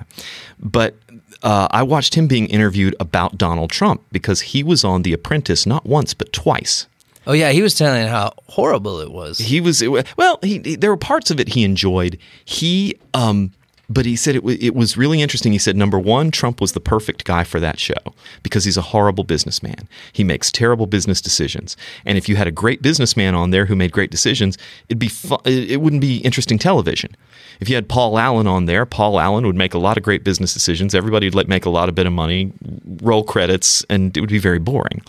But 0.58 0.96
uh, 1.42 1.68
I 1.70 1.82
watched 1.84 2.14
him 2.14 2.26
being 2.26 2.46
interviewed 2.46 2.96
about 2.98 3.38
Donald 3.38 3.70
Trump 3.70 4.02
because 4.10 4.40
he 4.40 4.62
was 4.64 4.82
on 4.84 5.02
The 5.02 5.12
Apprentice 5.12 5.64
not 5.66 5.86
once 5.86 6.12
but 6.14 6.32
twice. 6.32 6.86
Oh 7.28 7.32
yeah, 7.32 7.50
he 7.50 7.60
was 7.62 7.74
telling 7.74 8.06
how 8.08 8.32
horrible 8.48 9.00
it 9.00 9.10
was. 9.12 9.38
He 9.38 9.60
was 9.60 9.82
well. 10.16 10.38
He, 10.42 10.58
he- 10.64 10.76
there 10.76 10.90
were 10.90 10.96
parts 10.96 11.30
of 11.30 11.38
it 11.38 11.48
he 11.50 11.62
enjoyed. 11.64 12.18
He 12.44 12.96
um, 13.14 13.52
but 13.88 14.04
he 14.04 14.16
said 14.16 14.34
it 14.34 14.42
was 14.42 14.56
it 14.56 14.74
was 14.74 14.96
really 14.96 15.22
interesting. 15.22 15.52
He 15.52 15.58
said 15.58 15.76
number 15.76 15.98
one, 15.98 16.30
Trump 16.30 16.60
was 16.60 16.72
the 16.72 16.80
perfect 16.80 17.24
guy 17.24 17.44
for 17.44 17.60
that 17.60 17.78
show 17.78 17.94
because 18.42 18.64
he's 18.64 18.76
a 18.76 18.82
horrible 18.82 19.24
businessman. 19.24 19.88
He 20.12 20.24
makes 20.24 20.50
terrible 20.50 20.86
business 20.86 21.20
decisions, 21.20 21.76
and 22.04 22.18
if 22.18 22.28
you 22.28 22.36
had 22.36 22.46
a 22.46 22.52
great 22.52 22.82
businessman 22.82 23.34
on 23.34 23.50
there 23.50 23.66
who 23.66 23.76
made 23.76 23.92
great 23.92 24.10
decisions, 24.10 24.58
it'd 24.88 24.98
be 24.98 25.08
fu- 25.08 25.38
it 25.44 25.80
wouldn't 25.80 26.02
be 26.02 26.18
interesting 26.18 26.58
television. 26.58 27.14
If 27.60 27.68
you 27.68 27.74
had 27.74 27.88
Paul 27.88 28.18
Allen 28.18 28.46
on 28.46 28.66
there, 28.66 28.84
Paul 28.84 29.18
Allen 29.18 29.46
would 29.46 29.56
make 29.56 29.72
a 29.72 29.78
lot 29.78 29.96
of 29.96 30.02
great 30.02 30.24
business 30.24 30.52
decisions. 30.52 30.94
Everybody 30.94 31.30
would 31.30 31.48
make 31.48 31.64
a 31.64 31.70
lot 31.70 31.88
of 31.88 31.94
bit 31.94 32.06
of 32.06 32.12
money, 32.12 32.52
roll 33.00 33.24
credits, 33.24 33.84
and 33.88 34.14
it 34.16 34.20
would 34.20 34.30
be 34.30 34.38
very 34.38 34.58
boring. 34.58 35.02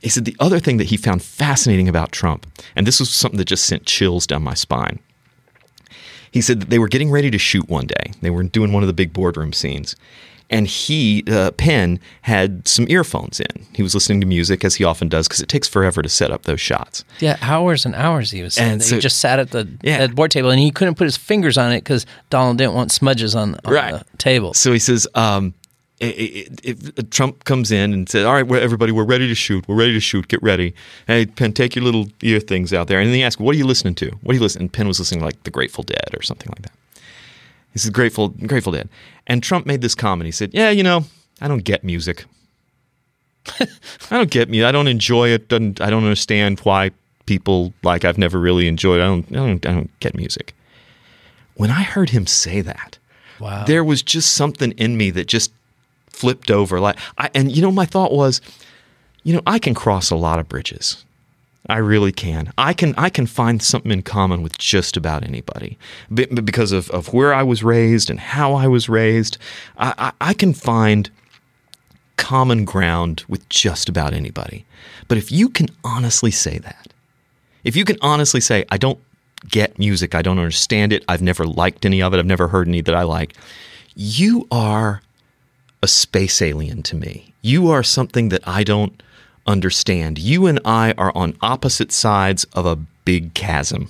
He 0.00 0.08
said 0.08 0.24
the 0.24 0.36
other 0.38 0.60
thing 0.60 0.76
that 0.76 0.88
he 0.88 0.96
found 0.96 1.22
fascinating 1.22 1.88
about 1.88 2.12
Trump, 2.12 2.46
and 2.76 2.86
this 2.86 3.00
was 3.00 3.10
something 3.10 3.38
that 3.38 3.46
just 3.46 3.64
sent 3.64 3.86
chills 3.86 4.26
down 4.26 4.44
my 4.44 4.54
spine. 4.54 5.00
He 6.30 6.40
said 6.40 6.60
that 6.60 6.70
they 6.70 6.78
were 6.78 6.88
getting 6.88 7.10
ready 7.10 7.30
to 7.30 7.38
shoot 7.38 7.68
one 7.68 7.86
day. 7.86 8.12
They 8.20 8.30
were 8.30 8.42
doing 8.42 8.72
one 8.72 8.82
of 8.82 8.86
the 8.86 8.92
big 8.92 9.12
boardroom 9.12 9.52
scenes. 9.52 9.96
And 10.50 10.66
he, 10.66 11.24
uh, 11.30 11.50
Penn, 11.50 12.00
had 12.22 12.66
some 12.66 12.86
earphones 12.88 13.38
in. 13.38 13.66
He 13.74 13.82
was 13.82 13.92
listening 13.94 14.22
to 14.22 14.26
music, 14.26 14.64
as 14.64 14.76
he 14.76 14.84
often 14.84 15.08
does, 15.10 15.28
because 15.28 15.42
it 15.42 15.48
takes 15.50 15.68
forever 15.68 16.00
to 16.00 16.08
set 16.08 16.30
up 16.30 16.44
those 16.44 16.58
shots. 16.60 17.04
Yeah, 17.20 17.36
hours 17.42 17.84
and 17.84 17.94
hours 17.94 18.30
he 18.30 18.42
was 18.42 18.54
saying. 18.54 18.72
And 18.72 18.80
that 18.80 18.84
so- 18.84 18.94
he 18.94 19.00
just 19.02 19.18
sat 19.18 19.38
at 19.38 19.50
the 19.50 19.68
Yeah. 19.82 19.98
at 19.98 20.08
the 20.10 20.14
board 20.16 20.30
table 20.30 20.48
and 20.50 20.58
he 20.58 20.70
couldn't 20.70 20.94
put 20.94 21.04
his 21.04 21.18
fingers 21.18 21.58
on 21.58 21.72
it 21.72 21.80
because 21.84 22.06
Donald 22.30 22.56
didn't 22.56 22.72
want 22.72 22.92
smudges 22.92 23.34
on, 23.34 23.56
on 23.62 23.72
Right. 23.74 23.92
the 23.92 24.16
table. 24.16 24.54
So 24.54 24.72
he 24.72 24.78
says, 24.78 25.06
um, 25.14 25.52
if 26.00 26.98
uh, 26.98 27.02
Trump 27.10 27.44
comes 27.44 27.70
in 27.70 27.92
and 27.92 28.08
says, 28.08 28.24
"All 28.24 28.32
right, 28.34 28.46
we're, 28.46 28.60
everybody, 28.60 28.92
we're 28.92 29.04
ready 29.04 29.26
to 29.28 29.34
shoot. 29.34 29.66
We're 29.68 29.76
ready 29.76 29.92
to 29.94 30.00
shoot. 30.00 30.28
Get 30.28 30.42
ready." 30.42 30.74
Hey, 31.06 31.26
Penn, 31.26 31.52
take 31.52 31.74
your 31.74 31.84
little 31.84 32.08
ear 32.22 32.40
things 32.40 32.72
out 32.72 32.86
there. 32.88 33.00
And 33.00 33.08
then 33.08 33.14
he 33.14 33.22
asked, 33.22 33.40
"What 33.40 33.54
are 33.54 33.58
you 33.58 33.66
listening 33.66 33.94
to? 33.96 34.10
What 34.22 34.32
are 34.32 34.36
you 34.36 34.40
listening?" 34.42 34.64
And 34.64 34.72
Penn 34.72 34.86
was 34.88 34.98
listening 34.98 35.20
to, 35.20 35.26
like 35.26 35.42
the 35.44 35.50
Grateful 35.50 35.84
Dead 35.84 36.10
or 36.16 36.22
something 36.22 36.48
like 36.50 36.62
that. 36.62 36.72
He 37.72 37.78
said, 37.78 37.92
"Grateful, 37.92 38.28
Grateful 38.28 38.72
Dead." 38.72 38.88
And 39.26 39.42
Trump 39.42 39.66
made 39.66 39.80
this 39.80 39.94
comment. 39.94 40.26
He 40.26 40.32
said, 40.32 40.50
"Yeah, 40.54 40.70
you 40.70 40.82
know, 40.82 41.04
I 41.40 41.48
don't 41.48 41.64
get 41.64 41.82
music." 41.84 42.24
I 43.60 43.66
don't 44.10 44.30
get 44.30 44.48
me. 44.48 44.62
I 44.64 44.72
don't 44.72 44.88
enjoy 44.88 45.28
it. 45.30 45.48
Doesn't 45.48 45.80
I 45.80 45.90
don't 45.90 46.04
understand 46.04 46.60
why 46.60 46.90
people 47.26 47.72
like 47.82 48.04
I've 48.04 48.18
never 48.18 48.38
really 48.38 48.68
enjoyed. 48.68 49.00
It. 49.00 49.04
I 49.04 49.06
don't. 49.06 49.26
I 49.32 49.34
don't. 49.34 49.66
I 49.66 49.72
don't 49.72 50.00
get 50.00 50.14
music. 50.14 50.54
When 51.54 51.70
I 51.70 51.82
heard 51.82 52.10
him 52.10 52.26
say 52.26 52.60
that, 52.60 52.98
Wow. 53.40 53.64
there 53.64 53.82
was 53.82 54.02
just 54.02 54.32
something 54.34 54.72
in 54.72 54.96
me 54.96 55.10
that 55.10 55.26
just 55.26 55.50
flipped 56.18 56.50
over. 56.50 56.80
Like 56.80 56.98
I 57.16 57.30
and 57.34 57.54
you 57.54 57.62
know 57.62 57.70
my 57.70 57.86
thought 57.86 58.12
was, 58.12 58.40
you 59.22 59.34
know, 59.34 59.42
I 59.46 59.58
can 59.58 59.74
cross 59.74 60.10
a 60.10 60.16
lot 60.16 60.38
of 60.38 60.48
bridges. 60.48 61.04
I 61.68 61.78
really 61.78 62.12
can. 62.12 62.52
I 62.56 62.72
can 62.72 62.94
I 62.96 63.10
can 63.10 63.26
find 63.26 63.62
something 63.62 63.92
in 63.92 64.02
common 64.02 64.42
with 64.42 64.56
just 64.58 64.96
about 64.96 65.22
anybody 65.22 65.78
Be- 66.12 66.26
because 66.26 66.72
of, 66.72 66.90
of 66.90 67.12
where 67.12 67.34
I 67.34 67.42
was 67.42 67.62
raised 67.62 68.10
and 68.10 68.18
how 68.18 68.54
I 68.54 68.66
was 68.66 68.88
raised. 68.88 69.38
I, 69.76 69.94
I, 69.98 70.30
I 70.30 70.34
can 70.34 70.54
find 70.54 71.10
common 72.16 72.64
ground 72.64 73.24
with 73.28 73.48
just 73.48 73.88
about 73.88 74.12
anybody. 74.12 74.64
But 75.08 75.18
if 75.18 75.30
you 75.30 75.48
can 75.48 75.68
honestly 75.84 76.30
say 76.30 76.58
that, 76.58 76.92
if 77.64 77.76
you 77.76 77.84
can 77.84 77.96
honestly 78.00 78.40
say, 78.40 78.64
I 78.70 78.76
don't 78.76 78.98
get 79.48 79.78
music, 79.78 80.14
I 80.14 80.22
don't 80.22 80.38
understand 80.38 80.92
it, 80.92 81.04
I've 81.08 81.22
never 81.22 81.46
liked 81.46 81.86
any 81.86 82.02
of 82.02 82.12
it, 82.12 82.18
I've 82.18 82.26
never 82.26 82.48
heard 82.48 82.66
any 82.66 82.80
that 82.80 82.94
I 82.94 83.02
like, 83.02 83.34
you 83.94 84.46
are 84.50 85.00
a 85.82 85.88
space 85.88 86.42
alien 86.42 86.82
to 86.84 86.96
me. 86.96 87.32
You 87.42 87.70
are 87.70 87.82
something 87.82 88.30
that 88.30 88.46
I 88.46 88.64
don't 88.64 89.02
understand. 89.46 90.18
You 90.18 90.46
and 90.46 90.60
I 90.64 90.92
are 90.98 91.12
on 91.14 91.36
opposite 91.40 91.92
sides 91.92 92.44
of 92.52 92.66
a 92.66 92.76
big 93.04 93.34
chasm. 93.34 93.88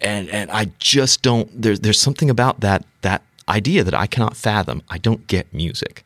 And 0.00 0.28
and 0.28 0.50
I 0.50 0.70
just 0.78 1.22
don't 1.22 1.50
there's 1.62 1.80
there's 1.80 2.00
something 2.00 2.28
about 2.28 2.60
that 2.60 2.84
that 3.00 3.22
idea 3.48 3.82
that 3.84 3.94
I 3.94 4.06
cannot 4.06 4.36
fathom. 4.36 4.82
I 4.90 4.98
don't 4.98 5.26
get 5.26 5.52
music. 5.54 6.04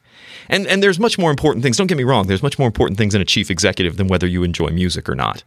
And 0.49 0.67
and 0.67 0.83
there's 0.83 1.01
much 1.01 1.19
more 1.19 1.31
important 1.31 1.65
things. 1.65 1.77
Don't 1.77 1.89
get 1.89 1.99
me 1.99 2.05
wrong. 2.05 2.29
There's 2.29 2.43
much 2.43 2.59
more 2.59 2.69
important 2.69 2.99
things 2.99 3.15
in 3.15 3.21
a 3.21 3.25
chief 3.25 3.51
executive 3.51 3.97
than 3.97 4.07
whether 4.07 4.27
you 4.27 4.45
enjoy 4.45 4.69
music 4.69 5.09
or 5.09 5.17
not. 5.17 5.43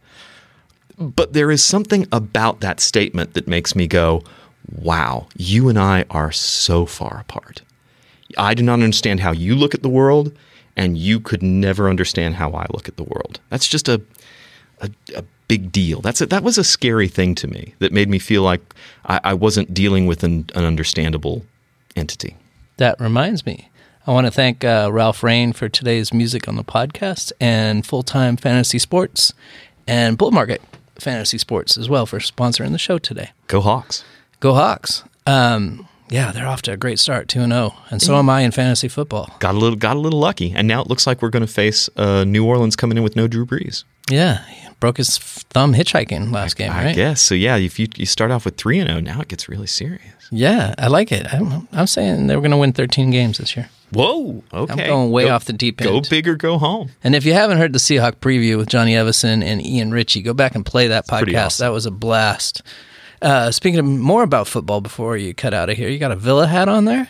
But 0.98 1.32
there 1.32 1.50
is 1.50 1.64
something 1.64 2.06
about 2.12 2.60
that 2.60 2.80
statement 2.80 3.34
that 3.34 3.48
makes 3.48 3.74
me 3.74 3.86
go, 3.86 4.22
"Wow, 4.70 5.28
you 5.36 5.68
and 5.68 5.78
I 5.78 6.04
are 6.10 6.30
so 6.30 6.84
far 6.86 7.18
apart." 7.18 7.62
I 8.38 8.54
do 8.54 8.62
not 8.62 8.74
understand 8.74 9.20
how 9.20 9.32
you 9.32 9.54
look 9.54 9.74
at 9.74 9.82
the 9.82 9.88
world, 9.88 10.32
and 10.76 10.98
you 10.98 11.20
could 11.20 11.42
never 11.42 11.88
understand 11.88 12.34
how 12.36 12.52
I 12.52 12.66
look 12.72 12.88
at 12.88 12.96
the 12.96 13.04
world. 13.04 13.40
That's 13.50 13.66
just 13.66 13.88
a 13.88 14.00
a, 14.80 14.90
a 15.16 15.24
big 15.48 15.72
deal. 15.72 16.00
That's 16.00 16.20
a, 16.20 16.26
that 16.26 16.42
was 16.42 16.58
a 16.58 16.64
scary 16.64 17.08
thing 17.08 17.34
to 17.36 17.46
me 17.46 17.74
that 17.78 17.92
made 17.92 18.08
me 18.08 18.18
feel 18.18 18.42
like 18.42 18.60
I, 19.06 19.20
I 19.24 19.34
wasn't 19.34 19.72
dealing 19.74 20.06
with 20.06 20.24
an, 20.24 20.46
an 20.54 20.64
understandable 20.64 21.44
entity. 21.96 22.36
That 22.76 23.00
reminds 23.00 23.46
me. 23.46 23.70
I 24.06 24.12
want 24.12 24.26
to 24.26 24.30
thank 24.30 24.64
uh, 24.64 24.90
Ralph 24.92 25.22
Reign 25.22 25.52
for 25.52 25.68
today's 25.68 26.12
music 26.12 26.46
on 26.48 26.56
the 26.56 26.64
podcast 26.64 27.32
and 27.40 27.86
Full 27.86 28.02
Time 28.02 28.36
Fantasy 28.36 28.78
Sports 28.78 29.32
and 29.86 30.18
Bull 30.18 30.30
Market 30.30 30.60
Fantasy 30.98 31.38
Sports 31.38 31.78
as 31.78 31.88
well 31.88 32.04
for 32.04 32.18
sponsoring 32.18 32.72
the 32.72 32.78
show 32.78 32.98
today. 32.98 33.30
Go 33.46 33.60
Hawks! 33.60 34.04
Go 34.40 34.54
Hawks. 34.54 35.04
Um, 35.26 35.88
yeah, 36.10 36.32
they're 36.32 36.46
off 36.46 36.62
to 36.62 36.72
a 36.72 36.76
great 36.76 36.98
start, 36.98 37.28
2 37.28 37.46
0. 37.46 37.74
And 37.90 38.02
so 38.02 38.16
am 38.16 38.28
I 38.28 38.42
in 38.42 38.50
fantasy 38.50 38.88
football. 38.88 39.30
Got 39.38 39.54
a 39.54 39.58
little 39.58 39.76
got 39.76 39.96
a 39.96 40.00
little 40.00 40.18
lucky, 40.20 40.52
and 40.52 40.68
now 40.68 40.82
it 40.82 40.88
looks 40.88 41.06
like 41.06 41.22
we're 41.22 41.30
going 41.30 41.46
to 41.46 41.52
face 41.52 41.88
uh, 41.96 42.24
New 42.24 42.44
Orleans 42.44 42.76
coming 42.76 42.96
in 42.98 43.04
with 43.04 43.16
no 43.16 43.26
Drew 43.26 43.46
Brees. 43.46 43.84
Yeah, 44.10 44.44
broke 44.80 44.98
his 44.98 45.16
thumb 45.18 45.72
hitchhiking 45.72 46.30
last 46.30 46.56
game, 46.56 46.70
I 46.70 46.92
guess 46.92 47.22
so. 47.22 47.34
Yeah, 47.34 47.56
if 47.56 47.78
you 47.78 47.88
you 47.96 48.06
start 48.06 48.30
off 48.30 48.44
with 48.44 48.56
three 48.56 48.78
and 48.78 48.88
zero, 48.88 49.00
now 49.00 49.20
it 49.20 49.28
gets 49.28 49.48
really 49.48 49.66
serious. 49.66 50.28
Yeah, 50.30 50.74
I 50.78 50.88
like 50.88 51.12
it. 51.12 51.32
I'm, 51.32 51.68
I'm 51.72 51.86
saying 51.86 52.26
they're 52.26 52.40
going 52.40 52.50
to 52.50 52.56
win 52.56 52.72
13 52.72 53.10
games 53.10 53.38
this 53.38 53.56
year. 53.56 53.68
Whoa! 53.92 54.42
Okay, 54.52 54.72
I'm 54.72 54.88
going 54.88 55.10
way 55.10 55.24
Go- 55.24 55.34
off 55.34 55.44
the 55.44 55.52
deep 55.52 55.80
end. 55.80 55.88
Go 55.88 56.00
big 56.08 56.26
or 56.26 56.34
go 56.34 56.58
home. 56.58 56.90
And 57.02 57.14
if 57.14 57.24
you 57.24 57.32
haven't 57.32 57.58
heard 57.58 57.72
the 57.72 57.78
Seahawk 57.78 58.16
preview 58.16 58.56
with 58.56 58.68
Johnny 58.68 58.96
Evison 58.96 59.42
and 59.42 59.64
Ian 59.64 59.92
Ritchie, 59.92 60.22
go 60.22 60.34
back 60.34 60.54
and 60.54 60.66
play 60.66 60.88
that 60.88 61.06
pretty 61.06 61.32
podcast. 61.32 61.46
awesome. 61.46 61.64
That 61.66 61.72
was 61.72 61.86
a 61.86 61.90
blast. 61.90 62.62
Uh, 63.24 63.50
speaking 63.50 63.80
of 63.80 63.86
more 63.86 64.22
about 64.22 64.46
football 64.46 64.80
before 64.80 65.16
you 65.16 65.32
cut 65.34 65.54
out 65.54 65.70
of 65.70 65.76
here, 65.76 65.88
you 65.88 65.98
got 65.98 66.12
a 66.12 66.16
Villa 66.16 66.46
hat 66.46 66.68
on 66.68 66.84
there? 66.84 67.08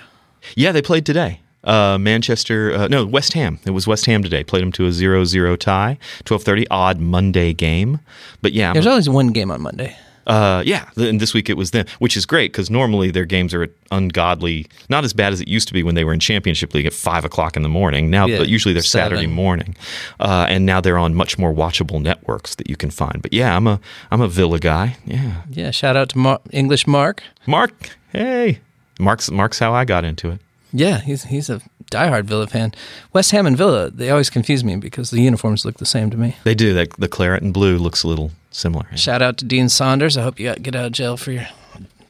Yeah, 0.54 0.72
they 0.72 0.80
played 0.82 1.04
today. 1.04 1.40
Uh, 1.64 1.96
Manchester, 1.98 2.72
uh, 2.72 2.88
no, 2.88 3.04
West 3.06 3.32
Ham. 3.32 3.58
It 3.66 3.70
was 3.70 3.86
West 3.86 4.06
Ham 4.06 4.22
today. 4.22 4.44
Played 4.44 4.62
them 4.62 4.72
to 4.72 4.86
a 4.86 4.90
0-0 4.90 5.58
tie. 5.58 5.98
Twelve 6.24 6.42
thirty, 6.42 6.68
odd 6.68 7.00
Monday 7.00 7.52
game. 7.54 8.00
But 8.42 8.52
yeah, 8.52 8.68
I'm 8.68 8.74
There's 8.74 8.86
a- 8.86 8.90
always 8.90 9.08
one 9.08 9.28
game 9.28 9.50
on 9.50 9.62
Monday. 9.62 9.96
Uh, 10.26 10.62
yeah. 10.64 10.88
And 10.96 11.20
this 11.20 11.34
week 11.34 11.48
it 11.50 11.56
was 11.56 11.70
them, 11.70 11.86
which 11.98 12.16
is 12.16 12.26
great 12.26 12.52
because 12.52 12.70
normally 12.70 13.10
their 13.10 13.24
games 13.24 13.52
are 13.54 13.68
ungodly, 13.90 14.66
not 14.88 15.04
as 15.04 15.12
bad 15.12 15.32
as 15.32 15.40
it 15.40 15.48
used 15.48 15.68
to 15.68 15.74
be 15.74 15.82
when 15.82 15.94
they 15.94 16.04
were 16.04 16.12
in 16.12 16.20
Championship 16.20 16.74
League 16.74 16.86
at 16.86 16.92
five 16.92 17.24
o'clock 17.24 17.56
in 17.56 17.62
the 17.62 17.68
morning. 17.68 18.10
Now, 18.10 18.26
Yeah, 18.26 18.38
but 18.38 18.48
usually 18.48 18.74
they're 18.74 18.82
Saturday 18.82 19.26
morning, 19.26 19.76
uh, 20.20 20.46
and 20.48 20.66
now 20.66 20.80
they're 20.80 20.98
on 20.98 21.14
much 21.14 21.38
more 21.38 21.52
watchable 21.52 22.00
networks 22.00 22.54
that 22.56 22.68
you 22.68 22.76
can 22.76 22.90
find. 22.90 23.22
But 23.22 23.32
yeah, 23.32 23.56
I'm 23.56 23.66
a 23.66 23.80
I'm 24.10 24.20
a 24.20 24.28
Villa 24.28 24.58
guy. 24.58 24.96
Yeah, 25.04 25.42
Yeah, 25.50 25.70
shout 25.70 25.96
out 25.96 26.08
to 26.10 26.18
Mar- 26.18 26.40
English 26.50 26.86
Mark. 26.86 27.22
Mark. 27.46 27.90
Hey, 28.12 28.60
Mark's 28.98 29.30
Mark's 29.30 29.58
how 29.58 29.72
I 29.74 29.84
got 29.84 30.04
into 30.04 30.30
it. 30.30 30.40
Yeah, 30.76 30.98
he's 30.98 31.24
he's 31.24 31.48
a 31.48 31.62
diehard 31.92 32.24
Villa 32.24 32.48
fan. 32.48 32.74
West 33.12 33.30
Ham 33.30 33.46
and 33.46 33.56
Villa, 33.56 33.90
they 33.90 34.10
always 34.10 34.28
confuse 34.28 34.64
me 34.64 34.74
because 34.74 35.10
the 35.10 35.22
uniforms 35.22 35.64
look 35.64 35.78
the 35.78 35.86
same 35.86 36.10
to 36.10 36.16
me. 36.16 36.36
They 36.42 36.56
do. 36.56 36.74
That 36.74 36.90
the 36.98 37.08
claret 37.08 37.42
and 37.44 37.54
blue 37.54 37.78
looks 37.78 38.02
a 38.02 38.08
little 38.08 38.32
similar. 38.50 38.84
Shout 38.96 39.22
out 39.22 39.38
to 39.38 39.44
Dean 39.44 39.68
Saunders. 39.68 40.16
I 40.16 40.22
hope 40.22 40.40
you 40.40 40.52
get 40.56 40.74
out 40.74 40.86
of 40.86 40.92
jail 40.92 41.16
for 41.16 41.30
your 41.30 41.46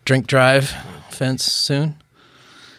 drink 0.07 0.27
drive 0.27 0.75
offense 1.11 1.45
soon. 1.45 1.97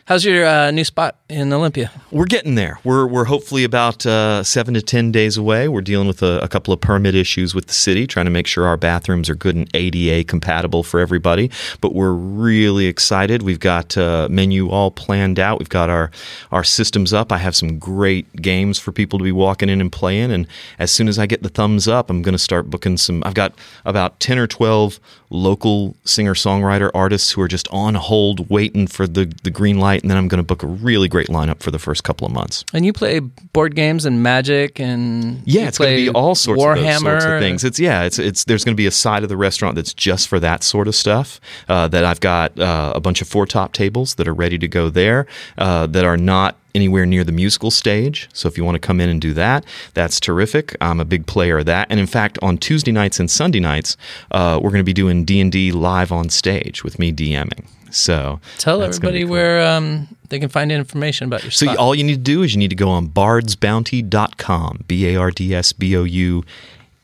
How's 0.06 0.26
your 0.26 0.46
uh, 0.46 0.72
new 0.72 0.84
spot 0.84 1.18
in 1.28 1.52
Olympia? 1.52 1.92
We're 2.12 2.26
getting 2.26 2.54
there. 2.54 2.80
We're 2.84 3.08
we're 3.08 3.26
hopefully 3.26 3.64
about 3.64 4.06
uh, 4.06 4.44
seven 4.44 4.76
to 4.76 4.82
ten 4.82 5.12
days 5.12 5.38
away. 5.38 5.68
We're 5.68 5.82
dealing 5.82 6.08
with 6.08 6.22
a, 6.22 6.40
a 6.42 6.48
couple 6.48 6.74
of 6.74 6.80
permit 6.80 7.16
issues 7.16 7.56
with 7.56 7.66
the 7.66 7.74
city, 7.74 8.06
trying 8.06 8.26
to 8.26 8.32
make 8.32 8.46
sure 8.46 8.68
our 8.68 8.78
bathrooms 8.78 9.30
are 9.30 9.36
good 9.36 9.56
and 9.56 9.68
ADA 9.74 10.24
compatible 10.26 10.84
for 10.84 11.00
everybody. 11.00 11.50
But 11.82 11.96
we're 11.96 12.14
really 12.14 12.86
excited. 12.86 13.42
We've 13.42 13.60
got 13.60 13.98
uh, 13.98 14.28
menu 14.30 14.70
all 14.70 14.92
planned 14.92 15.40
out. 15.40 15.58
We've 15.58 15.70
got 15.70 15.90
our 15.90 16.12
our 16.52 16.64
systems 16.64 17.12
up. 17.12 17.32
I 17.32 17.38
have 17.38 17.56
some 17.56 17.80
great 17.80 18.32
games 18.36 18.78
for 18.78 18.92
people 18.92 19.18
to 19.18 19.24
be 19.24 19.32
walking 19.32 19.70
in 19.70 19.82
and 19.82 19.92
playing. 19.92 20.32
And 20.32 20.48
as 20.78 20.92
soon 20.92 21.08
as 21.08 21.18
I 21.18 21.26
get 21.26 21.42
the 21.42 21.50
thumbs 21.50 21.88
up, 21.88 22.10
I'm 22.12 22.22
going 22.22 22.34
to 22.34 22.40
start 22.40 22.70
booking 22.70 22.98
some. 22.98 23.24
I've 23.26 23.34
got 23.34 23.54
about 23.84 24.20
ten 24.20 24.38
or 24.38 24.46
twelve 24.46 25.00
local 25.32 25.96
singer 26.04 26.36
songwriter 26.36 26.92
artists 26.94 27.32
who 27.32 27.42
are 27.42 27.48
just 27.48 27.68
on 27.70 27.96
hold, 27.96 28.48
waiting 28.50 28.86
for 28.86 29.08
the 29.08 29.26
the 29.44 29.50
green 29.50 29.80
light, 29.80 30.04
and 30.04 30.12
then 30.12 30.18
I'm 30.18 30.28
going 30.28 30.38
to 30.38 30.44
book 30.44 30.62
a 30.62 30.68
really 30.68 31.08
great 31.16 31.28
lineup 31.30 31.64
for 31.64 31.72
the 31.72 31.80
first 31.80 32.04
couple 32.04 32.28
of 32.28 32.34
months. 32.34 32.66
And 32.74 32.86
you 32.86 32.92
play 32.92 33.20
board 33.20 33.74
games 33.74 34.06
and 34.06 34.22
Magic 34.22 34.82
and 34.82 35.42
Yeah, 35.46 35.70
it's 35.70 35.78
going 35.78 35.96
to 35.96 35.96
be 35.96 36.10
all 36.10 36.36
sorts 36.36 36.62
Warhammer. 36.62 36.96
of 37.16 37.22
sorts 37.22 37.26
of 37.26 37.40
things. 37.40 37.64
It's 37.64 37.80
yeah, 37.80 38.04
it's 38.04 38.20
it's 38.20 38.44
there's 38.44 38.66
going 38.66 38.76
to 38.76 38.82
be 38.86 38.86
a 38.86 38.92
side 38.92 39.24
of 39.24 39.30
the 39.30 39.38
restaurant 39.38 39.76
that's 39.76 39.94
just 39.94 40.28
for 40.28 40.42
that 40.42 40.62
sort 40.62 40.90
of 40.90 40.96
stuff. 40.96 41.40
Uh, 41.70 41.88
that 41.88 42.04
I've 42.04 42.20
got 42.20 42.60
uh, 42.60 42.92
a 42.94 43.00
bunch 43.00 43.22
of 43.22 43.30
four 43.30 43.46
top 43.46 43.72
tables 43.72 44.16
that 44.16 44.28
are 44.28 44.34
ready 44.34 44.58
to 44.58 44.68
go 44.68 44.90
there 44.90 45.26
uh, 45.58 45.88
that 45.88 46.04
are 46.04 46.18
not 46.18 46.58
anywhere 46.74 47.06
near 47.06 47.24
the 47.24 47.32
musical 47.32 47.72
stage. 47.72 48.28
So 48.34 48.50
if 48.50 48.58
you 48.58 48.66
want 48.66 48.76
to 48.76 48.86
come 48.86 49.00
in 49.00 49.08
and 49.08 49.22
do 49.22 49.32
that, 49.36 49.64
that's 49.94 50.20
terrific. 50.20 50.76
I'm 50.82 51.00
a 51.00 51.06
big 51.06 51.28
player 51.28 51.60
of 51.60 51.66
that. 51.68 51.88
And 51.90 51.98
in 51.98 52.08
fact, 52.08 52.38
on 52.42 52.58
Tuesday 52.58 52.92
nights 52.92 53.22
and 53.22 53.32
Sunday 53.32 53.62
nights, 53.62 53.96
uh, 54.32 54.60
we're 54.62 54.72
going 54.72 54.82
to 54.82 54.84
be 54.84 54.92
doing 54.92 55.24
D 55.24 55.40
and 55.40 55.50
D 55.50 55.72
live 55.72 56.12
on 56.12 56.30
stage 56.30 56.84
with 56.84 57.00
me 57.00 57.14
DMing. 57.14 57.66
So 57.96 58.40
Tell 58.58 58.80
that's 58.80 59.00
gonna 59.00 59.14
be 59.14 59.22
everybody 59.22 59.24
cool. 59.24 59.32
where 59.32 59.66
um, 59.76 60.08
they 60.30 60.40
can 60.40 60.50
find 60.50 60.72
information 60.72 61.28
about 61.28 61.44
your 61.44 61.52
So 61.52 61.66
spot. 61.68 61.78
all 61.78 61.96
you 61.96 62.04
need 62.04 62.16
to 62.16 62.20
do 62.20 62.44
is 62.44 62.54
you 62.54 62.60
need 62.60 62.70
to 62.72 62.76
go 62.76 62.90
on 62.90 63.08
bardsbounty.com, 63.10 64.84
B 64.88 65.08
A 65.08 65.16
R 65.16 65.32
D 65.32 65.54
S 65.56 65.72
B 65.74 65.96
O 65.96 66.04
U 66.04 66.44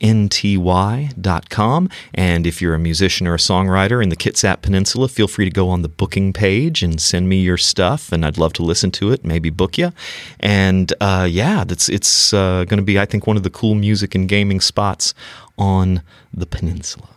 N 0.01 0.29
T 0.29 0.57
Y.com. 0.57 1.89
And 2.13 2.47
if 2.47 2.61
you're 2.61 2.73
a 2.73 2.79
musician 2.79 3.27
or 3.27 3.35
a 3.35 3.37
songwriter 3.37 4.01
in 4.01 4.09
the 4.09 4.15
Kitsap 4.15 4.61
Peninsula, 4.63 5.07
feel 5.07 5.27
free 5.27 5.45
to 5.45 5.51
go 5.51 5.69
on 5.69 5.81
the 5.83 5.89
booking 5.89 6.33
page 6.33 6.81
and 6.83 6.99
send 6.99 7.29
me 7.29 7.39
your 7.41 7.57
stuff. 7.57 8.11
And 8.11 8.25
I'd 8.25 8.37
love 8.39 8.53
to 8.53 8.63
listen 8.63 8.89
to 8.91 9.11
it, 9.11 9.23
maybe 9.23 9.49
book 9.51 9.77
you. 9.77 9.93
And 10.39 10.91
uh, 10.99 11.27
yeah, 11.29 11.63
that's 11.63 11.87
it's 11.87 12.33
uh, 12.33 12.65
going 12.67 12.79
to 12.79 12.83
be, 12.83 12.99
I 12.99 13.05
think, 13.05 13.27
one 13.27 13.37
of 13.37 13.43
the 13.43 13.51
cool 13.51 13.75
music 13.75 14.15
and 14.15 14.27
gaming 14.27 14.59
spots 14.59 15.13
on 15.57 16.01
the 16.33 16.45
peninsula. 16.47 17.07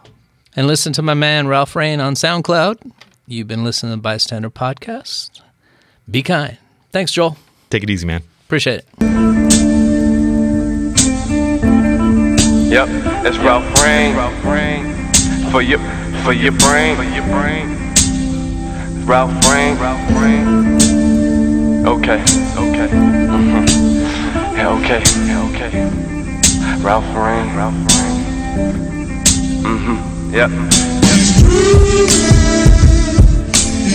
and 0.55 0.67
listen 0.67 0.93
to 0.93 1.03
my 1.03 1.15
man 1.15 1.49
Ralph 1.49 1.75
Reign 1.75 2.01
on 2.01 2.15
SoundCloud. 2.15 2.77
You've 3.27 3.49
been 3.49 3.65
listening 3.65 3.93
to 3.93 3.97
the 3.97 4.03
B.I.STANDER 4.03 4.51
Podcast. 4.51 5.41
Be 6.11 6.23
kind. 6.23 6.59
Thanks, 6.93 7.11
Joel. 7.13 7.37
Take 7.71 7.83
it 7.83 7.91
easy, 7.91 8.07
man. 8.07 8.23
Appreciate 8.47 8.81
it. 8.81 8.87
Yep, 12.71 12.89
it's 13.25 13.39
Ralph 13.39 13.65
Reign. 13.83 14.15
For 15.51 15.63
your 15.63 15.79
for 16.25 16.33
your 16.33 16.53
brain. 16.53 16.97
For 16.97 17.05
your 17.05 17.25
brain. 17.33 17.69
Ralph 19.07 19.33
Reign. 19.51 19.79
Ralph 19.79 20.11
Reign. 20.21 20.77
Okay, 21.87 22.21
okay. 22.23 22.89
Mhm. 22.89 23.67
Yeah, 24.57 24.69
okay, 24.79 25.03
yeah, 25.27 25.49
okay. 25.49 25.73
Ralph 26.83 27.07
Reign. 27.15 27.57
Ralph 27.57 27.75
Reign. 27.95 28.17
Mhm. 29.65 29.97
Yep. 30.33 30.51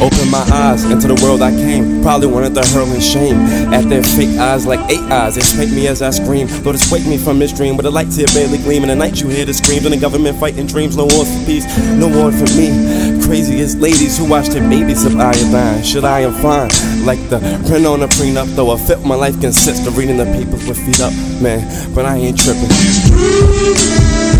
not 0.00 0.30
my 0.30 0.56
eyes 0.56 0.84
into 0.84 1.08
the 1.08 1.14
world 1.22 1.42
I 1.42 1.50
came. 1.50 2.02
Probably 2.02 2.26
wanted 2.26 2.54
to 2.54 2.66
hurl 2.72 2.90
in 2.92 3.00
shame 3.00 3.36
at 3.72 3.88
their 3.88 4.02
fake 4.02 4.38
eyes 4.38 4.66
like 4.66 4.80
eight 4.90 5.00
eyes. 5.10 5.34
They 5.34 5.42
spank 5.42 5.72
me 5.72 5.86
as 5.88 6.02
I 6.02 6.10
scream. 6.10 6.48
Lord, 6.62 6.76
it's 6.76 6.90
wake 6.90 7.06
me 7.06 7.18
from 7.18 7.38
this 7.38 7.52
dream. 7.52 7.76
But 7.76 7.82
the 7.82 7.90
lights 7.90 8.16
here 8.16 8.26
barely 8.34 8.58
gleam. 8.58 8.82
In 8.82 8.88
the 8.88 8.96
night 8.96 9.20
you 9.20 9.28
hear 9.28 9.44
the 9.44 9.54
screams. 9.54 9.84
And 9.84 9.94
the 9.94 10.00
government 10.00 10.38
fighting 10.38 10.66
dreams. 10.66 10.96
No 10.96 11.04
war 11.06 11.24
for 11.24 11.44
peace, 11.46 11.66
no 11.98 12.08
war 12.08 12.32
for 12.32 12.48
me. 12.56 12.70
Craziest 13.24 13.78
ladies 13.78 14.18
who 14.18 14.28
watch 14.28 14.48
their 14.48 14.68
babies 14.68 15.04
of 15.04 15.16
iodine. 15.18 15.82
Should 15.82 16.04
I 16.04 16.20
am 16.20 16.32
fine. 16.34 16.70
Like 17.04 17.20
the 17.30 17.38
print 17.66 17.86
on 17.86 18.02
a 18.02 18.08
prenup. 18.08 18.54
Though 18.54 18.70
I 18.70 18.76
felt 18.78 19.04
my 19.04 19.14
life 19.14 19.40
consists 19.40 19.86
of 19.86 19.96
reading 19.96 20.16
the 20.16 20.26
papers 20.26 20.66
with 20.66 20.78
feet 20.84 21.00
up. 21.00 21.12
Man, 21.40 21.94
but 21.94 22.04
I 22.06 22.16
ain't 22.16 22.38
tripping. 22.38 24.33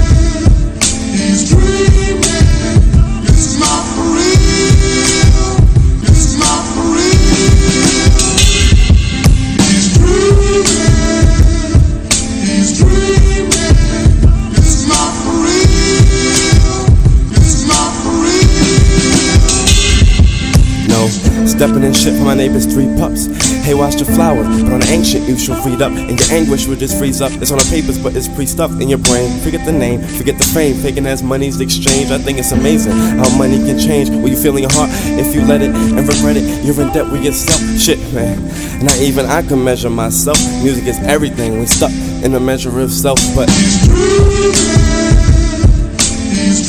Stepping 21.55 21.85
in 21.85 21.95
shit 21.95 22.15
for 22.19 22.25
my 22.25 22.35
neighbor's 22.35 22.67
three 22.67 22.91
pups. 22.99 23.27
Hey, 23.63 23.75
watch 23.75 23.95
the 23.95 24.05
flowers, 24.05 24.47
but 24.63 24.73
on 24.73 24.81
the 24.81 24.91
ancient 24.91 25.29
you 25.29 25.37
freed 25.39 25.81
up, 25.81 25.93
and 25.93 26.19
your 26.19 26.31
anguish 26.31 26.67
will 26.67 26.77
just 26.77 26.99
freeze 26.99 27.21
up. 27.21 27.31
It's 27.41 27.53
on 27.53 27.59
the 27.59 27.69
papers, 27.71 27.99
but 27.99 28.17
it's 28.17 28.29
pre-stuffed 28.29 28.83
in 28.83 28.89
your 28.89 28.99
brain. 28.99 29.39
Forget 29.41 29.65
the 29.65 29.73
name, 29.73 30.03
forget 30.19 30.37
the 30.37 30.45
fame, 30.45 30.75
faking 30.83 31.07
as 31.07 31.23
money's 31.23 31.61
exchange. 31.61 32.11
I 32.11 32.19
think 32.19 32.39
it's 32.39 32.53
amazing 32.53 32.93
how 32.93 33.29
money 33.39 33.59
can 33.59 33.79
change 33.79 34.11
what 34.11 34.31
you 34.31 34.37
feel 34.37 34.57
in 34.57 34.63
your 34.63 34.73
heart. 34.73 34.91
If 35.15 35.35
you 35.35 35.43
let 35.47 35.63
it 35.63 35.71
and 35.71 36.03
regret 36.07 36.37
it, 36.37 36.65
you're 36.65 36.81
in 36.81 36.93
debt 36.93 37.11
with 37.11 37.23
yourself. 37.25 37.61
Shit, 37.79 38.01
man. 38.13 38.43
Not 38.85 38.99
even 38.99 39.27
I 39.27 39.43
can 39.43 39.63
measure 39.63 39.91
myself. 39.91 40.39
Music 40.63 40.87
is 40.87 40.99
everything. 41.07 41.61
We 41.61 41.67
stuck 41.67 41.93
in 42.25 42.33
the 42.33 42.41
measure 42.41 42.81
of 42.81 42.91
self, 42.91 43.21
but 43.35 43.49
He's 43.49 43.87
dreaming. 43.87 44.75
It's 46.47 46.69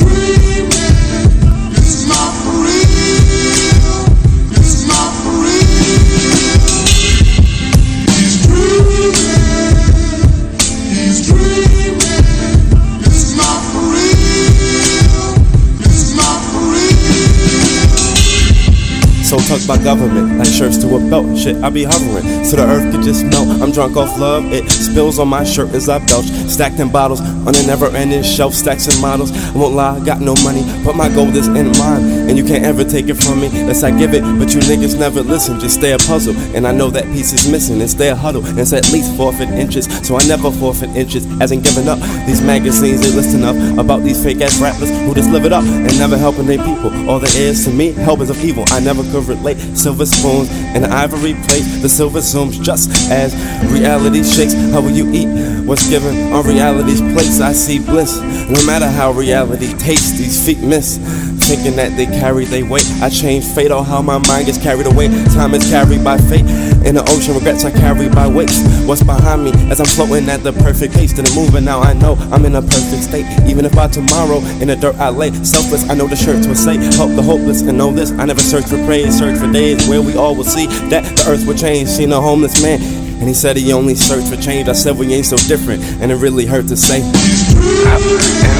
tucked 19.56 19.68
by 19.68 19.84
government, 19.84 20.38
like 20.38 20.48
shirts 20.48 20.78
to 20.78 20.96
a 20.96 21.00
belt. 21.10 21.38
Shit, 21.38 21.56
I 21.64 21.70
be 21.70 21.84
hovering, 21.84 22.44
so 22.44 22.58
the 22.58 22.64
earth 22.64 22.92
could 22.92 23.04
just 23.04 23.24
melt. 23.26 23.48
I'm 23.62 23.72
drunk 23.72 23.96
off 23.96 24.20
love, 24.20 24.52
it 24.52 24.70
spills 24.70 25.20
on 25.20 25.28
my 25.30 25.44
shirt 25.44 25.70
as 25.70 25.88
I 25.88 26.00
belch. 26.06 26.26
Stacked 26.50 26.80
in 26.80 26.92
bottles 26.92 27.22
on 27.22 27.56
a 27.56 27.64
never 27.66 27.88
ending 27.96 28.24
shelf, 28.24 28.54
stacks 28.54 28.88
and 28.88 29.02
models. 29.02 29.32
I 29.32 29.58
won't 29.58 29.76
lie, 29.76 29.98
I 29.98 30.06
got 30.06 30.20
no 30.20 30.36
money, 30.44 30.64
but 30.84 30.96
my 30.96 31.10
gold 31.10 31.36
is 31.36 31.48
in 31.48 31.72
mine. 31.78 32.30
And 32.30 32.38
you 32.38 32.44
can't 32.44 32.66
ever 32.66 32.84
take 32.84 33.08
it 33.08 33.16
from 33.16 33.40
me, 33.42 33.48
unless 33.48 33.84
I 33.84 33.98
give 33.98 34.14
it. 34.14 34.22
But 34.40 34.54
you 34.54 34.60
niggas 34.60 35.00
never 35.00 35.22
listen, 35.22 35.60
just 35.60 35.76
stay 35.76 35.94
a 35.94 35.98
puzzle. 35.98 36.36
And 36.56 36.68
I 36.68 36.72
know 36.72 36.90
that 36.90 37.06
piece 37.14 37.32
is 37.34 37.50
missing, 37.50 37.80
and 37.82 37.90
stay 37.90 38.10
a 38.10 38.16
huddle. 38.16 38.46
And 38.46 38.60
it's 38.60 38.74
at 38.74 38.92
least 38.92 39.16
forfeit 39.16 39.50
inches, 39.50 39.86
so 40.06 40.18
I 40.18 40.26
never 40.28 40.52
forfeit 40.52 40.90
inches. 40.96 41.26
As 41.40 41.52
in 41.52 41.62
giving 41.62 41.88
up, 41.88 42.00
these 42.26 42.42
magazines 42.42 43.02
they 43.02 43.16
listen 43.16 43.44
up 43.44 43.56
about 43.80 44.04
these 44.04 44.22
fake 44.22 44.42
ass 44.42 44.60
rappers 44.60 44.90
who 44.90 45.14
just 45.14 45.30
live 45.30 45.46
it 45.46 45.54
up 45.54 45.64
and 45.64 45.98
never 45.98 46.18
helping 46.18 46.46
their 46.46 46.58
people. 46.58 46.92
All 47.10 47.20
there 47.20 47.38
is 47.38 47.64
to 47.66 47.72
me, 47.72 47.92
helpers 47.92 48.30
of 48.30 48.44
evil. 48.44 48.66
I 48.70 48.80
never 48.80 49.04
could 49.12 49.28
relate. 49.28 49.45
Silver 49.54 50.06
spoons 50.06 50.50
in 50.50 50.84
an 50.84 50.92
ivory 50.92 51.36
plate, 51.46 51.64
the 51.82 51.90
silver 51.90 52.20
zooms 52.20 52.62
just 52.62 52.90
as 53.12 53.36
reality 53.72 54.24
shakes. 54.24 54.54
How 54.72 54.82
will 54.82 54.92
you 54.92 55.12
eat 55.12 55.28
what's 55.66 55.90
given 55.90 56.32
on 56.34 56.46
reality's 56.46 57.02
plates? 57.02 57.42
I 57.42 57.52
see 57.54 57.80
bliss. 57.80 58.18
No 58.20 58.66
matter 58.66 58.88
how 58.88 59.12
reality 59.12 59.74
tastes, 59.74 60.18
these 60.18 60.46
feet 60.46 60.60
miss. 60.60 60.98
Thinking 61.46 61.76
that 61.76 61.96
they 61.98 62.06
carry 62.06 62.46
their 62.46 62.66
weight. 62.66 62.86
I 63.02 63.10
change 63.10 63.46
fate 63.46 63.72
on 63.72 63.86
how 63.86 64.02
my 64.02 64.18
mind 64.28 64.48
gets 64.48 64.58
carried 64.58 64.88
away. 64.88 65.08
Time 65.34 65.54
is 65.54 65.70
carried 65.70 66.04
by 66.04 66.18
fate. 66.18 66.46
In 66.86 66.96
the 66.96 67.04
ocean, 67.10 67.36
regrets 67.36 67.66
are 67.66 67.72
carried 67.72 68.14
by 68.14 68.28
weights. 68.28 68.62
What's 68.86 69.04
behind 69.04 69.44
me 69.44 69.52
as 69.70 69.80
I'm 69.80 69.86
floating 69.86 70.30
at 70.30 70.44
the 70.44 70.54
perfect 70.54 70.94
pace? 70.94 71.14
Then 71.14 71.26
moving 71.36 71.66
now, 71.66 71.82
I 71.82 71.94
know 71.94 72.16
I'm 72.32 72.46
in 72.46 72.56
a 72.56 72.62
perfect 72.62 73.04
state. 73.04 73.26
Even 73.48 73.66
if 73.66 73.76
by 73.76 73.88
tomorrow 73.88 74.40
in 74.62 74.68
the 74.70 74.76
dirt 74.76 74.96
I 74.96 75.10
lay, 75.10 75.32
selfless, 75.44 75.90
I 75.90 75.96
know 75.96 76.08
the 76.08 76.16
shirts 76.16 76.48
will 76.48 76.56
say, 76.56 76.78
help 76.96 77.16
the 77.16 77.22
hopeless. 77.22 77.62
And 77.62 77.78
know 77.78 77.92
this, 77.92 78.12
I 78.12 78.26
never 78.26 78.42
search 78.42 78.66
for 78.66 78.84
praise, 78.86 79.18
search 79.18 79.38
for 79.38 79.52
days 79.52 79.88
where 79.88 80.02
we 80.02 80.16
all 80.16 80.36
will 80.36 80.44
see 80.44 80.68
that 80.90 81.04
the 81.16 81.32
earth 81.32 81.46
will 81.46 81.58
change. 81.58 81.90
Seen 81.90 82.12
a 82.12 82.22
homeless 82.22 82.62
man. 82.62 83.05
And 83.20 83.28
he 83.28 83.34
said 83.34 83.58
he 83.58 83.72
only 83.74 83.96
searched 83.96 84.28
for 84.28 84.36
change. 84.42 84.68
I 84.70 84.74
said 84.74 84.98
we 84.98 85.12
ain't 85.14 85.26
so 85.26 85.38
different, 85.48 85.84
and 86.02 86.12
it 86.12 86.16
really 86.16 86.46
hurt 86.46 86.68
to 86.68 86.76
say. 86.78 87.02
And 87.02 87.14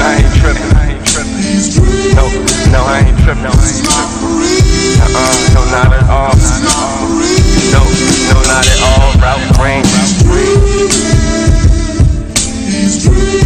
I 0.02 0.22
ain't 0.22 0.34
tripping, 0.40 0.70
No, 2.16 2.24
no, 2.72 2.80
I 2.84 3.04
ain't 3.06 3.18
tripping. 3.22 3.42
No, 3.44 3.50
Uh-uh, 5.06 5.54
no, 5.54 5.62
not 5.70 5.92
at 5.92 6.08
all. 6.08 6.34
No, 7.72 7.82
no, 8.32 8.38
not 8.48 8.66
at 8.66 8.80
all. 8.82 9.12
Route 9.20 9.58
rain. 9.58 9.84
He's 12.66 13.04
free. 13.04 13.45